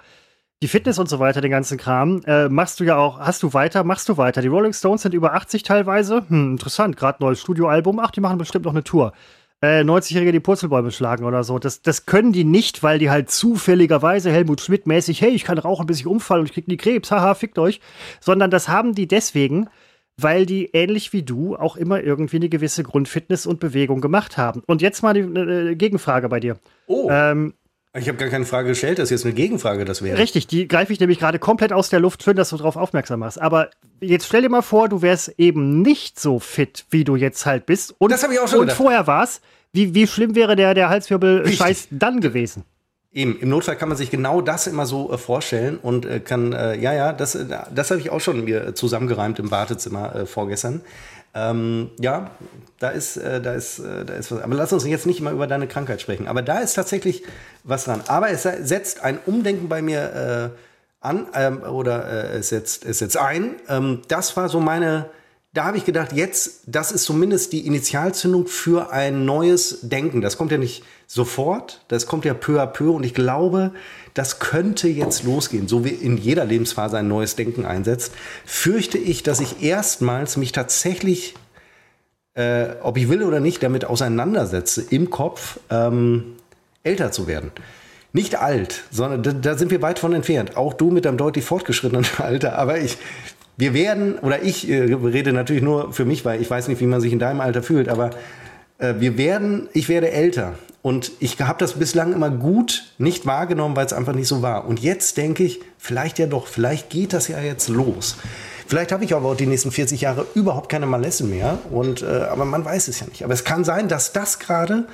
die 0.62 0.68
Fitness 0.68 0.99
und 0.99 1.09
so 1.09 1.18
weiter, 1.18 1.40
den 1.40 1.51
ganzen 1.51 1.76
Kram, 1.76 2.22
äh, 2.26 2.49
machst 2.49 2.80
du 2.80 2.84
ja 2.84 2.97
auch, 2.97 3.18
hast 3.18 3.42
du 3.42 3.53
weiter, 3.53 3.84
machst 3.84 4.09
du 4.09 4.16
weiter. 4.16 4.40
Die 4.40 4.49
Rolling 4.49 4.72
Stones 4.72 5.03
sind 5.03 5.12
über 5.12 5.34
80 5.34 5.62
teilweise. 5.62 6.24
Hm, 6.28 6.53
interessant, 6.53 6.97
gerade 6.97 7.22
neues 7.22 7.40
Studioalbum. 7.40 7.99
Ach, 7.99 8.11
die 8.11 8.20
machen 8.20 8.38
bestimmt 8.38 8.64
noch 8.64 8.72
eine 8.72 8.82
Tour. 8.82 9.12
Äh, 9.61 9.82
90-Jährige 9.82 10.32
die 10.32 10.40
Purzelbäume 10.40 10.90
schlagen 10.90 11.24
oder 11.24 11.45
so. 11.45 11.59
Das, 11.59 11.82
das 11.82 12.07
können 12.07 12.32
die 12.32 12.45
nicht, 12.45 12.82
weil 12.82 12.99
die 12.99 13.11
halt 13.11 13.30
zufälligerweise 13.30 14.30
Helmut 14.30 14.61
Schmidt-mäßig, 14.61 15.20
hey, 15.20 15.32
ich 15.32 15.45
kann 15.45 15.59
rauchen, 15.59 15.86
bis 15.86 16.01
ich 16.01 16.07
umfalle 16.07 16.40
und 16.40 16.47
ich 16.47 16.55
krieg 16.55 16.66
die 16.66 16.76
Krebs, 16.76 17.11
haha, 17.11 17.34
fickt 17.34 17.59
euch. 17.59 17.80
Sondern 18.20 18.51
das 18.51 18.68
haben 18.68 18.95
die 18.95 19.07
deswegen, 19.07 19.68
weil 20.16 20.46
die 20.46 20.70
ähnlich 20.72 21.12
wie 21.12 21.22
du 21.22 21.56
auch 21.56 21.76
immer 21.76 22.02
irgendwie 22.02 22.36
eine 22.36 22.48
gewisse 22.48 22.82
Grundfitness 22.82 23.46
und 23.46 23.60
Bewegung 23.60 24.00
gemacht 24.00 24.36
haben. 24.36 24.62
Und 24.66 24.82
jetzt 24.82 25.02
mal 25.02 25.14
die 25.14 25.20
äh, 25.20 25.74
Gegenfrage 25.74 26.28
bei 26.28 26.40
dir. 26.40 26.56
Oh. 26.86 27.08
Ähm, 27.10 27.54
ich 27.96 28.08
habe 28.08 28.18
gar 28.18 28.28
keine 28.28 28.44
Frage 28.44 28.70
gestellt, 28.70 28.98
das 28.98 29.04
ist 29.04 29.10
jetzt 29.10 29.24
eine 29.24 29.34
Gegenfrage, 29.34 29.84
das 29.84 30.02
wäre. 30.02 30.18
Richtig, 30.18 30.48
die 30.48 30.66
greife 30.66 30.92
ich 30.92 30.98
nämlich 30.98 31.20
gerade 31.20 31.38
komplett 31.38 31.72
aus 31.72 31.90
der 31.90 32.00
Luft. 32.00 32.24
Schön, 32.24 32.34
dass 32.36 32.50
du 32.50 32.56
darauf 32.56 32.76
aufmerksam 32.76 33.20
machst. 33.20 33.40
Aber 33.40 33.70
jetzt 34.00 34.26
stell 34.26 34.42
dir 34.42 34.48
mal 34.48 34.62
vor, 34.62 34.88
du 34.88 35.00
wärst 35.00 35.32
eben 35.38 35.80
nicht 35.80 36.18
so 36.18 36.40
fit, 36.40 36.86
wie 36.90 37.04
du 37.04 37.14
jetzt 37.14 37.46
halt 37.46 37.66
bist. 37.66 37.94
Und, 37.98 38.10
das 38.10 38.24
habe 38.24 38.34
ich 38.34 38.40
auch 38.40 38.48
schon 38.48 38.60
Und 38.60 38.66
gedacht. 38.66 38.78
vorher 38.78 39.06
war's. 39.06 39.40
Wie, 39.72 39.94
wie 39.94 40.06
schlimm 40.06 40.34
wäre 40.34 40.56
der, 40.56 40.74
der 40.74 40.88
Halswirbel-Scheiß 40.88 41.88
dann 41.90 42.20
gewesen? 42.20 42.64
Eben, 43.14 43.38
im 43.38 43.48
Notfall 43.48 43.76
kann 43.76 43.88
man 43.88 43.96
sich 43.96 44.10
genau 44.10 44.40
das 44.40 44.66
immer 44.66 44.86
so 44.86 45.12
äh, 45.12 45.18
vorstellen 45.18 45.78
und 45.80 46.04
äh, 46.04 46.18
kann, 46.18 46.52
äh, 46.52 46.76
ja, 46.76 46.92
ja, 46.92 47.12
das, 47.12 47.36
äh, 47.36 47.46
das 47.72 47.90
habe 47.92 48.00
ich 48.00 48.10
auch 48.10 48.20
schon 48.20 48.44
mir 48.44 48.74
zusammengereimt 48.74 49.38
im 49.38 49.52
Wartezimmer 49.52 50.14
äh, 50.16 50.26
vorgestern. 50.26 50.80
Ähm, 51.32 51.92
ja, 52.00 52.32
da 52.80 52.88
ist, 52.88 53.16
äh, 53.16 53.40
da 53.40 53.54
ist, 53.54 53.78
da 53.78 54.14
ist 54.14 54.32
was. 54.32 54.42
Aber 54.42 54.56
lass 54.56 54.72
uns 54.72 54.84
jetzt 54.84 55.06
nicht 55.06 55.20
mal 55.20 55.32
über 55.32 55.46
deine 55.46 55.68
Krankheit 55.68 56.00
sprechen. 56.00 56.26
Aber 56.26 56.42
da 56.42 56.58
ist 56.58 56.74
tatsächlich 56.74 57.22
was 57.62 57.84
dran. 57.84 58.02
Aber 58.08 58.30
es 58.30 58.42
setzt 58.42 59.04
ein 59.04 59.18
Umdenken 59.26 59.68
bei 59.68 59.80
mir 59.80 60.52
an 61.00 61.26
ähm, 61.34 61.62
oder 61.62 62.32
es 62.34 62.48
setzt, 62.48 62.84
es 62.84 62.98
setzt 62.98 63.16
ein. 63.16 63.56
Ähm, 63.68 64.02
das 64.08 64.36
war 64.36 64.48
so 64.48 64.58
meine 64.58 65.06
da 65.54 65.66
habe 65.66 65.76
ich 65.76 65.84
gedacht, 65.84 66.12
jetzt, 66.12 66.62
das 66.66 66.90
ist 66.90 67.04
zumindest 67.04 67.52
die 67.52 67.64
Initialzündung 67.64 68.48
für 68.48 68.90
ein 68.90 69.24
neues 69.24 69.78
Denken. 69.82 70.20
Das 70.20 70.36
kommt 70.36 70.50
ja 70.50 70.58
nicht 70.58 70.82
sofort, 71.07 71.82
das 71.88 72.07
kommt 72.07 72.24
ja 72.24 72.34
peu 72.34 72.61
à 72.61 72.66
peu 72.66 72.90
und 72.90 73.05
ich 73.05 73.14
glaube, 73.14 73.72
das 74.14 74.38
könnte 74.38 74.88
jetzt 74.88 75.24
losgehen. 75.24 75.68
So 75.68 75.84
wie 75.84 75.90
in 75.90 76.16
jeder 76.16 76.44
Lebensphase 76.44 76.98
ein 76.98 77.09
neues 77.09 77.36
Denken 77.36 77.64
einsetzt, 77.64 78.12
fürchte 78.44 78.98
ich, 78.98 79.22
dass 79.22 79.40
ich 79.40 79.62
erstmals 79.62 80.36
mich 80.36 80.52
tatsächlich, 80.52 81.34
äh, 82.34 82.66
ob 82.82 82.96
ich 82.96 83.09
will 83.09 83.22
oder 83.22 83.40
nicht, 83.40 83.62
damit 83.62 83.84
auseinandersetze, 83.84 84.84
im 84.90 85.11
Kopf 85.11 85.59
ähm, 85.70 86.36
älter 86.82 87.12
zu 87.12 87.26
werden 87.26 87.50
nicht 88.14 88.36
alt, 88.36 88.84
sondern 88.92 89.24
da, 89.24 89.32
da, 89.32 89.59
sind 89.59 89.72
wir 89.72 89.82
weit 89.82 89.98
von 89.98 90.12
entfernt. 90.12 90.57
Auch 90.57 90.72
du 90.72 90.90
mit 90.92 91.05
deinem 91.05 91.18
deutlich 91.18 91.44
fortgeschrittenen 91.44 92.07
Alter. 92.18 92.57
Aber 92.57 92.78
ich, 92.78 92.96
wir 93.57 93.74
werden, 93.74 94.18
oder 94.20 94.42
ich 94.42 94.70
äh, 94.70 94.94
rede 94.94 95.32
natürlich 95.32 95.64
nur 95.64 95.92
für 95.92 96.05
mich, 96.05 96.24
weil 96.24 96.40
ich 96.40 96.48
weiß 96.48 96.68
nicht, 96.68 96.80
wie 96.80 96.86
man 96.86 97.00
sich 97.00 97.12
in 97.12 97.18
deinem 97.18 97.40
Alter 97.40 97.62
fühlt, 97.62 97.88
aber 97.88 98.11
wir 99.01 99.18
werden, 99.18 99.68
ich 99.72 99.89
werde 99.89 100.11
älter. 100.11 100.55
Und 100.82 101.12
ich 101.18 101.41
habe 101.41 101.59
das 101.59 101.74
bislang 101.74 102.12
immer 102.12 102.30
gut 102.30 102.93
nicht 102.99 103.24
wahrgenommen, 103.24 103.74
weil 103.74 103.87
es 103.87 103.95
einfach 103.95 104.14
nicht 104.14 104.28
so 104.28 104.43
war. 104.43 104.66
Und 104.66 104.80
jetzt 104.80 105.16
denke 105.16 105.43
ich, 105.43 105.61
vielleicht 105.78 106.18
ja 106.18 106.26
doch, 106.26 106.47
vielleicht 106.47 106.91
geht 106.91 107.14
das 107.14 107.28
ja 107.28 107.41
jetzt 107.41 107.68
los. 107.68 108.16
Vielleicht 108.66 108.93
habe 108.93 109.05
ich 109.05 109.14
aber 109.14 109.30
auch 109.30 109.37
die 109.37 109.47
nächsten 109.47 109.70
40 109.70 110.03
Jahre 110.03 110.26
überhaupt 110.35 110.68
keine 110.68 110.87
Malesse 110.87 111.24
mehr. 111.24 111.59
Und, 111.70 112.03
äh, 112.03 112.26
aber 112.30 112.45
man 112.45 112.64
weiß 112.64 112.89
es 112.89 113.01
ja 113.01 113.07
nicht. 113.07 113.24
Aber 113.24 113.32
es 113.32 113.45
kann 113.45 113.64
sein, 113.64 113.89
dass 113.89 114.12
das 114.12 114.39
gerade, 114.39 114.87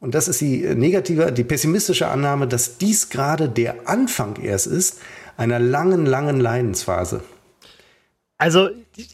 und 0.00 0.14
das 0.16 0.26
ist 0.26 0.40
die 0.40 0.62
negative, 0.74 1.30
die 1.30 1.44
pessimistische 1.44 2.08
Annahme, 2.08 2.48
dass 2.48 2.78
dies 2.78 3.08
gerade 3.08 3.48
der 3.48 3.88
Anfang 3.88 4.36
erst 4.42 4.66
ist 4.66 4.98
einer 5.36 5.58
langen, 5.58 6.06
langen 6.06 6.38
Leidensphase. 6.38 7.22
Also 8.40 8.70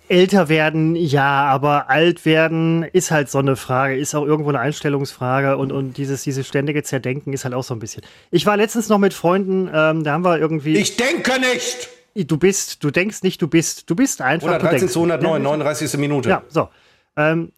älter 0.07 0.49
werden, 0.49 0.95
ja, 0.95 1.47
aber 1.47 1.91
alt 1.91 2.25
werden 2.25 2.85
ist 2.85 3.11
halt 3.11 3.29
so 3.29 3.39
eine 3.39 3.57
Frage, 3.57 3.97
ist 3.97 4.15
auch 4.15 4.25
irgendwo 4.25 4.51
eine 4.51 4.61
Einstellungsfrage 4.61 5.57
und, 5.57 5.73
und 5.73 5.97
dieses, 5.97 6.23
dieses 6.23 6.47
ständige 6.47 6.85
Zerdenken 6.85 7.33
ist 7.33 7.45
halt 7.45 7.53
auch 7.53 7.65
so 7.65 7.75
ein 7.75 7.81
bisschen. 7.81 8.05
Ich 8.31 8.47
war 8.47 8.57
letztens 8.57 8.89
noch 8.89 8.99
mit 8.99 9.15
Freunden, 9.15 9.69
ähm, 9.75 10.05
da 10.05 10.13
haben 10.13 10.25
wir 10.25 10.39
irgendwie. 10.39 10.77
Ich 10.77 10.97
denke 10.97 11.41
nicht! 11.41 11.89
Du 12.15 12.37
bist, 12.37 12.85
du 12.85 12.93
denkst 12.93 13.25
nicht, 13.25 13.43
du 13.43 13.49
bist, 13.49 13.91
du 13.91 13.97
bist 13.97 14.23
einfach. 14.23 14.47
113 14.47 14.89
zu 14.89 15.01
109, 15.01 15.43
39. 15.43 15.99
Minute. 15.99 16.29
Ja, 16.29 16.45
so. 16.49 16.69
Ähm, 17.17 17.51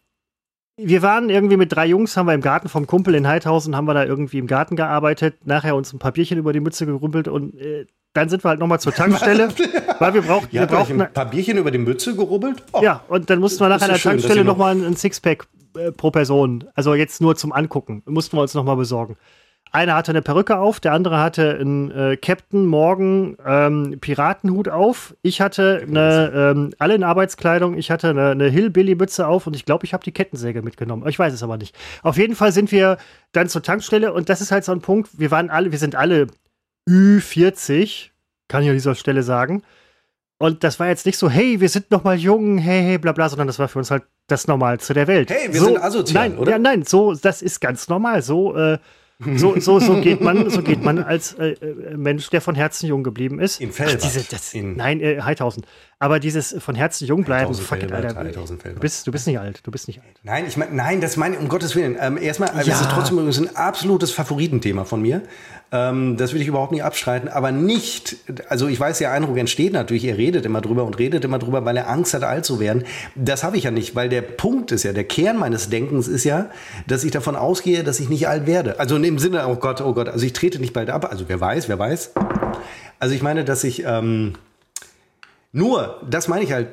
wir 0.75 1.03
waren 1.03 1.29
irgendwie 1.29 1.57
mit 1.57 1.71
drei 1.71 1.85
Jungs, 1.85 2.17
haben 2.17 2.25
wir 2.25 2.33
im 2.33 2.41
Garten 2.41 2.67
vom 2.67 2.87
Kumpel 2.87 3.13
in 3.13 3.27
Heidhausen, 3.27 3.75
haben 3.75 3.85
wir 3.85 3.93
da 3.93 4.05
irgendwie 4.05 4.39
im 4.39 4.47
Garten 4.47 4.75
gearbeitet, 4.75 5.45
nachher 5.45 5.75
uns 5.75 5.93
ein 5.93 5.99
Papierchen 5.99 6.39
über 6.39 6.51
die 6.51 6.61
Mütze 6.61 6.87
gerumpelt 6.87 7.27
und 7.27 7.53
äh, 7.59 7.85
dann 8.13 8.29
sind 8.29 8.43
wir 8.43 8.49
halt 8.49 8.59
nochmal 8.59 8.79
zur 8.79 8.93
Tankstelle, 8.93 9.49
weil 9.99 10.13
wir 10.13 10.21
brauchen. 10.21 10.47
Wir 10.51 10.65
brauchen 10.65 11.01
ein 11.01 11.13
paar 11.13 11.29
Bierchen 11.29 11.57
über 11.57 11.71
die 11.71 11.77
Mütze 11.77 12.15
gerubbelt. 12.15 12.63
Oh, 12.71 12.81
ja, 12.81 13.03
und 13.07 13.29
dann 13.29 13.39
mussten 13.39 13.59
wir 13.59 13.69
nach 13.69 13.81
einer 13.81 13.95
schön, 13.95 14.11
Tankstelle 14.11 14.43
nochmal 14.43 14.75
ein 14.75 14.95
Sixpack 14.95 15.47
äh, 15.77 15.91
pro 15.91 16.11
Person. 16.11 16.65
Also 16.73 16.95
jetzt 16.95 17.21
nur 17.21 17.35
zum 17.35 17.51
Angucken. 17.51 18.01
Mussten 18.05 18.37
wir 18.37 18.41
uns 18.41 18.53
nochmal 18.53 18.75
besorgen. 18.75 19.17
Einer 19.71 19.93
hatte 19.93 20.11
eine 20.11 20.23
Perücke 20.23 20.57
auf, 20.57 20.79
der 20.79 20.93
andere 20.93 21.19
hatte 21.19 21.57
einen 21.59 21.91
äh, 21.91 22.17
Captain 22.17 22.65
Morgan 22.65 23.37
ähm, 23.45 23.97
Piratenhut 24.01 24.67
auf. 24.67 25.15
Ich 25.21 25.41
hatte 25.41 25.85
eine, 25.87 26.31
ähm, 26.33 26.73
alle 26.79 26.95
in 26.95 27.03
Arbeitskleidung. 27.03 27.77
Ich 27.77 27.91
hatte 27.91 28.09
eine, 28.09 28.31
eine 28.31 28.49
Hillbilly-Mütze 28.49 29.27
auf 29.27 29.45
und 29.45 29.55
ich 29.55 29.65
glaube, 29.65 29.85
ich 29.85 29.93
habe 29.93 30.03
die 30.03 30.11
Kettensäge 30.11 30.63
mitgenommen. 30.63 31.07
Ich 31.07 31.19
weiß 31.19 31.33
es 31.33 31.43
aber 31.43 31.57
nicht. 31.57 31.75
Auf 32.01 32.17
jeden 32.17 32.35
Fall 32.35 32.51
sind 32.51 32.71
wir 32.71 32.97
dann 33.31 33.47
zur 33.47 33.61
Tankstelle 33.61 34.11
und 34.11 34.29
das 34.29 34.41
ist 34.41 34.51
halt 34.51 34.65
so 34.65 34.71
ein 34.71 34.81
Punkt. 34.81 35.19
Wir 35.19 35.29
waren 35.29 35.51
alle, 35.51 35.71
wir 35.71 35.77
sind 35.77 35.95
alle 35.95 36.25
Ü40, 36.87 38.09
kann 38.47 38.63
ich 38.63 38.69
an 38.69 38.75
dieser 38.75 38.95
Stelle 38.95 39.23
sagen. 39.23 39.63
Und 40.37 40.63
das 40.63 40.79
war 40.79 40.87
jetzt 40.87 41.05
nicht 41.05 41.17
so, 41.17 41.29
hey, 41.29 41.59
wir 41.59 41.67
sind 41.67 41.91
noch 41.91 42.05
mal 42.05 42.17
jung, 42.17 42.57
hey, 42.57 42.81
hey, 42.81 42.97
bla 42.97 43.11
bla, 43.11 43.27
sondern 43.27 43.47
das 43.47 43.59
war 43.59 43.67
für 43.67 43.79
uns 43.79 43.91
halt 43.91 44.03
das 44.27 44.47
Normalste 44.47 44.93
der 44.93 45.07
Welt. 45.07 45.29
Hey, 45.29 45.51
wir 45.51 45.59
so, 45.59 45.65
sind 45.65 45.83
asozial, 45.83 46.29
nein, 46.29 46.37
oder? 46.37 46.51
Ja, 46.51 46.59
nein, 46.59 46.83
so, 46.83 47.13
das 47.13 47.41
ist 47.41 47.59
ganz 47.59 47.89
normal. 47.89 48.21
So, 48.21 48.55
äh, 48.55 48.77
so, 49.35 49.59
so, 49.59 49.81
so 49.81 49.99
geht 49.99 50.21
man, 50.21 50.49
so 50.49 50.61
geht 50.61 50.81
man 50.81 51.03
als 51.03 51.33
äh, 51.33 51.49
äh 51.49 51.97
Mensch, 51.97 52.29
der 52.29 52.39
von 52.39 52.55
Herzen 52.55 52.87
jung 52.87 53.03
geblieben 53.03 53.41
ist. 53.41 53.59
In 53.59 53.73
Fellbad. 53.73 53.97
Ach, 53.99 54.01
diese, 54.01 54.23
das, 54.29 54.53
in 54.53 54.77
nein, 54.77 55.01
äh, 55.01 55.21
Heidhausen. 55.21 55.65
Aber 55.99 56.21
dieses 56.21 56.55
von 56.59 56.73
Herzen 56.73 57.05
jung 57.05 57.25
bleiben, 57.25 57.53
fuck 57.53 57.83
it, 57.83 57.91
Alter. 57.91 58.13
Du 58.13 58.79
bist, 58.79 59.05
du 59.05 59.11
bist 59.11 59.27
nicht 59.27 59.37
alt, 59.37 59.59
du 59.63 59.71
bist 59.71 59.89
nicht 59.89 59.99
alt. 59.99 60.21
Nein, 60.23 60.45
ich 60.47 60.55
meine, 60.55 60.73
nein, 60.73 61.01
das 61.01 61.17
meine 61.17 61.37
um 61.37 61.49
Gottes 61.49 61.75
Willen. 61.75 61.97
Ähm, 61.99 62.17
erstmal, 62.17 62.49
ja. 62.53 62.61
es 62.61 62.79
ist 62.79 62.91
trotzdem 62.91 63.17
übrigens 63.17 63.39
ein 63.39 63.53
absolutes 63.57 64.11
Favoritenthema 64.11 64.85
von 64.85 65.01
mir. 65.01 65.21
Ähm, 65.71 66.17
das 66.17 66.33
will 66.33 66.41
ich 66.41 66.47
überhaupt 66.47 66.71
nicht 66.71 66.83
abstreiten, 66.83 67.27
aber 67.27 67.51
nicht, 67.51 68.17
also 68.47 68.67
ich 68.67 68.79
weiß, 68.79 68.97
der 68.97 69.11
Eindruck 69.11 69.37
entsteht 69.37 69.71
natürlich, 69.71 70.03
er 70.05 70.17
redet 70.17 70.45
immer 70.45 70.61
drüber 70.61 70.83
und 70.83 70.97
redet 70.97 71.23
immer 71.23 71.37
drüber, 71.37 71.63
weil 71.63 71.77
er 71.77 71.87
Angst 71.89 72.15
hat, 72.15 72.23
alt 72.23 72.43
zu 72.43 72.59
werden. 72.59 72.85
Das 73.13 73.43
habe 73.43 73.57
ich 73.57 73.65
ja 73.65 73.71
nicht, 73.71 73.93
weil 73.95 74.09
der 74.09 74.23
Punkt 74.23 74.71
ist 74.71 74.81
ja, 74.81 74.93
der 74.93 75.03
Kern 75.03 75.37
meines 75.37 75.69
Denkens 75.69 76.07
ist 76.07 76.23
ja, 76.23 76.49
dass 76.87 77.03
ich 77.03 77.11
davon 77.11 77.35
ausgehe, 77.35 77.83
dass 77.83 77.99
ich 77.99 78.09
nicht 78.09 78.27
alt 78.27 78.47
werde. 78.47 78.79
Also 78.79 78.95
im 78.95 79.19
Sinne, 79.19 79.47
oh 79.47 79.57
Gott, 79.57 79.81
oh 79.81 79.93
Gott, 79.93 80.09
also 80.09 80.25
ich 80.25 80.33
trete 80.33 80.59
nicht 80.59 80.73
bald 80.73 80.89
ab, 80.89 81.07
also 81.09 81.25
wer 81.27 81.39
weiß, 81.39 81.69
wer 81.69 81.77
weiß. 81.77 82.13
Also 82.99 83.13
ich 83.13 83.21
meine, 83.21 83.45
dass 83.45 83.63
ich, 83.63 83.83
ähm, 83.85 84.33
nur, 85.51 86.01
das 86.09 86.27
meine 86.27 86.43
ich 86.43 86.51
halt, 86.51 86.67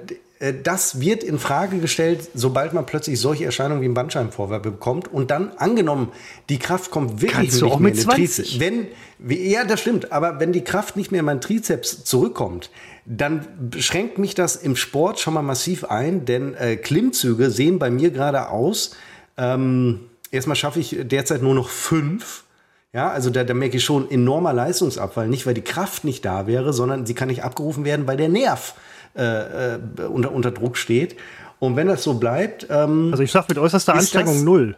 das 0.63 1.01
wird 1.01 1.25
in 1.25 1.39
Frage 1.39 1.79
gestellt, 1.79 2.29
sobald 2.35 2.75
man 2.75 2.85
plötzlich 2.85 3.19
solche 3.19 3.47
Erscheinungen 3.47 3.81
wie 3.81 3.87
ein 3.87 3.95
Bandscheibenvorwerbe 3.95 4.71
bekommt 4.71 5.09
und 5.09 5.31
dann 5.31 5.53
angenommen, 5.57 6.13
die 6.51 6.59
Kraft 6.59 6.91
kommt 6.91 7.23
wirklich 7.23 7.33
Kannst 7.33 7.63
nicht 7.63 7.81
mehr 7.81 7.91
mit 7.91 7.95
in 7.95 8.01
den 8.01 8.11
Trizeps. 8.11 8.61
Wenn, 8.61 8.87
ja, 9.29 9.65
das 9.65 9.81
stimmt, 9.81 10.13
aber 10.13 10.39
wenn 10.39 10.53
die 10.53 10.63
Kraft 10.63 10.97
nicht 10.97 11.11
mehr 11.11 11.21
in 11.21 11.25
meinen 11.25 11.41
Trizeps 11.41 12.05
zurückkommt, 12.05 12.71
dann 13.07 13.47
schränkt 13.79 14.19
mich 14.19 14.35
das 14.35 14.57
im 14.57 14.77
Sport 14.77 15.21
schon 15.21 15.33
mal 15.33 15.43
massiv 15.43 15.85
ein, 15.85 16.27
denn 16.27 16.55
äh, 16.55 16.77
Klimmzüge 16.77 17.51
sehen 17.51 17.79
bei 17.79 17.89
mir 17.89 18.11
gerade 18.11 18.51
aus. 18.51 18.95
Ähm, 19.39 20.01
erstmal 20.31 20.57
schaffe 20.57 20.81
ich 20.81 20.97
derzeit 21.01 21.41
nur 21.41 21.55
noch 21.55 21.71
fünf. 21.71 22.45
Ja, 22.93 23.11
also 23.11 23.31
da, 23.31 23.45
da 23.45 23.55
merke 23.55 23.77
ich 23.77 23.85
schon 23.85 24.11
enormer 24.11 24.53
Leistungsabfall. 24.53 25.29
Nicht, 25.29 25.47
weil 25.47 25.55
die 25.55 25.63
Kraft 25.63 26.05
nicht 26.05 26.25
da 26.25 26.47
wäre, 26.47 26.73
sondern 26.73 27.07
sie 27.07 27.15
kann 27.15 27.29
nicht 27.29 27.45
abgerufen 27.45 27.85
werden, 27.85 28.07
weil 28.07 28.17
der 28.17 28.29
Nerv 28.29 28.75
äh, 29.17 29.75
äh, 29.75 29.79
unter, 30.09 30.33
unter 30.33 30.51
Druck 30.51 30.77
steht. 30.77 31.17
Und 31.59 31.77
wenn 31.77 31.89
das 31.89 32.03
so 32.03 32.15
bleibt. 32.15 32.67
Ähm, 32.71 33.09
also 33.11 33.23
ich 33.23 33.33
sage 33.33 33.47
mit 33.49 33.59
äußerster 33.59 33.95
Anstrengung 33.95 34.35
das, 34.35 34.43
null. 34.43 34.77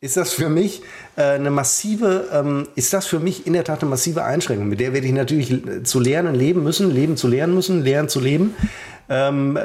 Ist 0.00 0.16
das 0.16 0.32
für 0.32 0.48
mich 0.48 0.82
äh, 1.14 1.22
eine 1.22 1.50
massive, 1.50 2.28
ähm, 2.32 2.66
ist 2.74 2.92
das 2.92 3.06
für 3.06 3.20
mich 3.20 3.46
in 3.46 3.52
der 3.52 3.62
Tat 3.62 3.82
eine 3.82 3.90
massive 3.90 4.24
Einschränkung, 4.24 4.68
mit 4.68 4.80
der 4.80 4.92
werde 4.92 5.06
ich 5.06 5.12
natürlich 5.12 5.62
zu 5.84 6.00
lernen, 6.00 6.34
leben 6.34 6.64
müssen, 6.64 6.90
leben 6.90 7.16
zu 7.16 7.28
lernen 7.28 7.54
müssen, 7.54 7.84
lernen 7.84 8.08
zu 8.08 8.18
leben. 8.18 8.56
Ähm, 9.08 9.58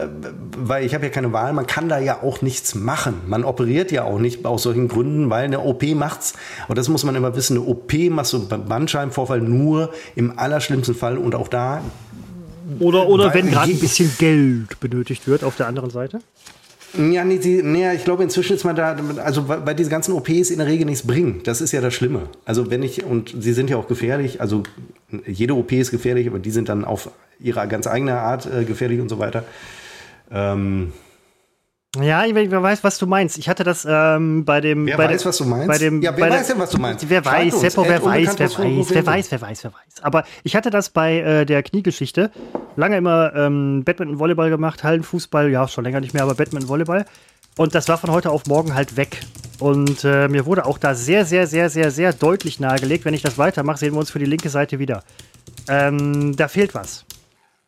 weil 0.58 0.86
ich 0.86 0.94
habe 0.94 1.06
ja 1.06 1.10
keine 1.10 1.32
Wahl, 1.32 1.54
man 1.54 1.66
kann 1.66 1.90
da 1.90 2.00
ja 2.00 2.22
auch 2.22 2.42
nichts 2.42 2.76
machen. 2.76 3.22
Man 3.28 3.46
operiert 3.46 3.92
ja 3.92 4.04
auch 4.04 4.20
nicht 4.20 4.46
aus 4.46 4.64
solchen 4.64 4.88
Gründen, 4.90 5.30
weil 5.30 5.46
eine 5.46 5.62
OP 5.62 5.84
macht's. 5.96 6.34
Und 6.68 6.78
das 6.78 6.90
muss 6.90 7.04
man 7.04 7.16
immer 7.16 7.36
wissen, 7.36 7.58
eine 7.58 7.66
OP 7.66 7.94
machst 8.10 8.34
du 8.34 8.48
beim 8.48 8.66
Bandscheibenvorfall 8.66 9.42
nur 9.42 9.92
im 10.16 10.38
allerschlimmsten 10.38 10.96
Fall 10.96 11.18
und 11.18 11.34
auch 11.34 11.48
da. 11.48 11.82
Oder, 12.80 13.08
oder 13.08 13.34
wenn 13.34 13.50
gerade 13.50 13.72
ein 13.72 13.80
bisschen 13.80 14.12
Geld 14.18 14.80
benötigt 14.80 15.28
wird 15.28 15.44
auf 15.44 15.56
der 15.56 15.68
anderen 15.68 15.90
Seite? 15.90 16.20
Ja, 16.98 17.24
nee, 17.24 17.38
sie, 17.40 17.62
nee, 17.64 17.94
ich 17.94 18.06
glaube, 18.06 18.24
inzwischen 18.24 18.56
ist 18.56 18.64
man 18.64 18.76
da, 18.76 18.96
also 19.24 19.44
bei 19.44 19.74
diesen 19.74 19.90
ganzen 19.90 20.14
OPs 20.14 20.50
in 20.50 20.58
der 20.58 20.68
Regel 20.68 20.86
nichts 20.86 21.06
bringen. 21.06 21.42
Das 21.44 21.62
ist 21.62 21.72
ja 21.72 21.82
das 21.82 21.94
Schlimme. 21.94 22.24
Also 22.46 22.72
wenn 22.72 22.82
ich, 22.82 23.04
und 23.04 23.36
sie 23.38 23.54
sind 23.54 23.70
ja 23.70 23.78
auch 23.78 23.88
gefährlich, 23.88 24.42
also 24.42 24.64
jede 25.26 25.54
OP 25.56 25.72
ist 25.74 25.92
gefährlich, 25.92 26.28
aber 26.28 26.40
die 26.40 26.52
sind 26.52 26.70
dann 26.70 26.86
auf 26.86 27.12
ihre 27.40 27.68
ganz 27.68 27.88
eigene 27.88 28.20
Art 28.20 28.46
äh, 28.52 28.64
gefährlich 28.64 29.00
und 29.02 29.10
so 29.10 29.20
weiter. 29.20 29.44
Ähm, 30.32 30.94
ja, 32.02 32.26
ich, 32.26 32.34
wer 32.34 32.64
weiß, 32.64 32.84
was 32.84 32.98
du 32.98 33.08
meinst. 33.08 33.38
Ich 33.38 33.50
hatte 33.50 33.64
das 33.64 33.86
ähm, 33.90 34.46
bei 34.46 34.62
dem. 34.62 34.86
Wer 34.86 34.98
bei 34.98 35.10
weiß, 35.10 35.22
dem, 35.22 35.30
was 35.30 35.38
du 35.38 35.46
meinst? 35.46 35.68
Bei 35.68 35.78
dem, 35.78 36.02
ja, 36.02 36.16
wer 36.16 36.30
weiß 36.30 36.48
denn, 36.48 36.60
was 36.60 36.70
du 36.70 36.78
meinst? 36.78 37.10
Wer 37.10 37.24
weiß, 37.24 37.54
uns. 37.54 37.62
Seppo, 37.62 37.84
wer 37.88 38.04
weiß, 38.04 38.40
wer 38.40 38.50
weiß, 38.50 38.58
wer 38.90 39.06
weiß, 39.06 39.32
wer 39.32 39.42
weiß, 39.42 39.64
wer 39.64 39.74
weiß. 39.74 40.04
Aber 40.04 40.24
ich 40.44 40.56
hatte 40.56 40.70
das 40.70 40.90
bei 40.90 41.20
äh, 41.20 41.46
der 41.46 41.64
Kniegeschichte. 41.64 42.32
Lange 42.76 42.98
immer 42.98 43.34
ähm, 43.36 43.84
Badminton, 43.84 44.20
Volleyball 44.20 44.50
gemacht, 44.50 44.84
Hallenfußball, 44.84 45.50
ja, 45.50 45.68
schon 45.68 45.84
länger 45.84 46.00
nicht 46.00 46.14
mehr, 46.14 46.24
aber 46.24 46.36
Badminton, 46.36 46.70
Volleyball. 46.70 47.06
Und 47.58 47.74
das 47.74 47.88
war 47.88 47.98
von 47.98 48.12
heute 48.12 48.30
auf 48.30 48.46
morgen 48.46 48.76
halt 48.76 48.98
weg. 48.98 49.20
Und 49.60 50.04
äh, 50.04 50.28
mir 50.28 50.46
wurde 50.46 50.66
auch 50.66 50.78
da 50.78 50.94
sehr, 50.94 51.26
sehr, 51.26 51.48
sehr, 51.48 51.70
sehr, 51.70 51.90
sehr 51.90 52.14
deutlich 52.14 52.60
nahegelegt, 52.60 53.06
wenn 53.06 53.16
ich 53.16 53.24
das 53.24 53.38
weitermache, 53.38 53.80
sehen 53.80 53.94
wir 53.94 54.00
uns 54.00 54.12
für 54.12 54.20
die 54.20 54.26
linke 54.26 54.50
Seite 54.50 54.78
wieder. 54.78 55.04
Ähm, 55.68 56.36
da 56.36 56.48
fehlt 56.48 56.76
was. 56.76 57.06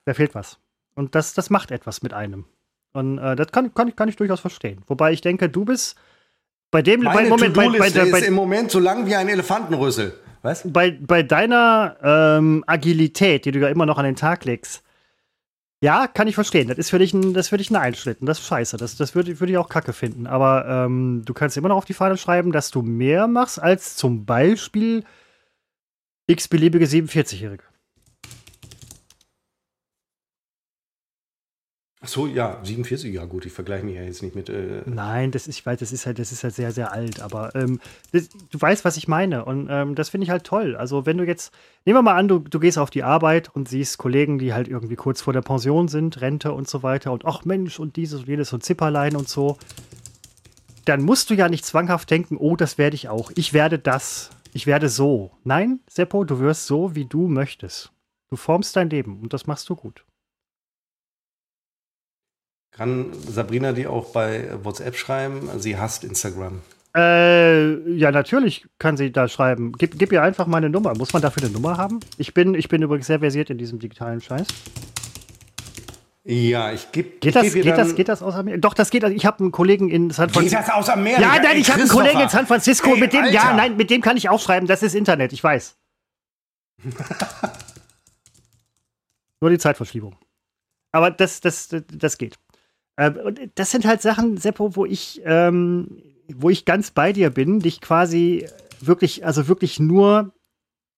Da 0.05 0.13
fehlt 0.13 0.35
was. 0.35 0.59
Und 0.93 1.15
das, 1.15 1.33
das 1.33 1.49
macht 1.49 1.71
etwas 1.71 2.03
mit 2.03 2.13
einem. 2.13 2.45
Und 2.93 3.17
äh, 3.19 3.35
das 3.35 3.51
kann, 3.51 3.73
kann, 3.73 3.95
kann 3.95 4.09
ich 4.09 4.15
durchaus 4.15 4.39
verstehen. 4.39 4.81
Wobei 4.87 5.11
ich 5.11 5.21
denke, 5.21 5.49
du 5.49 5.65
bist 5.65 5.95
bei 6.71 6.81
dem 6.81 7.01
Meine 7.01 7.21
bei, 7.21 7.29
Moment, 7.29 7.53
bei, 7.53 7.69
bei, 7.69 7.89
bei, 7.89 8.19
ist 8.19 8.27
im 8.27 8.33
Moment 8.33 8.71
so 8.71 8.79
lang 8.79 9.05
wie 9.05 9.15
ein 9.15 9.27
Elefantenrüssel. 9.27 10.13
Was? 10.41 10.63
Bei, 10.65 10.91
bei 10.91 11.23
deiner 11.23 11.97
ähm, 12.01 12.63
Agilität, 12.65 13.45
die 13.45 13.51
du 13.51 13.59
ja 13.59 13.67
immer 13.67 13.85
noch 13.85 13.97
an 13.97 14.05
den 14.05 14.15
Tag 14.15 14.45
legst, 14.45 14.83
ja, 15.81 16.07
kann 16.07 16.27
ich 16.27 16.35
verstehen. 16.35 16.67
Das 16.67 16.77
ist 16.77 16.89
für 16.89 16.99
dich 16.99 17.13
ein, 17.13 17.33
das 17.33 17.49
für 17.49 17.57
dich 17.57 17.69
ein 17.69 17.75
Einschnitt. 17.77 18.19
Und 18.19 18.27
das 18.27 18.39
ist 18.39 18.47
scheiße. 18.47 18.77
Das, 18.77 18.97
das 18.97 19.15
würde 19.15 19.39
würd 19.39 19.49
ich 19.49 19.57
auch 19.57 19.69
kacke 19.69 19.93
finden. 19.93 20.27
Aber 20.27 20.65
ähm, 20.67 21.23
du 21.25 21.33
kannst 21.33 21.55
immer 21.55 21.69
noch 21.69 21.77
auf 21.77 21.85
die 21.85 21.93
Fahne 21.93 22.17
schreiben, 22.17 22.51
dass 22.51 22.69
du 22.69 22.81
mehr 22.81 23.27
machst 23.27 23.61
als 23.61 23.95
zum 23.95 24.25
Beispiel 24.25 25.03
x-beliebige 26.27 26.85
47-Jährige. 26.85 27.63
Ach 32.01 32.07
so, 32.07 32.27
ja, 32.27 32.61
47, 32.63 33.13
ja 33.13 33.25
gut, 33.25 33.45
ich 33.45 33.51
vergleiche 33.51 33.83
mich 33.83 33.95
ja 33.95 34.03
jetzt 34.03 34.23
nicht 34.23 34.33
mit. 34.33 34.47
Äh 34.47 34.83
Nein, 34.85 35.31
das 35.31 35.47
ist, 35.47 35.65
weiß, 35.65 35.79
das 35.79 35.91
ist 35.91 36.05
halt, 36.05 36.17
das 36.17 36.31
ist 36.31 36.45
halt 36.45 36.55
sehr, 36.55 36.71
sehr 36.71 36.93
alt, 36.93 37.19
aber 37.19 37.53
ähm, 37.55 37.81
das, 38.13 38.29
du 38.29 38.61
weißt, 38.61 38.85
was 38.85 38.95
ich 38.95 39.09
meine. 39.09 39.43
Und 39.43 39.67
ähm, 39.69 39.95
das 39.95 40.07
finde 40.07 40.23
ich 40.23 40.29
halt 40.29 40.45
toll. 40.45 40.77
Also, 40.77 41.05
wenn 41.05 41.17
du 41.17 41.25
jetzt, 41.25 41.53
nehmen 41.83 41.97
wir 41.97 42.01
mal 42.01 42.15
an, 42.15 42.29
du, 42.29 42.39
du 42.39 42.57
gehst 42.57 42.77
auf 42.77 42.89
die 42.89 43.03
Arbeit 43.03 43.53
und 43.53 43.67
siehst 43.67 43.97
Kollegen, 43.97 44.39
die 44.39 44.53
halt 44.53 44.69
irgendwie 44.69 44.95
kurz 44.95 45.21
vor 45.21 45.33
der 45.33 45.41
Pension 45.41 45.89
sind, 45.89 46.21
Rente 46.21 46.53
und 46.53 46.69
so 46.69 46.83
weiter, 46.83 47.11
und 47.11 47.25
ach 47.25 47.43
Mensch, 47.43 47.81
und 47.81 47.97
dieses 47.97 48.21
und 48.21 48.29
jenes 48.29 48.53
und 48.53 48.63
Zipperlein 48.63 49.17
und 49.17 49.27
so, 49.27 49.57
dann 50.85 51.01
musst 51.01 51.29
du 51.29 51.33
ja 51.33 51.49
nicht 51.49 51.65
zwanghaft 51.65 52.09
denken, 52.09 52.37
oh, 52.37 52.55
das 52.55 52.77
werde 52.77 52.95
ich 52.95 53.09
auch. 53.09 53.29
Ich 53.35 53.51
werde 53.51 53.77
das. 53.77 54.29
Ich 54.53 54.67
werde 54.67 54.87
so. 54.87 55.31
Nein, 55.43 55.81
Seppo, 55.89 56.23
du 56.23 56.39
wirst 56.39 56.65
so, 56.65 56.95
wie 56.95 57.05
du 57.05 57.27
möchtest. 57.27 57.91
Du 58.29 58.37
formst 58.37 58.77
dein 58.77 58.89
Leben 58.89 59.19
und 59.21 59.33
das 59.33 59.47
machst 59.47 59.67
du 59.67 59.75
gut. 59.75 60.05
Kann 62.79 63.07
Sabrina 63.27 63.73
die 63.73 63.87
auch 63.87 64.13
bei 64.13 64.47
WhatsApp 64.63 64.95
schreiben? 64.95 65.49
Sie 65.57 65.77
hasst 65.77 66.05
Instagram. 66.05 66.61
Äh, 66.95 67.91
ja, 67.91 68.09
natürlich 68.09 68.67
kann 68.77 68.95
sie 68.95 69.11
da 69.11 69.27
schreiben. 69.27 69.73
Gib, 69.77 69.99
gib 69.99 70.13
ihr 70.13 70.23
einfach 70.23 70.47
meine 70.47 70.69
Nummer. 70.69 70.95
Muss 70.97 71.11
man 71.11 71.21
dafür 71.21 71.43
eine 71.43 71.51
Nummer 71.51 71.75
haben? 71.75 71.99
Ich 72.17 72.33
bin, 72.33 72.53
ich 72.53 72.69
bin 72.69 72.81
übrigens 72.81 73.07
sehr 73.07 73.19
versiert 73.19 73.49
in 73.49 73.57
diesem 73.57 73.79
digitalen 73.79 74.21
Scheiß. 74.21 74.47
Ja, 76.23 76.71
ich 76.71 76.89
gebe. 76.93 77.09
Geht, 77.19 77.35
das, 77.35 77.53
geht, 77.53 77.65
das, 77.65 77.95
geht 77.95 78.07
das 78.07 78.23
aus 78.23 78.35
Amerika? 78.35 78.61
Doch, 78.61 78.73
das 78.73 78.91
geht. 78.91 79.03
Ich 79.03 79.25
habe 79.25 79.41
einen 79.41 79.51
Kollegen 79.51 79.89
in 79.89 80.09
San 80.11 80.29
Francisco. 80.29 80.57
Geht 80.57 80.69
das 80.69 80.73
aus 80.73 80.87
Amerika? 80.87 81.21
Ja, 81.21 81.41
nein, 81.43 81.57
ich 81.57 81.69
habe 81.69 81.81
einen 81.81 81.89
Kollegen 81.89 82.21
in 82.21 82.29
San 82.29 82.47
Francisco. 82.47 82.93
Ey, 82.93 82.99
mit 83.01 83.11
dem, 83.11 83.23
Alter. 83.23 83.33
ja, 83.33 83.53
nein, 83.53 83.75
mit 83.75 83.89
dem 83.89 83.99
kann 83.99 84.15
ich 84.15 84.29
auch 84.29 84.39
schreiben. 84.39 84.67
Das 84.67 84.83
ist 84.83 84.95
Internet, 84.95 85.33
ich 85.33 85.43
weiß. 85.43 85.75
Nur 89.41 89.49
die 89.49 89.57
Zeitverschiebung. 89.57 90.15
Aber 90.93 91.11
das, 91.11 91.41
das, 91.41 91.67
das 91.91 92.17
geht. 92.17 92.39
Ähm, 92.99 93.15
und 93.15 93.39
das 93.55 93.71
sind 93.71 93.85
halt 93.85 94.01
Sachen, 94.01 94.35
Seppo, 94.37 94.75
wo 94.75 94.85
ich, 94.85 95.21
ähm, 95.23 96.03
wo 96.27 96.49
ich 96.49 96.65
ganz 96.65 96.91
bei 96.91 97.13
dir 97.13 97.29
bin, 97.29 97.61
dich 97.61 97.79
quasi 97.79 98.45
wirklich, 98.81 99.25
also 99.25 99.47
wirklich 99.47 99.79
nur 99.79 100.33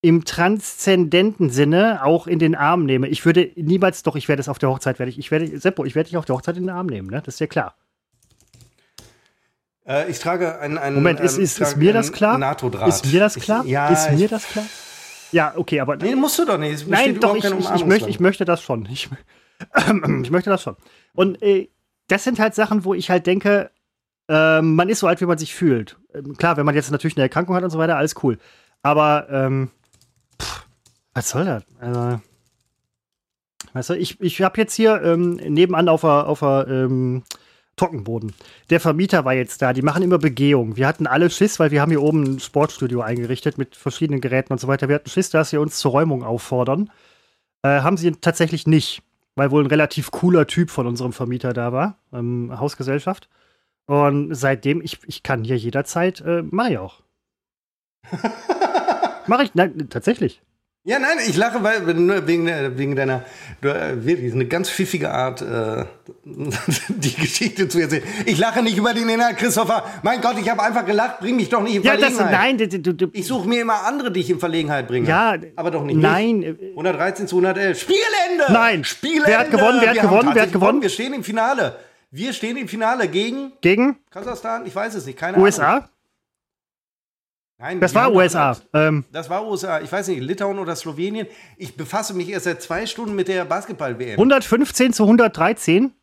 im 0.02 0.26
transzendenten 0.26 1.52
Sinne 1.52 2.04
auch 2.04 2.26
in 2.26 2.40
den 2.40 2.56
Arm 2.56 2.86
nehme. 2.86 3.08
Ich 3.08 3.24
würde 3.24 3.52
niemals, 3.56 4.02
doch, 4.02 4.16
ich 4.16 4.28
werde 4.28 4.40
es 4.40 4.50
auf 4.50 4.58
der 4.58 4.70
Hochzeit, 4.70 4.98
werde 4.98 5.12
ich, 5.12 5.20
ich 5.20 5.30
werde, 5.30 5.60
Seppo, 5.60 5.86
ich 5.86 5.94
werde 5.94 6.10
dich 6.10 6.18
auf 6.18 6.26
der 6.26 6.36
Hochzeit 6.36 6.58
in 6.58 6.64
den 6.64 6.72
Arm 6.72 6.88
nehmen, 6.88 7.08
ne? 7.08 7.22
Das 7.24 7.36
ist 7.36 7.40
ja 7.40 7.46
klar. 7.46 7.76
Äh, 9.86 10.10
ich 10.10 10.18
trage 10.18 10.58
einen. 10.58 10.80
einen 10.80 10.96
Moment, 10.96 11.20
ist, 11.20 11.38
ist, 11.38 11.62
ist 11.62 11.78
mir 11.78 11.94
das 11.94 12.12
klar? 12.12 12.40
NATO-Draht. 12.40 12.90
Ist 12.90 13.14
mir 13.14 13.20
das 13.20 13.36
klar? 13.36 13.64
Ich, 13.64 13.72
ja, 13.72 13.90
ist 13.90 14.12
mir 14.12 14.28
das 14.28 14.48
klar? 14.48 14.66
Ja, 15.32 15.54
okay, 15.56 15.80
aber. 15.80 15.98
Nee, 15.98 16.16
musst 16.16 16.40
du 16.40 16.46
doch 16.46 16.58
nicht. 16.58 16.88
Nein, 16.88 17.20
doch, 17.20 17.36
ich, 17.36 17.46
ich, 17.46 17.70
ich, 17.76 17.86
möchte, 17.86 18.10
ich 18.10 18.20
möchte 18.20 18.44
das 18.44 18.64
schon. 18.64 18.88
Ich, 18.92 19.08
ich 20.24 20.32
möchte 20.32 20.50
das 20.50 20.64
schon. 20.64 20.76
Und 21.14 21.42
äh, 21.44 21.70
das 22.12 22.24
sind 22.24 22.40
halt 22.40 22.56
Sachen, 22.56 22.84
wo 22.84 22.94
ich 22.94 23.10
halt 23.10 23.26
denke, 23.26 23.72
äh, 24.28 24.62
man 24.62 24.90
ist 24.90 25.00
so 25.00 25.08
alt, 25.08 25.22
wie 25.22 25.26
man 25.26 25.38
sich 25.38 25.56
fühlt. 25.56 25.98
Ähm, 26.14 26.38
klar, 26.38 26.58
wenn 26.58 26.66
man 26.66 26.76
jetzt 26.76 26.92
natürlich 26.92 27.16
eine 27.16 27.24
Erkrankung 27.24 27.56
hat 27.56 27.64
und 27.64 27.70
so 27.70 27.80
weiter, 27.80 27.98
alles 27.98 28.16
cool. 28.24 28.38
Aber 28.82 29.28
ähm, 29.30 29.70
was 31.14 31.30
soll 31.30 31.46
das? 31.46 31.64
Also, 31.80 32.22
weißt 33.74 33.90
du, 33.92 33.94
ich, 33.96 34.20
ich 34.20 34.42
habe 34.42 34.60
jetzt 34.60 34.74
hier 34.74 35.02
ähm, 35.02 35.36
nebenan 35.36 35.88
auf 35.88 36.02
der, 36.02 36.28
auf 36.28 36.40
der 36.40 36.68
ähm, 36.68 37.24
Trockenboden. 37.78 38.34
Der 38.70 38.80
Vermieter 38.80 39.24
war 39.24 39.34
jetzt 39.34 39.62
da. 39.62 39.72
Die 39.72 39.82
machen 39.82 40.04
immer 40.04 40.20
Begehung. 40.20 40.76
Wir 40.76 40.88
hatten 40.88 41.08
alle 41.08 41.30
Schiss, 41.30 41.60
weil 41.60 41.72
wir 41.72 41.82
haben 41.82 41.92
hier 41.92 42.02
oben 42.02 42.24
ein 42.24 42.40
Sportstudio 42.40 43.02
eingerichtet 43.02 43.58
mit 43.58 43.76
verschiedenen 43.76 44.22
Geräten 44.22 44.52
und 44.52 44.60
so 44.60 44.68
weiter. 44.68 44.90
Wir 44.90 44.96
hatten 44.96 45.10
Schiss, 45.10 45.30
dass 45.30 45.52
sie 45.52 45.58
uns 45.58 45.78
zur 45.78 45.92
Räumung 45.92 46.24
auffordern. 46.24 46.92
Äh, 47.64 47.82
haben 47.82 47.98
sie 47.98 48.12
tatsächlich 48.12 48.68
nicht, 48.68 49.02
weil 49.42 49.50
wohl 49.50 49.64
ein 49.64 49.72
relativ 49.72 50.12
cooler 50.12 50.46
Typ 50.46 50.70
von 50.70 50.86
unserem 50.86 51.14
Vermieter 51.14 51.52
da 51.52 51.74
war, 51.74 51.98
ähm, 52.14 52.54
Hausgesellschaft. 52.60 53.28
Und 53.88 54.36
seitdem, 54.36 54.82
ich, 54.82 55.00
ich 55.08 55.24
kann 55.24 55.44
hier 55.44 55.58
jederzeit, 55.58 56.22
äh, 56.22 56.44
mache 56.44 56.74
ich 56.74 56.78
auch. 56.78 57.02
mache 59.26 59.46
ich, 59.46 59.56
nein, 59.56 59.90
tatsächlich. 59.90 60.44
Ja, 60.84 60.98
nein, 60.98 61.18
ich 61.28 61.38
lache, 61.38 61.62
weil 61.62 61.86
wegen, 61.86 62.50
wegen 62.76 62.96
deiner 62.96 63.24
äh, 63.62 64.04
wirklich 64.04 64.34
eine 64.34 64.48
ganz 64.48 64.68
pfiffige 64.68 65.12
Art, 65.12 65.40
äh, 65.44 65.86
die 66.88 67.14
Geschichte 67.14 67.68
zu 67.68 67.80
erzählen. 67.80 68.04
Ich 68.26 68.40
lache 68.40 68.64
nicht 68.64 68.78
über 68.78 68.92
den 68.96 69.08
Inhalt, 69.08 69.38
Christopher. 69.38 69.84
Mein 70.02 70.22
Gott, 70.22 70.38
ich 70.42 70.50
habe 70.50 70.64
einfach 70.64 70.84
gelacht. 70.84 71.20
Bring 71.20 71.36
mich 71.36 71.50
doch 71.50 71.62
nicht 71.62 71.76
in 71.76 71.84
Verlegenheit. 71.84 72.18
Ja, 72.18 72.26
das, 72.26 72.32
nein, 72.32 72.58
du, 72.58 72.96
du, 72.96 73.12
ich 73.14 73.28
suche 73.28 73.48
mir 73.48 73.62
immer 73.62 73.86
andere, 73.86 74.12
die 74.12 74.22
ich 74.22 74.32
in 74.32 74.40
Verlegenheit 74.40 74.88
bringe. 74.88 75.08
Ja, 75.08 75.36
aber 75.56 75.70
doch 75.70 75.84
nicht. 75.84 75.98
Nein. 75.98 76.40
Mich. 76.40 76.70
113 76.72 77.28
zu 77.28 77.36
111. 77.36 77.80
Spielende. 77.80 78.52
Nein. 78.52 78.84
Spielende. 78.84 79.28
Wer 79.28 79.40
hat 79.40 79.52
gewonnen? 79.52 79.82
Wer 79.82 79.90
hat 79.92 80.02
gewonnen? 80.02 80.30
Wer 80.34 80.42
hat 80.42 80.52
gewonnen? 80.52 80.82
Wir 80.82 80.90
stehen 80.90 81.14
im 81.14 81.24
Finale. 81.24 81.76
Wir 82.10 82.34
stehen 82.34 82.58
im 82.58 82.68
Finale 82.68 83.08
gegen 83.08 83.52
gegen 83.62 83.98
Kasachstan. 84.10 84.66
Ich 84.66 84.76
weiß 84.76 84.96
es 84.96 85.06
nicht. 85.06 85.20
Keine 85.20 85.38
USA? 85.38 85.74
Ahnung. 85.74 85.86
Nein, 87.62 87.80
das 87.80 87.94
war 87.94 88.12
USA. 88.12 88.58
Ähm. 88.74 89.06
Das 89.12 89.30
war 89.30 89.46
USA. 89.48 89.82
Ich 89.82 89.92
weiß 89.92 90.08
nicht, 90.08 90.20
Litauen 90.22 90.58
oder 90.58 90.76
Slowenien. 90.76 91.28
Ich 91.58 91.78
befasse 91.78 92.16
mich 92.16 92.28
erst 92.30 92.46
seit 92.46 92.60
zwei 92.64 92.88
Stunden 92.88 93.14
mit 93.14 93.28
der 93.28 93.46
Basketball-WM. 93.46 94.14
115 94.14 94.94
zu 94.94 95.04
113? 95.04 95.94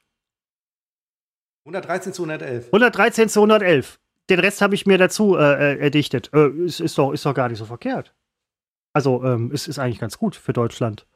113 1.65 2.13
zu 2.13 2.23
111. 2.23 2.67
113 2.67 3.29
zu 3.29 3.41
111. 3.41 3.99
Den 4.31 4.39
Rest 4.39 4.63
habe 4.63 4.77
ich 4.77 4.87
mir 4.87 4.99
dazu 4.99 5.37
äh, 5.37 5.73
äh, 5.75 5.79
erdichtet. 5.81 6.31
Äh, 6.33 6.49
ist, 6.49 6.79
ist, 6.79 6.97
doch, 6.97 7.13
ist 7.13 7.27
doch 7.27 7.35
gar 7.35 7.49
nicht 7.49 7.59
so 7.59 7.65
verkehrt. 7.65 8.15
Also, 8.93 9.25
ähm, 9.25 9.51
es 9.53 9.67
ist 9.67 9.81
eigentlich 9.81 9.99
ganz 9.99 10.17
gut 10.17 10.37
für 10.37 10.53
Deutschland. 10.53 11.09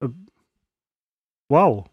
Äh, 0.00 0.08
wow. 1.48 1.86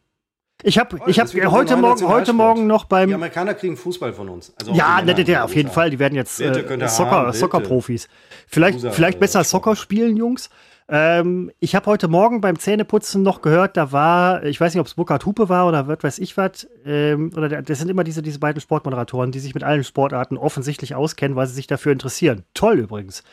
Ich 0.64 0.78
habe 0.78 1.00
ich 1.08 1.20
hab 1.20 1.28
heute, 1.52 1.78
Morgen, 1.78 2.06
heute 2.08 2.34
Morgen 2.34 2.68
noch 2.68 2.84
beim. 2.84 3.08
Die 3.08 3.16
Amerikaner 3.16 3.54
kriegen 3.54 3.78
Fußball 3.78 4.12
von 4.12 4.28
uns. 4.28 4.54
Also 4.60 4.74
ja, 4.74 5.02
ne, 5.02 5.22
ja, 5.22 5.46
auf 5.46 5.56
jeden 5.56 5.70
Fall. 5.70 5.90
Die 5.90 6.00
werden 6.00 6.16
jetzt 6.16 6.42
äh, 6.42 6.88
Soccer, 6.88 7.32
Soccer-Profis. 7.32 8.10
Vielleicht, 8.46 8.82
vielleicht 8.92 9.20
besser 9.20 9.46
Soccer 9.46 9.78
spielen, 9.78 10.18
Jungs. 10.18 10.50
Ähm, 10.90 11.52
ich 11.60 11.76
habe 11.76 11.86
heute 11.86 12.08
Morgen 12.08 12.42
beim 12.42 12.58
Zähneputzen 12.58 13.22
noch 13.22 13.42
gehört, 13.42 13.78
da 13.78 13.92
war, 13.92 14.44
ich 14.44 14.60
weiß 14.60 14.74
nicht, 14.74 14.82
ob 14.82 14.88
es 14.88 14.96
Burkhard 14.96 15.24
Hupe 15.24 15.48
war 15.48 15.68
oder 15.68 15.88
was 15.88 16.00
weiß 16.02 16.18
ich 16.18 16.36
was, 16.36 16.68
ähm, 16.84 17.32
oder 17.38 17.62
das 17.62 17.78
sind 17.78 17.90
immer 17.90 18.04
diese, 18.04 18.24
diese 18.24 18.40
beiden 18.40 18.60
Sportmoderatoren, 18.60 19.32
die 19.32 19.38
sich 19.38 19.54
mit 19.54 19.64
allen 19.64 19.84
Sportarten 19.84 20.36
offensichtlich 20.36 20.96
auskennen, 20.96 21.36
weil 21.36 21.46
sie 21.46 21.54
sich 21.54 21.68
dafür 21.68 21.92
interessieren. 21.92 22.44
Toll 22.56 22.80
übrigens. 22.80 23.24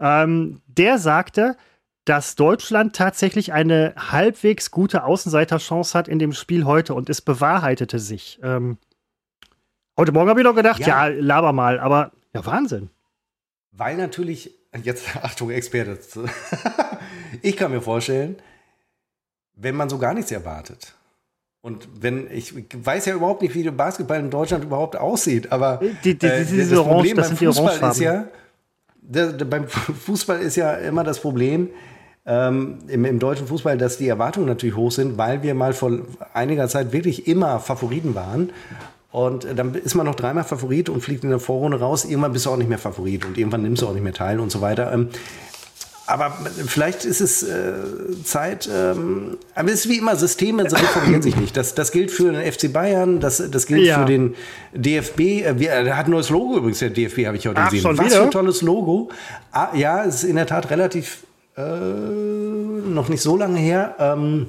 Ähm, 0.00 0.60
der 0.66 0.98
sagte, 0.98 1.56
dass 2.04 2.34
Deutschland 2.34 2.94
tatsächlich 2.94 3.52
eine 3.52 3.94
halbwegs 3.96 4.70
gute 4.70 5.04
Außenseiterchance 5.04 5.96
hat 5.96 6.08
in 6.08 6.18
dem 6.18 6.32
Spiel 6.32 6.64
heute 6.64 6.94
und 6.94 7.08
es 7.08 7.22
bewahrheitete 7.22 7.98
sich. 7.98 8.38
Ähm, 8.42 8.78
heute 9.96 10.12
Morgen 10.12 10.28
habe 10.28 10.40
ich 10.40 10.44
noch 10.44 10.54
gedacht, 10.54 10.80
ja. 10.80 11.08
ja, 11.08 11.14
laber 11.18 11.52
mal, 11.52 11.80
aber 11.80 12.12
ja, 12.34 12.44
Wahnsinn. 12.44 12.90
Weil 13.72 13.96
natürlich, 13.96 14.50
jetzt 14.82 15.16
Achtung, 15.22 15.50
Experte, 15.50 15.98
ich 17.42 17.56
kann 17.56 17.70
mir 17.70 17.80
vorstellen, 17.80 18.36
wenn 19.56 19.74
man 19.74 19.88
so 19.88 19.98
gar 19.98 20.14
nichts 20.14 20.30
erwartet. 20.30 20.94
Und 21.62 21.88
wenn, 22.02 22.30
ich 22.30 22.52
weiß 22.74 23.06
ja 23.06 23.14
überhaupt 23.14 23.40
nicht, 23.40 23.54
wie 23.54 23.62
der 23.62 23.70
Basketball 23.70 24.20
in 24.20 24.28
Deutschland 24.28 24.64
überhaupt 24.64 24.96
aussieht, 24.96 25.50
aber 25.50 25.80
die, 26.04 26.18
die, 26.18 26.26
äh, 26.26 26.44
das 26.44 26.78
Problem 26.78 27.16
das 27.16 27.28
beim 27.28 27.38
Fußball 27.38 27.90
ist 27.90 28.00
ja, 28.00 28.28
der, 29.00 29.32
der, 29.32 29.44
beim 29.46 29.66
Fußball 29.66 30.40
ist 30.40 30.56
ja 30.56 30.74
immer 30.74 31.04
das 31.04 31.20
Problem, 31.20 31.70
ähm, 32.26 32.78
im, 32.88 33.04
im, 33.04 33.18
deutschen 33.18 33.46
Fußball, 33.46 33.76
dass 33.76 33.98
die 33.98 34.08
Erwartungen 34.08 34.46
natürlich 34.46 34.76
hoch 34.76 34.90
sind, 34.90 35.18
weil 35.18 35.42
wir 35.42 35.54
mal 35.54 35.72
vor 35.72 35.92
einiger 36.32 36.68
Zeit 36.68 36.92
wirklich 36.92 37.28
immer 37.28 37.60
Favoriten 37.60 38.14
waren. 38.14 38.50
Und 39.12 39.46
dann 39.54 39.74
ist 39.74 39.94
man 39.94 40.06
noch 40.06 40.16
dreimal 40.16 40.42
Favorit 40.42 40.88
und 40.88 41.00
fliegt 41.00 41.22
in 41.22 41.30
der 41.30 41.38
Vorrunde 41.38 41.78
raus. 41.78 42.04
Irgendwann 42.04 42.32
bist 42.32 42.46
du 42.46 42.50
auch 42.50 42.56
nicht 42.56 42.68
mehr 42.68 42.78
Favorit 42.78 43.24
und 43.24 43.38
irgendwann 43.38 43.62
nimmst 43.62 43.82
du 43.82 43.86
auch 43.86 43.92
nicht 43.92 44.02
mehr 44.02 44.12
teil 44.12 44.40
und 44.40 44.50
so 44.50 44.60
weiter. 44.60 44.92
Ähm, 44.92 45.10
aber 46.06 46.36
vielleicht 46.66 47.04
ist 47.04 47.20
es 47.20 47.42
äh, 47.42 47.72
Zeit, 48.24 48.68
ähm, 48.72 49.38
aber 49.54 49.68
es 49.68 49.86
ist 49.86 49.88
wie 49.88 49.98
immer, 49.98 50.16
Systeme 50.16 50.64
reformieren 50.64 51.22
sich 51.22 51.36
nicht. 51.36 51.56
Das, 51.56 51.74
das 51.74 51.92
gilt 51.92 52.10
für 52.10 52.30
den 52.30 52.52
FC 52.52 52.70
Bayern, 52.72 53.20
das, 53.20 53.42
das 53.50 53.66
gilt 53.66 53.82
ja. 53.82 54.00
für 54.00 54.04
den 54.04 54.34
DFB. 54.74 55.20
Äh, 55.20 55.58
wir, 55.58 55.84
der 55.84 55.96
hat 55.96 56.06
ein 56.06 56.10
neues 56.10 56.28
Logo 56.28 56.58
übrigens, 56.58 56.80
der 56.80 56.90
DFB, 56.90 57.26
habe 57.26 57.36
ich 57.36 57.46
heute 57.46 57.60
Ach, 57.60 57.70
gesehen. 57.70 57.96
Was 57.96 58.04
wieder? 58.04 58.16
für 58.16 58.22
ein 58.24 58.30
tolles 58.30 58.60
Logo. 58.60 59.10
Ah, 59.52 59.68
ja, 59.74 60.04
es 60.04 60.16
ist 60.16 60.24
in 60.24 60.36
der 60.36 60.46
Tat 60.46 60.70
relativ 60.70 61.24
äh, 61.56 61.62
noch 61.62 63.08
nicht 63.08 63.22
so 63.22 63.36
lange 63.36 63.58
her. 63.58 63.94
Ähm, 63.98 64.48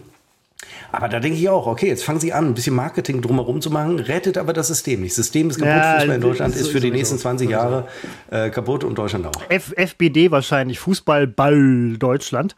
aber 0.92 1.10
da 1.10 1.20
denke 1.20 1.38
ich 1.38 1.50
auch, 1.50 1.68
okay, 1.68 1.88
jetzt 1.88 2.04
fangen 2.04 2.20
sie 2.20 2.34
an, 2.34 2.48
ein 2.48 2.54
bisschen 2.54 2.76
Marketing 2.76 3.22
drumherum 3.22 3.62
zu 3.62 3.70
machen, 3.70 4.00
rettet 4.00 4.38
aber 4.38 4.54
das 4.54 4.68
System 4.68 5.02
nicht. 5.02 5.12
Das 5.12 5.18
System 5.18 5.50
ist 5.50 5.60
kaputt, 5.60 5.76
ja, 5.76 5.96
Fußball 5.98 6.16
in 6.16 6.22
Deutschland 6.22 6.56
ist 6.56 6.70
für 6.70 6.80
die 6.80 6.92
nächsten 6.92 7.18
20 7.18 7.50
Jahre 7.50 7.88
äh, 8.32 8.50
kaputt 8.50 8.84
und 8.84 8.98
Deutschland 8.98 9.28
auch. 9.28 9.42
F 9.50 9.74
FBD 9.76 10.32
wahrscheinlich, 10.32 10.80
Fußballball 10.80 11.98
Deutschland. 11.98 12.56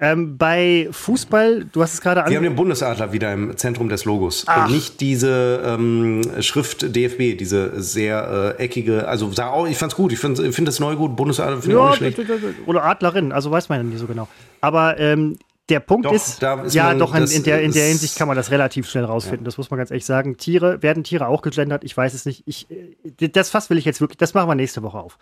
Ähm, 0.00 0.36
bei 0.36 0.88
Fußball, 0.90 1.66
du 1.70 1.82
hast 1.82 1.94
es 1.94 2.00
gerade 2.00 2.24
an. 2.24 2.30
Wir 2.30 2.36
haben 2.36 2.44
den 2.44 2.56
Bundesadler 2.56 3.12
wieder 3.12 3.32
im 3.32 3.56
Zentrum 3.56 3.88
des 3.88 4.04
Logos. 4.04 4.44
Ach. 4.46 4.66
Und 4.66 4.72
nicht 4.72 5.00
diese 5.00 5.62
ähm, 5.64 6.22
Schrift 6.40 6.94
DFB, 6.94 7.38
diese 7.38 7.80
sehr 7.80 8.54
äh, 8.58 8.62
eckige, 8.62 9.06
also 9.08 9.30
ich 9.30 9.78
fand 9.78 9.92
es 9.92 9.96
gut, 9.96 10.12
ich 10.12 10.18
finde 10.18 10.52
find 10.52 10.68
das 10.68 10.80
neu 10.80 10.96
gut, 10.96 11.16
Bundesadler 11.16 11.58
finde 11.58 11.76
ich 11.76 11.76
auch 11.76 12.00
nicht 12.00 12.16
schlecht. 12.16 12.20
Oder 12.66 12.84
Adlerin, 12.84 13.32
also 13.32 13.50
weiß 13.50 13.68
man 13.68 13.78
ja 13.78 13.84
nicht 13.84 13.98
so 13.98 14.06
genau. 14.06 14.28
Aber 14.60 14.98
ähm, 14.98 15.38
der 15.68 15.80
Punkt 15.80 16.06
doch, 16.06 16.12
ist, 16.12 16.42
ist 16.64 16.74
ja, 16.74 16.94
doch, 16.94 17.14
in, 17.14 17.24
in, 17.24 17.42
der, 17.42 17.62
in 17.62 17.72
der 17.72 17.86
Hinsicht 17.86 18.16
kann 18.16 18.28
man 18.28 18.36
das 18.36 18.50
relativ 18.50 18.88
schnell 18.88 19.04
rausfinden. 19.04 19.40
Ja. 19.40 19.46
Das 19.46 19.58
muss 19.58 19.70
man 19.70 19.78
ganz 19.78 19.90
ehrlich 19.90 20.06
sagen. 20.06 20.36
Tiere, 20.36 20.82
werden 20.82 21.02
Tiere 21.02 21.26
auch 21.26 21.42
gegendert? 21.42 21.82
Ich 21.82 21.96
weiß 21.96 22.14
es 22.14 22.24
nicht. 22.24 22.44
Ich, 22.46 22.68
äh, 22.70 23.28
das 23.28 23.50
Fass 23.50 23.68
will 23.68 23.78
ich 23.78 23.84
jetzt 23.84 24.00
wirklich, 24.00 24.18
das 24.18 24.34
machen 24.34 24.48
wir 24.48 24.54
nächste 24.54 24.82
Woche 24.82 24.98
auf. 24.98 25.18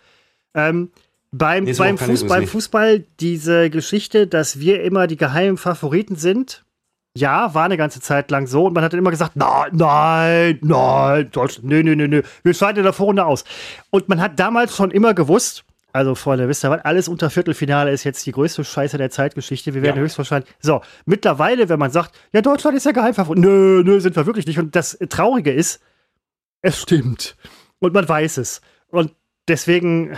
Ähm, 0.53 0.91
beim, 1.31 1.65
beim, 1.65 1.97
Fuß, 1.97 2.27
beim 2.27 2.47
Fußball 2.47 3.03
diese 3.19 3.69
Geschichte, 3.69 4.27
dass 4.27 4.59
wir 4.59 4.83
immer 4.83 5.07
die 5.07 5.17
geheimen 5.17 5.57
Favoriten 5.57 6.15
sind, 6.15 6.63
ja, 7.17 7.53
war 7.53 7.65
eine 7.65 7.77
ganze 7.77 7.99
Zeit 7.99 8.29
lang 8.29 8.45
so 8.45 8.65
und 8.65 8.73
man 8.73 8.83
hat 8.83 8.93
dann 8.93 8.99
immer 8.99 9.11
gesagt, 9.11 9.35
nein, 9.35 9.71
nein, 9.71 10.59
nein, 10.61 11.29
Deutschland, 11.31 11.67
nö, 11.67 11.81
nö, 11.81 11.95
nö, 11.95 12.07
nö, 12.07 12.21
wir 12.43 12.53
scheiden 12.53 12.79
in 12.79 12.83
der 12.83 12.93
Vorrunde 12.93 13.25
aus. 13.25 13.45
Und 13.89 14.09
man 14.09 14.21
hat 14.21 14.39
damals 14.39 14.75
schon 14.75 14.91
immer 14.91 15.13
gewusst, 15.13 15.63
also, 15.95 16.13
Freunde, 16.13 16.49
wisst 16.49 16.65
ihr 16.65 16.71
was? 16.71 16.83
Alles 16.83 17.07
unter 17.07 17.29
Viertelfinale 17.29 17.89
ist 17.89 18.03
jetzt 18.03 18.25
die 18.25 18.33
größte 18.33 18.65
Scheiße 18.65 18.97
der 18.97 19.09
Zeitgeschichte. 19.11 19.73
Wir 19.73 19.81
werden 19.81 19.95
ja. 19.95 20.01
höchstwahrscheinlich. 20.01 20.53
So, 20.59 20.81
mittlerweile, 21.05 21.69
wenn 21.69 21.79
man 21.79 21.89
sagt, 21.89 22.13
ja, 22.33 22.41
Deutschland 22.41 22.75
ist 22.75 22.85
ja 22.85 22.91
Geheimfavorit. 22.91 23.41
Nö, 23.41 23.81
nö, 23.81 24.01
sind 24.01 24.13
wir 24.17 24.25
wirklich 24.25 24.45
nicht. 24.45 24.59
Und 24.59 24.75
das 24.75 24.97
Traurige 25.07 25.53
ist, 25.53 25.81
es 26.61 26.81
stimmt. 26.81 27.37
Und 27.79 27.93
man 27.93 28.09
weiß 28.09 28.39
es. 28.39 28.59
Und 28.89 29.13
deswegen 29.47 30.17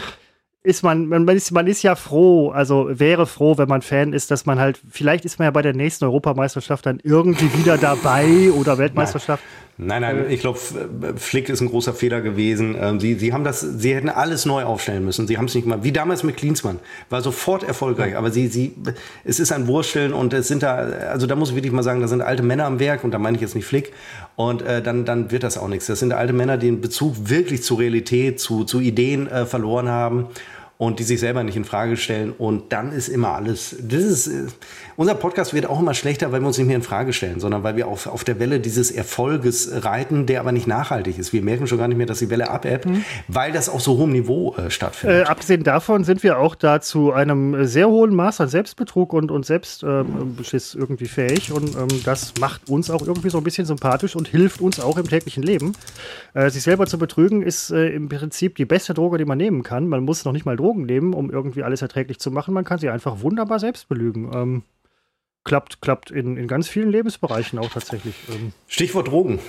ist 0.63 0.81
man, 0.81 1.05
man 1.09 1.27
ist, 1.29 1.51
man 1.51 1.67
ist 1.67 1.83
ja 1.83 1.93
froh, 1.93 2.49
also 2.49 2.87
wäre 2.89 3.27
froh, 3.27 3.59
wenn 3.59 3.69
man 3.69 3.83
Fan 3.83 4.13
ist, 4.13 4.31
dass 4.31 4.47
man 4.47 4.59
halt, 4.59 4.81
vielleicht 4.89 5.25
ist 5.25 5.37
man 5.37 5.45
ja 5.45 5.51
bei 5.51 5.61
der 5.61 5.75
nächsten 5.75 6.05
Europameisterschaft 6.05 6.87
dann 6.87 6.99
irgendwie 7.03 7.53
wieder 7.53 7.77
dabei 7.77 8.49
oder 8.51 8.79
Weltmeisterschaft. 8.79 9.43
Nein, 9.43 9.66
nein, 9.77 10.25
ich 10.29 10.39
glaube, 10.39 10.59
Flick 11.17 11.49
ist 11.49 11.61
ein 11.61 11.69
großer 11.69 11.93
Fehler 11.93 12.21
gewesen. 12.21 12.75
Ähm, 12.79 12.99
sie, 12.99 13.15
sie 13.15 13.33
haben 13.33 13.43
das, 13.43 13.61
sie 13.61 13.95
hätten 13.95 14.09
alles 14.09 14.45
neu 14.45 14.63
aufstellen 14.63 15.03
müssen. 15.03 15.27
Sie 15.27 15.37
haben 15.37 15.45
es 15.45 15.55
nicht 15.55 15.63
gemacht. 15.63 15.79
Wie 15.83 15.91
damals 15.91 16.23
mit 16.23 16.37
Klinsmann. 16.37 16.79
War 17.09 17.21
sofort 17.21 17.63
erfolgreich. 17.63 18.15
Aber 18.15 18.31
sie, 18.31 18.47
sie, 18.47 18.75
es 19.23 19.39
ist 19.39 19.51
ein 19.51 19.67
Wursteln 19.67 20.13
und 20.13 20.33
es 20.33 20.47
sind 20.47 20.63
da, 20.63 20.75
also 20.75 21.25
da 21.25 21.35
muss 21.35 21.49
ich 21.49 21.55
wirklich 21.55 21.73
mal 21.73 21.83
sagen, 21.83 22.01
da 22.01 22.07
sind 22.07 22.21
alte 22.21 22.43
Männer 22.43 22.65
am 22.65 22.79
Werk 22.79 23.03
und 23.03 23.11
da 23.11 23.19
meine 23.19 23.35
ich 23.35 23.41
jetzt 23.41 23.55
nicht 23.55 23.65
Flick. 23.65 23.93
Und 24.35 24.61
äh, 24.61 24.83
dann, 24.83 25.05
dann 25.05 25.31
wird 25.31 25.43
das 25.43 25.57
auch 25.57 25.67
nichts. 25.67 25.87
Das 25.87 25.99
sind 25.99 26.13
alte 26.13 26.33
Männer, 26.33 26.57
die 26.57 26.67
den 26.67 26.81
Bezug 26.81 27.29
wirklich 27.29 27.63
zur 27.63 27.79
Realität, 27.79 28.39
zu, 28.39 28.65
zu 28.65 28.79
Ideen 28.79 29.27
äh, 29.27 29.45
verloren 29.45 29.89
haben 29.89 30.27
und 30.77 30.99
die 30.99 31.03
sich 31.03 31.19
selber 31.19 31.43
nicht 31.43 31.55
in 31.55 31.65
Frage 31.65 31.97
stellen. 31.97 32.33
Und 32.37 32.71
dann 32.73 32.91
ist 32.91 33.07
immer 33.07 33.29
alles. 33.29 33.75
Das 33.81 34.03
ist, 34.03 34.27
äh, 34.27 34.47
unser 34.97 35.13
Podcast 35.13 35.53
wird 35.53 35.67
auch 35.67 35.79
immer 35.79 35.93
schlechter, 35.93 36.31
weil 36.31 36.41
wir 36.41 36.47
uns 36.47 36.57
nicht 36.57 36.65
mehr 36.65 36.75
in 36.75 36.81
Frage 36.81 37.13
stellen, 37.13 37.39
sondern 37.39 37.61
weil 37.61 37.75
wir 37.75 37.87
auf, 37.87 38.07
auf 38.07 38.23
der 38.23 38.39
Welle 38.39 38.59
dieses 38.59 38.89
Erfolges 38.89 39.85
reiten, 39.85 40.25
der 40.25 40.39
aber 40.39 40.51
nicht 40.51 40.65
nachhaltig 40.65 41.19
ist. 41.19 41.31
Wir 41.33 41.43
merken 41.43 41.67
schon 41.67 41.77
gar 41.77 41.87
nicht 41.87 41.97
mehr, 41.97 42.07
dass 42.07 42.17
die 42.17 42.31
Welle 42.31 42.49
abebbt, 42.49 42.87
mhm. 42.87 43.05
weil 43.27 43.51
das 43.51 43.69
auf 43.69 43.79
so 43.81 43.97
hohem 43.97 44.11
Niveau 44.11 44.55
äh, 44.55 44.71
stattfindet. 44.71 45.27
Äh, 45.27 45.29
abgesehen 45.29 45.63
davon 45.63 46.03
sind 46.03 46.23
wir 46.23 46.39
auch 46.39 46.55
da 46.55 46.81
zu 46.81 47.13
einem 47.13 47.67
sehr 47.67 47.87
hohen 47.87 48.15
Maß 48.15 48.41
an 48.41 48.47
Selbstbetrug 48.47 49.13
und, 49.13 49.29
und 49.29 49.45
Selbstbeschiss 49.45 50.73
ähm, 50.73 50.81
irgendwie 50.81 51.05
fähig. 51.05 51.51
Und 51.51 51.75
ähm, 51.75 52.03
das 52.03 52.33
macht 52.39 52.67
uns 52.67 52.89
auch 52.89 53.05
irgendwie 53.05 53.29
so 53.29 53.37
ein 53.37 53.43
bisschen 53.43 53.67
sympathisch 53.67 54.15
und 54.15 54.27
hilft 54.27 54.61
uns 54.61 54.79
auch 54.79 54.97
im 54.97 55.07
täglichen 55.07 55.43
Leben. 55.43 55.73
Äh, 56.33 56.49
sich 56.49 56.63
selber 56.63 56.87
zu 56.87 56.97
betrügen 56.97 57.43
ist 57.43 57.69
äh, 57.69 57.89
im 57.89 58.09
Prinzip 58.09 58.55
die 58.55 58.65
beste 58.65 58.95
Droge, 58.95 59.19
die 59.19 59.25
man 59.25 59.37
nehmen 59.37 59.61
kann. 59.61 59.87
Man 59.87 60.03
muss 60.03 60.25
noch 60.25 60.33
nicht 60.33 60.45
mal 60.45 60.57
Drogen 60.57 60.87
nehmen, 60.87 61.13
um 61.13 61.29
irgendwie 61.29 61.61
alles 61.61 61.83
erträglich 61.83 62.17
zu 62.17 62.31
machen. 62.31 62.55
Man 62.55 62.65
kann 62.65 62.79
sie 62.79 62.89
einfach 62.89 63.21
wunderbar 63.21 63.59
selbst 63.59 63.89
belügen. 63.89 64.31
Ähm, 64.33 64.63
klappt, 65.47 65.81
klappt 65.81 66.11
in, 66.11 66.37
in 66.37 66.47
ganz 66.47 66.67
vielen 66.67 66.91
Lebensbereichen 66.91 67.57
auch 67.57 67.69
tatsächlich. 67.69 68.15
Ähm. 68.29 68.51
Stichwort 68.67 69.07
Drogen. 69.07 69.39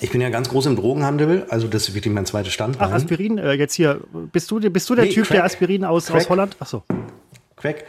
Ich 0.00 0.10
bin 0.10 0.20
ja 0.20 0.30
ganz 0.30 0.48
groß 0.48 0.66
im 0.66 0.76
Drogenhandel, 0.76 1.46
also 1.48 1.68
das 1.68 1.88
ist 1.88 1.94
wirklich 1.94 2.12
mein 2.12 2.26
zweites 2.26 2.52
Standbein. 2.52 2.88
Ach, 2.90 2.94
Aspirin, 2.94 3.38
äh, 3.38 3.52
jetzt 3.52 3.74
hier, 3.74 4.00
bist 4.32 4.50
du, 4.50 4.58
bist 4.70 4.90
du 4.90 4.94
der 4.94 5.04
nee, 5.04 5.12
Typ, 5.12 5.26
Crack, 5.26 5.36
der 5.36 5.44
Aspirin 5.44 5.84
aus, 5.84 6.10
aus 6.10 6.28
Holland? 6.28 6.56
Ach 6.58 6.66
so. 6.66 6.82
Crack. 7.56 7.84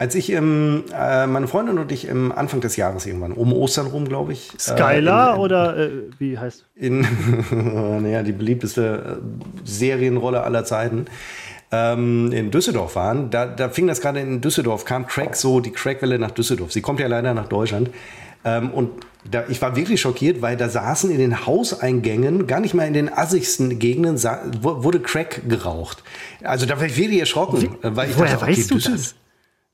Als 0.00 0.14
ich, 0.14 0.30
ähm, 0.30 0.84
äh, 0.94 1.26
meine 1.26 1.48
Freundin 1.48 1.78
und 1.78 1.90
ich 1.90 2.06
im 2.06 2.30
Anfang 2.30 2.60
des 2.60 2.76
Jahres 2.76 3.06
irgendwann, 3.06 3.32
um 3.32 3.52
Ostern 3.52 3.88
rum, 3.88 4.04
glaube 4.06 4.32
ich. 4.32 4.52
Skylar 4.56 5.30
äh, 5.30 5.32
in, 5.32 5.34
in, 5.34 5.40
oder 5.40 5.76
äh, 5.76 5.90
wie 6.18 6.38
heißt? 6.38 6.66
In, 6.76 7.06
naja, 8.02 8.22
die 8.22 8.32
beliebteste 8.32 9.20
äh, 9.20 9.64
Serienrolle 9.64 10.42
aller 10.42 10.64
Zeiten 10.64 11.06
ähm, 11.70 12.32
in 12.32 12.50
Düsseldorf 12.50 12.96
waren, 12.96 13.30
da, 13.30 13.46
da 13.46 13.68
fing 13.68 13.86
das 13.86 14.00
gerade 14.00 14.20
in 14.20 14.40
Düsseldorf, 14.40 14.84
kam 14.84 15.06
Crack 15.06 15.36
so, 15.36 15.60
die 15.60 15.70
Crackwelle 15.70 16.18
nach 16.18 16.30
Düsseldorf. 16.30 16.72
Sie 16.72 16.80
kommt 16.80 17.00
ja 17.00 17.06
leider 17.06 17.34
nach 17.34 17.48
Deutschland. 17.48 17.90
Ähm, 18.44 18.70
und 18.70 18.90
da, 19.30 19.44
ich 19.48 19.60
war 19.60 19.76
wirklich 19.76 20.00
schockiert, 20.00 20.40
weil 20.40 20.56
da 20.56 20.68
saßen 20.68 21.10
in 21.10 21.18
den 21.18 21.44
Hauseingängen, 21.44 22.46
gar 22.46 22.60
nicht 22.60 22.72
mal 22.74 22.86
in 22.86 22.94
den 22.94 23.12
assigsten 23.12 23.78
Gegenden, 23.78 24.16
wurde 24.62 25.00
Crack 25.00 25.42
geraucht. 25.48 26.02
Also 26.42 26.64
da 26.64 26.78
war 26.78 26.86
ich 26.86 26.96
wirklich 26.96 27.20
erschrocken. 27.20 27.62
Wie, 27.62 27.70
weil 27.82 28.10
ich 28.10 28.16
woher 28.16 28.32
dachte, 28.32 28.44
okay, 28.44 28.56
weißt 28.56 28.70
du 28.70 28.78
das? 28.78 29.14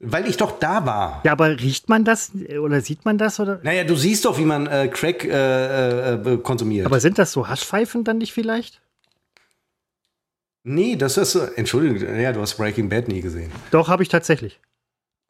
Weil 0.00 0.26
ich 0.26 0.36
doch 0.36 0.58
da 0.58 0.84
war. 0.84 1.20
Ja, 1.24 1.32
aber 1.32 1.48
riecht 1.60 1.88
man 1.88 2.04
das 2.04 2.32
oder 2.60 2.80
sieht 2.80 3.04
man 3.04 3.16
das? 3.16 3.38
Oder? 3.38 3.60
Naja, 3.62 3.84
du 3.84 3.94
siehst 3.94 4.24
doch, 4.24 4.36
wie 4.38 4.44
man 4.44 4.66
äh, 4.66 4.88
Crack 4.88 5.24
äh, 5.24 6.14
äh, 6.14 6.36
konsumiert. 6.38 6.86
Aber 6.86 7.00
sind 7.00 7.18
das 7.18 7.32
so 7.32 7.48
Haschpfeifen 7.48 8.04
dann 8.04 8.18
nicht 8.18 8.32
vielleicht? 8.32 8.80
Nee, 10.64 10.96
das 10.96 11.18
ist, 11.18 11.34
Entschuldigung, 11.34 12.18
ja, 12.18 12.32
du 12.32 12.40
hast 12.40 12.56
Breaking 12.56 12.88
Bad 12.88 13.06
nie 13.08 13.20
gesehen. 13.20 13.52
Doch, 13.70 13.88
habe 13.88 14.02
ich 14.02 14.08
tatsächlich. 14.08 14.60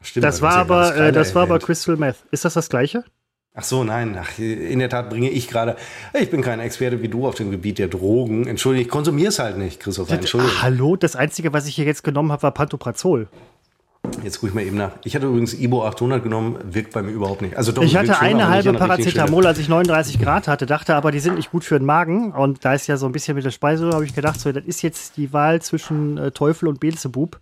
Stimmt, 0.00 0.24
das 0.24 0.42
war 0.42 0.54
aber, 0.54 0.96
äh, 0.96 1.12
das 1.12 1.34
war 1.34 1.42
aber 1.42 1.58
Crystal 1.58 1.96
Meth. 1.96 2.16
Ist 2.30 2.44
das 2.44 2.54
das 2.54 2.68
gleiche? 2.68 3.04
Ach 3.52 3.64
so, 3.64 3.82
nein. 3.84 4.16
Ach, 4.20 4.38
in 4.38 4.78
der 4.78 4.88
Tat 4.88 5.10
bringe 5.10 5.30
ich 5.30 5.48
gerade. 5.48 5.76
Ich 6.12 6.30
bin 6.30 6.42
kein 6.42 6.60
Experte 6.60 7.02
wie 7.02 7.08
du 7.08 7.26
auf 7.26 7.34
dem 7.34 7.50
Gebiet 7.50 7.78
der 7.78 7.88
Drogen. 7.88 8.46
Entschuldigung, 8.46 8.86
ich 8.86 8.90
konsumiere 8.90 9.28
es 9.28 9.38
halt 9.38 9.58
nicht, 9.58 9.80
Christopher. 9.80 10.14
Entschuldigung. 10.14 10.62
hallo, 10.62 10.96
das 10.96 11.16
Einzige, 11.16 11.52
was 11.52 11.66
ich 11.66 11.74
hier 11.76 11.84
jetzt 11.84 12.04
genommen 12.04 12.30
habe, 12.30 12.42
war 12.42 12.50
Pantoprazol. 12.52 13.28
Jetzt 14.22 14.40
gucke 14.40 14.48
ich 14.48 14.54
mal 14.54 14.62
eben 14.62 14.76
nach. 14.76 14.92
Ich 15.04 15.14
hatte 15.14 15.26
übrigens 15.26 15.54
Ibo 15.54 15.86
800 15.86 16.22
genommen, 16.22 16.56
wirkt 16.64 16.92
bei 16.92 17.02
mir 17.02 17.10
überhaupt 17.10 17.42
nicht. 17.42 17.56
Also 17.56 17.72
doch, 17.72 17.82
ich 17.82 17.96
hatte 17.96 18.14
schon, 18.14 18.26
eine 18.26 18.48
halbe 18.48 18.72
Paracetamol, 18.72 19.46
als 19.46 19.58
ich 19.58 19.68
39 19.68 20.18
Grad 20.18 20.48
hatte, 20.48 20.66
dachte 20.66 20.94
aber, 20.94 21.10
die 21.10 21.20
sind 21.20 21.36
nicht 21.36 21.50
gut 21.50 21.64
für 21.64 21.78
den 21.78 21.86
Magen. 21.86 22.32
Und 22.32 22.64
da 22.64 22.74
ist 22.74 22.86
ja 22.86 22.96
so 22.96 23.06
ein 23.06 23.12
bisschen 23.12 23.34
mit 23.34 23.44
der 23.44 23.50
Speise, 23.50 23.90
habe 23.90 24.04
ich 24.04 24.14
gedacht, 24.14 24.40
so, 24.40 24.50
das 24.52 24.64
ist 24.64 24.82
jetzt 24.82 25.16
die 25.16 25.32
Wahl 25.32 25.60
zwischen 25.62 26.18
äh, 26.18 26.30
Teufel 26.30 26.68
und 26.68 26.80
Beelzebub. 26.80 27.40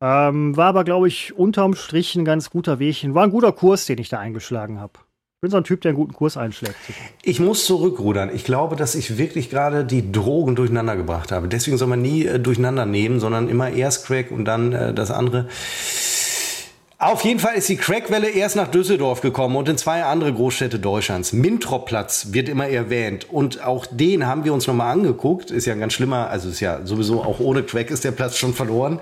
Ähm, 0.00 0.56
war 0.56 0.66
aber, 0.66 0.84
glaube 0.84 1.08
ich, 1.08 1.36
unterm 1.36 1.74
Strich 1.74 2.14
ein 2.14 2.24
ganz 2.24 2.50
guter 2.50 2.78
Weg. 2.78 3.02
War 3.14 3.24
ein 3.24 3.30
guter 3.30 3.52
Kurs, 3.52 3.86
den 3.86 3.98
ich 3.98 4.08
da 4.08 4.18
eingeschlagen 4.18 4.80
habe. 4.80 4.92
Ich 5.36 5.42
bin 5.42 5.50
so 5.50 5.58
ein 5.58 5.64
Typ, 5.64 5.82
der 5.82 5.90
einen 5.90 5.98
guten 5.98 6.14
Kurs 6.14 6.38
einschlägt. 6.38 6.76
Ich 7.22 7.40
muss 7.40 7.66
zurückrudern. 7.66 8.34
Ich 8.34 8.42
glaube, 8.42 8.74
dass 8.74 8.94
ich 8.94 9.18
wirklich 9.18 9.50
gerade 9.50 9.84
die 9.84 10.10
Drogen 10.10 10.56
durcheinander 10.56 10.96
gebracht 10.96 11.30
habe. 11.30 11.46
Deswegen 11.46 11.76
soll 11.76 11.88
man 11.88 12.00
nie 12.00 12.24
äh, 12.24 12.40
durcheinander 12.40 12.86
nehmen, 12.86 13.20
sondern 13.20 13.50
immer 13.50 13.68
erst 13.68 14.06
Crack 14.06 14.30
und 14.30 14.46
dann 14.46 14.72
äh, 14.72 14.94
das 14.94 15.10
andere. 15.10 15.46
Auf 16.96 17.22
jeden 17.22 17.38
Fall 17.38 17.56
ist 17.56 17.68
die 17.68 17.76
Crackwelle 17.76 18.30
erst 18.30 18.56
nach 18.56 18.68
Düsseldorf 18.68 19.20
gekommen 19.20 19.56
und 19.56 19.68
in 19.68 19.76
zwei 19.76 20.04
andere 20.04 20.32
Großstädte 20.32 20.78
Deutschlands. 20.78 21.34
Mintroplatz 21.34 22.28
wird 22.30 22.48
immer 22.48 22.68
erwähnt 22.68 23.30
und 23.30 23.62
auch 23.62 23.84
den 23.84 24.26
haben 24.26 24.46
wir 24.46 24.54
uns 24.54 24.66
nochmal 24.66 24.90
angeguckt. 24.90 25.50
Ist 25.50 25.66
ja 25.66 25.74
ein 25.74 25.80
ganz 25.80 25.92
schlimmer, 25.92 26.30
also 26.30 26.48
ist 26.48 26.60
ja 26.60 26.86
sowieso 26.86 27.22
auch 27.22 27.40
ohne 27.40 27.62
Crack 27.62 27.90
ist 27.90 28.04
der 28.04 28.12
Platz 28.12 28.38
schon 28.38 28.54
verloren. 28.54 29.00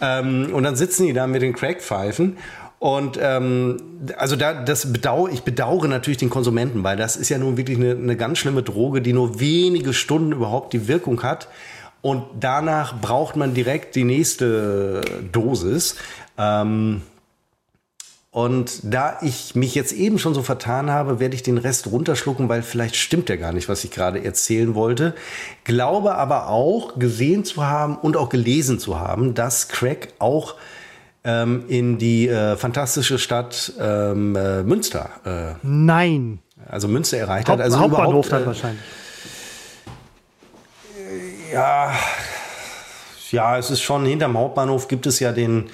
Ähm, 0.00 0.50
und 0.52 0.64
dann 0.64 0.74
sitzen 0.74 1.06
die 1.06 1.12
da 1.12 1.28
mit 1.28 1.42
den 1.42 1.52
Crackpfeifen 1.52 2.38
und 2.78 3.18
ähm, 3.20 3.78
also 4.18 4.36
da, 4.36 4.52
das 4.52 4.92
bedau 4.92 5.28
ich 5.28 5.42
bedauere 5.42 5.88
natürlich 5.88 6.18
den 6.18 6.30
Konsumenten, 6.30 6.84
weil 6.84 6.96
das 6.96 7.16
ist 7.16 7.30
ja 7.30 7.38
nun 7.38 7.56
wirklich 7.56 7.78
eine, 7.78 7.92
eine 7.92 8.16
ganz 8.16 8.38
schlimme 8.38 8.62
Droge, 8.62 9.00
die 9.00 9.12
nur 9.12 9.40
wenige 9.40 9.94
Stunden 9.94 10.32
überhaupt 10.32 10.72
die 10.72 10.86
Wirkung 10.88 11.22
hat. 11.22 11.48
Und 12.02 12.24
danach 12.38 13.00
braucht 13.00 13.36
man 13.36 13.54
direkt 13.54 13.96
die 13.96 14.04
nächste 14.04 15.00
Dosis. 15.32 15.96
Ähm, 16.38 17.02
und 18.30 18.80
da 18.82 19.18
ich 19.22 19.54
mich 19.54 19.74
jetzt 19.74 19.92
eben 19.92 20.18
schon 20.18 20.34
so 20.34 20.42
vertan 20.42 20.90
habe, 20.90 21.18
werde 21.20 21.34
ich 21.34 21.42
den 21.42 21.56
Rest 21.56 21.86
runterschlucken, 21.86 22.50
weil 22.50 22.62
vielleicht 22.62 22.96
stimmt 22.96 23.30
ja 23.30 23.36
gar 23.36 23.52
nicht, 23.52 23.70
was 23.70 23.82
ich 23.82 23.90
gerade 23.90 24.22
erzählen 24.22 24.74
wollte. 24.74 25.14
Glaube 25.64 26.16
aber 26.16 26.48
auch 26.48 26.98
gesehen 26.98 27.46
zu 27.46 27.64
haben 27.64 27.96
und 27.96 28.18
auch 28.18 28.28
gelesen 28.28 28.78
zu 28.78 29.00
haben, 29.00 29.32
dass 29.32 29.68
Crack 29.68 30.08
auch 30.18 30.56
ähm, 31.26 31.64
in 31.66 31.98
die 31.98 32.28
äh, 32.28 32.56
fantastische 32.56 33.18
Stadt 33.18 33.72
ähm, 33.80 34.36
äh, 34.36 34.62
Münster. 34.62 35.10
Äh, 35.24 35.54
Nein. 35.62 36.38
Also 36.68 36.86
Münster 36.86 37.18
erreicht 37.18 37.48
Haupt, 37.48 37.58
hat. 37.58 37.64
Also 37.64 37.80
Hauptbahnhof 37.80 38.28
dann 38.28 38.44
äh, 38.44 38.46
wahrscheinlich. 38.46 38.82
Ja, 41.52 41.92
ja, 43.32 43.58
es 43.58 43.70
ist 43.70 43.80
schon 43.80 44.06
hinterm 44.06 44.38
Hauptbahnhof 44.38 44.86
gibt 44.88 45.06
es 45.06 45.18
ja 45.18 45.32
den, 45.32 45.64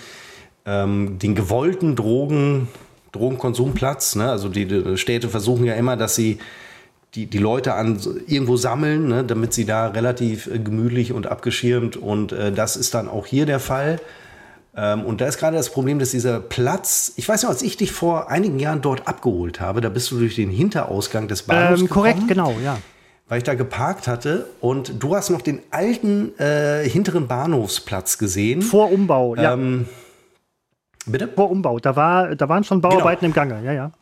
ähm, 0.64 1.18
den 1.18 1.34
gewollten 1.34 1.96
Drogen, 1.96 2.68
Drogenkonsumplatz. 3.12 4.16
Ne? 4.16 4.30
Also 4.30 4.48
die, 4.48 4.64
die, 4.66 4.96
Städte 4.96 5.28
versuchen 5.28 5.64
ja 5.66 5.74
immer, 5.74 5.96
dass 5.96 6.14
sie 6.14 6.38
die, 7.14 7.26
die 7.26 7.38
Leute 7.38 7.74
an 7.74 8.00
irgendwo 8.26 8.56
sammeln, 8.56 9.08
ne? 9.08 9.24
damit 9.24 9.52
sie 9.52 9.66
da 9.66 9.88
relativ 9.88 10.46
äh, 10.46 10.58
gemütlich 10.58 11.12
und 11.12 11.26
abgeschirmt 11.26 11.96
und 11.96 12.32
äh, 12.32 12.52
das 12.52 12.76
ist 12.76 12.94
dann 12.94 13.06
auch 13.06 13.26
hier 13.26 13.44
der 13.44 13.60
Fall. 13.60 14.00
Ähm, 14.74 15.04
und 15.04 15.20
da 15.20 15.26
ist 15.26 15.38
gerade 15.38 15.56
das 15.56 15.70
Problem, 15.70 15.98
dass 15.98 16.12
dieser 16.12 16.40
Platz, 16.40 17.12
ich 17.16 17.28
weiß 17.28 17.42
noch, 17.42 17.50
als 17.50 17.62
ich 17.62 17.76
dich 17.76 17.92
vor 17.92 18.30
einigen 18.30 18.58
Jahren 18.58 18.80
dort 18.80 19.06
abgeholt 19.06 19.60
habe, 19.60 19.80
da 19.80 19.90
bist 19.90 20.10
du 20.10 20.18
durch 20.18 20.34
den 20.36 20.50
Hinterausgang 20.50 21.28
des 21.28 21.42
Bahnhofs 21.42 21.82
ähm, 21.82 21.90
Korrekt, 21.90 22.26
genau, 22.26 22.56
ja. 22.64 22.78
Weil 23.28 23.38
ich 23.38 23.44
da 23.44 23.54
geparkt 23.54 24.08
hatte 24.08 24.46
und 24.60 25.02
du 25.02 25.14
hast 25.14 25.30
noch 25.30 25.42
den 25.42 25.60
alten 25.70 26.38
äh, 26.38 26.88
hinteren 26.88 27.28
Bahnhofsplatz 27.28 28.18
gesehen. 28.18 28.62
Vor 28.62 28.90
Umbau, 28.90 29.36
ähm, 29.36 29.86
ja. 29.86 31.10
Bitte? 31.10 31.28
Vor 31.28 31.50
Umbau, 31.50 31.78
da, 31.78 31.94
war, 31.96 32.34
da 32.34 32.48
waren 32.48 32.64
schon 32.64 32.80
Bauarbeiten 32.80 33.32
genau. 33.32 33.44
im 33.44 33.50
Gange, 33.50 33.64
ja, 33.64 33.72
ja. 33.72 33.92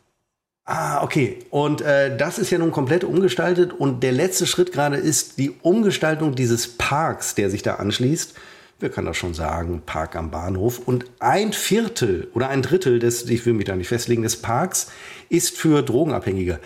Ah, 0.63 1.03
okay. 1.03 1.39
Und 1.49 1.81
äh, 1.81 2.15
das 2.15 2.39
ist 2.39 2.49
ja 2.49 2.57
nun 2.57 2.71
komplett 2.71 3.03
umgestaltet. 3.03 3.73
Und 3.73 4.03
der 4.03 4.11
letzte 4.11 4.45
Schritt 4.45 4.71
gerade 4.71 4.95
ist 4.95 5.37
die 5.39 5.51
Umgestaltung 5.61 6.35
dieses 6.35 6.77
Parks, 6.77 7.35
der 7.35 7.49
sich 7.49 7.63
da 7.63 7.75
anschließt 7.75 8.35
wir 8.81 8.89
können 8.89 9.07
das 9.07 9.17
schon 9.17 9.33
sagen, 9.33 9.81
Park 9.85 10.15
am 10.15 10.31
Bahnhof. 10.31 10.79
Und 10.85 11.05
ein 11.19 11.53
Viertel 11.53 12.27
oder 12.33 12.49
ein 12.49 12.61
Drittel 12.61 12.99
des, 12.99 13.29
ich 13.29 13.45
will 13.45 13.53
mich 13.53 13.65
da 13.65 13.75
nicht 13.75 13.87
festlegen, 13.87 14.23
des 14.23 14.37
Parks 14.37 14.87
ist 15.29 15.57
für 15.57 15.81
Drogenabhängige. 15.83 16.59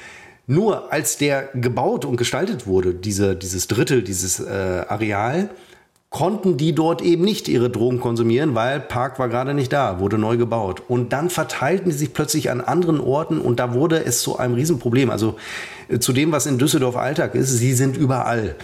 Nur 0.48 0.94
als 0.94 1.18
der 1.18 1.50
gebaut 1.54 2.06
und 2.06 2.18
gestaltet 2.18 2.68
wurde, 2.68 2.94
diese, 2.94 3.36
dieses 3.36 3.68
Drittel, 3.68 4.04
dieses 4.04 4.40
äh, 4.40 4.86
Areal, 4.88 5.50
konnten 6.16 6.56
die 6.56 6.74
dort 6.74 7.02
eben 7.02 7.26
nicht 7.26 7.50
ihre 7.50 7.70
Drogen 7.70 8.00
konsumieren, 8.00 8.56
weil 8.56 8.80
Park 8.80 9.20
war 9.20 9.28
gerade 9.28 9.54
nicht 9.54 9.74
da, 9.74 10.00
wurde 10.00 10.18
neu 10.18 10.38
gebaut. 10.38 10.82
Und 10.88 11.12
dann 11.12 11.30
verteilten 11.30 11.90
die 11.90 11.98
sich 11.98 12.14
plötzlich 12.14 12.52
an 12.52 12.62
anderen 12.62 13.02
Orten 13.02 13.42
und 13.42 13.60
da 13.60 13.74
wurde 13.74 14.06
es 14.06 14.22
zu 14.22 14.38
einem 14.38 14.54
Riesenproblem. 14.54 15.10
Also 15.10 15.36
äh, 15.90 16.00
zu 16.00 16.14
dem, 16.14 16.32
was 16.32 16.46
in 16.46 16.58
Düsseldorf 16.58 16.96
Alltag 16.96 17.36
ist, 17.36 17.50
sie 17.50 17.74
sind 17.74 17.98
überall. 17.98 18.56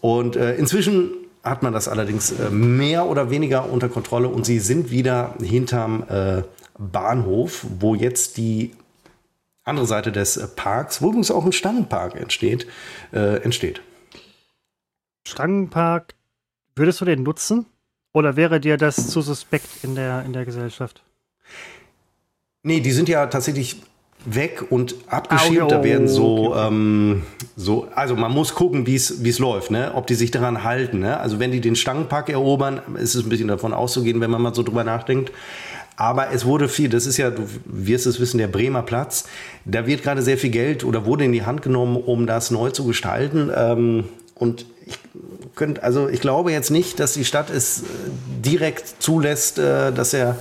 Und 0.00 0.36
äh, 0.36 0.54
inzwischen 0.54 1.10
hat 1.50 1.62
man 1.62 1.72
das 1.72 1.88
allerdings 1.88 2.32
äh, 2.32 2.50
mehr 2.50 3.06
oder 3.06 3.30
weniger 3.30 3.70
unter 3.70 3.88
Kontrolle 3.88 4.28
und 4.28 4.44
sie 4.46 4.58
sind 4.58 4.90
wieder 4.90 5.34
hinterm 5.40 6.04
äh, 6.08 6.42
Bahnhof, 6.78 7.66
wo 7.80 7.94
jetzt 7.94 8.36
die 8.36 8.72
andere 9.64 9.86
Seite 9.86 10.12
des 10.12 10.36
äh, 10.36 10.46
Parks, 10.46 11.02
wo 11.02 11.08
übrigens 11.08 11.30
auch 11.30 11.44
ein 11.44 11.52
Stangenpark 11.52 12.14
entsteht, 12.14 12.66
äh, 13.12 13.42
entsteht. 13.42 13.82
Stangenpark, 15.26 16.14
würdest 16.74 17.00
du 17.00 17.04
den 17.04 17.22
nutzen? 17.22 17.66
Oder 18.12 18.36
wäre 18.36 18.58
dir 18.58 18.78
das 18.78 19.08
zu 19.08 19.20
suspekt 19.20 19.68
in 19.84 19.94
der, 19.94 20.24
in 20.24 20.32
der 20.32 20.44
Gesellschaft? 20.44 21.02
Nee, 22.62 22.80
die 22.80 22.92
sind 22.92 23.08
ja 23.08 23.26
tatsächlich 23.26 23.82
weg 24.24 24.64
und 24.70 24.94
abgeschirmt. 25.08 25.70
Da 25.70 25.82
werden 25.84 26.08
so, 26.08 26.52
okay. 26.52 26.68
ähm, 26.68 27.22
so, 27.56 27.88
also 27.94 28.16
man 28.16 28.32
muss 28.32 28.54
gucken, 28.54 28.86
wie 28.86 28.94
es 28.94 29.38
läuft, 29.38 29.70
ne? 29.70 29.92
ob 29.94 30.06
die 30.06 30.14
sich 30.14 30.30
daran 30.30 30.64
halten. 30.64 31.00
Ne? 31.00 31.18
Also 31.18 31.38
wenn 31.38 31.52
die 31.52 31.60
den 31.60 31.76
Stangenpark 31.76 32.28
erobern, 32.28 32.80
ist 32.96 33.14
es 33.14 33.24
ein 33.24 33.28
bisschen 33.28 33.48
davon 33.48 33.72
auszugehen, 33.72 34.20
wenn 34.20 34.30
man 34.30 34.42
mal 34.42 34.54
so 34.54 34.62
drüber 34.62 34.84
nachdenkt. 34.84 35.32
Aber 35.96 36.30
es 36.30 36.44
wurde 36.44 36.68
viel, 36.68 36.88
das 36.88 37.06
ist 37.06 37.16
ja, 37.16 37.30
du 37.30 37.42
wirst 37.64 38.06
es 38.06 38.20
wissen, 38.20 38.38
der 38.38 38.46
Bremer 38.46 38.82
Platz. 38.82 39.24
Da 39.64 39.86
wird 39.86 40.04
gerade 40.04 40.22
sehr 40.22 40.38
viel 40.38 40.50
Geld 40.50 40.84
oder 40.84 41.04
wurde 41.04 41.24
in 41.24 41.32
die 41.32 41.44
Hand 41.44 41.62
genommen, 41.62 41.96
um 41.96 42.26
das 42.26 42.52
neu 42.52 42.70
zu 42.70 42.84
gestalten. 42.84 43.50
Ähm, 43.54 44.04
und 44.36 44.64
ich 44.86 44.96
könnte, 45.56 45.82
also 45.82 46.08
ich 46.08 46.20
glaube 46.20 46.52
jetzt 46.52 46.70
nicht, 46.70 47.00
dass 47.00 47.14
die 47.14 47.24
Stadt 47.24 47.50
es 47.50 47.80
äh, 47.80 47.84
direkt 48.44 49.02
zulässt, 49.02 49.58
äh, 49.58 49.92
dass 49.92 50.14
er 50.14 50.36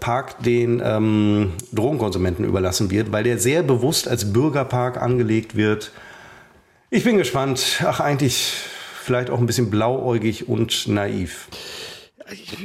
Park 0.00 0.42
den 0.42 0.82
ähm, 0.84 1.52
Drogenkonsumenten 1.72 2.44
überlassen 2.44 2.90
wird, 2.90 3.12
weil 3.12 3.24
der 3.24 3.38
sehr 3.38 3.62
bewusst 3.62 4.08
als 4.08 4.32
Bürgerpark 4.32 5.00
angelegt 5.00 5.56
wird. 5.56 5.92
Ich 6.90 7.04
bin 7.04 7.16
gespannt. 7.18 7.82
Ach, 7.86 8.00
eigentlich 8.00 8.54
vielleicht 9.04 9.30
auch 9.30 9.38
ein 9.38 9.46
bisschen 9.46 9.70
blauäugig 9.70 10.48
und 10.48 10.88
naiv 10.88 11.48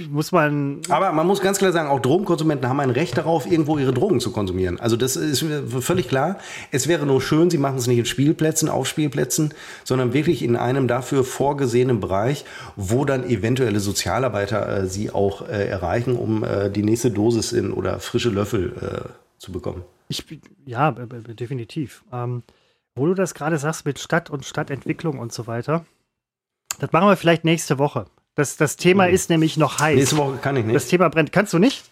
muss 0.09 0.31
man. 0.31 0.81
Aber 0.89 1.11
man 1.11 1.27
muss 1.27 1.41
ganz 1.41 1.57
klar 1.57 1.71
sagen, 1.71 1.89
auch 1.89 1.99
Drogenkonsumenten 1.99 2.69
haben 2.69 2.79
ein 2.79 2.89
Recht 2.89 3.17
darauf, 3.17 3.49
irgendwo 3.49 3.77
ihre 3.77 3.93
Drogen 3.93 4.19
zu 4.19 4.31
konsumieren. 4.31 4.79
Also 4.79 4.97
das 4.97 5.15
ist 5.15 5.45
völlig 5.79 6.07
klar. 6.07 6.39
Es 6.71 6.87
wäre 6.87 7.05
nur 7.05 7.21
schön, 7.21 7.49
sie 7.49 7.57
machen 7.57 7.77
es 7.77 7.87
nicht 7.87 7.97
in 7.97 8.05
Spielplätzen, 8.05 8.69
auf 8.69 8.87
Spielplätzen, 8.87 9.53
sondern 9.83 10.13
wirklich 10.13 10.43
in 10.43 10.55
einem 10.55 10.87
dafür 10.87 11.23
vorgesehenen 11.23 11.99
Bereich, 11.99 12.45
wo 12.75 13.05
dann 13.05 13.23
eventuelle 13.27 13.79
Sozialarbeiter 13.79 14.83
äh, 14.83 14.87
sie 14.87 15.11
auch 15.11 15.47
äh, 15.47 15.67
erreichen, 15.67 16.15
um 16.15 16.43
äh, 16.43 16.69
die 16.69 16.83
nächste 16.83 17.11
Dosis 17.11 17.51
in 17.51 17.71
oder 17.71 17.99
frische 17.99 18.29
Löffel 18.29 18.73
äh, 18.81 19.09
zu 19.37 19.51
bekommen. 19.51 19.83
Ich, 20.07 20.23
ja, 20.65 20.91
definitiv. 20.91 22.03
Ähm, 22.11 22.43
wo 22.95 23.07
du 23.07 23.13
das 23.13 23.33
gerade 23.33 23.57
sagst 23.57 23.85
mit 23.85 23.99
Stadt 23.99 24.29
und 24.29 24.45
Stadtentwicklung 24.45 25.19
und 25.19 25.33
so 25.33 25.47
weiter, 25.47 25.85
das 26.79 26.91
machen 26.91 27.07
wir 27.07 27.17
vielleicht 27.17 27.43
nächste 27.43 27.77
Woche. 27.77 28.05
Das, 28.35 28.57
das 28.57 28.75
Thema 28.75 29.07
mhm. 29.07 29.13
ist 29.13 29.29
nämlich 29.29 29.57
noch 29.57 29.79
heiß. 29.79 29.95
Nächste 29.95 30.17
Woche 30.17 30.37
kann 30.41 30.57
ich 30.57 30.65
nicht. 30.65 30.75
Das 30.75 30.87
Thema 30.87 31.09
brennt. 31.09 31.31
Kannst 31.31 31.53
du 31.53 31.59
nicht? 31.59 31.83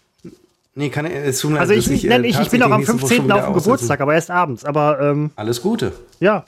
Nee, 0.76 0.88
kann 0.88 1.06
ich, 1.06 1.12
es 1.12 1.38
tut 1.38 1.52
mir 1.52 1.60
Also 1.60 1.72
ich, 1.72 1.88
ich, 1.88 2.02
nenn, 2.02 2.24
ich, 2.24 2.38
ich 2.38 2.50
bin 2.50 2.60
auch 2.64 2.70
am 2.70 2.82
15. 2.82 3.30
auf 3.30 3.44
dem 3.44 3.54
Geburtstag, 3.54 4.00
aber 4.00 4.14
erst 4.14 4.32
abends. 4.32 4.64
Aber 4.64 4.98
ähm, 5.00 5.30
alles 5.36 5.62
Gute. 5.62 5.92
Ja, 6.18 6.44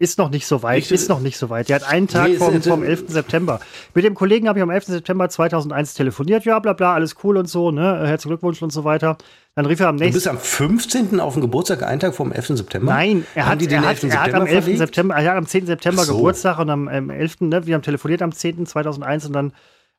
ist 0.00 0.18
noch 0.18 0.30
nicht 0.30 0.46
so 0.46 0.64
weit. 0.64 0.78
Ich, 0.78 0.90
ist 0.90 1.08
noch 1.08 1.20
nicht 1.20 1.38
so 1.38 1.50
weit. 1.50 1.68
Der 1.68 1.76
hat 1.76 1.84
einen 1.84 2.08
Tag 2.08 2.30
nee, 2.30 2.36
vom, 2.36 2.60
vom 2.60 2.82
11. 2.82 3.04
September. 3.06 3.60
Mit 3.94 4.04
dem 4.04 4.14
Kollegen 4.14 4.48
habe 4.48 4.58
ich 4.58 4.62
am 4.64 4.70
11. 4.70 4.86
September 4.86 5.28
2001 5.28 5.94
telefoniert. 5.94 6.44
Ja, 6.44 6.58
bla 6.58 6.72
bla, 6.72 6.94
alles 6.94 7.14
cool 7.22 7.36
und 7.36 7.48
so. 7.48 7.70
Ne? 7.70 8.08
Herzlichen 8.08 8.30
Glückwunsch 8.30 8.60
und 8.60 8.72
so 8.72 8.82
weiter. 8.82 9.18
Dann 9.56 9.66
rief 9.66 9.80
er 9.80 9.88
am 9.88 9.96
nächsten. 9.96 10.12
Du 10.12 10.16
bist 10.16 10.28
am 10.28 10.38
15. 10.38 11.20
auf 11.20 11.34
dem 11.34 11.42
Geburtstag, 11.42 11.82
einen 11.82 12.00
Tag 12.00 12.14
vom 12.14 12.32
11. 12.32 12.58
September? 12.58 12.92
Nein, 12.92 13.26
er 13.34 13.46
hat, 13.46 13.60
er 13.60 13.80
hat, 13.82 14.02
er 14.04 14.22
hat 14.22 14.34
am 14.34 14.46
11. 14.46 14.64
Verlegt? 14.64 14.78
September, 14.78 15.14
er 15.16 15.30
hat 15.30 15.36
am 15.36 15.46
10. 15.46 15.66
September 15.66 16.04
so. 16.04 16.16
Geburtstag 16.16 16.58
und 16.58 16.70
am, 16.70 16.88
am 16.88 17.10
11. 17.10 17.40
Ne, 17.40 17.66
wir 17.66 17.74
haben 17.74 17.82
telefoniert 17.82 18.22
am 18.22 18.32
10. 18.32 18.66
2001 18.66 19.26
und 19.26 19.32
dann 19.32 19.52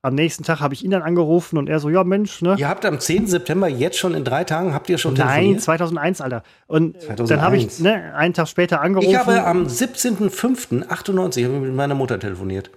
am 0.04 0.16
nächsten 0.16 0.44
Tag 0.44 0.62
habe 0.62 0.74
ich 0.74 0.84
ihn 0.84 0.90
dann 0.90 1.04
angerufen 1.04 1.58
und 1.60 1.70
er 1.70 1.80
so, 1.80 1.90
ja 1.90 2.04
Mensch, 2.04 2.42
ne? 2.42 2.56
Ihr 2.58 2.68
habt 2.68 2.86
am 2.86 3.00
10. 3.00 3.28
September 3.28 3.68
jetzt 3.68 4.00
schon 4.00 4.16
in 4.16 4.24
drei 4.24 4.44
Tagen, 4.46 4.74
habt 4.74 4.90
ihr 4.90 4.98
schon 4.98 5.14
telefoniert? 5.14 5.52
Nein, 5.52 5.60
2001, 5.60 6.22
Alter. 6.22 6.44
Und 6.66 6.94
2001. 7.00 7.30
dann 7.30 7.42
habe 7.42 7.58
ich 7.58 7.80
ne, 7.80 8.16
einen 8.16 8.34
Tag 8.34 8.48
später 8.48 8.82
angerufen. 8.82 9.12
Ich 9.12 9.18
habe 9.18 9.44
am 9.44 9.68
17.05.98 9.68 11.48
mit 11.50 11.76
meiner 11.76 11.94
Mutter 11.94 12.20
telefoniert. 12.20 12.72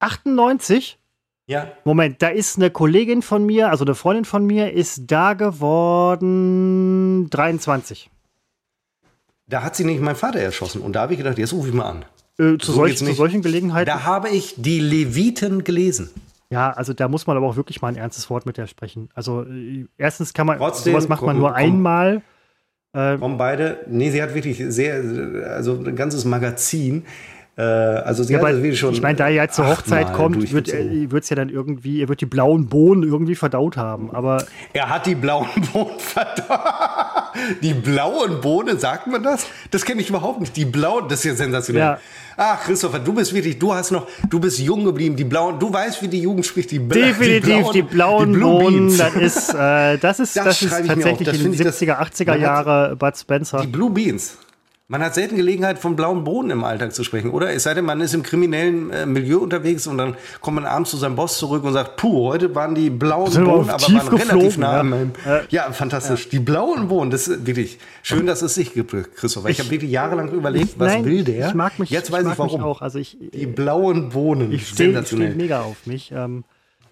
98? 0.00 0.98
Ja. 1.46 1.68
Moment, 1.84 2.22
da 2.22 2.28
ist 2.28 2.56
eine 2.56 2.70
Kollegin 2.70 3.20
von 3.20 3.44
mir, 3.44 3.68
also 3.70 3.84
eine 3.84 3.94
Freundin 3.94 4.24
von 4.24 4.46
mir, 4.46 4.72
ist 4.72 5.02
da 5.10 5.34
geworden 5.34 7.28
23. 7.28 8.10
Da 9.46 9.62
hat 9.62 9.76
sie 9.76 9.84
nicht 9.84 10.00
meinen 10.00 10.16
Vater 10.16 10.40
erschossen 10.40 10.80
und 10.80 10.94
da 10.94 11.02
habe 11.02 11.12
ich 11.12 11.18
gedacht, 11.18 11.36
jetzt 11.36 11.52
rufe 11.52 11.68
ich 11.68 11.74
mal 11.74 11.84
an. 11.84 12.06
Äh, 12.38 12.56
zu, 12.58 12.72
so 12.72 12.78
solch, 12.78 12.96
zu, 12.96 13.12
solchen 13.12 13.42
Gelegenheiten. 13.42 13.86
Da 13.86 14.04
habe 14.04 14.30
ich 14.30 14.54
die 14.56 14.80
Leviten 14.80 15.64
gelesen. 15.64 16.08
Ja, 16.50 16.70
also 16.70 16.92
da 16.94 17.08
muss 17.08 17.26
man 17.26 17.36
aber 17.36 17.46
auch 17.46 17.56
wirklich 17.56 17.82
mal 17.82 17.88
ein 17.88 17.96
ernstes 17.96 18.30
Wort 18.30 18.46
mit 18.46 18.56
der 18.56 18.66
sprechen. 18.66 19.10
Also 19.14 19.42
äh, 19.42 19.86
erstens 19.98 20.32
kann 20.32 20.46
man, 20.46 20.56
Trotzdem, 20.58 20.92
sowas 20.92 21.08
macht 21.08 21.22
man 21.22 21.36
nur 21.36 21.48
komm, 21.48 21.56
einmal. 21.56 22.22
Äh, 22.94 23.18
kommen 23.18 23.36
beide. 23.36 23.84
Nee, 23.88 24.10
sie 24.10 24.22
hat 24.22 24.34
wirklich 24.34 24.62
sehr, 24.68 24.94
also 25.50 25.74
ein 25.74 25.94
ganzes 25.94 26.24
Magazin. 26.24 27.04
Äh, 27.56 27.62
also 27.62 28.24
sie 28.24 28.32
ja, 28.32 28.40
hat 28.40 28.54
wirklich 28.54 28.78
schon. 28.78 28.94
Ich 28.94 29.02
meine, 29.02 29.16
da 29.16 29.28
er 29.28 29.34
jetzt 29.34 29.54
zur 29.54 29.68
Hochzeit 29.68 30.12
kommt, 30.12 30.52
wird 30.52 30.68
es 30.68 31.28
ja 31.28 31.36
dann 31.36 31.48
irgendwie, 31.48 32.02
er 32.02 32.08
wird 32.08 32.20
die 32.20 32.26
blauen 32.26 32.68
Bohnen 32.68 33.04
irgendwie 33.04 33.36
verdaut 33.36 33.76
haben. 33.76 34.10
Aber 34.12 34.44
er 34.72 34.88
hat 34.88 35.06
die 35.06 35.14
blauen 35.14 35.46
Bohnen 35.72 35.98
verdaut. 35.98 36.60
Die 37.62 37.74
blauen 37.74 38.40
Bohnen, 38.40 38.78
sagt 38.78 39.06
man 39.06 39.22
das? 39.22 39.46
Das 39.70 39.84
kenne 39.84 40.00
ich 40.00 40.08
überhaupt 40.08 40.40
nicht. 40.40 40.56
Die 40.56 40.64
blauen, 40.64 41.08
das 41.08 41.20
ist 41.20 41.24
ja 41.24 41.34
sensationell. 41.34 41.82
Ja. 41.82 41.98
Ach, 42.36 42.60
Christopher, 42.64 42.98
du 42.98 43.12
bist 43.12 43.32
wirklich, 43.32 43.58
du 43.58 43.72
hast 43.72 43.92
noch, 43.92 44.08
du 44.28 44.40
bist 44.40 44.58
jung 44.58 44.84
geblieben. 44.84 45.14
Die 45.14 45.24
blauen, 45.24 45.58
du 45.60 45.72
weißt, 45.72 46.02
wie 46.02 46.08
die 46.08 46.22
Jugend 46.22 46.44
spricht. 46.44 46.72
Die 46.72 46.80
Definitiv, 46.80 47.70
die 47.70 47.82
blauen, 47.82 48.32
die 48.32 48.32
blauen 48.32 48.32
die 48.32 48.38
Bohnen, 48.40 48.98
das 48.98 49.14
ist, 49.14 49.54
äh, 49.54 49.98
das 49.98 50.18
ist, 50.18 50.36
das, 50.36 50.44
das 50.44 50.62
ist 50.62 50.70
tatsächlich 50.70 51.34
in 51.34 51.52
den 51.52 51.54
70er, 51.54 52.00
80er 52.00 52.36
Jahre 52.36 52.96
Bud 52.96 53.16
Spencer. 53.16 53.60
Die 53.60 53.68
Blue 53.68 53.90
Beans. 53.90 54.38
Man 54.86 55.02
hat 55.02 55.14
selten 55.14 55.36
Gelegenheit, 55.36 55.78
von 55.78 55.96
blauen 55.96 56.24
Bohnen 56.24 56.50
im 56.50 56.62
Alltag 56.62 56.92
zu 56.92 57.04
sprechen, 57.04 57.30
oder? 57.30 57.50
Es 57.50 57.62
sei 57.62 57.72
denn, 57.72 57.86
man 57.86 58.02
ist 58.02 58.12
im 58.12 58.22
kriminellen 58.22 58.90
äh, 58.90 59.06
Milieu 59.06 59.38
unterwegs 59.38 59.86
und 59.86 59.96
dann 59.96 60.14
kommt 60.42 60.56
man 60.56 60.66
abends 60.66 60.90
zu 60.90 60.98
seinem 60.98 61.16
Boss 61.16 61.38
zurück 61.38 61.64
und 61.64 61.72
sagt, 61.72 61.96
puh, 61.96 62.28
heute 62.28 62.54
waren 62.54 62.74
die 62.74 62.90
blauen 62.90 63.32
Bohnen, 63.32 63.70
aber 63.70 63.82
waren 63.82 64.08
relativ 64.08 64.58
nah 64.58 64.84
ja. 64.84 65.06
ja, 65.24 65.42
ja, 65.48 65.72
fantastisch. 65.72 66.24
Ja. 66.24 66.30
Die 66.32 66.38
blauen 66.40 66.88
Bohnen, 66.88 67.10
das 67.10 67.28
ist 67.28 67.46
wirklich 67.46 67.78
schön, 68.02 68.26
dass 68.26 68.42
es 68.42 68.56
sich 68.56 68.74
gibt, 68.74 68.94
Christopher. 69.16 69.48
Ich, 69.48 69.58
ich 69.58 69.64
habe 69.64 69.70
wirklich 69.70 69.90
jahrelang 69.90 70.30
überlegt, 70.30 70.78
was 70.78 70.92
nein, 70.92 71.04
will 71.06 71.24
der? 71.24 71.48
Ich 71.48 71.54
mag 71.54 71.78
mich, 71.78 71.88
Jetzt 71.88 72.12
weiß 72.12 72.26
ich, 72.26 72.32
ich 72.32 72.38
warum. 72.38 72.62
auch. 72.62 72.82
Also 72.82 72.98
ich, 72.98 73.16
die 73.32 73.46
blauen 73.46 74.10
Bohnen. 74.10 74.52
Ich 74.52 74.68
stehe 74.68 75.02
steh 75.06 75.30
mega 75.30 75.62
auf 75.62 75.86
mich. 75.86 76.12
Ähm, 76.14 76.44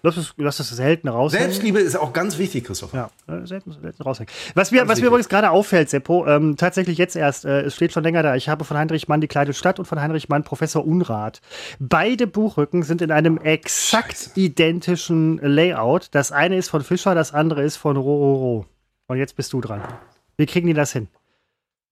Lass 0.05 0.17
es, 0.17 0.33
lass 0.35 0.59
es 0.59 0.67
selten 0.67 1.07
raushängen. 1.07 1.45
Selbstliebe 1.45 1.79
ist 1.79 1.95
auch 1.95 2.11
ganz 2.11 2.37
wichtig, 2.37 2.65
Christopher. 2.65 3.09
Ja, 3.27 3.33
äh, 3.33 3.47
selten, 3.47 3.71
selten 3.71 4.03
raushängen. 4.03 4.31
Was 4.53 4.71
mir, 4.71 4.85
was 4.85 4.99
mir 4.99 5.07
übrigens 5.07 5.29
gerade 5.29 5.49
auffällt, 5.49 5.89
Seppo, 5.89 6.27
ähm, 6.27 6.57
tatsächlich 6.57 6.97
jetzt 6.97 7.15
erst, 7.15 7.45
äh, 7.45 7.61
es 7.61 7.75
steht 7.75 7.93
schon 7.93 8.03
länger 8.03 8.21
da, 8.21 8.35
ich 8.35 8.49
habe 8.49 8.65
von 8.65 8.75
Heinrich 8.75 9.07
Mann 9.07 9.21
die 9.21 9.29
kleine 9.29 9.53
Stadt 9.53 9.79
und 9.79 9.85
von 9.85 10.01
Heinrich 10.01 10.27
Mann 10.27 10.43
Professor 10.43 10.85
Unrat. 10.85 11.39
Beide 11.79 12.27
Buchrücken 12.27 12.83
sind 12.83 13.01
in 13.01 13.11
einem 13.11 13.37
exakt 13.37 14.11
Scheiße. 14.17 14.31
identischen 14.35 15.37
Layout. 15.37 16.09
Das 16.11 16.33
eine 16.33 16.57
ist 16.57 16.67
von 16.67 16.83
Fischer, 16.83 17.15
das 17.15 17.33
andere 17.33 17.63
ist 17.63 17.77
von 17.77 17.95
Rororo. 17.95 18.65
Und 19.07 19.17
jetzt 19.17 19.37
bist 19.37 19.53
du 19.53 19.61
dran. 19.61 19.81
Wie 20.35 20.45
kriegen 20.45 20.67
die 20.67 20.73
das 20.73 20.91
hin? 20.91 21.07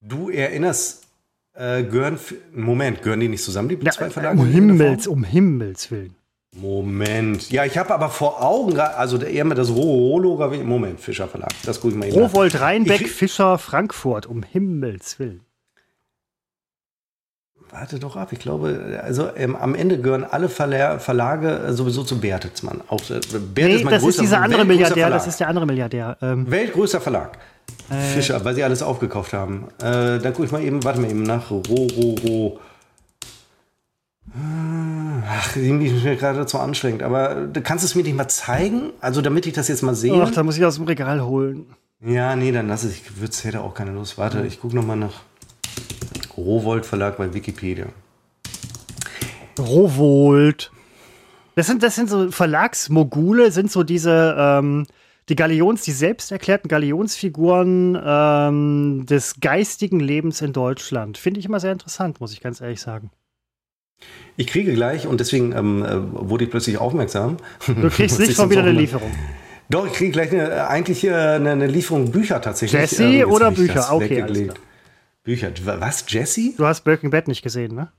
Du 0.02 0.28
erinnerst, 0.28 1.06
äh, 1.54 1.82
gehören, 1.82 2.18
Moment, 2.54 3.00
gehören 3.00 3.20
die 3.20 3.28
nicht 3.28 3.42
zusammen, 3.42 3.70
die 3.70 3.78
ja, 3.82 3.90
zwei 3.90 4.10
Verlage? 4.10 4.38
Um 4.38 4.46
Himmels, 4.46 5.06
um 5.06 5.24
Himmels 5.24 5.90
Willen. 5.90 6.14
Moment. 6.54 7.50
Ja, 7.50 7.64
ich 7.64 7.78
habe 7.78 7.94
aber 7.94 8.10
vor 8.10 8.42
Augen, 8.42 8.78
also 8.78 9.18
eher 9.18 9.44
mal 9.44 9.54
das 9.54 9.70
Rohloger. 9.70 10.48
Moment, 10.48 11.00
Fischer 11.00 11.26
Verlag. 11.26 11.52
Das 11.64 11.80
gucke 11.80 11.94
ich 11.94 11.98
mal 11.98 12.08
eben 12.08 12.18
Rowold 12.18 12.60
Rheinbeck, 12.60 13.00
ich, 13.00 13.10
Fischer 13.10 13.56
Frankfurt, 13.58 14.26
um 14.26 14.42
Himmels 14.42 15.18
Willen. 15.18 15.40
Warte 17.70 17.98
doch 17.98 18.16
ab, 18.16 18.32
ich 18.32 18.38
glaube, 18.38 19.00
also 19.02 19.30
ähm, 19.34 19.56
am 19.56 19.74
Ende 19.74 19.98
gehören 19.98 20.24
alle 20.24 20.50
Verla 20.50 20.98
Verlage 20.98 21.48
äh, 21.48 21.72
sowieso 21.72 22.04
zu 22.04 22.20
Bertelsmann. 22.20 22.82
Auch, 22.88 23.00
äh, 23.08 23.14
Bertelsmann 23.14 23.54
nee, 23.54 23.84
das 23.84 24.04
ist 24.04 24.20
dieser 24.20 24.42
andere 24.42 24.66
Milliardär, 24.66 25.04
Verlag. 25.04 25.18
das 25.20 25.26
ist 25.26 25.40
der 25.40 25.48
andere 25.48 25.64
Milliardär. 25.64 26.18
Ähm, 26.20 26.50
Weltgrößter 26.50 27.00
Verlag. 27.00 27.38
Äh, 27.88 27.94
Fischer, 27.94 28.44
weil 28.44 28.54
sie 28.54 28.62
alles 28.62 28.82
aufgekauft 28.82 29.32
haben. 29.32 29.68
Äh, 29.78 30.18
dann 30.18 30.34
gucke 30.34 30.44
ich 30.44 30.52
mal 30.52 30.62
eben, 30.62 30.84
warte 30.84 31.00
mal 31.00 31.10
eben 31.10 31.22
nach. 31.22 31.50
Ro, 31.50 31.62
Ro, 31.70 32.14
Ro. 32.22 32.60
Ach, 34.34 35.56
irgendwie 35.56 35.88
ist 35.88 36.04
mir 36.04 36.16
gerade 36.16 36.46
zu 36.46 36.58
anstrengend. 36.58 37.02
Aber 37.02 37.46
du 37.46 37.60
kannst 37.60 37.84
es 37.84 37.94
mir 37.94 38.02
nicht 38.02 38.16
mal 38.16 38.28
zeigen? 38.28 38.92
Also, 39.00 39.20
damit 39.20 39.46
ich 39.46 39.52
das 39.52 39.68
jetzt 39.68 39.82
mal 39.82 39.94
sehe. 39.94 40.22
Ach, 40.22 40.30
da 40.30 40.42
muss 40.42 40.56
ich 40.56 40.64
aus 40.64 40.76
dem 40.76 40.84
Regal 40.84 41.22
holen. 41.22 41.66
Ja, 42.04 42.34
nee, 42.34 42.50
dann 42.50 42.68
lass 42.68 42.84
es. 42.84 42.94
Ich 42.94 43.20
würde 43.20 43.34
hätte 43.42 43.60
auch 43.60 43.74
keine 43.74 43.92
Lust. 43.92 44.18
Warte, 44.18 44.44
ich 44.46 44.60
gucke 44.60 44.74
nochmal 44.74 44.96
nach 44.96 45.22
Rowold 46.36 46.86
Verlag 46.86 47.18
bei 47.18 47.32
Wikipedia. 47.32 47.86
Rowold. 49.58 50.72
Das 51.54 51.66
sind, 51.66 51.82
das 51.82 51.94
sind 51.94 52.08
so 52.08 52.30
Verlagsmogule, 52.30 53.52
sind 53.52 53.70
so 53.70 53.82
diese, 53.82 54.34
ähm, 54.38 54.86
die 55.28 55.36
Galions, 55.36 55.82
die 55.82 55.92
selbst 55.92 56.32
erklärten 56.32 56.68
Galionsfiguren 56.68 58.00
ähm, 58.02 59.04
des 59.06 59.38
geistigen 59.40 60.00
Lebens 60.00 60.40
in 60.40 60.54
Deutschland. 60.54 61.18
Finde 61.18 61.40
ich 61.40 61.46
immer 61.46 61.60
sehr 61.60 61.72
interessant, 61.72 62.20
muss 62.20 62.32
ich 62.32 62.40
ganz 62.40 62.60
ehrlich 62.62 62.80
sagen. 62.80 63.10
Ich 64.36 64.46
kriege 64.46 64.72
gleich, 64.72 65.06
und 65.06 65.20
deswegen 65.20 65.52
ähm, 65.52 65.84
äh, 65.84 66.28
wurde 66.28 66.44
ich 66.44 66.50
plötzlich 66.50 66.78
aufmerksam. 66.78 67.36
Du 67.66 67.90
kriegst 67.90 68.18
nicht 68.18 68.34
schon 68.34 68.50
wieder 68.50 68.62
eine 68.62 68.72
Lieferung. 68.72 69.10
Doch, 69.68 69.86
ich 69.86 69.92
kriege 69.92 70.10
gleich 70.10 70.32
eine, 70.32 70.68
eigentlich 70.68 71.08
eine, 71.08 71.50
eine 71.50 71.66
Lieferung 71.66 72.10
Bücher 72.10 72.40
tatsächlich. 72.40 72.80
Jesse 72.80 73.04
ähm, 73.04 73.30
oder 73.30 73.50
Bücher? 73.50 73.92
Okay, 73.92 74.50
Bücher. 75.22 75.52
Was, 75.64 76.04
Jesse? 76.08 76.52
Du 76.56 76.66
hast 76.66 76.82
Breaking 76.82 77.10
Bad 77.10 77.28
nicht 77.28 77.42
gesehen, 77.42 77.74
ne? 77.74 77.92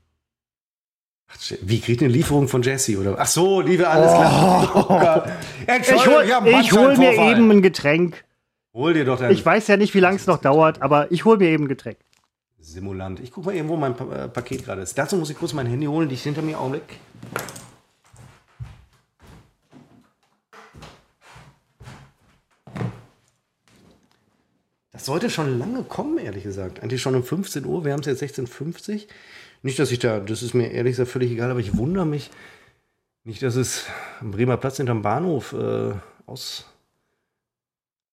Wie 1.62 1.80
kriegt 1.80 2.02
eine 2.02 2.12
Lieferung 2.12 2.48
von 2.48 2.62
Jesse? 2.62 2.98
Oder? 2.98 3.16
Ach 3.18 3.26
so, 3.26 3.60
liebe, 3.60 3.88
alles 3.88 4.12
klar. 4.12 4.70
Oh. 4.74 5.30
Oh 5.66 5.72
ich 5.80 6.06
hol, 6.06 6.24
ich 6.60 6.72
hol 6.72 6.96
mir 6.96 7.12
eben 7.12 7.50
ein 7.50 7.62
Getränk. 7.62 8.24
Hol 8.74 8.92
dir 8.92 9.04
doch 9.04 9.18
dein 9.18 9.32
Ich 9.32 9.44
weiß 9.44 9.66
ja 9.68 9.76
nicht, 9.76 9.94
wie 9.94 10.00
lange 10.00 10.16
es 10.16 10.26
noch 10.26 10.38
dauert, 10.38 10.82
aber 10.82 11.10
ich 11.10 11.24
hol 11.24 11.38
mir 11.38 11.48
eben 11.48 11.64
ein 11.64 11.68
Getränk. 11.68 11.98
Simulant. 12.64 13.20
Ich 13.20 13.30
gucke 13.30 13.48
mal 13.48 13.56
eben, 13.56 13.68
wo 13.68 13.76
mein 13.76 13.94
pa 13.94 14.24
äh, 14.24 14.28
Paket 14.28 14.64
gerade 14.64 14.82
ist. 14.82 14.96
Dazu 14.96 15.16
muss 15.16 15.30
ich 15.30 15.36
kurz 15.38 15.52
mein 15.52 15.66
Handy 15.66 15.86
holen, 15.86 16.08
die 16.08 16.14
ist 16.14 16.24
hinter 16.24 16.42
mir. 16.42 16.58
Augenblick. 16.58 16.98
Das 24.92 25.04
sollte 25.04 25.28
schon 25.28 25.58
lange 25.58 25.82
kommen, 25.82 26.16
ehrlich 26.16 26.44
gesagt. 26.44 26.82
Eigentlich 26.82 27.02
schon 27.02 27.14
um 27.14 27.22
15 27.22 27.66
Uhr. 27.66 27.84
Wir 27.84 27.92
haben 27.92 28.00
es 28.00 28.06
jetzt 28.06 28.22
16.50 28.22 28.94
Uhr. 28.94 29.00
Nicht, 29.62 29.78
dass 29.78 29.90
ich 29.90 29.98
da, 29.98 30.20
das 30.20 30.42
ist 30.42 30.54
mir 30.54 30.70
ehrlich 30.70 30.92
gesagt 30.92 31.10
völlig 31.10 31.30
egal, 31.30 31.50
aber 31.50 31.60
ich 31.60 31.76
wundere 31.76 32.06
mich 32.06 32.30
nicht, 33.24 33.42
dass 33.42 33.56
es 33.56 33.86
am 34.20 34.30
Bremer 34.30 34.56
Platz 34.56 34.78
hinterm 34.78 35.02
Bahnhof 35.02 35.52
äh, 35.52 35.92
aus, 36.26 36.66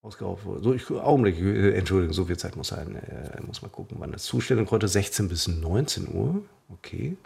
ausgeraubt 0.01 0.45
wurde. 0.45 0.63
So, 0.63 0.73
ich, 0.73 0.89
Augenblick, 0.89 1.39
äh, 1.39 1.73
Entschuldigung, 1.77 2.13
so 2.13 2.25
viel 2.25 2.37
Zeit 2.37 2.55
muss 2.55 2.69
sein. 2.69 2.95
Äh, 2.95 3.41
muss 3.45 3.61
mal 3.61 3.69
gucken, 3.69 3.97
wann 3.99 4.11
das 4.11 4.23
Zustellung 4.23 4.69
heute 4.71 4.87
16 4.87 5.29
bis 5.29 5.47
19 5.47 6.13
Uhr. 6.13 6.43
Okay. 6.69 7.17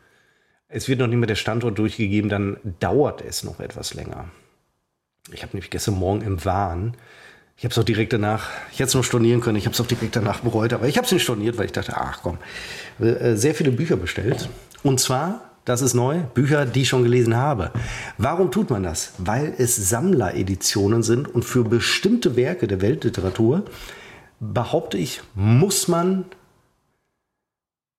Es 0.68 0.88
wird 0.88 1.00
noch 1.00 1.08
nicht 1.08 1.18
mehr 1.18 1.28
der 1.28 1.36
Standort 1.36 1.78
durchgegeben, 1.78 2.30
dann 2.30 2.58
dauert 2.80 3.22
es 3.22 3.44
noch 3.44 3.60
etwas 3.60 3.94
länger. 3.94 4.30
Ich 5.32 5.44
habe 5.44 5.54
nämlich 5.54 5.70
gestern 5.70 5.96
Morgen 5.96 6.22
im 6.22 6.44
Wahn 6.44 6.96
ich 7.58 7.64
habe 7.64 7.72
es 7.72 7.78
auch 7.78 7.84
direkt 7.84 8.12
danach, 8.12 8.50
ich 8.72 8.80
hätte 8.80 8.90
es 8.90 8.94
noch 8.96 9.04
stornieren 9.04 9.40
können, 9.40 9.58
ich 9.58 9.66
habe 9.66 9.74
es 9.74 9.80
auch 9.80 9.88
direkt 9.88 10.16
danach 10.16 10.42
bereut, 10.42 10.74
aber 10.74 10.88
ich 10.88 10.98
habe 10.98 11.06
es 11.06 11.12
nicht 11.14 11.24
storniert, 11.24 11.58
weil 11.58 11.66
ich 11.66 11.72
dachte, 11.72 11.96
ach 11.96 12.20
komm, 12.22 12.38
äh, 13.00 13.36
sehr 13.36 13.56
viele 13.56 13.72
Bücher 13.72 13.96
bestellt. 13.96 14.50
Und 14.84 15.00
zwar, 15.00 15.55
das 15.66 15.82
ist 15.82 15.96
neu, 15.96 16.20
Bücher, 16.34 16.66
die 16.66 16.84
ich 16.84 16.90
schon 16.90 17.04
gelesen 17.04 17.36
habe. 17.36 17.72
Warum 18.18 18.52
tut 18.52 18.70
man 18.70 18.84
das? 18.84 19.14
Weil 19.18 19.54
es 19.58 19.76
Sammlereditionen 19.76 21.04
sind 21.04 21.28
und 21.28 21.44
für 21.44 21.64
bestimmte 21.64 22.36
Werke 22.36 22.68
der 22.68 22.82
Weltliteratur, 22.82 23.64
behaupte 24.40 24.98
ich, 24.98 25.22
muss 25.34 25.88
man 25.88 26.26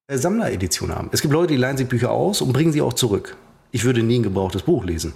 äh, 0.06 0.16
Sammlereditionen 0.16 0.94
haben. 0.94 1.08
Es 1.12 1.22
gibt 1.22 1.32
Leute, 1.32 1.54
die 1.54 1.56
leihen 1.56 1.76
sich 1.76 1.88
Bücher 1.88 2.12
aus 2.12 2.40
und 2.40 2.52
bringen 2.52 2.72
sie 2.72 2.82
auch 2.82 2.92
zurück. 2.92 3.36
Ich 3.72 3.84
würde 3.84 4.02
nie 4.02 4.20
ein 4.20 4.22
gebrauchtes 4.22 4.62
Buch 4.62 4.84
lesen. 4.84 5.14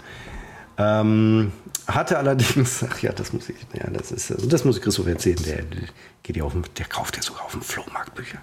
Ähm, 0.76 1.52
hatte 1.86 2.18
allerdings, 2.18 2.84
ach 2.88 2.98
ja, 3.00 3.12
das 3.12 3.32
muss 3.32 3.48
ich, 3.48 3.56
ja, 3.74 3.88
das 3.90 4.10
ist, 4.12 4.32
also 4.32 4.46
das 4.48 4.64
muss 4.64 4.76
ich 4.78 4.82
Christoph 4.82 5.06
erzählen, 5.06 5.38
der, 5.44 5.64
geht 6.22 6.36
ja 6.36 6.44
auf, 6.44 6.54
der 6.76 6.86
kauft 6.86 7.16
ja 7.16 7.22
sogar 7.22 7.44
auf 7.44 7.52
dem 7.52 7.62
Flohmarkt 7.62 8.14
Bücher. 8.14 8.38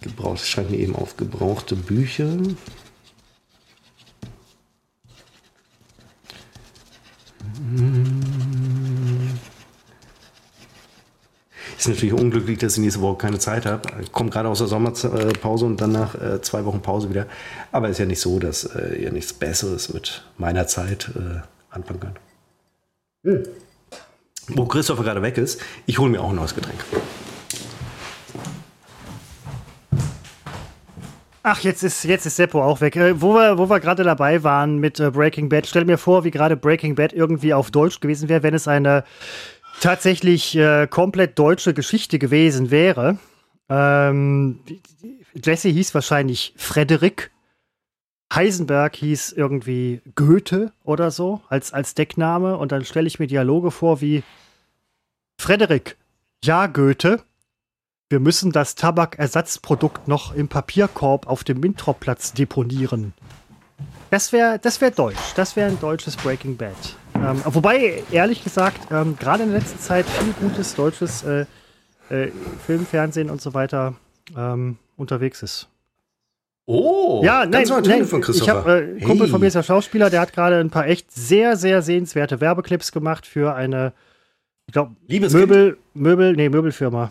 Gebraucht, 0.00 0.46
schreibt 0.46 0.70
mir 0.70 0.78
eben 0.78 0.94
auf 0.94 1.16
gebrauchte 1.16 1.74
Bücher. 1.74 2.28
Ist 11.76 11.88
natürlich 11.88 12.12
unglücklich, 12.12 12.58
dass 12.58 12.74
ich 12.74 12.80
nächste 12.80 13.00
Woche 13.00 13.18
keine 13.18 13.38
Zeit 13.38 13.66
habe. 13.66 13.88
Kommt 14.10 14.32
gerade 14.32 14.48
aus 14.48 14.58
der 14.58 14.66
Sommerpause 14.66 15.64
und 15.64 15.80
dann 15.80 15.92
nach 15.92 16.14
äh, 16.14 16.40
zwei 16.42 16.64
Wochen 16.64 16.82
Pause 16.82 17.08
wieder. 17.08 17.26
Aber 17.70 17.88
ist 17.88 17.98
ja 17.98 18.06
nicht 18.06 18.20
so, 18.20 18.38
dass 18.38 18.64
äh, 18.64 18.96
ihr 18.96 19.12
nichts 19.12 19.32
Besseres 19.32 19.92
mit 19.92 20.24
meiner 20.38 20.66
Zeit 20.66 21.10
äh, 21.14 21.40
anfangen 21.70 22.00
könnt. 22.00 22.18
Hm. 23.24 23.42
Wo 24.48 24.64
Christopher 24.66 25.04
gerade 25.04 25.22
weg 25.22 25.38
ist, 25.38 25.60
ich 25.86 25.98
hole 25.98 26.10
mir 26.10 26.20
auch 26.20 26.30
ein 26.30 26.36
neues 26.36 26.54
Getränk. 26.54 26.84
Ach, 31.50 31.60
jetzt 31.60 31.82
ist, 31.82 32.04
jetzt 32.04 32.26
ist 32.26 32.36
Seppo 32.36 32.62
auch 32.62 32.82
weg. 32.82 32.94
Äh, 32.96 33.22
wo 33.22 33.32
wir, 33.32 33.56
wo 33.56 33.70
wir 33.70 33.80
gerade 33.80 34.04
dabei 34.04 34.42
waren 34.42 34.76
mit 34.76 35.00
äh, 35.00 35.10
Breaking 35.10 35.48
Bad, 35.48 35.66
stell 35.66 35.86
mir 35.86 35.96
vor, 35.96 36.22
wie 36.24 36.30
gerade 36.30 36.58
Breaking 36.58 36.94
Bad 36.94 37.14
irgendwie 37.14 37.54
auf 37.54 37.70
Deutsch 37.70 38.00
gewesen 38.00 38.28
wäre, 38.28 38.42
wenn 38.42 38.52
es 38.52 38.68
eine 38.68 39.02
tatsächlich 39.80 40.54
äh, 40.58 40.86
komplett 40.88 41.38
deutsche 41.38 41.72
Geschichte 41.72 42.18
gewesen 42.18 42.70
wäre. 42.70 43.16
Ähm, 43.70 44.60
Jesse 45.42 45.70
hieß 45.70 45.94
wahrscheinlich 45.94 46.52
Frederik. 46.58 47.30
Heisenberg 48.30 48.96
hieß 48.96 49.32
irgendwie 49.32 50.02
Goethe 50.16 50.72
oder 50.84 51.10
so 51.10 51.40
als, 51.48 51.72
als 51.72 51.94
Deckname. 51.94 52.58
Und 52.58 52.72
dann 52.72 52.84
stelle 52.84 53.06
ich 53.06 53.18
mir 53.18 53.26
Dialoge 53.26 53.70
vor 53.70 54.02
wie 54.02 54.22
Frederik, 55.40 55.96
ja, 56.44 56.66
Goethe, 56.66 57.22
wir 58.10 58.20
müssen 58.20 58.52
das 58.52 58.74
Tabakersatzprodukt 58.74 60.08
noch 60.08 60.34
im 60.34 60.48
Papierkorb 60.48 61.26
auf 61.26 61.44
dem 61.44 61.62
Wintroplatz 61.62 62.32
deponieren. 62.32 63.12
Das 64.10 64.32
wäre 64.32 64.58
das 64.58 64.80
wär 64.80 64.90
deutsch. 64.90 65.34
Das 65.36 65.56
wäre 65.56 65.68
ein 65.68 65.78
deutsches 65.80 66.16
Breaking 66.16 66.56
Bad. 66.56 66.74
Ähm, 67.14 67.42
wobei, 67.44 68.02
ehrlich 68.10 68.42
gesagt, 68.42 68.90
ähm, 68.90 69.16
gerade 69.18 69.42
in 69.42 69.50
der 69.50 69.58
letzten 69.58 69.78
Zeit 69.78 70.06
viel 70.06 70.32
gutes 70.40 70.74
deutsches 70.74 71.22
äh, 71.24 71.44
äh, 72.08 72.30
Film, 72.64 72.86
Fernsehen 72.86 73.28
und 73.28 73.42
so 73.42 73.52
weiter 73.52 73.94
ähm, 74.36 74.78
unterwegs 74.96 75.42
ist. 75.42 75.68
Oh, 76.64 77.22
ja, 77.24 77.46
nein, 77.46 77.66
nein 77.84 78.04
von 78.04 78.20
Christopher. 78.20 78.44
Ich 78.44 78.48
habe 78.50 78.80
äh, 78.80 78.98
hey. 78.98 79.02
Kumpel 79.02 79.28
von 79.28 79.40
mir 79.40 79.46
ist 79.46 79.54
ja 79.54 79.62
Schauspieler, 79.62 80.10
der 80.10 80.20
hat 80.20 80.32
gerade 80.32 80.58
ein 80.58 80.70
paar 80.70 80.86
echt 80.86 81.10
sehr, 81.12 81.56
sehr 81.56 81.82
sehenswerte 81.82 82.40
Werbeclips 82.40 82.92
gemacht 82.92 83.26
für 83.26 83.54
eine, 83.54 83.92
ich 84.66 84.72
glaube, 84.72 84.94
Möbel, 85.08 85.78
Möbel, 85.94 86.34
nee, 86.34 86.48
Möbelfirma. 86.48 87.10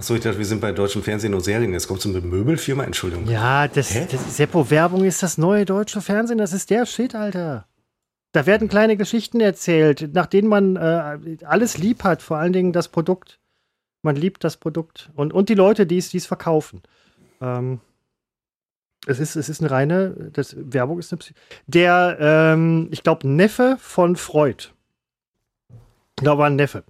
Achso, 0.00 0.14
ich 0.14 0.22
dachte, 0.22 0.38
wir 0.38 0.46
sind 0.46 0.62
bei 0.62 0.72
deutschen 0.72 1.02
Fernsehen 1.02 1.34
und 1.34 1.42
Serien. 1.42 1.74
Jetzt 1.74 1.86
kommt 1.86 2.00
so 2.00 2.08
eine 2.08 2.22
Möbelfirma, 2.22 2.84
Entschuldigung. 2.84 3.28
Ja, 3.28 3.68
das, 3.68 3.92
das 3.92 4.34
Seppo-Werbung 4.34 5.04
ist 5.04 5.22
das 5.22 5.36
neue 5.36 5.66
deutsche 5.66 6.00
Fernsehen. 6.00 6.38
Das 6.38 6.54
ist 6.54 6.70
der 6.70 6.86
Shit, 6.86 7.14
Alter. 7.14 7.66
Da 8.32 8.46
werden 8.46 8.70
kleine 8.70 8.96
Geschichten 8.96 9.40
erzählt, 9.40 10.14
nach 10.14 10.24
denen 10.24 10.48
man 10.48 10.76
äh, 10.76 11.36
alles 11.44 11.76
lieb 11.76 12.02
hat, 12.02 12.22
vor 12.22 12.38
allen 12.38 12.54
Dingen 12.54 12.72
das 12.72 12.88
Produkt. 12.88 13.40
Man 14.00 14.16
liebt 14.16 14.42
das 14.42 14.56
Produkt 14.56 15.10
und, 15.16 15.34
und 15.34 15.50
die 15.50 15.54
Leute, 15.54 15.84
die 15.84 15.98
es 15.98 16.24
verkaufen. 16.24 16.80
Ähm, 17.42 17.80
es 19.06 19.20
ist, 19.20 19.36
es 19.36 19.50
ist 19.50 19.60
eine 19.60 19.70
reine, 19.70 20.30
das, 20.32 20.56
Werbung 20.56 20.98
ist 20.98 21.12
eine 21.12 21.18
Psy 21.18 21.34
Der, 21.66 22.16
ähm, 22.18 22.88
ich 22.90 23.02
glaube, 23.02 23.28
Neffe 23.28 23.76
von 23.78 24.16
Freud. 24.16 24.68
Ich 25.68 26.22
glaube, 26.22 26.38
war 26.38 26.46
ein 26.46 26.56
Neffe 26.56 26.84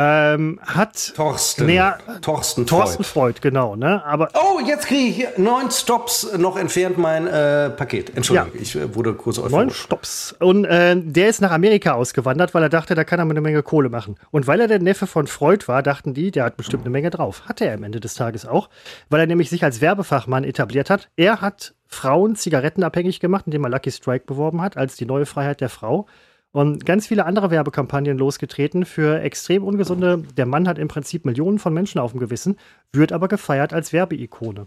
ähm, 0.00 0.58
hat 0.62 1.12
Thorsten. 1.14 1.66
Mehr, 1.66 1.98
Thorsten, 2.22 2.66
Thorsten 2.66 3.04
Freud. 3.04 3.34
Freud, 3.34 3.40
genau. 3.42 3.76
Ne? 3.76 4.02
Aber 4.04 4.30
oh, 4.34 4.60
jetzt 4.66 4.86
kriege 4.86 5.26
ich 5.28 5.38
neun 5.38 5.70
Stops 5.70 6.38
noch 6.38 6.56
entfernt 6.56 6.96
mein 6.96 7.26
äh, 7.26 7.68
Paket. 7.70 8.16
Entschuldigung, 8.16 8.54
ja. 8.54 8.60
ich 8.60 8.76
äh, 8.76 8.94
wurde 8.94 9.12
kurz 9.12 9.38
euphorisch. 9.38 9.52
Neun 9.52 9.70
Stops. 9.70 10.34
Und 10.38 10.64
äh, 10.64 10.96
der 10.96 11.28
ist 11.28 11.42
nach 11.42 11.50
Amerika 11.50 11.92
ausgewandert, 11.92 12.54
weil 12.54 12.62
er 12.62 12.70
dachte, 12.70 12.94
da 12.94 13.04
kann 13.04 13.20
er 13.20 13.28
eine 13.28 13.42
Menge 13.42 13.62
Kohle 13.62 13.90
machen. 13.90 14.16
Und 14.30 14.46
weil 14.46 14.60
er 14.60 14.68
der 14.68 14.78
Neffe 14.78 15.06
von 15.06 15.26
Freud 15.26 15.68
war, 15.68 15.82
dachten 15.82 16.14
die, 16.14 16.30
der 16.30 16.44
hat 16.44 16.56
bestimmt 16.56 16.84
eine 16.84 16.90
Menge 16.90 17.10
drauf. 17.10 17.42
Hatte 17.46 17.66
er 17.66 17.74
am 17.74 17.82
Ende 17.82 18.00
des 18.00 18.14
Tages 18.14 18.46
auch, 18.46 18.70
weil 19.10 19.20
er 19.20 19.26
nämlich 19.26 19.50
sich 19.50 19.64
als 19.64 19.82
Werbefachmann 19.82 20.44
etabliert 20.44 20.88
hat. 20.88 21.10
Er 21.16 21.42
hat 21.42 21.74
Frauen 21.86 22.36
zigarettenabhängig 22.36 23.20
gemacht, 23.20 23.46
indem 23.46 23.64
er 23.64 23.70
Lucky 23.70 23.90
Strike 23.90 24.24
beworben 24.24 24.62
hat, 24.62 24.76
als 24.76 24.96
die 24.96 25.06
neue 25.06 25.26
Freiheit 25.26 25.60
der 25.60 25.68
Frau 25.68 26.06
und 26.52 26.84
ganz 26.84 27.06
viele 27.06 27.26
andere 27.26 27.50
Werbekampagnen 27.50 28.18
losgetreten 28.18 28.84
für 28.84 29.20
extrem 29.20 29.62
ungesunde. 29.62 30.24
Der 30.36 30.46
Mann 30.46 30.66
hat 30.66 30.78
im 30.78 30.88
Prinzip 30.88 31.24
Millionen 31.24 31.58
von 31.58 31.72
Menschen 31.72 32.00
auf 32.00 32.12
dem 32.12 32.20
Gewissen, 32.20 32.56
wird 32.92 33.12
aber 33.12 33.28
gefeiert 33.28 33.72
als 33.72 33.92
Werbeikone. 33.92 34.66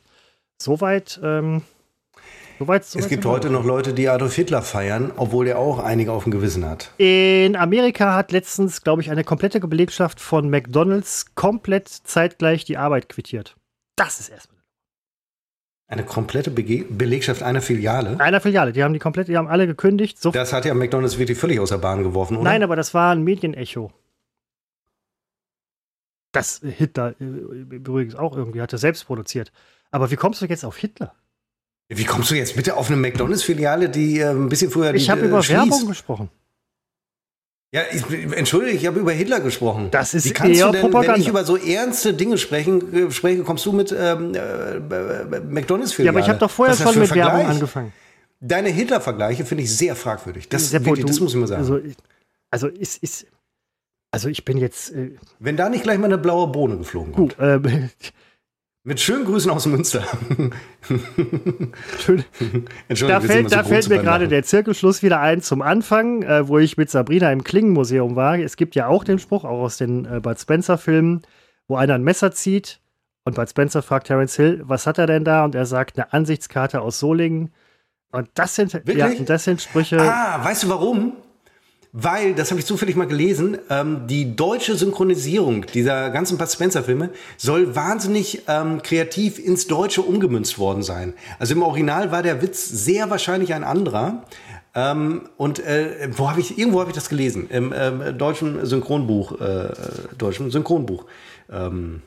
Soweit. 0.62 1.20
Ähm, 1.22 1.62
soweit, 2.58 2.86
soweit 2.86 3.04
es 3.04 3.10
gibt 3.10 3.26
heute 3.26 3.50
noch 3.50 3.66
Leute, 3.66 3.94
die 3.94 4.08
Adolf 4.08 4.34
Hitler 4.36 4.62
feiern, 4.62 5.12
obwohl 5.18 5.48
er 5.48 5.60
auch 5.60 5.80
einige 5.80 6.14
auf 6.14 6.24
dem 6.24 6.32
Gewissen 6.32 6.66
hat. 6.66 6.92
In 6.98 7.56
Amerika 7.58 8.16
hat 8.16 8.32
letztens, 8.32 8.82
glaube 8.82 9.02
ich, 9.02 9.12
eine 9.12 9.26
komplette 9.26 9.60
Belegschaft 9.60 10.22
von 10.22 10.50
McDonalds 10.50 11.36
komplett 11.36 11.90
zeitgleich 11.90 12.64
die 12.64 12.78
Arbeit 12.78 13.10
quittiert. 13.10 13.58
Das 13.98 14.22
ist 14.22 14.30
erstmal. 14.30 14.53
Eine 15.88 16.04
komplette 16.04 16.50
Bege 16.50 16.86
Belegschaft 16.86 17.44
einer 17.44 17.62
Filiale? 17.62 18.20
Einer 18.20 18.42
Filiale. 18.42 18.72
Die 18.72 18.84
haben 18.84 18.94
die 18.94 19.00
komplett, 19.00 19.28
die 19.28 19.38
haben 19.38 19.48
alle 19.48 19.68
gekündigt. 19.68 20.20
So 20.20 20.32
das 20.32 20.54
hat 20.54 20.66
ja 20.66 20.74
McDonalds 20.74 21.18
wirklich 21.18 21.38
völlig 21.38 21.60
aus 21.60 21.70
der 21.70 21.78
Bahn 21.78 22.04
geworfen, 22.04 22.38
oder? 22.38 22.46
Nein, 22.46 22.64
aber 22.64 22.76
das 22.76 22.94
war 22.94 23.14
ein 23.14 23.24
Medienecho. 23.24 23.92
Das 26.32 26.62
Hitler 26.64 27.16
äh, 27.20 27.24
übrigens 27.24 28.16
auch 28.16 28.36
irgendwie 28.36 28.62
hat 28.62 28.74
er 28.74 28.80
selbst 28.80 29.06
produziert. 29.06 29.52
Aber 29.92 30.10
wie 30.10 30.16
kommst 30.16 30.42
du 30.42 30.46
jetzt 30.46 30.66
auf 30.66 30.78
Hitler? 30.78 31.14
Wie 31.90 32.06
kommst 32.06 32.32
du 32.32 32.36
jetzt 32.36 32.56
bitte 32.56 32.76
auf 32.76 32.90
eine 32.90 32.98
McDonalds-Filiale, 32.98 33.90
die 33.90 34.20
äh, 34.20 34.30
ein 34.32 34.50
bisschen 34.50 34.72
früher 34.72 34.94
Ich 34.96 35.10
habe 35.10 35.22
äh, 35.22 35.26
über 35.26 35.44
schließt? 35.44 35.60
Werbung 35.60 35.88
gesprochen. 35.88 36.30
Ja, 37.74 37.82
ich, 37.92 38.04
entschuldige, 38.38 38.78
ich 38.78 38.86
habe 38.86 39.00
über 39.00 39.12
Hitler 39.14 39.40
gesprochen. 39.40 39.88
Das 39.90 40.14
ist 40.14 40.26
Wie 40.26 40.32
kannst 40.32 40.60
eher 40.60 40.68
du 40.68 40.74
denn, 40.74 40.82
Propaganda. 40.82 41.16
Wenn 41.16 41.22
ich 41.22 41.28
über 41.28 41.44
so 41.44 41.58
ernste 41.58 42.14
Dinge 42.14 42.38
sprechen, 42.38 43.08
äh, 43.08 43.12
spreche, 43.12 43.42
kommst 43.42 43.66
du 43.66 43.72
mit 43.72 43.92
ähm, 43.92 44.36
äh, 44.36 45.40
McDonalds 45.40 45.92
für 45.92 46.04
Ja, 46.04 46.12
aber 46.12 46.20
ich 46.20 46.30
habe 46.30 46.38
doch 46.38 46.52
vorher 46.52 46.76
schon 46.76 47.00
mit 47.00 47.08
Vergleich? 47.08 47.34
Werbung 47.34 47.48
angefangen. 47.48 47.94
Deine 48.40 48.70
Hitler-Vergleiche 48.70 49.44
finde 49.44 49.64
ich 49.64 49.76
sehr 49.76 49.96
fragwürdig. 49.96 50.50
Das, 50.50 50.70
sehr 50.70 50.86
wirklich, 50.86 51.06
das 51.06 51.20
muss 51.20 51.34
ich 51.34 51.40
mal 51.40 51.48
sagen. 51.48 51.62
Also, 51.62 51.80
also 52.52 52.68
ist, 52.68 53.02
ist 53.02 53.26
also 54.12 54.30
ich 54.30 54.46
bin 54.46 54.58
jetzt. 54.58 54.92
Äh, 54.92 55.16
Wenn 55.40 55.58
da 55.58 55.68
nicht 55.68 55.84
gleich 55.84 55.98
mal 55.98 56.06
eine 56.06 56.20
blaue 56.20 56.50
Bohne 56.50 56.78
geflogen 56.78 57.14
kommt. 57.14 57.38
Gut, 57.38 57.44
äh, 57.44 57.60
mit 58.84 59.00
schönen 59.00 59.26
Grüßen 59.26 59.50
aus 59.50 59.66
Münster. 59.66 60.04
Schön. 62.00 62.26
da 62.90 63.22
fällt, 63.22 63.50
so 63.50 63.56
da 63.56 63.64
fällt 63.64 63.90
mir 63.90 64.00
gerade 64.00 64.28
der 64.28 64.44
Zirkelschluss 64.44 65.04
wieder 65.04 65.22
ein 65.22 65.42
zum 65.42 65.62
Anfang, 65.62 66.24
äh, 66.24 66.48
wo 66.48 66.60
ich 66.60 66.78
mit 66.78 66.90
Sabrina 66.90 67.32
im 67.32 67.44
Klingenmuseum 67.44 68.16
war. 68.16 68.38
Es 68.38 68.58
gibt 68.58 68.76
ja 68.76 68.88
auch 68.88 69.04
den 69.04 69.20
Spruch, 69.20 69.46
auch 69.46 69.62
aus 69.62 69.78
den 69.78 70.06
äh, 70.06 70.20
Bud 70.20 70.40
Spencer-Filmen, 70.40 71.22
wo 71.68 71.78
einer 71.78 71.96
ein 71.96 72.04
Messer 72.04 72.34
zieht 72.34 72.82
und 73.26 73.36
Bud 73.36 73.50
Spencer 73.50 73.82
fragt 73.82 74.08
Terence 74.08 74.36
Hill, 74.36 74.62
was 74.66 74.86
hat 74.86 74.98
er 74.98 75.08
denn 75.08 75.24
da? 75.24 75.46
Und 75.46 75.56
er 75.56 75.66
sagt, 75.66 75.98
eine 75.98 76.12
Ansichtskarte 76.12 76.82
aus 76.82 77.00
Solingen. 77.00 77.54
Und 78.12 78.30
das 78.36 78.56
sind, 78.56 78.74
ja, 78.86 79.08
und 79.08 79.30
das 79.30 79.46
sind 79.46 79.62
Sprüche. 79.62 80.00
Ah, 80.00 80.44
weißt 80.44 80.64
du 80.64 80.70
warum? 80.70 81.14
Weil, 81.96 82.34
das 82.34 82.50
habe 82.50 82.60
ich 82.60 82.66
zufällig 82.66 82.96
mal 82.96 83.06
gelesen, 83.06 83.60
ähm, 83.70 84.08
die 84.08 84.36
deutsche 84.36 84.76
Synchronisierung 84.76 85.68
dieser 85.68 86.10
ganzen 86.10 86.40
Bud 86.40 86.50
Spencer-Filme 86.50 87.12
soll 87.38 87.76
wahnsinnig 87.76 88.42
ähm, 88.48 88.82
kreativ 88.82 89.38
ins 89.38 89.68
Deutsche 89.68 90.02
umgemünzt 90.02 90.58
worden 90.58 90.82
sein. 90.82 91.14
Also 91.38 91.54
im 91.54 91.62
Original 91.62 92.12
war 92.12 92.24
der 92.24 92.42
Witz 92.42 92.68
sehr 92.68 93.12
wahrscheinlich 93.12 93.54
ein 93.54 93.64
anderer. 93.64 94.24
Ähm, 94.74 95.30
und 95.38 95.60
äh, 95.60 96.10
wo 96.18 96.32
habe 96.32 96.40
ich, 96.40 96.58
irgendwo 96.58 96.80
habe 96.80 96.90
ich 96.90 96.96
das 96.96 97.10
gelesen, 97.10 97.48
im 97.52 97.72
ähm, 97.78 98.18
deutschen 98.18 98.66
Synchronbuch, 98.66 99.40
äh, 99.40 99.70
deutschen 100.18 100.50
Synchronbuch. 100.50 101.06
Ähm, 101.52 102.02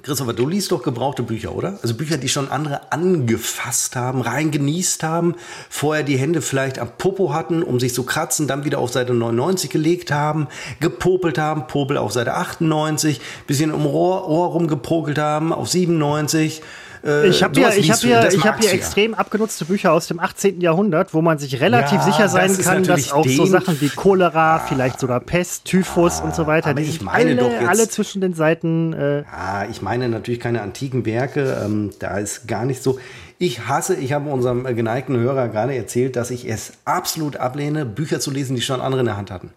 Christopher, 0.00 0.32
du 0.32 0.48
liest 0.48 0.72
doch 0.72 0.82
gebrauchte 0.82 1.22
Bücher, 1.22 1.54
oder? 1.54 1.78
Also 1.82 1.94
Bücher, 1.94 2.16
die 2.16 2.30
schon 2.30 2.50
andere 2.50 2.90
angefasst 2.92 3.94
haben, 3.94 4.22
rein 4.22 4.50
genießt 4.50 5.02
haben, 5.02 5.34
vorher 5.68 6.02
die 6.02 6.16
Hände 6.16 6.40
vielleicht 6.40 6.78
am 6.78 6.96
Popo 6.96 7.34
hatten, 7.34 7.62
um 7.62 7.78
sich 7.78 7.92
zu 7.92 8.02
kratzen, 8.04 8.48
dann 8.48 8.64
wieder 8.64 8.78
auf 8.78 8.90
Seite 8.90 9.12
99 9.12 9.68
gelegt 9.68 10.10
haben, 10.10 10.48
gepopelt 10.80 11.36
haben, 11.36 11.66
Popel 11.66 11.98
auf 11.98 12.10
Seite 12.10 12.34
98, 12.34 13.20
bisschen 13.46 13.70
um 13.70 13.84
Ohr, 13.84 14.26
Ohr 14.28 14.48
rumgepokelt 14.48 15.18
haben, 15.18 15.52
auf 15.52 15.68
97 15.68 16.62
äh, 17.04 17.26
ich 17.26 17.42
habe 17.42 17.58
hier, 17.58 17.76
ich 17.76 17.90
hab 17.90 17.98
hier, 17.98 18.28
ich 18.32 18.44
hab 18.44 18.60
hier 18.60 18.72
extrem 18.72 19.14
abgenutzte 19.14 19.64
Bücher 19.64 19.92
aus 19.92 20.06
dem 20.06 20.20
18. 20.20 20.60
Jahrhundert, 20.60 21.14
wo 21.14 21.22
man 21.22 21.38
sich 21.38 21.60
relativ 21.60 21.98
ja, 21.98 22.04
sicher 22.04 22.28
sein 22.28 22.48
das 22.48 22.64
kann, 22.64 22.84
dass 22.84 23.12
auch 23.12 23.26
so 23.26 23.46
Sachen 23.46 23.80
wie 23.80 23.88
Cholera, 23.88 24.56
ja, 24.56 24.64
vielleicht 24.68 25.00
sogar 25.00 25.20
Pest, 25.20 25.64
Typhus 25.64 26.18
ja, 26.18 26.24
und 26.24 26.34
so 26.34 26.46
weiter, 26.46 26.74
die 26.74 26.82
ich 26.82 27.02
meine 27.02 27.30
alle, 27.30 27.36
doch 27.36 27.50
jetzt, 27.50 27.68
alle 27.68 27.88
zwischen 27.88 28.20
den 28.20 28.34
Seiten. 28.34 28.92
Äh, 28.92 29.22
ja, 29.22 29.66
ich 29.70 29.82
meine 29.82 30.08
natürlich 30.08 30.40
keine 30.40 30.62
antiken 30.62 31.04
Werke. 31.04 31.60
Ähm, 31.64 31.90
da 31.98 32.18
ist 32.18 32.46
gar 32.46 32.64
nicht 32.64 32.82
so. 32.82 32.98
Ich 33.38 33.66
hasse, 33.66 33.96
ich 33.96 34.12
habe 34.12 34.30
unserem 34.30 34.64
geneigten 34.76 35.16
Hörer 35.16 35.48
gerade 35.48 35.74
erzählt, 35.74 36.14
dass 36.14 36.30
ich 36.30 36.48
es 36.48 36.74
absolut 36.84 37.36
ablehne, 37.36 37.84
Bücher 37.84 38.20
zu 38.20 38.30
lesen, 38.30 38.54
die 38.54 38.62
schon 38.62 38.80
andere 38.80 39.00
in 39.00 39.06
der 39.06 39.16
Hand 39.16 39.32
hatten. 39.32 39.50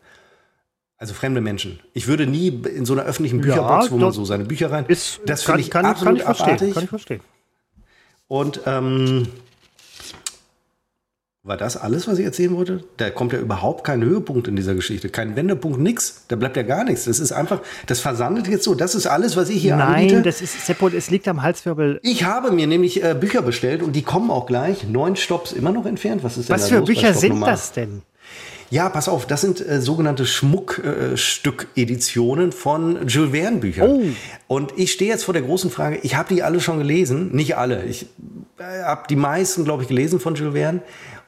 Also 0.97 1.13
fremde 1.13 1.41
Menschen. 1.41 1.79
Ich 1.93 2.07
würde 2.07 2.25
nie 2.25 2.47
in 2.47 2.85
so 2.85 2.93
einer 2.93 3.03
öffentlichen 3.03 3.41
Bücherbox, 3.41 3.85
ja, 3.85 3.91
wo 3.91 3.97
man 3.97 4.11
so 4.11 4.23
seine 4.23 4.45
Bücher 4.45 4.71
rein. 4.71 4.85
Ist, 4.87 5.19
das 5.25 5.43
finde 5.43 5.61
ich 5.61 5.69
kann, 5.69 5.85
absolut 5.85 6.21
kann 6.21 6.33
ich 6.33 6.41
abartig. 6.41 6.73
Kann 6.73 6.83
ich 6.83 6.89
verstehen. 6.89 7.21
Und 8.27 8.61
ähm, 8.65 9.27
war 11.45 11.57
das 11.57 11.77
alles, 11.77 12.07
was 12.07 12.17
ich 12.17 12.25
erzählen 12.25 12.55
wollte? 12.55 12.83
Da 12.97 13.11
kommt 13.11 13.31
ja 13.31 13.37
überhaupt 13.37 13.83
kein 13.83 14.03
Höhepunkt 14.03 14.47
in 14.47 14.55
dieser 14.55 14.73
Geschichte, 14.73 15.09
kein 15.09 15.35
Wendepunkt, 15.35 15.77
nix. 15.79 16.23
Da 16.27 16.35
bleibt 16.35 16.57
ja 16.57 16.63
gar 16.63 16.83
nichts. 16.83 17.05
Das 17.05 17.19
ist 17.19 17.31
einfach, 17.31 17.61
das 17.85 17.99
versandet 17.99 18.47
jetzt 18.47 18.63
so. 18.63 18.73
Das 18.73 18.95
ist 18.95 19.05
alles, 19.05 19.37
was 19.37 19.49
ich 19.49 19.61
hier 19.61 19.75
Nein, 19.75 19.93
anbiete. 19.93 20.13
Nein, 20.15 20.23
das 20.23 20.41
ist, 20.41 20.65
Seppo, 20.65 20.87
es 20.87 21.11
liegt 21.11 21.27
am 21.27 21.43
Halswirbel. 21.43 21.99
Ich 22.01 22.23
habe 22.23 22.49
mir 22.49 22.65
nämlich 22.65 23.03
äh, 23.03 23.13
Bücher 23.13 23.43
bestellt 23.43 23.83
und 23.83 23.95
die 23.95 24.01
kommen 24.01 24.31
auch 24.31 24.47
gleich. 24.47 24.87
Neun 24.87 25.15
Stops 25.15 25.51
immer 25.51 25.71
noch 25.71 25.85
entfernt. 25.85 26.23
Was 26.23 26.35
ist 26.35 26.49
denn 26.49 26.55
Was 26.55 26.63
da 26.63 26.67
für 26.69 26.79
los 26.79 26.87
Bücher 26.87 27.13
sind 27.13 27.39
das 27.41 27.73
denn? 27.73 28.01
Ja, 28.69 28.89
pass 28.89 29.07
auf, 29.07 29.25
das 29.27 29.39
sind 29.41 29.65
äh, 29.65 29.79
sogenannte 29.79 30.25
Schmuckstück-Editionen 30.25 32.49
äh, 32.49 32.51
von 32.51 33.07
Jules 33.07 33.31
Verne-Büchern. 33.31 33.89
Oh. 33.89 34.01
Und 34.47 34.73
ich 34.77 34.91
stehe 34.91 35.11
jetzt 35.11 35.23
vor 35.25 35.33
der 35.33 35.43
großen 35.43 35.69
Frage, 35.69 35.99
ich 36.01 36.15
habe 36.15 36.33
die 36.33 36.41
alle 36.43 36.59
schon 36.59 36.79
gelesen, 36.79 37.33
nicht 37.35 37.55
alle. 37.57 37.85
Ich 37.85 38.07
äh, 38.57 38.63
habe 38.83 39.03
die 39.09 39.15
meisten, 39.15 39.63
glaube 39.65 39.83
ich, 39.83 39.89
gelesen 39.89 40.19
von 40.19 40.33
Jules 40.35 40.53
Verne. 40.53 40.81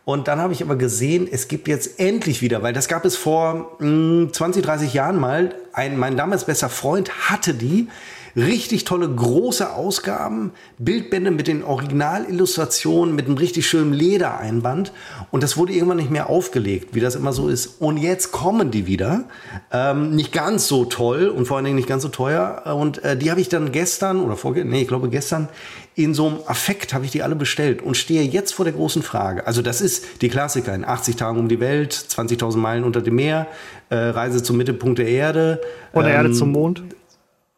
Und 0.04 0.28
dann 0.30 0.40
habe 0.40 0.54
ich 0.54 0.64
aber 0.64 0.78
gesehen, 0.78 1.28
es 1.30 1.50
gibt 1.50 1.68
jetzt 1.68 2.00
endlich 2.00 2.42
wieder, 2.42 2.64
weil 2.64 2.74
das 2.74 2.88
gab 2.88 3.04
es 3.04 3.18
vor 3.18 3.76
mh, 3.80 4.32
20, 4.32 4.64
30 4.64 4.94
Jahren 4.94 5.20
mal. 5.20 5.54
Ein, 5.74 5.98
mein 5.98 6.16
damals 6.16 6.46
bester 6.46 6.70
Freund 6.70 7.30
hatte 7.30 7.54
die 7.54 7.90
Richtig 8.38 8.84
tolle 8.84 9.10
große 9.10 9.74
Ausgaben, 9.74 10.52
Bildbände 10.78 11.32
mit 11.32 11.48
den 11.48 11.64
Originalillustrationen, 11.64 13.16
mit 13.16 13.26
einem 13.26 13.38
richtig 13.38 13.66
schönen 13.66 13.94
Ledereinband. 13.94 14.92
Und 15.32 15.42
das 15.42 15.58
wurde 15.58 15.74
irgendwann 15.74 15.98
nicht 15.98 16.12
mehr 16.12 16.30
aufgelegt, 16.30 16.94
wie 16.94 17.00
das 17.00 17.16
immer 17.16 17.34
so 17.34 17.48
ist. 17.48 17.82
Und 17.82 17.98
jetzt 17.98 18.32
kommen 18.32 18.70
die 18.70 18.86
wieder. 18.86 19.24
Ähm, 19.72 20.16
nicht 20.16 20.34
ganz 20.34 20.68
so 20.68 20.86
toll 20.86 21.30
und 21.30 21.48
vor 21.48 21.58
allen 21.58 21.66
Dingen 21.66 21.78
nicht 21.78 21.90
ganz 21.90 22.04
so 22.04 22.10
teuer. 22.10 22.62
Und 22.78 23.04
äh, 23.04 23.18
die 23.18 23.32
habe 23.32 23.42
ich 23.42 23.50
dann 23.50 23.72
gestern 23.72 24.22
oder 24.22 24.38
vorgestern, 24.38 24.70
nee, 24.70 24.82
ich 24.84 24.88
glaube 24.88 25.10
gestern, 25.10 25.50
in 25.96 26.14
so 26.14 26.28
einem 26.28 26.38
Affekt 26.46 26.94
habe 26.94 27.06
ich 27.06 27.12
die 27.12 27.24
alle 27.24 27.36
bestellt 27.36 27.82
und 27.82 27.98
stehe 27.98 28.22
jetzt 28.22 28.54
vor 28.54 28.66
der 28.66 28.76
großen 28.76 29.02
Frage. 29.02 29.48
Also 29.48 29.64
das 29.64 29.82
ist 29.82 30.22
die 30.22 30.30
Klassiker 30.30 30.76
in 30.76 30.86
80 30.86 31.16
Tagen 31.16 31.40
um 31.40 31.48
die 31.48 31.60
Welt, 31.60 31.92
20.000 31.92 32.58
Meilen 32.58 32.84
unter 32.84 33.02
dem 33.02 33.16
Meer, 33.16 33.48
äh, 33.90 33.96
Reise 33.96 34.44
zum 34.44 34.58
Mittelpunkt 34.58 35.00
der 35.00 35.08
Erde. 35.08 35.60
Von 35.92 36.04
der 36.04 36.14
ähm, 36.14 36.26
Erde 36.26 36.34
zum 36.34 36.52
Mond. 36.52 36.84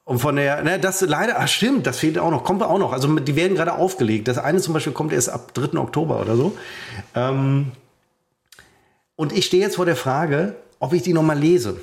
Und 0.10 0.18
von 0.18 0.38
der, 0.38 0.64
ne, 0.64 0.80
das 0.80 1.02
leider, 1.02 1.36
ach 1.38 1.48
stimmt, 1.48 1.86
das 1.86 2.00
fehlt 2.00 2.18
auch 2.18 2.32
noch, 2.32 2.44
kommt 2.44 2.64
auch 2.64 2.80
noch. 2.80 2.94
Also 2.94 3.16
die 3.20 3.36
werden 3.36 3.56
gerade 3.56 3.76
aufgelegt. 3.76 4.28
Das 4.28 4.40
eine 4.40 4.58
zum 4.58 4.74
Beispiel 4.74 4.92
kommt 4.92 5.14
erst 5.14 5.30
ab 5.30 5.54
3. 5.54 5.78
Oktober 5.78 6.20
oder 6.20 6.36
so. 6.36 6.58
Ähm, 7.14 7.74
und 9.16 9.34
ich 9.34 9.46
stehe 9.46 9.62
jetzt 9.62 9.76
vor 9.76 9.86
der 9.86 9.96
Frage, 9.96 10.56
ob 10.80 10.94
ich 10.94 11.04
die 11.04 11.14
nochmal 11.14 11.38
lese. 11.38 11.80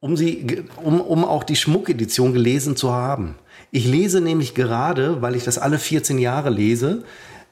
Um, 0.00 0.16
sie, 0.16 0.64
um, 0.82 1.00
um 1.00 1.24
auch 1.24 1.44
die 1.44 1.54
Schmuckedition 1.54 2.32
gelesen 2.32 2.74
zu 2.74 2.92
haben. 2.92 3.36
Ich 3.70 3.86
lese 3.86 4.20
nämlich 4.20 4.52
gerade, 4.56 5.22
weil 5.22 5.36
ich 5.36 5.44
das 5.44 5.58
alle 5.58 5.78
14 5.78 6.18
Jahre 6.18 6.50
lese, 6.50 7.04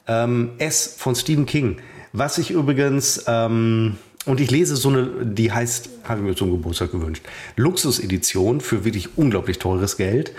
ähm, 0.05 0.49
S 0.57 0.95
von 0.97 1.15
Stephen 1.15 1.45
King. 1.45 1.77
Was 2.11 2.37
ich 2.39 2.51
übrigens, 2.51 3.23
ähm, 3.25 3.95
und 4.25 4.39
ich 4.39 4.51
lese 4.51 4.75
so 4.75 4.89
eine, 4.89 5.09
die 5.23 5.51
heißt, 5.51 5.89
habe 6.03 6.19
ich 6.19 6.25
mir 6.25 6.35
zum 6.35 6.51
Geburtstag 6.51 6.91
gewünscht, 6.91 7.23
Luxusedition 7.55 8.61
für 8.61 8.85
wirklich 8.85 9.17
unglaublich 9.17 9.57
teures 9.57 9.97
Geld. 9.97 10.33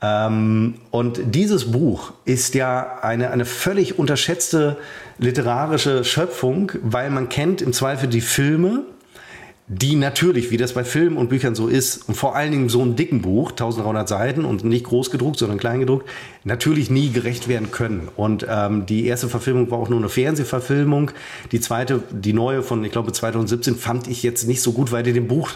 Ähm, 0.00 0.74
und 0.90 1.20
dieses 1.34 1.70
Buch 1.70 2.12
ist 2.24 2.54
ja 2.54 2.98
eine, 3.02 3.30
eine 3.30 3.44
völlig 3.44 3.98
unterschätzte 3.98 4.76
literarische 5.18 6.04
Schöpfung, 6.04 6.72
weil 6.82 7.10
man 7.10 7.28
kennt 7.28 7.62
im 7.62 7.72
Zweifel 7.72 8.08
die 8.08 8.20
Filme, 8.20 8.84
die 9.68 9.96
natürlich, 9.96 10.50
wie 10.50 10.56
das 10.56 10.72
bei 10.72 10.82
Filmen 10.82 11.18
und 11.18 11.28
Büchern 11.28 11.54
so 11.54 11.68
ist, 11.68 12.08
und 12.08 12.14
vor 12.14 12.34
allen 12.34 12.50
Dingen 12.52 12.68
so 12.70 12.80
einem 12.80 12.96
dicken 12.96 13.20
Buch, 13.20 13.50
1300 13.50 14.08
Seiten 14.08 14.44
und 14.46 14.64
nicht 14.64 14.86
groß 14.86 15.10
gedruckt, 15.10 15.38
sondern 15.38 15.58
klein 15.58 15.80
gedruckt, 15.80 16.08
natürlich 16.44 16.88
nie 16.88 17.10
gerecht 17.10 17.48
werden 17.48 17.70
können. 17.70 18.08
Und 18.16 18.46
ähm, 18.48 18.86
die 18.86 19.06
erste 19.06 19.28
Verfilmung 19.28 19.70
war 19.70 19.78
auch 19.78 19.90
nur 19.90 19.98
eine 19.98 20.08
Fernsehverfilmung. 20.08 21.10
Die 21.52 21.60
zweite, 21.60 22.02
die 22.10 22.32
neue 22.32 22.62
von, 22.62 22.82
ich 22.82 22.92
glaube, 22.92 23.12
2017, 23.12 23.76
fand 23.76 24.08
ich 24.08 24.22
jetzt 24.22 24.48
nicht 24.48 24.62
so 24.62 24.72
gut, 24.72 24.90
weil 24.90 25.02
die 25.02 25.12
dem 25.12 25.28
Buch 25.28 25.50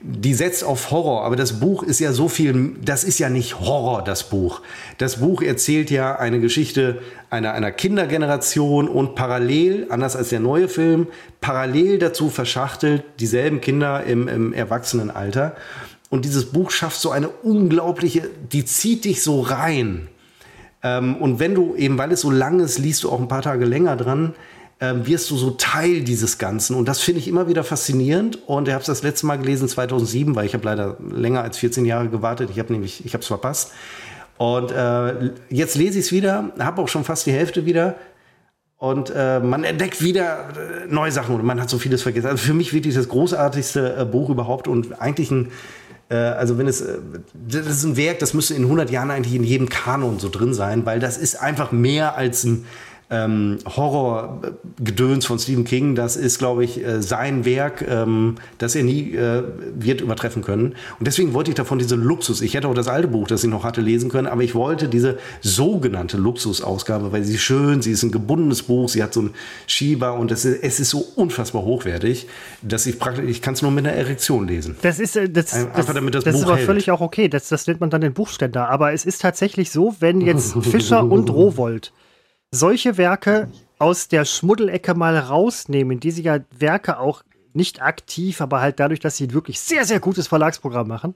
die 0.00 0.34
setzt 0.34 0.62
auf 0.62 0.90
Horror, 0.92 1.24
aber 1.24 1.34
das 1.34 1.58
Buch 1.58 1.82
ist 1.82 1.98
ja 1.98 2.12
so 2.12 2.28
viel, 2.28 2.76
das 2.84 3.02
ist 3.02 3.18
ja 3.18 3.28
nicht 3.28 3.58
Horror, 3.58 4.04
das 4.04 4.28
Buch. 4.30 4.62
Das 4.98 5.16
Buch 5.16 5.42
erzählt 5.42 5.90
ja 5.90 6.16
eine 6.16 6.38
Geschichte 6.40 7.00
einer, 7.30 7.52
einer 7.52 7.72
Kindergeneration 7.72 8.88
und 8.88 9.16
parallel, 9.16 9.86
anders 9.90 10.14
als 10.14 10.28
der 10.28 10.38
neue 10.38 10.68
Film, 10.68 11.08
parallel 11.40 11.98
dazu 11.98 12.30
verschachtelt 12.30 13.02
dieselben 13.18 13.60
Kinder 13.60 14.04
im, 14.04 14.28
im 14.28 14.52
Erwachsenenalter. 14.52 15.56
Und 16.10 16.24
dieses 16.24 16.52
Buch 16.52 16.70
schafft 16.70 17.00
so 17.00 17.10
eine 17.10 17.28
unglaubliche, 17.28 18.30
die 18.52 18.64
zieht 18.64 19.04
dich 19.04 19.22
so 19.22 19.40
rein. 19.40 20.08
Ähm, 20.82 21.16
und 21.16 21.40
wenn 21.40 21.56
du 21.56 21.74
eben, 21.74 21.98
weil 21.98 22.12
es 22.12 22.20
so 22.20 22.30
lang 22.30 22.60
ist, 22.60 22.78
liest 22.78 23.02
du 23.02 23.10
auch 23.10 23.20
ein 23.20 23.28
paar 23.28 23.42
Tage 23.42 23.64
länger 23.64 23.96
dran 23.96 24.34
ähm, 24.80 25.06
wirst 25.06 25.30
du 25.30 25.36
so 25.36 25.50
Teil 25.50 26.02
dieses 26.02 26.38
Ganzen. 26.38 26.76
Und 26.76 26.86
das 26.86 27.00
finde 27.00 27.20
ich 27.20 27.28
immer 27.28 27.48
wieder 27.48 27.64
faszinierend. 27.64 28.38
Und 28.46 28.68
ich 28.68 28.74
habe 28.74 28.82
es 28.82 28.86
das 28.86 29.02
letzte 29.02 29.26
Mal 29.26 29.36
gelesen 29.36 29.68
2007, 29.68 30.36
weil 30.36 30.46
ich 30.46 30.54
habe 30.54 30.64
leider 30.64 30.96
länger 31.10 31.42
als 31.42 31.58
14 31.58 31.84
Jahre 31.84 32.08
gewartet. 32.08 32.50
Ich 32.52 32.58
habe 32.58 32.72
nämlich, 32.72 33.04
ich 33.04 33.12
habe 33.14 33.22
es 33.22 33.26
verpasst. 33.26 33.72
Und 34.36 34.70
äh, 34.70 35.32
jetzt 35.50 35.74
lese 35.74 35.98
ich 35.98 36.06
es 36.06 36.12
wieder, 36.12 36.52
habe 36.60 36.80
auch 36.80 36.88
schon 36.88 37.02
fast 37.02 37.26
die 37.26 37.32
Hälfte 37.32 37.66
wieder. 37.66 37.96
Und 38.76 39.10
äh, 39.14 39.40
man 39.40 39.64
entdeckt 39.64 40.00
wieder 40.00 40.50
äh, 40.50 40.86
neue 40.88 41.10
Sachen 41.10 41.34
und 41.34 41.44
man 41.44 41.60
hat 41.60 41.68
so 41.68 41.78
vieles 41.78 42.02
vergessen. 42.02 42.28
Also 42.28 42.44
für 42.44 42.54
mich 42.54 42.72
wirklich 42.72 42.94
das 42.94 43.08
großartigste 43.08 43.96
äh, 43.98 44.04
Buch 44.04 44.30
überhaupt 44.30 44.68
und 44.68 45.00
eigentlich 45.00 45.32
ein, 45.32 45.50
äh, 46.08 46.14
also 46.14 46.58
wenn 46.58 46.68
es, 46.68 46.80
äh, 46.80 46.98
das 47.34 47.66
ist 47.66 47.82
ein 47.82 47.96
Werk, 47.96 48.20
das 48.20 48.34
müsste 48.34 48.54
in 48.54 48.62
100 48.62 48.88
Jahren 48.90 49.10
eigentlich 49.10 49.34
in 49.34 49.42
jedem 49.42 49.68
Kanon 49.68 50.20
so 50.20 50.28
drin 50.28 50.54
sein, 50.54 50.86
weil 50.86 51.00
das 51.00 51.18
ist 51.18 51.34
einfach 51.42 51.72
mehr 51.72 52.16
als 52.16 52.44
ein 52.44 52.66
ähm, 53.10 53.58
Horrorgedöns 53.64 55.24
von 55.24 55.38
Stephen 55.38 55.64
King, 55.64 55.94
das 55.94 56.16
ist, 56.16 56.38
glaube 56.38 56.64
ich, 56.64 56.84
äh, 56.84 57.00
sein 57.00 57.46
Werk, 57.46 57.84
ähm, 57.88 58.34
das 58.58 58.74
er 58.74 58.82
nie 58.82 59.14
äh, 59.14 59.44
wird 59.74 60.02
übertreffen 60.02 60.42
können. 60.42 60.74
Und 60.98 61.06
deswegen 61.06 61.32
wollte 61.32 61.50
ich 61.50 61.54
davon 61.54 61.78
diese 61.78 61.96
Luxus, 61.96 62.42
ich 62.42 62.54
hätte 62.54 62.68
auch 62.68 62.74
das 62.74 62.86
alte 62.86 63.08
Buch, 63.08 63.26
das 63.26 63.42
ich 63.42 63.50
noch 63.50 63.64
hatte, 63.64 63.80
lesen 63.80 64.10
können, 64.10 64.26
aber 64.26 64.42
ich 64.42 64.54
wollte 64.54 64.88
diese 64.88 65.18
sogenannte 65.40 66.18
Luxusausgabe, 66.18 67.10
weil 67.10 67.24
sie 67.24 67.36
ist 67.36 67.40
schön, 67.40 67.80
sie 67.80 67.92
ist 67.92 68.02
ein 68.02 68.10
gebundenes 68.10 68.62
Buch, 68.62 68.90
sie 68.90 69.02
hat 69.02 69.14
so 69.14 69.22
ein 69.22 69.30
Schieber 69.66 70.14
und 70.14 70.30
es 70.30 70.44
ist, 70.44 70.62
es 70.62 70.80
ist 70.80 70.90
so 70.90 71.04
unfassbar 71.16 71.62
hochwertig, 71.62 72.26
dass 72.60 72.84
ich 72.84 72.98
praktisch, 72.98 73.24
ich 73.26 73.40
kann 73.40 73.54
es 73.54 73.62
nur 73.62 73.70
mit 73.70 73.86
einer 73.86 73.96
Erektion 73.96 74.46
lesen. 74.46 74.76
Das 74.82 74.98
ist, 74.98 75.16
äh, 75.16 75.30
das, 75.30 75.54
Einfach 75.54 75.76
das, 75.76 75.94
damit 75.94 76.14
das, 76.14 76.24
das 76.24 76.34
Buch 76.34 76.40
ist 76.40 76.46
aber 76.46 76.56
hält. 76.56 76.66
völlig 76.66 76.90
auch 76.90 77.00
okay, 77.00 77.28
das, 77.28 77.48
das 77.48 77.66
nennt 77.66 77.80
man 77.80 77.88
dann 77.88 78.02
den 78.02 78.12
Buchständer, 78.12 78.68
aber 78.68 78.92
es 78.92 79.06
ist 79.06 79.22
tatsächlich 79.22 79.70
so, 79.70 79.96
wenn 80.00 80.20
jetzt 80.20 80.52
Fischer 80.62 81.04
und 81.04 81.30
Rowold 81.30 81.92
solche 82.50 82.96
Werke 82.96 83.50
aus 83.78 84.08
der 84.08 84.24
Schmuddelecke 84.24 84.94
mal 84.94 85.16
rausnehmen, 85.16 86.00
diese 86.00 86.22
ja 86.22 86.38
Werke 86.58 86.98
auch 86.98 87.22
nicht 87.52 87.82
aktiv, 87.82 88.40
aber 88.40 88.60
halt 88.60 88.80
dadurch, 88.80 89.00
dass 89.00 89.16
sie 89.16 89.32
wirklich 89.32 89.60
sehr, 89.60 89.84
sehr 89.84 90.00
gutes 90.00 90.28
Verlagsprogramm 90.28 90.88
machen, 90.88 91.14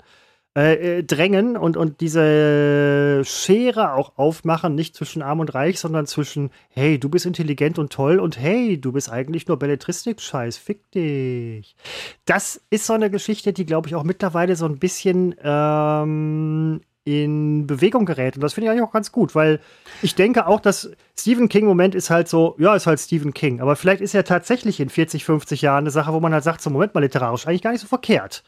äh, 0.54 0.98
äh, 0.98 1.02
drängen 1.02 1.56
und, 1.56 1.78
und 1.78 2.00
diese 2.02 3.22
Schere 3.24 3.94
auch 3.94 4.18
aufmachen, 4.18 4.74
nicht 4.74 4.94
zwischen 4.94 5.22
Arm 5.22 5.40
und 5.40 5.54
Reich, 5.54 5.78
sondern 5.80 6.06
zwischen, 6.06 6.50
hey, 6.68 6.98
du 6.98 7.08
bist 7.08 7.24
intelligent 7.24 7.78
und 7.78 7.90
toll 7.90 8.18
und 8.18 8.38
hey, 8.38 8.78
du 8.78 8.92
bist 8.92 9.10
eigentlich 9.10 9.48
nur 9.48 9.58
Belletristik-Scheiß, 9.58 10.58
fick 10.58 10.90
dich. 10.90 11.74
Das 12.26 12.60
ist 12.68 12.86
so 12.86 12.92
eine 12.92 13.10
Geschichte, 13.10 13.54
die, 13.54 13.64
glaube 13.64 13.88
ich, 13.88 13.94
auch 13.94 14.04
mittlerweile 14.04 14.54
so 14.56 14.66
ein 14.66 14.78
bisschen 14.78 15.34
ähm, 15.42 16.82
in 17.04 17.66
Bewegung 17.66 18.04
gerät. 18.04 18.36
Und 18.36 18.42
das 18.42 18.52
finde 18.52 18.66
ich 18.66 18.70
eigentlich 18.72 18.86
auch 18.86 18.92
ganz 18.92 19.10
gut, 19.10 19.34
weil 19.34 19.60
ich 20.02 20.14
denke 20.14 20.46
auch, 20.46 20.60
dass 20.60 20.90
Stephen 21.18 21.48
King-Moment 21.48 21.94
ist 21.94 22.10
halt 22.10 22.28
so, 22.28 22.56
ja, 22.58 22.74
ist 22.74 22.86
halt 22.86 23.00
Stephen 23.00 23.32
King. 23.32 23.60
Aber 23.60 23.76
vielleicht 23.76 24.00
ist 24.00 24.14
er 24.14 24.24
tatsächlich 24.24 24.80
in 24.80 24.88
40, 24.88 25.24
50 25.24 25.62
Jahren 25.62 25.84
eine 25.84 25.90
Sache, 25.90 26.12
wo 26.12 26.20
man 26.20 26.32
halt 26.32 26.44
sagt, 26.44 26.60
so 26.60 26.70
Moment 26.70 26.94
mal, 26.94 27.00
literarisch 27.00 27.46
eigentlich 27.46 27.62
gar 27.62 27.72
nicht 27.72 27.80
so 27.80 27.86
verkehrt. 27.86 28.42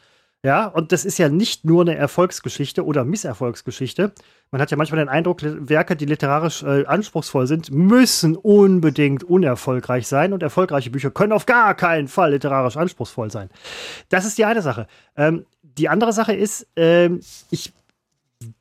Ja, 0.44 0.66
und 0.66 0.92
das 0.92 1.06
ist 1.06 1.16
ja 1.16 1.30
nicht 1.30 1.64
nur 1.64 1.80
eine 1.80 1.96
Erfolgsgeschichte 1.96 2.84
oder 2.84 3.06
Misserfolgsgeschichte. 3.06 4.12
Man 4.50 4.60
hat 4.60 4.70
ja 4.70 4.76
manchmal 4.76 4.98
den 4.98 5.08
Eindruck, 5.08 5.40
Werke, 5.42 5.96
die 5.96 6.04
literarisch 6.04 6.62
äh, 6.62 6.84
anspruchsvoll 6.84 7.46
sind, 7.46 7.70
müssen 7.70 8.36
unbedingt 8.36 9.24
unerfolgreich 9.24 10.06
sein 10.06 10.34
und 10.34 10.42
erfolgreiche 10.42 10.90
Bücher 10.90 11.10
können 11.10 11.32
auf 11.32 11.46
gar 11.46 11.74
keinen 11.74 12.08
Fall 12.08 12.32
literarisch 12.32 12.76
anspruchsvoll 12.76 13.30
sein. 13.30 13.48
Das 14.10 14.26
ist 14.26 14.36
die 14.36 14.44
eine 14.44 14.60
Sache. 14.60 14.86
Ähm, 15.16 15.46
die 15.62 15.88
andere 15.88 16.12
Sache 16.12 16.34
ist, 16.34 16.66
ähm, 16.76 17.20
ich 17.50 17.72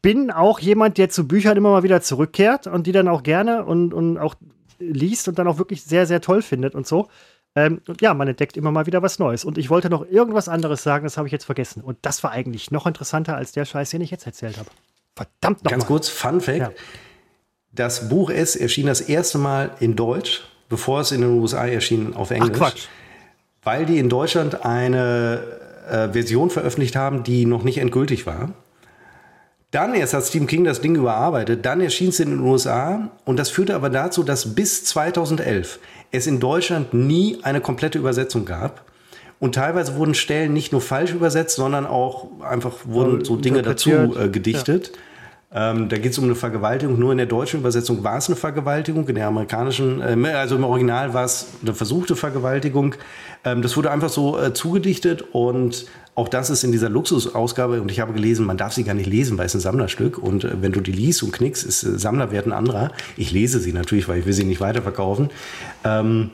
bin 0.01 0.31
auch 0.31 0.59
jemand, 0.59 0.97
der 0.97 1.09
zu 1.09 1.27
Büchern 1.27 1.57
immer 1.57 1.71
mal 1.71 1.83
wieder 1.83 2.01
zurückkehrt 2.01 2.67
und 2.67 2.87
die 2.87 2.91
dann 2.91 3.07
auch 3.07 3.23
gerne 3.23 3.65
und, 3.65 3.93
und 3.93 4.17
auch 4.17 4.35
liest 4.79 5.27
und 5.27 5.39
dann 5.39 5.47
auch 5.47 5.57
wirklich 5.57 5.83
sehr, 5.83 6.05
sehr 6.05 6.21
toll 6.21 6.41
findet 6.41 6.75
und 6.75 6.87
so. 6.87 7.07
Ähm, 7.55 7.81
und 7.87 8.01
ja, 8.01 8.13
man 8.13 8.27
entdeckt 8.27 8.57
immer 8.57 8.71
mal 8.71 8.85
wieder 8.85 9.01
was 9.01 9.19
Neues. 9.19 9.45
Und 9.45 9.57
ich 9.57 9.69
wollte 9.69 9.89
noch 9.89 10.05
irgendwas 10.05 10.49
anderes 10.49 10.83
sagen, 10.83 11.03
das 11.03 11.17
habe 11.17 11.27
ich 11.27 11.31
jetzt 11.31 11.45
vergessen. 11.45 11.81
Und 11.81 11.97
das 12.01 12.23
war 12.23 12.31
eigentlich 12.31 12.71
noch 12.71 12.87
interessanter 12.87 13.35
als 13.35 13.51
der 13.51 13.65
Scheiß, 13.65 13.91
den 13.91 14.01
ich 14.01 14.11
jetzt 14.11 14.25
erzählt 14.25 14.57
habe. 14.57 14.69
Verdammt 15.15 15.63
noch 15.63 15.71
Ganz 15.71 15.83
mal. 15.83 15.87
kurz, 15.87 16.09
Fun 16.09 16.41
Fact. 16.41 16.59
Ja. 16.59 16.71
Das 17.71 18.09
Buch 18.09 18.29
S 18.29 18.55
erschien 18.55 18.87
das 18.87 19.01
erste 19.01 19.37
Mal 19.37 19.71
in 19.79 19.95
Deutsch, 19.95 20.43
bevor 20.69 21.01
es 21.01 21.11
in 21.11 21.21
den 21.21 21.39
USA 21.39 21.67
erschien 21.67 22.15
auf 22.15 22.31
Englisch. 22.31 22.51
Ach 22.55 22.71
Quatsch. 22.71 22.87
Weil 23.61 23.85
die 23.85 23.97
in 23.97 24.09
Deutschland 24.09 24.65
eine 24.65 25.41
äh, 25.87 26.09
Version 26.09 26.49
veröffentlicht 26.49 26.95
haben, 26.95 27.23
die 27.23 27.45
noch 27.45 27.63
nicht 27.63 27.77
endgültig 27.77 28.25
war. 28.25 28.49
Dann 29.73 29.95
erst 29.95 30.13
hat 30.13 30.23
Stephen 30.23 30.45
King 30.45 30.65
das 30.65 30.81
Ding 30.81 30.95
überarbeitet, 30.95 31.65
dann 31.65 31.81
erschien 31.81 32.09
es 32.09 32.19
in 32.19 32.29
den 32.29 32.39
USA 32.41 33.09
und 33.25 33.39
das 33.39 33.49
führte 33.49 33.73
aber 33.73 33.89
dazu, 33.89 34.21
dass 34.21 34.53
bis 34.53 34.85
2011 34.85 35.79
es 36.11 36.27
in 36.27 36.39
Deutschland 36.39 36.93
nie 36.93 37.39
eine 37.41 37.59
komplette 37.59 37.97
Übersetzung 37.97 38.45
gab. 38.45 38.85
Und 39.39 39.55
teilweise 39.55 39.95
wurden 39.95 40.13
Stellen 40.13 40.53
nicht 40.53 40.73
nur 40.73 40.79
falsch 40.79 41.11
übersetzt, 41.13 41.55
sondern 41.55 41.87
auch 41.87 42.27
einfach 42.41 42.85
wurden 42.85 43.25
so 43.25 43.35
Dinge 43.35 43.63
dazu 43.63 43.89
äh, 44.15 44.29
gedichtet. 44.29 44.91
Ja. 45.51 45.71
Ähm, 45.71 45.89
da 45.89 45.97
geht 45.97 46.11
es 46.11 46.19
um 46.19 46.25
eine 46.25 46.35
Vergewaltigung. 46.35 46.99
Nur 46.99 47.11
in 47.11 47.17
der 47.17 47.27
deutschen 47.27 47.59
Übersetzung 47.59 48.03
war 48.03 48.17
es 48.17 48.27
eine 48.27 48.35
Vergewaltigung. 48.35 49.07
In 49.07 49.15
der 49.15 49.27
amerikanischen, 49.27 50.01
äh, 50.01 50.29
also 50.29 50.55
im 50.55 50.63
Original 50.63 51.15
war 51.15 51.25
es 51.25 51.47
eine 51.63 51.73
versuchte 51.73 52.15
Vergewaltigung. 52.15 52.95
Ähm, 53.43 53.63
das 53.63 53.75
wurde 53.75 53.89
einfach 53.89 54.09
so 54.09 54.39
äh, 54.39 54.53
zugedichtet 54.53 55.23
und 55.31 55.87
auch 56.15 56.27
das 56.27 56.49
ist 56.49 56.63
in 56.63 56.71
dieser 56.71 56.89
Luxusausgabe, 56.89 57.81
und 57.81 57.89
ich 57.89 57.99
habe 57.99 58.13
gelesen, 58.13 58.45
man 58.45 58.57
darf 58.57 58.73
sie 58.73 58.83
gar 58.83 58.93
nicht 58.93 59.09
lesen, 59.09 59.37
weil 59.37 59.47
es 59.47 59.55
ein 59.55 59.61
Sammlerstück. 59.61 60.17
Und 60.17 60.43
äh, 60.43 60.61
wenn 60.61 60.71
du 60.71 60.81
die 60.81 60.91
liest 60.91 61.23
und 61.23 61.31
knickst, 61.31 61.63
ist 61.63 61.83
äh, 61.83 61.97
Sammlerwert 61.97 62.45
ein 62.45 62.53
anderer. 62.53 62.91
Ich 63.17 63.31
lese 63.31 63.59
sie 63.59 63.73
natürlich, 63.73 64.07
weil 64.07 64.19
ich 64.19 64.25
will 64.25 64.33
sie 64.33 64.43
nicht 64.43 64.61
weiterverkaufen. 64.61 65.29
Ähm, 65.83 66.29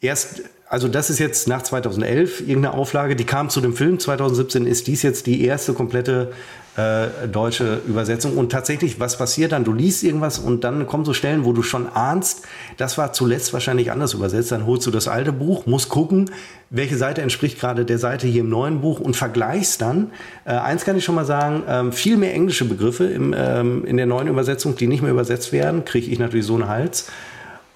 erst 0.00 0.42
also 0.72 0.88
das 0.88 1.10
ist 1.10 1.18
jetzt 1.18 1.48
nach 1.48 1.60
2011 1.60 2.40
irgendeine 2.40 2.72
Auflage, 2.72 3.14
die 3.14 3.24
kam 3.24 3.50
zu 3.50 3.60
dem 3.60 3.74
Film. 3.74 3.98
2017 3.98 4.66
ist 4.66 4.86
dies 4.86 5.02
jetzt 5.02 5.26
die 5.26 5.44
erste 5.44 5.74
komplette 5.74 6.32
äh, 6.78 7.28
deutsche 7.30 7.82
Übersetzung. 7.86 8.38
Und 8.38 8.50
tatsächlich, 8.50 8.98
was 8.98 9.18
passiert 9.18 9.52
dann? 9.52 9.64
Du 9.64 9.74
liest 9.74 10.02
irgendwas 10.02 10.38
und 10.38 10.64
dann 10.64 10.86
kommen 10.86 11.04
so 11.04 11.12
Stellen, 11.12 11.44
wo 11.44 11.52
du 11.52 11.62
schon 11.62 11.88
ahnst, 11.88 12.46
das 12.78 12.96
war 12.96 13.12
zuletzt 13.12 13.52
wahrscheinlich 13.52 13.90
anders 13.90 14.14
übersetzt. 14.14 14.50
Dann 14.50 14.64
holst 14.64 14.86
du 14.86 14.90
das 14.90 15.08
alte 15.08 15.30
Buch, 15.30 15.66
musst 15.66 15.90
gucken, 15.90 16.30
welche 16.70 16.96
Seite 16.96 17.20
entspricht 17.20 17.60
gerade 17.60 17.84
der 17.84 17.98
Seite 17.98 18.26
hier 18.26 18.40
im 18.40 18.48
neuen 18.48 18.80
Buch 18.80 18.98
und 18.98 19.14
vergleichst 19.14 19.82
dann. 19.82 20.10
Äh, 20.46 20.52
eins 20.52 20.86
kann 20.86 20.96
ich 20.96 21.04
schon 21.04 21.16
mal 21.16 21.26
sagen, 21.26 21.64
ähm, 21.68 21.92
viel 21.92 22.16
mehr 22.16 22.32
englische 22.32 22.64
Begriffe 22.64 23.04
im, 23.04 23.34
ähm, 23.36 23.84
in 23.84 23.98
der 23.98 24.06
neuen 24.06 24.28
Übersetzung, 24.28 24.74
die 24.74 24.86
nicht 24.86 25.02
mehr 25.02 25.12
übersetzt 25.12 25.52
werden, 25.52 25.84
kriege 25.84 26.10
ich 26.10 26.18
natürlich 26.18 26.46
so 26.46 26.54
einen 26.54 26.68
Hals. 26.68 27.10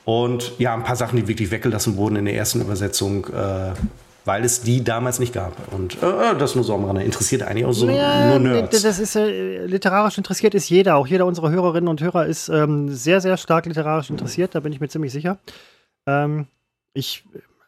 Und 0.07 0.53
ja, 0.59 0.73
ein 0.73 0.85
paar 0.85 0.95
Sachen, 0.95 1.17
die 1.17 1.27
wirklich 1.27 1.51
weggelassen 1.51 1.97
wurden 1.97 2.15
in 2.15 2.27
der 2.27 2.37
ersten 2.37 2.61
Übersetzung, 2.61 3.27
äh, 3.27 3.73
weil 4.25 4.45
es 4.45 4.61
die 4.61 4.85
damals 4.85 5.19
nicht 5.19 5.35
gab. 5.35 5.73
Und 5.73 6.01
äh, 6.01 6.31
äh 6.31 6.39
das 6.39 6.55
nur 6.55 6.63
so 6.63 6.75
am 6.75 6.85
Rande. 6.85 7.03
Interessiert 7.03 7.43
eigentlich 7.43 7.65
auch 7.65 7.73
so 7.73 7.91
ja, 7.91 8.39
nur 8.39 8.39
Nerds. 8.39 8.83
Das 8.83 9.01
ist 9.01 9.17
äh, 9.17 9.67
literarisch 9.67 10.17
interessiert 10.17 10.55
ist 10.55 10.69
jeder. 10.69 10.95
Auch 10.95 11.09
jeder 11.09 11.27
unserer 11.27 11.51
Hörerinnen 11.51 11.89
und 11.89 12.01
Hörer 12.01 12.25
ist 12.25 12.49
ähm, 12.49 12.89
sehr, 12.89 13.21
sehr 13.21 13.37
stark 13.37 13.67
literarisch 13.67 14.09
interessiert. 14.09 14.55
Da 14.55 14.61
bin 14.61 14.73
ich 14.73 14.79
mir 14.79 14.89
ziemlich 14.89 15.11
sicher. 15.11 15.39
Ähm, 16.07 16.47
ich, 16.95 17.25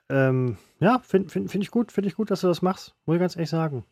ähm, 0.09 0.59
ja, 0.79 1.01
finde 1.05 1.31
find, 1.31 1.51
find 1.51 1.65
ich 1.65 1.73
gut, 1.73 1.91
finde 1.91 2.07
ich 2.07 2.15
gut, 2.15 2.31
dass 2.31 2.43
du 2.43 2.47
das 2.47 2.63
machst. 2.63 2.95
Muss 3.05 3.17
ich 3.17 3.21
ganz 3.21 3.35
ehrlich 3.35 3.51
sagen. 3.51 3.83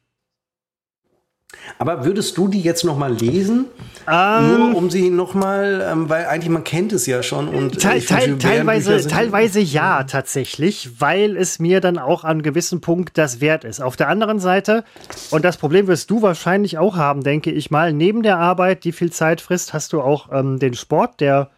Aber 1.78 2.04
würdest 2.04 2.36
du 2.38 2.48
die 2.48 2.60
jetzt 2.60 2.84
noch 2.84 2.96
mal 2.96 3.12
lesen? 3.12 3.66
Ähm, 4.08 4.48
Nur 4.48 4.76
um 4.76 4.90
sie 4.90 5.10
noch 5.10 5.34
mal, 5.34 5.86
ähm, 5.90 6.08
weil 6.08 6.26
eigentlich 6.26 6.48
man 6.48 6.64
kennt 6.64 6.92
es 6.92 7.06
ja 7.06 7.22
schon 7.22 7.48
und 7.48 7.80
teil, 7.80 8.00
teil, 8.00 8.38
teilweise, 8.38 9.06
teilweise 9.06 9.60
ja 9.60 10.04
tatsächlich, 10.04 11.00
weil 11.00 11.36
es 11.36 11.58
mir 11.58 11.80
dann 11.80 11.98
auch 11.98 12.24
an 12.24 12.30
einem 12.30 12.42
gewissen 12.42 12.80
Punkt 12.80 13.18
das 13.18 13.40
wert 13.40 13.64
ist. 13.64 13.80
Auf 13.80 13.96
der 13.96 14.08
anderen 14.08 14.38
Seite 14.38 14.84
und 15.30 15.44
das 15.44 15.56
Problem 15.56 15.86
wirst 15.86 16.10
du 16.10 16.22
wahrscheinlich 16.22 16.78
auch 16.78 16.96
haben, 16.96 17.22
denke 17.22 17.50
ich 17.50 17.70
mal. 17.70 17.92
Neben 17.92 18.22
der 18.22 18.38
Arbeit, 18.38 18.84
die 18.84 18.92
viel 18.92 19.10
Zeit 19.10 19.40
frisst, 19.40 19.72
hast 19.72 19.92
du 19.92 20.00
auch 20.00 20.28
ähm, 20.32 20.58
den 20.58 20.74
Sport, 20.74 21.20
der 21.20 21.50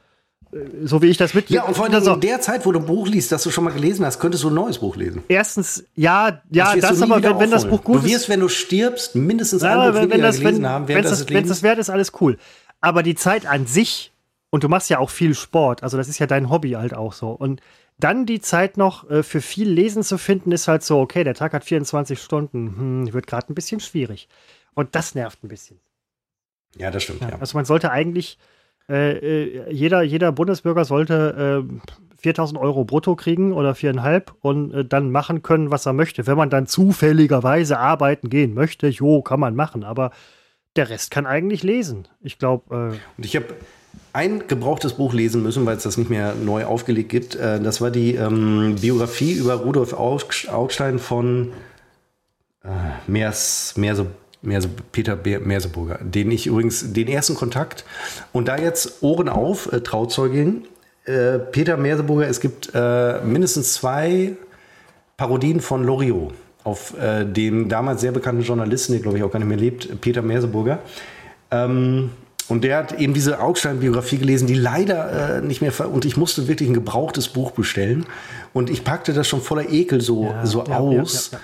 so 0.85 1.03
wie 1.03 1.09
ich 1.09 1.17
das 1.17 1.35
mit. 1.35 1.51
Ja, 1.51 1.65
und 1.65 1.75
vor 1.75 1.85
allem 1.85 2.03
in 2.03 2.21
der 2.21 2.41
Zeit, 2.41 2.65
wo 2.65 2.73
du 2.73 2.79
ein 2.79 2.87
Buch 2.87 3.07
liest, 3.07 3.31
das 3.33 3.43
du 3.43 3.51
schon 3.51 3.65
mal 3.65 3.73
gelesen 3.73 4.05
hast, 4.07 4.19
könntest 4.19 4.45
du 4.45 4.49
ein 4.49 4.55
neues 4.55 4.79
Buch 4.79 4.97
lesen. 4.97 5.23
Erstens, 5.29 5.85
ja, 5.95 6.41
ja, 6.51 6.75
das, 6.75 6.81
das 6.81 7.03
aber, 7.03 7.23
wenn, 7.23 7.39
wenn, 7.39 7.51
das 7.51 7.69
Buch 7.69 7.85
gut 7.85 7.97
ist. 7.97 8.05
Du 8.05 8.09
wirst, 8.09 8.29
wenn 8.29 8.41
du 8.41 8.49
stirbst, 8.49 9.15
mindestens 9.15 9.63
ja, 9.63 9.81
ein 9.81 9.93
Buch 9.93 10.01
wenn, 10.01 10.11
wenn 10.11 10.23
das, 10.23 10.39
gelesen 10.39 10.63
wenn, 10.63 10.69
haben, 10.69 10.89
während 10.89 11.05
das, 11.05 11.29
Wenn 11.29 11.47
das 11.47 11.63
wert 11.63 11.79
ist, 11.79 11.91
alles 11.91 12.13
cool. 12.21 12.39
Aber 12.81 13.03
die 13.03 13.15
Zeit 13.15 13.45
an 13.45 13.67
sich, 13.67 14.13
und 14.51 14.65
du 14.65 14.69
machst 14.69 14.89
ja 14.89 14.99
auch 14.99 15.11
viel 15.11 15.35
Sport, 15.35 15.83
also 15.83 15.97
das 15.97 16.09
ist 16.09 16.19
ja 16.19 16.27
dein 16.27 16.49
Hobby 16.49 16.71
halt 16.73 16.95
auch 16.95 17.13
so. 17.13 17.31
Und 17.31 17.61
dann 17.99 18.25
die 18.25 18.41
Zeit 18.41 18.79
noch 18.79 19.11
äh, 19.11 19.23
für 19.23 19.43
viel 19.43 19.69
Lesen 19.69 20.03
zu 20.03 20.17
finden, 20.17 20.53
ist 20.53 20.69
halt 20.69 20.83
so, 20.83 21.01
okay, 21.01 21.25
der 21.25 21.35
Tag 21.35 21.53
hat 21.53 21.65
24 21.65 22.19
Stunden, 22.21 22.77
hm, 22.79 23.13
wird 23.13 23.27
gerade 23.27 23.53
ein 23.53 23.55
bisschen 23.55 23.81
schwierig. 23.81 24.29
Und 24.75 24.95
das 24.95 25.15
nervt 25.15 25.43
ein 25.45 25.49
bisschen. 25.49 25.81
Ja, 26.77 26.91
das 26.91 27.03
stimmt. 27.03 27.21
Ja, 27.21 27.31
ja. 27.31 27.39
Also 27.39 27.59
man 27.59 27.65
sollte 27.65 27.91
eigentlich 27.91 28.39
äh, 28.89 29.19
äh, 29.19 29.73
jeder, 29.73 30.03
jeder 30.03 30.33
Bundesbürger 30.33 30.85
sollte 30.85 31.67
äh, 31.69 31.91
4000 32.21 32.59
Euro 32.59 32.85
brutto 32.85 33.17
kriegen 33.17 33.53
oder 33.53 33.75
viereinhalb 33.75 34.35
und 34.41 34.73
äh, 34.73 34.85
dann 34.85 35.11
machen 35.11 35.43
können, 35.43 35.71
was 35.71 35.87
er 35.87 35.93
möchte. 35.93 36.27
Wenn 36.27 36.37
man 36.37 36.51
dann 36.51 36.67
zufälligerweise 36.67 37.79
arbeiten 37.79 38.31
gehen 38.31 38.55
möchte, 38.55 38.89
jo, 38.89 39.23
kann 39.23 39.41
man 39.41 39.55
machen, 39.55 39.85
aber 39.85 40.11
der 40.77 40.91
Rest 40.91 41.11
kann 41.11 41.27
eigentlich 41.27 41.63
lesen. 41.63 42.09
Ich 42.21 42.39
glaube. 42.39 42.93
Äh 42.95 43.19
und 43.19 43.25
ich 43.25 43.37
habe 43.37 43.47
ein 44.13 44.47
gebrauchtes 44.49 44.95
Buch 44.95 45.13
lesen 45.13 45.43
müssen, 45.43 45.67
weil 45.67 45.77
es 45.77 45.83
das 45.83 45.97
nicht 45.97 46.11
mehr 46.11 46.35
neu 46.35 46.65
aufgelegt 46.65 47.11
gibt. 47.11 47.37
Äh, 47.37 47.61
das 47.61 47.81
war 47.81 47.91
die 47.91 48.15
ähm, 48.15 48.77
Biografie 48.81 49.33
über 49.35 49.55
Rudolf 49.55 49.93
Augstein 49.93 50.99
von 50.99 51.53
äh, 52.65 52.69
Meers, 53.07 53.75
Meerse 53.77 54.07
Merse, 54.43 54.69
Peter 54.93 55.17
Merseburger, 55.17 55.99
den 56.03 56.31
ich 56.31 56.47
übrigens 56.47 56.93
den 56.93 57.09
ersten 57.09 57.35
Kontakt 57.35 57.85
und 58.33 58.49
da 58.49 58.57
jetzt 58.57 59.03
Ohren 59.03 59.29
auf, 59.29 59.73
äh, 59.73 59.81
Trauzeugin. 59.81 60.65
Äh, 61.05 61.39
Peter 61.39 61.77
Merseburger, 61.77 62.29
es 62.29 62.41
gibt 62.41 62.71
äh, 62.75 63.21
mindestens 63.23 63.75
zwei 63.75 64.33
Parodien 65.17 65.61
von 65.61 65.85
Loriot 65.85 66.35
auf 66.65 66.95
äh, 66.99 67.25
dem 67.25 67.69
damals 67.69 68.01
sehr 68.01 68.13
bekannten 68.13 68.43
Journalisten, 68.43 68.93
der 68.93 69.03
glaube 69.03 69.19
ich 69.19 69.25
auch 69.25 69.31
gar 69.31 69.39
nicht 69.39 69.49
mehr 69.49 69.59
lebt, 69.59 70.01
Peter 70.01 70.23
Merseburger. 70.23 70.81
Ähm, 71.51 72.11
Und 72.49 72.65
der 72.65 72.79
hat 72.79 72.99
eben 72.99 73.13
diese 73.13 73.41
Augstein-Biografie 73.41 74.19
gelesen, 74.19 74.47
die 74.47 74.55
leider 74.55 75.37
äh, 75.37 75.41
nicht 75.43 75.61
mehr 75.61 75.73
und 75.91 76.05
ich 76.05 76.17
musste 76.17 76.49
wirklich 76.49 76.69
ein 76.71 76.75
gebrauchtes 76.75 77.29
Buch 77.29 77.51
bestellen. 77.51 78.07
Und 78.55 78.71
ich 78.71 78.85
packte 78.85 79.13
das 79.13 79.29
schon 79.29 79.43
voller 79.43 79.69
Ekel 79.71 80.01
so, 80.01 80.25
ja, 80.25 80.47
so 80.47 80.65
ja, 80.65 80.79
aus. 80.79 81.31
Ja, 81.33 81.41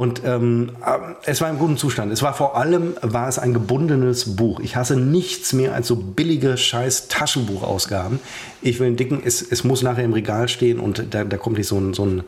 und 0.00 0.22
ähm, 0.24 0.76
äh, 0.86 0.98
es 1.24 1.40
war 1.40 1.50
im 1.50 1.58
guten 1.58 1.76
Zustand. 1.76 2.12
Es 2.12 2.22
war 2.22 2.32
vor 2.32 2.56
allem, 2.56 2.94
war 3.02 3.28
es 3.28 3.40
ein 3.40 3.52
gebundenes 3.52 4.36
Buch. 4.36 4.60
Ich 4.60 4.76
hasse 4.76 4.96
nichts 4.96 5.52
mehr 5.52 5.74
als 5.74 5.88
so 5.88 5.96
billige 5.96 6.56
scheiß 6.56 7.08
Taschenbuchausgaben. 7.08 8.20
Ich 8.62 8.78
will 8.78 8.86
einen 8.86 8.96
dicken, 8.96 9.20
es, 9.24 9.42
es 9.42 9.64
muss 9.64 9.82
nachher 9.82 10.04
im 10.04 10.12
Regal 10.12 10.46
stehen 10.46 10.78
und 10.78 11.12
da, 11.12 11.24
da 11.24 11.36
kommt 11.36 11.58
nicht 11.58 11.66
so 11.66 11.78
ein, 11.78 11.94
so 11.94 12.06
ein 12.06 12.22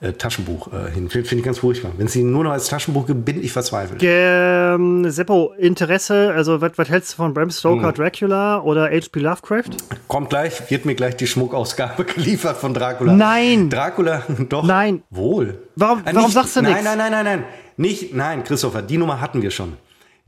äh, 0.00 0.12
Taschenbuch 0.12 0.72
äh, 0.72 0.90
hin. 0.90 1.08
Finde 1.08 1.28
find 1.28 1.40
ich 1.40 1.44
ganz 1.44 1.58
furchtbar. 1.58 1.92
Wenn 1.96 2.06
es 2.06 2.12
sie 2.12 2.22
nur 2.22 2.44
noch 2.44 2.52
als 2.52 2.68
Taschenbuch 2.68 3.06
gibt, 3.06 3.24
bin 3.24 3.42
ich 3.42 3.52
verzweifelt. 3.52 4.00
Ähm, 4.02 5.08
Seppo, 5.10 5.52
Interesse, 5.58 6.32
also 6.34 6.60
was 6.60 6.88
hältst 6.88 7.12
du 7.12 7.16
von 7.16 7.34
Bram 7.34 7.50
Stoker, 7.50 7.88
hm. 7.88 7.94
Dracula 7.94 8.60
oder 8.60 8.90
H.P. 8.90 9.20
Lovecraft? 9.20 9.70
Kommt 10.08 10.30
gleich, 10.30 10.70
wird 10.70 10.84
mir 10.84 10.94
gleich 10.94 11.16
die 11.16 11.26
Schmuckausgabe 11.26 12.04
geliefert 12.14 12.56
von 12.56 12.74
Dracula. 12.74 13.14
Nein! 13.14 13.70
Dracula, 13.70 14.22
doch. 14.48 14.64
Nein. 14.64 15.02
Wohl. 15.10 15.58
Warum, 15.76 16.00
äh, 16.04 16.14
warum 16.14 16.30
sagst 16.30 16.56
du 16.56 16.62
nichts? 16.62 16.82
Nein, 16.82 16.98
nein, 16.98 17.10
nein, 17.10 17.24
nein, 17.24 17.24
nein. 17.24 17.44
Nicht, 17.78 18.14
nein, 18.14 18.42
Christopher, 18.44 18.82
die 18.82 18.96
Nummer 18.96 19.20
hatten 19.20 19.42
wir 19.42 19.50
schon. 19.50 19.74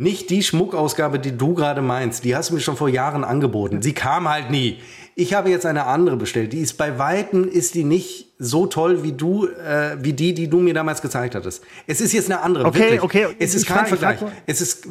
Nicht 0.01 0.31
die 0.31 0.45
Schmuckausgabe, 0.45 1.19
die 1.19 1.37
du 1.37 1.55
gerade 1.55 1.83
meinst. 1.83 2.23
Die 2.23 2.37
hast 2.37 2.51
du 2.51 2.55
mir 2.55 2.61
schon 2.61 2.77
vor 2.77 2.89
Jahren 2.89 3.25
angeboten. 3.25 3.83
Sie 3.83 3.95
kam 3.95 4.29
halt 4.29 4.49
nie. 4.49 4.79
Ich 5.17 5.35
habe 5.35 5.51
jetzt 5.51 5.67
eine 5.67 5.87
andere 5.87 6.17
bestellt. 6.17 6.53
Die 6.53 6.61
ist 6.61 6.75
bei 6.75 7.01
Weitem 7.01 7.49
ist 7.49 7.75
die 7.75 7.83
nicht 7.83 8.33
so 8.39 8.67
toll 8.67 9.03
wie 9.03 9.11
du, 9.11 9.49
äh, 9.49 9.97
wie 10.01 10.13
die, 10.13 10.35
die 10.35 10.49
du 10.49 10.61
mir 10.61 10.73
damals 10.73 11.03
gezeigt 11.03 11.35
hattest. 11.35 11.65
Es 11.89 12.01
ist 12.01 12.13
jetzt 12.13 12.31
eine 12.31 12.43
andere. 12.43 12.67
Okay, 12.67 12.79
wirklich. 12.79 13.03
okay. 13.03 13.27
Es 13.41 13.57
ist 13.57 13.67
kein 13.67 13.87
Vergleich. 13.87 14.21
Es 14.47 14.61
ist 14.61 14.87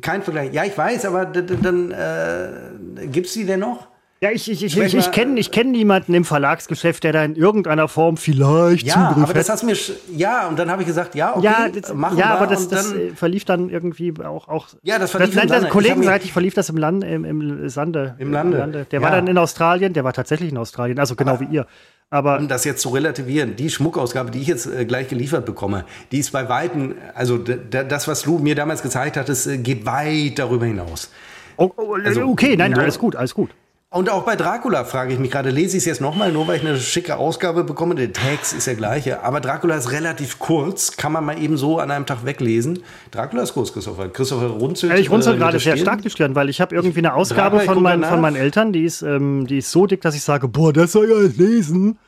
kein 0.00 0.24
Vergleich. 0.24 0.52
Ja, 0.52 0.64
ich 0.64 0.76
weiß, 0.76 1.04
aber 1.04 1.26
dann 1.26 1.92
äh, 1.92 3.06
gibt's 3.06 3.34
die 3.34 3.44
denn 3.44 3.60
noch? 3.60 3.86
Ja, 4.20 4.32
ich, 4.32 4.50
ich, 4.50 4.64
ich, 4.64 4.76
ich, 4.76 4.94
ich 4.94 5.10
kenne 5.12 5.38
ich 5.38 5.52
kenn 5.52 5.70
niemanden 5.70 6.12
im 6.12 6.24
Verlagsgeschäft, 6.24 7.04
der 7.04 7.12
da 7.12 7.24
in 7.24 7.36
irgendeiner 7.36 7.86
Form 7.86 8.16
vielleicht 8.16 8.86
ja, 8.86 9.10
Zugriff 9.10 9.24
aber 9.24 9.34
das 9.34 9.48
hast 9.48 9.62
mir 9.62 9.76
ja 10.16 10.48
und 10.48 10.58
dann 10.58 10.72
habe 10.72 10.82
ich 10.82 10.88
gesagt, 10.88 11.14
ja, 11.14 11.36
okay, 11.36 11.44
ja, 11.44 11.68
das, 11.68 11.94
machen 11.94 12.18
ja, 12.18 12.34
aber 12.34 12.48
das, 12.48 12.66
das 12.66 12.92
dann, 12.92 13.14
verlief 13.14 13.44
dann 13.44 13.70
irgendwie 13.70 14.12
auch 14.24 14.48
auch 14.48 14.68
ja, 14.82 14.98
das 14.98 15.12
verlief 15.12 15.36
das, 15.36 15.44
im 15.44 15.50
Lande. 15.50 15.68
kollegenseitig 15.68 16.32
verlief 16.32 16.54
das 16.54 16.68
im 16.68 16.76
Land 16.76 17.04
im, 17.04 17.24
im 17.24 17.68
Sande 17.68 18.16
im 18.18 18.32
Lande. 18.32 18.56
Im 18.56 18.60
Lande. 18.60 18.86
Der 18.90 19.00
ja. 19.00 19.04
war 19.04 19.12
dann 19.12 19.28
in 19.28 19.38
Australien, 19.38 19.92
der 19.92 20.02
war 20.02 20.12
tatsächlich 20.12 20.50
in 20.50 20.58
Australien, 20.58 20.98
also 20.98 21.14
genau 21.14 21.34
aber, 21.34 21.40
wie 21.40 21.54
ihr. 21.54 21.66
Aber 22.10 22.38
um 22.38 22.48
das 22.48 22.64
jetzt 22.64 22.80
zu 22.82 22.88
relativieren, 22.88 23.54
die 23.54 23.70
Schmuckausgabe, 23.70 24.32
die 24.32 24.40
ich 24.40 24.48
jetzt 24.48 24.66
äh, 24.66 24.84
gleich 24.84 25.08
geliefert 25.08 25.46
bekomme, 25.46 25.84
die 26.10 26.18
ist 26.18 26.32
bei 26.32 26.48
weitem, 26.48 26.94
also 27.14 27.38
das, 27.38 28.08
was 28.08 28.22
du 28.22 28.38
mir 28.38 28.56
damals 28.56 28.82
gezeigt 28.82 29.16
hattest, 29.16 29.46
äh, 29.46 29.58
geht 29.58 29.86
weit 29.86 30.40
darüber 30.40 30.66
hinaus. 30.66 31.12
Oh, 31.56 31.70
oh, 31.76 31.94
also, 32.04 32.22
okay, 32.26 32.56
nein, 32.56 32.76
alles 32.76 32.98
gut, 32.98 33.14
alles 33.14 33.34
gut. 33.34 33.50
Und 33.90 34.10
auch 34.10 34.24
bei 34.24 34.36
Dracula 34.36 34.84
frage 34.84 35.14
ich 35.14 35.18
mich 35.18 35.30
gerade, 35.30 35.48
lese 35.48 35.78
ich 35.78 35.82
es 35.82 35.86
jetzt 35.86 36.02
nochmal, 36.02 36.30
nur 36.30 36.46
weil 36.46 36.56
ich 36.56 36.62
eine 36.62 36.78
schicke 36.78 37.16
Ausgabe 37.16 37.64
bekomme. 37.64 37.94
Der 37.94 38.12
Text 38.12 38.52
ist 38.52 38.66
der 38.66 38.74
gleiche. 38.74 39.22
Aber 39.22 39.40
Dracula 39.40 39.76
ist 39.76 39.92
relativ 39.92 40.38
kurz, 40.38 40.98
kann 40.98 41.10
man 41.10 41.24
mal 41.24 41.42
eben 41.42 41.56
so 41.56 41.78
an 41.78 41.90
einem 41.90 42.04
Tag 42.04 42.26
weglesen. 42.26 42.80
Dracula 43.10 43.44
ist 43.44 43.54
kurz, 43.54 43.72
Christopher. 43.72 44.10
Christopher 44.10 44.48
runzelt. 44.48 44.98
ich 44.98 45.10
runzel 45.10 45.36
äh, 45.36 45.38
gerade 45.38 45.58
sehr 45.58 45.78
stark 45.78 46.02
die 46.02 46.10
Stirn, 46.10 46.34
weil 46.34 46.50
ich 46.50 46.60
habe 46.60 46.74
irgendwie 46.74 46.98
eine 46.98 47.14
Ausgabe 47.14 47.60
von, 47.60 47.82
mein, 47.82 48.04
von 48.04 48.20
meinen 48.20 48.36
Eltern, 48.36 48.74
die 48.74 48.84
ist, 48.84 49.00
ähm, 49.00 49.46
die 49.46 49.56
ist 49.56 49.70
so 49.70 49.86
dick, 49.86 50.02
dass 50.02 50.14
ich 50.14 50.22
sage, 50.22 50.48
boah, 50.48 50.70
das 50.70 50.92
soll 50.92 51.08
ja 51.08 51.42
lesen. 51.42 51.98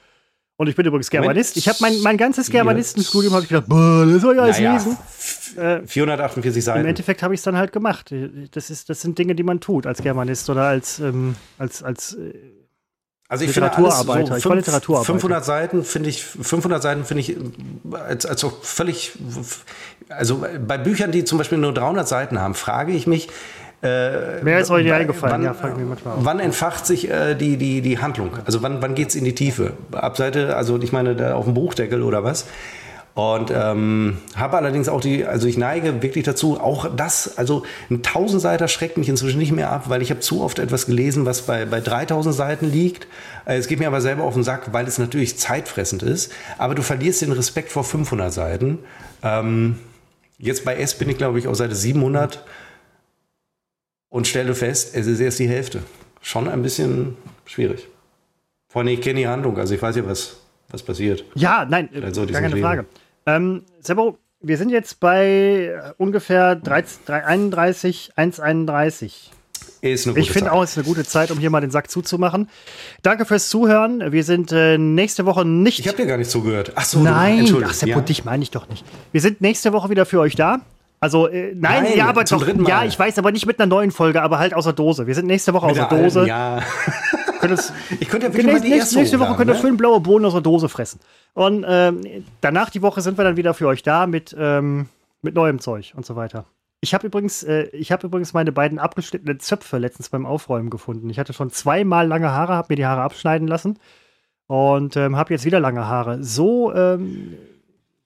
Und 0.60 0.66
ich 0.66 0.76
bin 0.76 0.84
übrigens 0.84 1.08
Germanist. 1.08 1.56
Ich 1.56 1.68
habe 1.70 1.78
mein, 1.80 2.02
mein 2.02 2.18
ganzes 2.18 2.50
Germanistenstudium 2.50 3.32
habe 3.32 3.44
ich 3.44 3.48
gedacht, 3.48 3.66
boah, 3.66 4.04
das 4.04 4.20
soll 4.20 4.36
ja 4.36 4.42
alles 4.42 4.58
naja, 4.58 4.74
lesen. 4.74 4.98
448 5.86 6.44
äh, 6.44 6.60
Seiten. 6.60 6.80
Im 6.80 6.86
Endeffekt 6.86 7.22
habe 7.22 7.32
ich 7.32 7.40
es 7.40 7.44
dann 7.44 7.56
halt 7.56 7.72
gemacht. 7.72 8.12
Das, 8.50 8.68
ist, 8.68 8.90
das 8.90 9.00
sind 9.00 9.18
Dinge, 9.18 9.34
die 9.34 9.42
man 9.42 9.60
tut 9.60 9.86
als 9.86 10.02
Germanist 10.02 10.50
oder 10.50 10.64
als, 10.64 10.98
ähm, 10.98 11.34
als, 11.56 11.82
als 11.82 12.12
äh, 12.12 12.34
also 13.26 13.44
ich 13.44 13.54
Literaturarbeiter. 13.54 14.26
So 14.26 14.32
fünf, 14.32 14.44
ich 14.44 14.66
Literaturarbeiter. 14.66 15.12
500 15.14 15.44
Seiten 15.46 15.82
finde 15.82 16.10
ich, 16.10 16.24
500 16.24 16.82
Seiten 16.82 17.04
finde 17.06 17.22
ich 17.22 17.36
als, 17.92 18.26
als 18.26 18.44
auch 18.44 18.62
völlig, 18.62 19.12
also 20.10 20.44
bei 20.66 20.76
Büchern, 20.76 21.10
die 21.10 21.24
zum 21.24 21.38
Beispiel 21.38 21.56
nur 21.56 21.72
300 21.72 22.06
Seiten 22.06 22.38
haben, 22.38 22.54
frage 22.54 22.92
ich 22.92 23.06
mich, 23.06 23.30
äh, 23.82 24.42
Mehr 24.42 24.60
ist 24.60 24.70
euch 24.70 24.84
nicht 24.84 24.92
eingefallen, 24.92 25.32
wann, 25.32 25.42
ja, 25.42 25.54
frag 25.54 25.76
mich 25.76 25.86
manchmal 25.86 26.14
Wann 26.18 26.38
entfacht 26.40 26.84
sich 26.84 27.10
äh, 27.10 27.34
die, 27.34 27.56
die, 27.56 27.80
die 27.80 27.98
Handlung? 27.98 28.30
Also 28.44 28.62
wann, 28.62 28.82
wann 28.82 28.94
geht 28.94 29.08
es 29.08 29.14
in 29.14 29.24
die 29.24 29.34
Tiefe? 29.34 29.72
Ab 29.92 30.16
Seite, 30.18 30.56
also 30.56 30.78
ich 30.80 30.92
meine, 30.92 31.16
da 31.16 31.34
auf 31.34 31.44
dem 31.46 31.54
Buchdeckel 31.54 32.02
oder 32.02 32.22
was? 32.22 32.46
Und 33.14 33.50
ähm, 33.54 34.18
habe 34.36 34.56
allerdings 34.56 34.88
auch 34.88 35.00
die, 35.00 35.26
also 35.26 35.48
ich 35.48 35.58
neige 35.58 36.02
wirklich 36.02 36.24
dazu, 36.24 36.60
auch 36.60 36.88
das, 36.94 37.38
also 37.38 37.64
ein 37.90 38.02
Tausendseiter 38.02 38.68
schreckt 38.68 38.98
mich 38.98 39.08
inzwischen 39.08 39.38
nicht 39.38 39.52
mehr 39.52 39.72
ab, 39.72 39.84
weil 39.88 40.00
ich 40.00 40.10
habe 40.10 40.20
zu 40.20 40.42
oft 40.42 40.58
etwas 40.58 40.86
gelesen, 40.86 41.26
was 41.26 41.42
bei, 41.42 41.64
bei 41.64 41.80
3000 41.80 42.34
Seiten 42.34 42.70
liegt. 42.70 43.08
Äh, 43.46 43.56
es 43.56 43.66
geht 43.66 43.78
mir 43.78 43.88
aber 43.88 44.00
selber 44.00 44.24
auf 44.24 44.34
den 44.34 44.44
Sack, 44.44 44.72
weil 44.72 44.86
es 44.86 44.98
natürlich 44.98 45.38
zeitfressend 45.38 46.02
ist. 46.02 46.32
Aber 46.56 46.74
du 46.74 46.82
verlierst 46.82 47.22
den 47.22 47.32
Respekt 47.32 47.72
vor 47.72 47.82
500 47.82 48.32
Seiten. 48.32 48.78
Ähm, 49.22 49.78
jetzt 50.38 50.64
bei 50.64 50.76
S 50.76 50.94
bin 50.94 51.08
ich, 51.08 51.18
glaube 51.18 51.38
ich, 51.38 51.48
auf 51.48 51.56
Seite 51.56 51.74
700 51.74 52.44
und 54.10 54.26
stelle 54.26 54.54
fest, 54.54 54.94
es 54.94 55.06
ist 55.06 55.20
erst 55.20 55.38
die 55.38 55.48
Hälfte. 55.48 55.82
Schon 56.20 56.48
ein 56.48 56.62
bisschen 56.62 57.16
schwierig. 57.46 57.88
Vor 58.68 58.82
allem, 58.82 58.88
ich 58.88 59.00
kenne 59.00 59.20
die 59.20 59.26
Handlung, 59.26 59.56
also 59.56 59.74
ich 59.74 59.80
weiß 59.80 59.96
ja, 59.96 60.06
was, 60.06 60.36
was 60.68 60.82
passiert. 60.82 61.24
Ja, 61.34 61.66
nein, 61.68 61.88
gar 61.92 62.12
keine 62.12 62.54
reden. 62.54 62.60
Frage. 62.60 62.86
Ähm, 63.26 63.64
Sebo, 63.80 64.18
wir 64.40 64.56
sind 64.56 64.70
jetzt 64.70 65.00
bei 65.00 65.92
ungefähr 65.96 66.56
13, 66.56 67.14
31, 67.14 68.12
1,31. 68.16 69.30
Ist 69.82 70.06
eine 70.06 70.14
gute 70.14 70.20
ich 70.20 70.30
finde 70.30 70.52
auch, 70.52 70.62
es 70.62 70.72
ist 70.72 70.78
eine 70.78 70.86
gute 70.86 71.04
Zeit, 71.04 71.30
um 71.30 71.38
hier 71.38 71.48
mal 71.48 71.60
den 71.60 71.70
Sack 71.70 71.90
zuzumachen. 71.90 72.50
Danke 73.02 73.24
fürs 73.24 73.48
Zuhören. 73.48 74.12
Wir 74.12 74.24
sind 74.24 74.52
äh, 74.52 74.76
nächste 74.76 75.24
Woche 75.24 75.46
nicht. 75.46 75.78
Ich 75.78 75.88
habe 75.88 75.96
dir 75.96 76.06
gar 76.06 76.18
nicht 76.18 76.30
zugehört. 76.30 76.72
Ach 76.74 76.84
so, 76.84 77.00
nein. 77.00 77.46
Ach, 77.64 77.72
Seppo, 77.72 77.98
ja. 77.98 78.00
dich 78.00 78.24
meine 78.24 78.42
ich 78.42 78.50
doch 78.50 78.68
nicht. 78.68 78.84
Wir 79.12 79.22
sind 79.22 79.40
nächste 79.40 79.72
Woche 79.72 79.88
wieder 79.88 80.04
für 80.04 80.20
euch 80.20 80.36
da. 80.36 80.60
Also, 81.00 81.28
äh, 81.28 81.54
nein, 81.54 81.84
nein, 81.84 81.96
ja, 81.96 82.06
aber 82.06 82.24
doch, 82.24 82.46
ja, 82.68 82.84
ich 82.84 82.98
weiß, 82.98 83.18
aber 83.18 83.32
nicht 83.32 83.46
mit 83.46 83.58
einer 83.58 83.66
neuen 83.66 83.90
Folge, 83.90 84.20
aber 84.20 84.38
halt 84.38 84.52
aus 84.52 84.64
der 84.64 84.74
Dose. 84.74 85.06
Wir 85.06 85.14
sind 85.14 85.26
nächste 85.26 85.54
Woche 85.54 85.68
mit 85.68 85.78
aus 85.78 85.88
der, 85.88 85.98
Dose. 85.98 86.26
ja. 86.26 86.60
es, 87.42 87.72
ich 87.98 88.08
könnte 88.08 88.26
ja 88.26 88.32
nächste, 88.32 88.68
nächste, 88.68 88.98
nächste 88.98 89.20
Woche 89.20 89.34
könnt 89.34 89.50
ihr 89.50 89.54
ne? 89.54 89.60
schön 89.60 89.78
blaue 89.78 90.00
Bohnen 90.00 90.26
aus 90.26 90.34
der 90.34 90.42
Dose 90.42 90.68
fressen. 90.68 91.00
Und 91.32 91.64
ähm, 91.66 92.02
danach 92.42 92.68
die 92.68 92.82
Woche 92.82 93.00
sind 93.00 93.18
wir 93.18 93.24
dann 93.24 93.38
wieder 93.38 93.54
für 93.54 93.66
euch 93.66 93.82
da 93.82 94.06
mit, 94.06 94.36
ähm, 94.38 94.88
mit 95.22 95.34
neuem 95.34 95.58
Zeug 95.58 95.94
und 95.96 96.04
so 96.04 96.16
weiter. 96.16 96.44
Ich 96.82 96.94
habe 96.94 97.06
übrigens, 97.06 97.42
äh, 97.42 97.64
ich 97.72 97.92
habe 97.92 98.06
übrigens 98.06 98.32
meine 98.32 98.52
beiden 98.52 98.78
abgeschnittenen 98.78 99.40
Zöpfe 99.40 99.78
letztens 99.78 100.08
beim 100.08 100.26
Aufräumen 100.26 100.70
gefunden. 100.70 101.08
Ich 101.10 101.18
hatte 101.18 101.32
schon 101.32 101.50
zweimal 101.50 102.06
lange 102.06 102.30
Haare, 102.30 102.54
habe 102.54 102.68
mir 102.70 102.76
die 102.76 102.86
Haare 102.86 103.02
abschneiden 103.02 103.48
lassen 103.48 103.78
und 104.46 104.96
ähm, 104.96 105.16
habe 105.16 105.32
jetzt 105.32 105.44
wieder 105.44 105.60
lange 105.60 105.86
Haare. 105.86 106.22
So 106.22 106.74
ähm, 106.74 107.36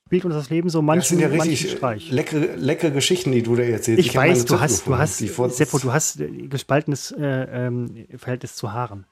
spielt 0.06 0.24
uns 0.24 0.34
das 0.34 0.50
Leben 0.50 0.68
so 0.68 0.82
manchen, 0.82 1.00
das 1.00 1.08
sind 1.08 1.20
ja 1.20 1.28
richtig. 1.28 2.10
Leckere, 2.10 2.56
leckere 2.56 2.90
Geschichten, 2.90 3.32
die 3.32 3.42
du 3.42 3.56
da 3.56 3.62
erzählst. 3.62 4.00
Ich, 4.00 4.08
ich 4.08 4.16
weiß, 4.16 4.44
du 4.44 4.60
hast, 4.60 4.86
du 4.86 4.98
hast, 4.98 5.18
Seppo, 5.18 5.78
du 5.78 5.92
hast 5.92 6.18
gespaltenes 6.50 7.12
äh, 7.12 7.24
ähm, 7.24 8.06
Verhältnis 8.16 8.54
zu 8.56 8.72
Haaren. 8.72 9.06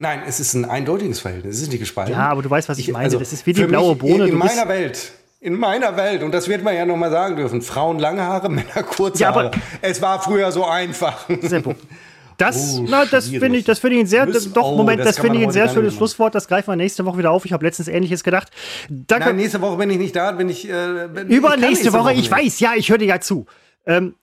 Nein, 0.00 0.22
es 0.26 0.38
ist 0.38 0.54
ein 0.54 0.64
eindeutiges 0.64 1.20
Verhältnis. 1.20 1.56
Es 1.56 1.62
ist 1.62 1.70
nicht 1.70 1.80
gespalten. 1.80 2.12
Ja, 2.12 2.28
aber 2.28 2.42
du 2.42 2.50
weißt, 2.50 2.68
was 2.68 2.78
ich, 2.78 2.88
ich 2.88 2.92
meine. 2.92 3.06
Also 3.06 3.18
das 3.18 3.32
ist 3.32 3.46
wie 3.46 3.52
die 3.52 3.64
blaue 3.64 3.96
Bohne. 3.96 4.24
In, 4.24 4.32
in 4.32 4.38
meiner 4.38 4.68
Welt. 4.68 5.12
In 5.40 5.54
meiner 5.54 5.96
Welt, 5.96 6.24
und 6.24 6.32
das 6.32 6.48
wird 6.48 6.64
man 6.64 6.74
ja 6.74 6.84
noch 6.84 6.96
mal 6.96 7.12
sagen 7.12 7.36
dürfen, 7.36 7.62
Frauen 7.62 8.00
lange 8.00 8.22
Haare, 8.22 8.48
Männer 8.48 8.82
kurze 8.82 9.22
ja, 9.22 9.34
Haare. 9.34 9.52
Es 9.80 10.02
war 10.02 10.20
früher 10.20 10.50
so 10.50 10.66
einfach. 10.66 11.28
Seppo, 11.42 11.74
das, 12.38 12.78
oh, 12.78 12.86
na, 12.88 13.04
das 13.04 13.28
finde 13.28 13.58
ich, 13.58 13.64
das 13.64 13.80
finde 13.80 13.96
ich 13.96 14.04
ein 14.04 14.06
sehr, 14.06 14.24
Müssen, 14.24 14.52
doch, 14.52 14.72
oh, 14.72 14.76
Moment, 14.76 15.00
das, 15.00 15.16
das 15.16 15.18
finde 15.18 15.38
ich 15.38 15.44
ein 15.44 15.50
sehr 15.50 15.68
schönes 15.68 15.94
Schlusswort. 15.94 16.34
Das 16.34 16.46
greifen 16.46 16.70
wir 16.70 16.76
nächste 16.76 17.04
Woche 17.04 17.18
wieder 17.18 17.32
auf. 17.32 17.44
Ich 17.44 17.52
habe 17.52 17.66
letztens 17.66 17.88
Ähnliches 17.88 18.22
gedacht. 18.22 18.50
Danke. 18.88 19.26
Nein, 19.26 19.36
nächste 19.36 19.60
Woche 19.60 19.76
bin 19.76 19.90
ich 19.90 19.98
nicht 19.98 20.14
da, 20.14 20.30
bin 20.32 20.48
ich. 20.48 20.68
Äh, 20.68 21.08
bin, 21.12 21.28
Übernächste 21.28 21.92
Woche, 21.92 22.04
Woche 22.04 22.12
ich 22.14 22.30
weiß, 22.30 22.60
ja, 22.60 22.74
ich 22.76 22.90
höre 22.90 22.98
dir 22.98 23.06
ja 23.06 23.20
zu. 23.20 23.46
Ähm, 23.86 24.14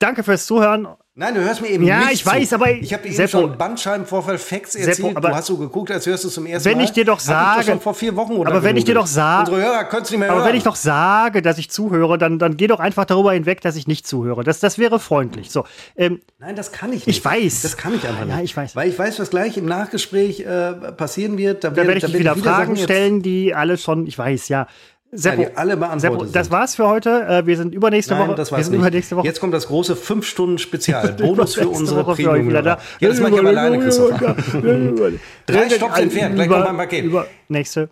danke 0.00 0.24
fürs 0.24 0.44
Zuhören 0.46 0.88
Nein, 1.14 1.34
du 1.34 1.42
hörst 1.42 1.60
mir 1.60 1.68
eben 1.68 1.84
ja, 1.84 1.98
nicht 1.98 2.06
Ja, 2.06 2.12
ich 2.14 2.24
weiß, 2.24 2.54
aber 2.54 2.70
ich 2.70 2.90
habe 2.94 3.06
eben 3.06 3.28
schon 3.28 3.58
Bandscheibenvorfall 3.58 4.38
Facts 4.38 4.74
erzählt. 4.74 4.96
Seppo, 4.96 5.10
aber 5.14 5.28
du 5.28 5.34
hast 5.34 5.46
so 5.46 5.58
geguckt, 5.58 5.90
als 5.90 6.06
hörst 6.06 6.24
du 6.24 6.28
es 6.28 6.34
zum 6.34 6.46
ersten 6.46 6.64
wenn 6.64 6.72
Mal. 6.72 6.78
Wenn 6.78 6.84
ich 6.86 6.92
dir 6.92 7.04
doch 7.04 7.20
sage, 7.20 7.60
ich 7.60 7.66
schon 7.66 7.80
vor 7.82 7.92
vier 7.92 8.16
Wochen 8.16 8.32
oder 8.32 8.50
aber 8.50 8.62
wenn 8.62 8.78
ich 8.78 8.84
dir 8.84 8.94
doch 8.94 9.06
sage, 9.06 9.50
unsere 9.50 9.66
Hörer 9.68 9.84
können 9.84 10.04
es 10.04 10.10
nicht 10.10 10.20
mehr 10.20 10.30
aber 10.30 10.38
hören. 10.38 10.48
wenn 10.48 10.56
ich 10.56 10.62
doch 10.62 10.76
sage, 10.76 11.42
dass 11.42 11.58
ich 11.58 11.68
zuhöre, 11.70 12.16
dann 12.16 12.38
dann 12.38 12.56
geh 12.56 12.66
doch 12.66 12.80
einfach 12.80 13.04
darüber 13.04 13.34
hinweg, 13.34 13.60
dass 13.60 13.76
ich 13.76 13.86
nicht 13.86 14.06
zuhöre. 14.06 14.42
Das 14.42 14.60
das 14.60 14.78
wäre 14.78 14.98
freundlich. 14.98 15.50
So. 15.50 15.66
Ähm, 15.96 16.22
Nein, 16.38 16.56
das 16.56 16.72
kann 16.72 16.90
ich 16.94 17.06
nicht. 17.06 17.18
Ich 17.18 17.22
weiß. 17.22 17.60
Das 17.60 17.76
kann 17.76 17.94
ich 17.94 18.08
einfach 18.08 18.24
nicht. 18.24 18.34
Ja, 18.34 18.42
ich 18.42 18.56
weiß. 18.56 18.74
Weil 18.74 18.88
ich 18.88 18.98
weiß, 18.98 19.20
was 19.20 19.28
gleich 19.28 19.58
im 19.58 19.66
Nachgespräch 19.66 20.40
äh, 20.40 20.72
passieren 20.96 21.36
wird. 21.36 21.62
Da, 21.62 21.68
da 21.68 21.76
werde 21.76 21.92
ich 21.94 22.04
da 22.04 22.08
wieder, 22.08 22.36
wieder 22.36 22.36
Fragen 22.36 22.74
stellen, 22.78 23.20
die 23.20 23.54
alle 23.54 23.76
schon. 23.76 24.06
Ich 24.06 24.16
weiß, 24.16 24.48
ja. 24.48 24.66
Seppo, 25.14 25.42
ja, 25.42 25.50
alle 25.56 26.00
Seppo, 26.00 26.24
das 26.24 26.50
war's 26.50 26.74
für 26.74 26.88
heute. 26.88 27.26
Äh, 27.28 27.46
wir 27.46 27.58
sind 27.58 27.74
übernächste 27.74 28.14
Nein, 28.14 28.28
Woche. 28.28 28.36
Das 28.36 28.50
war's 28.50 28.60
wir 28.60 28.64
sind 28.64 28.72
nicht. 28.72 28.80
übernächste 28.80 29.16
Woche. 29.16 29.26
Jetzt 29.26 29.40
kommt 29.40 29.52
das 29.52 29.66
große 29.68 29.94
5 29.94 30.26
Stunden 30.26 30.56
Spezial. 30.56 31.12
Bonus 31.18 31.54
für 31.54 31.68
unsere 31.68 32.02
Premium. 32.02 32.50
Ja, 32.50 32.62
das 32.62 33.20
mache 33.20 33.34
ich 33.34 33.38
aber 33.38 33.48
alleine, 33.50 33.78
Christopher. 33.78 34.34
Drei 35.46 35.68
Stopps 35.68 35.98
entfernt. 35.98 36.34
Gleich 36.34 36.48
kommt 36.48 36.64
mein 36.64 36.76
Paket. 36.78 37.04
Über 37.04 37.26
nächste 37.48 37.90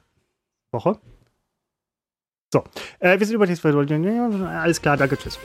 Woche. 0.72 0.98
So, 2.52 2.64
äh, 3.00 3.18
wir 3.18 3.26
sind 3.26 3.36
übernächste 3.36 3.74
Woche. 3.74 4.48
Alles 4.48 4.80
klar, 4.80 4.96
danke, 4.96 5.18
tschüss. 5.18 5.38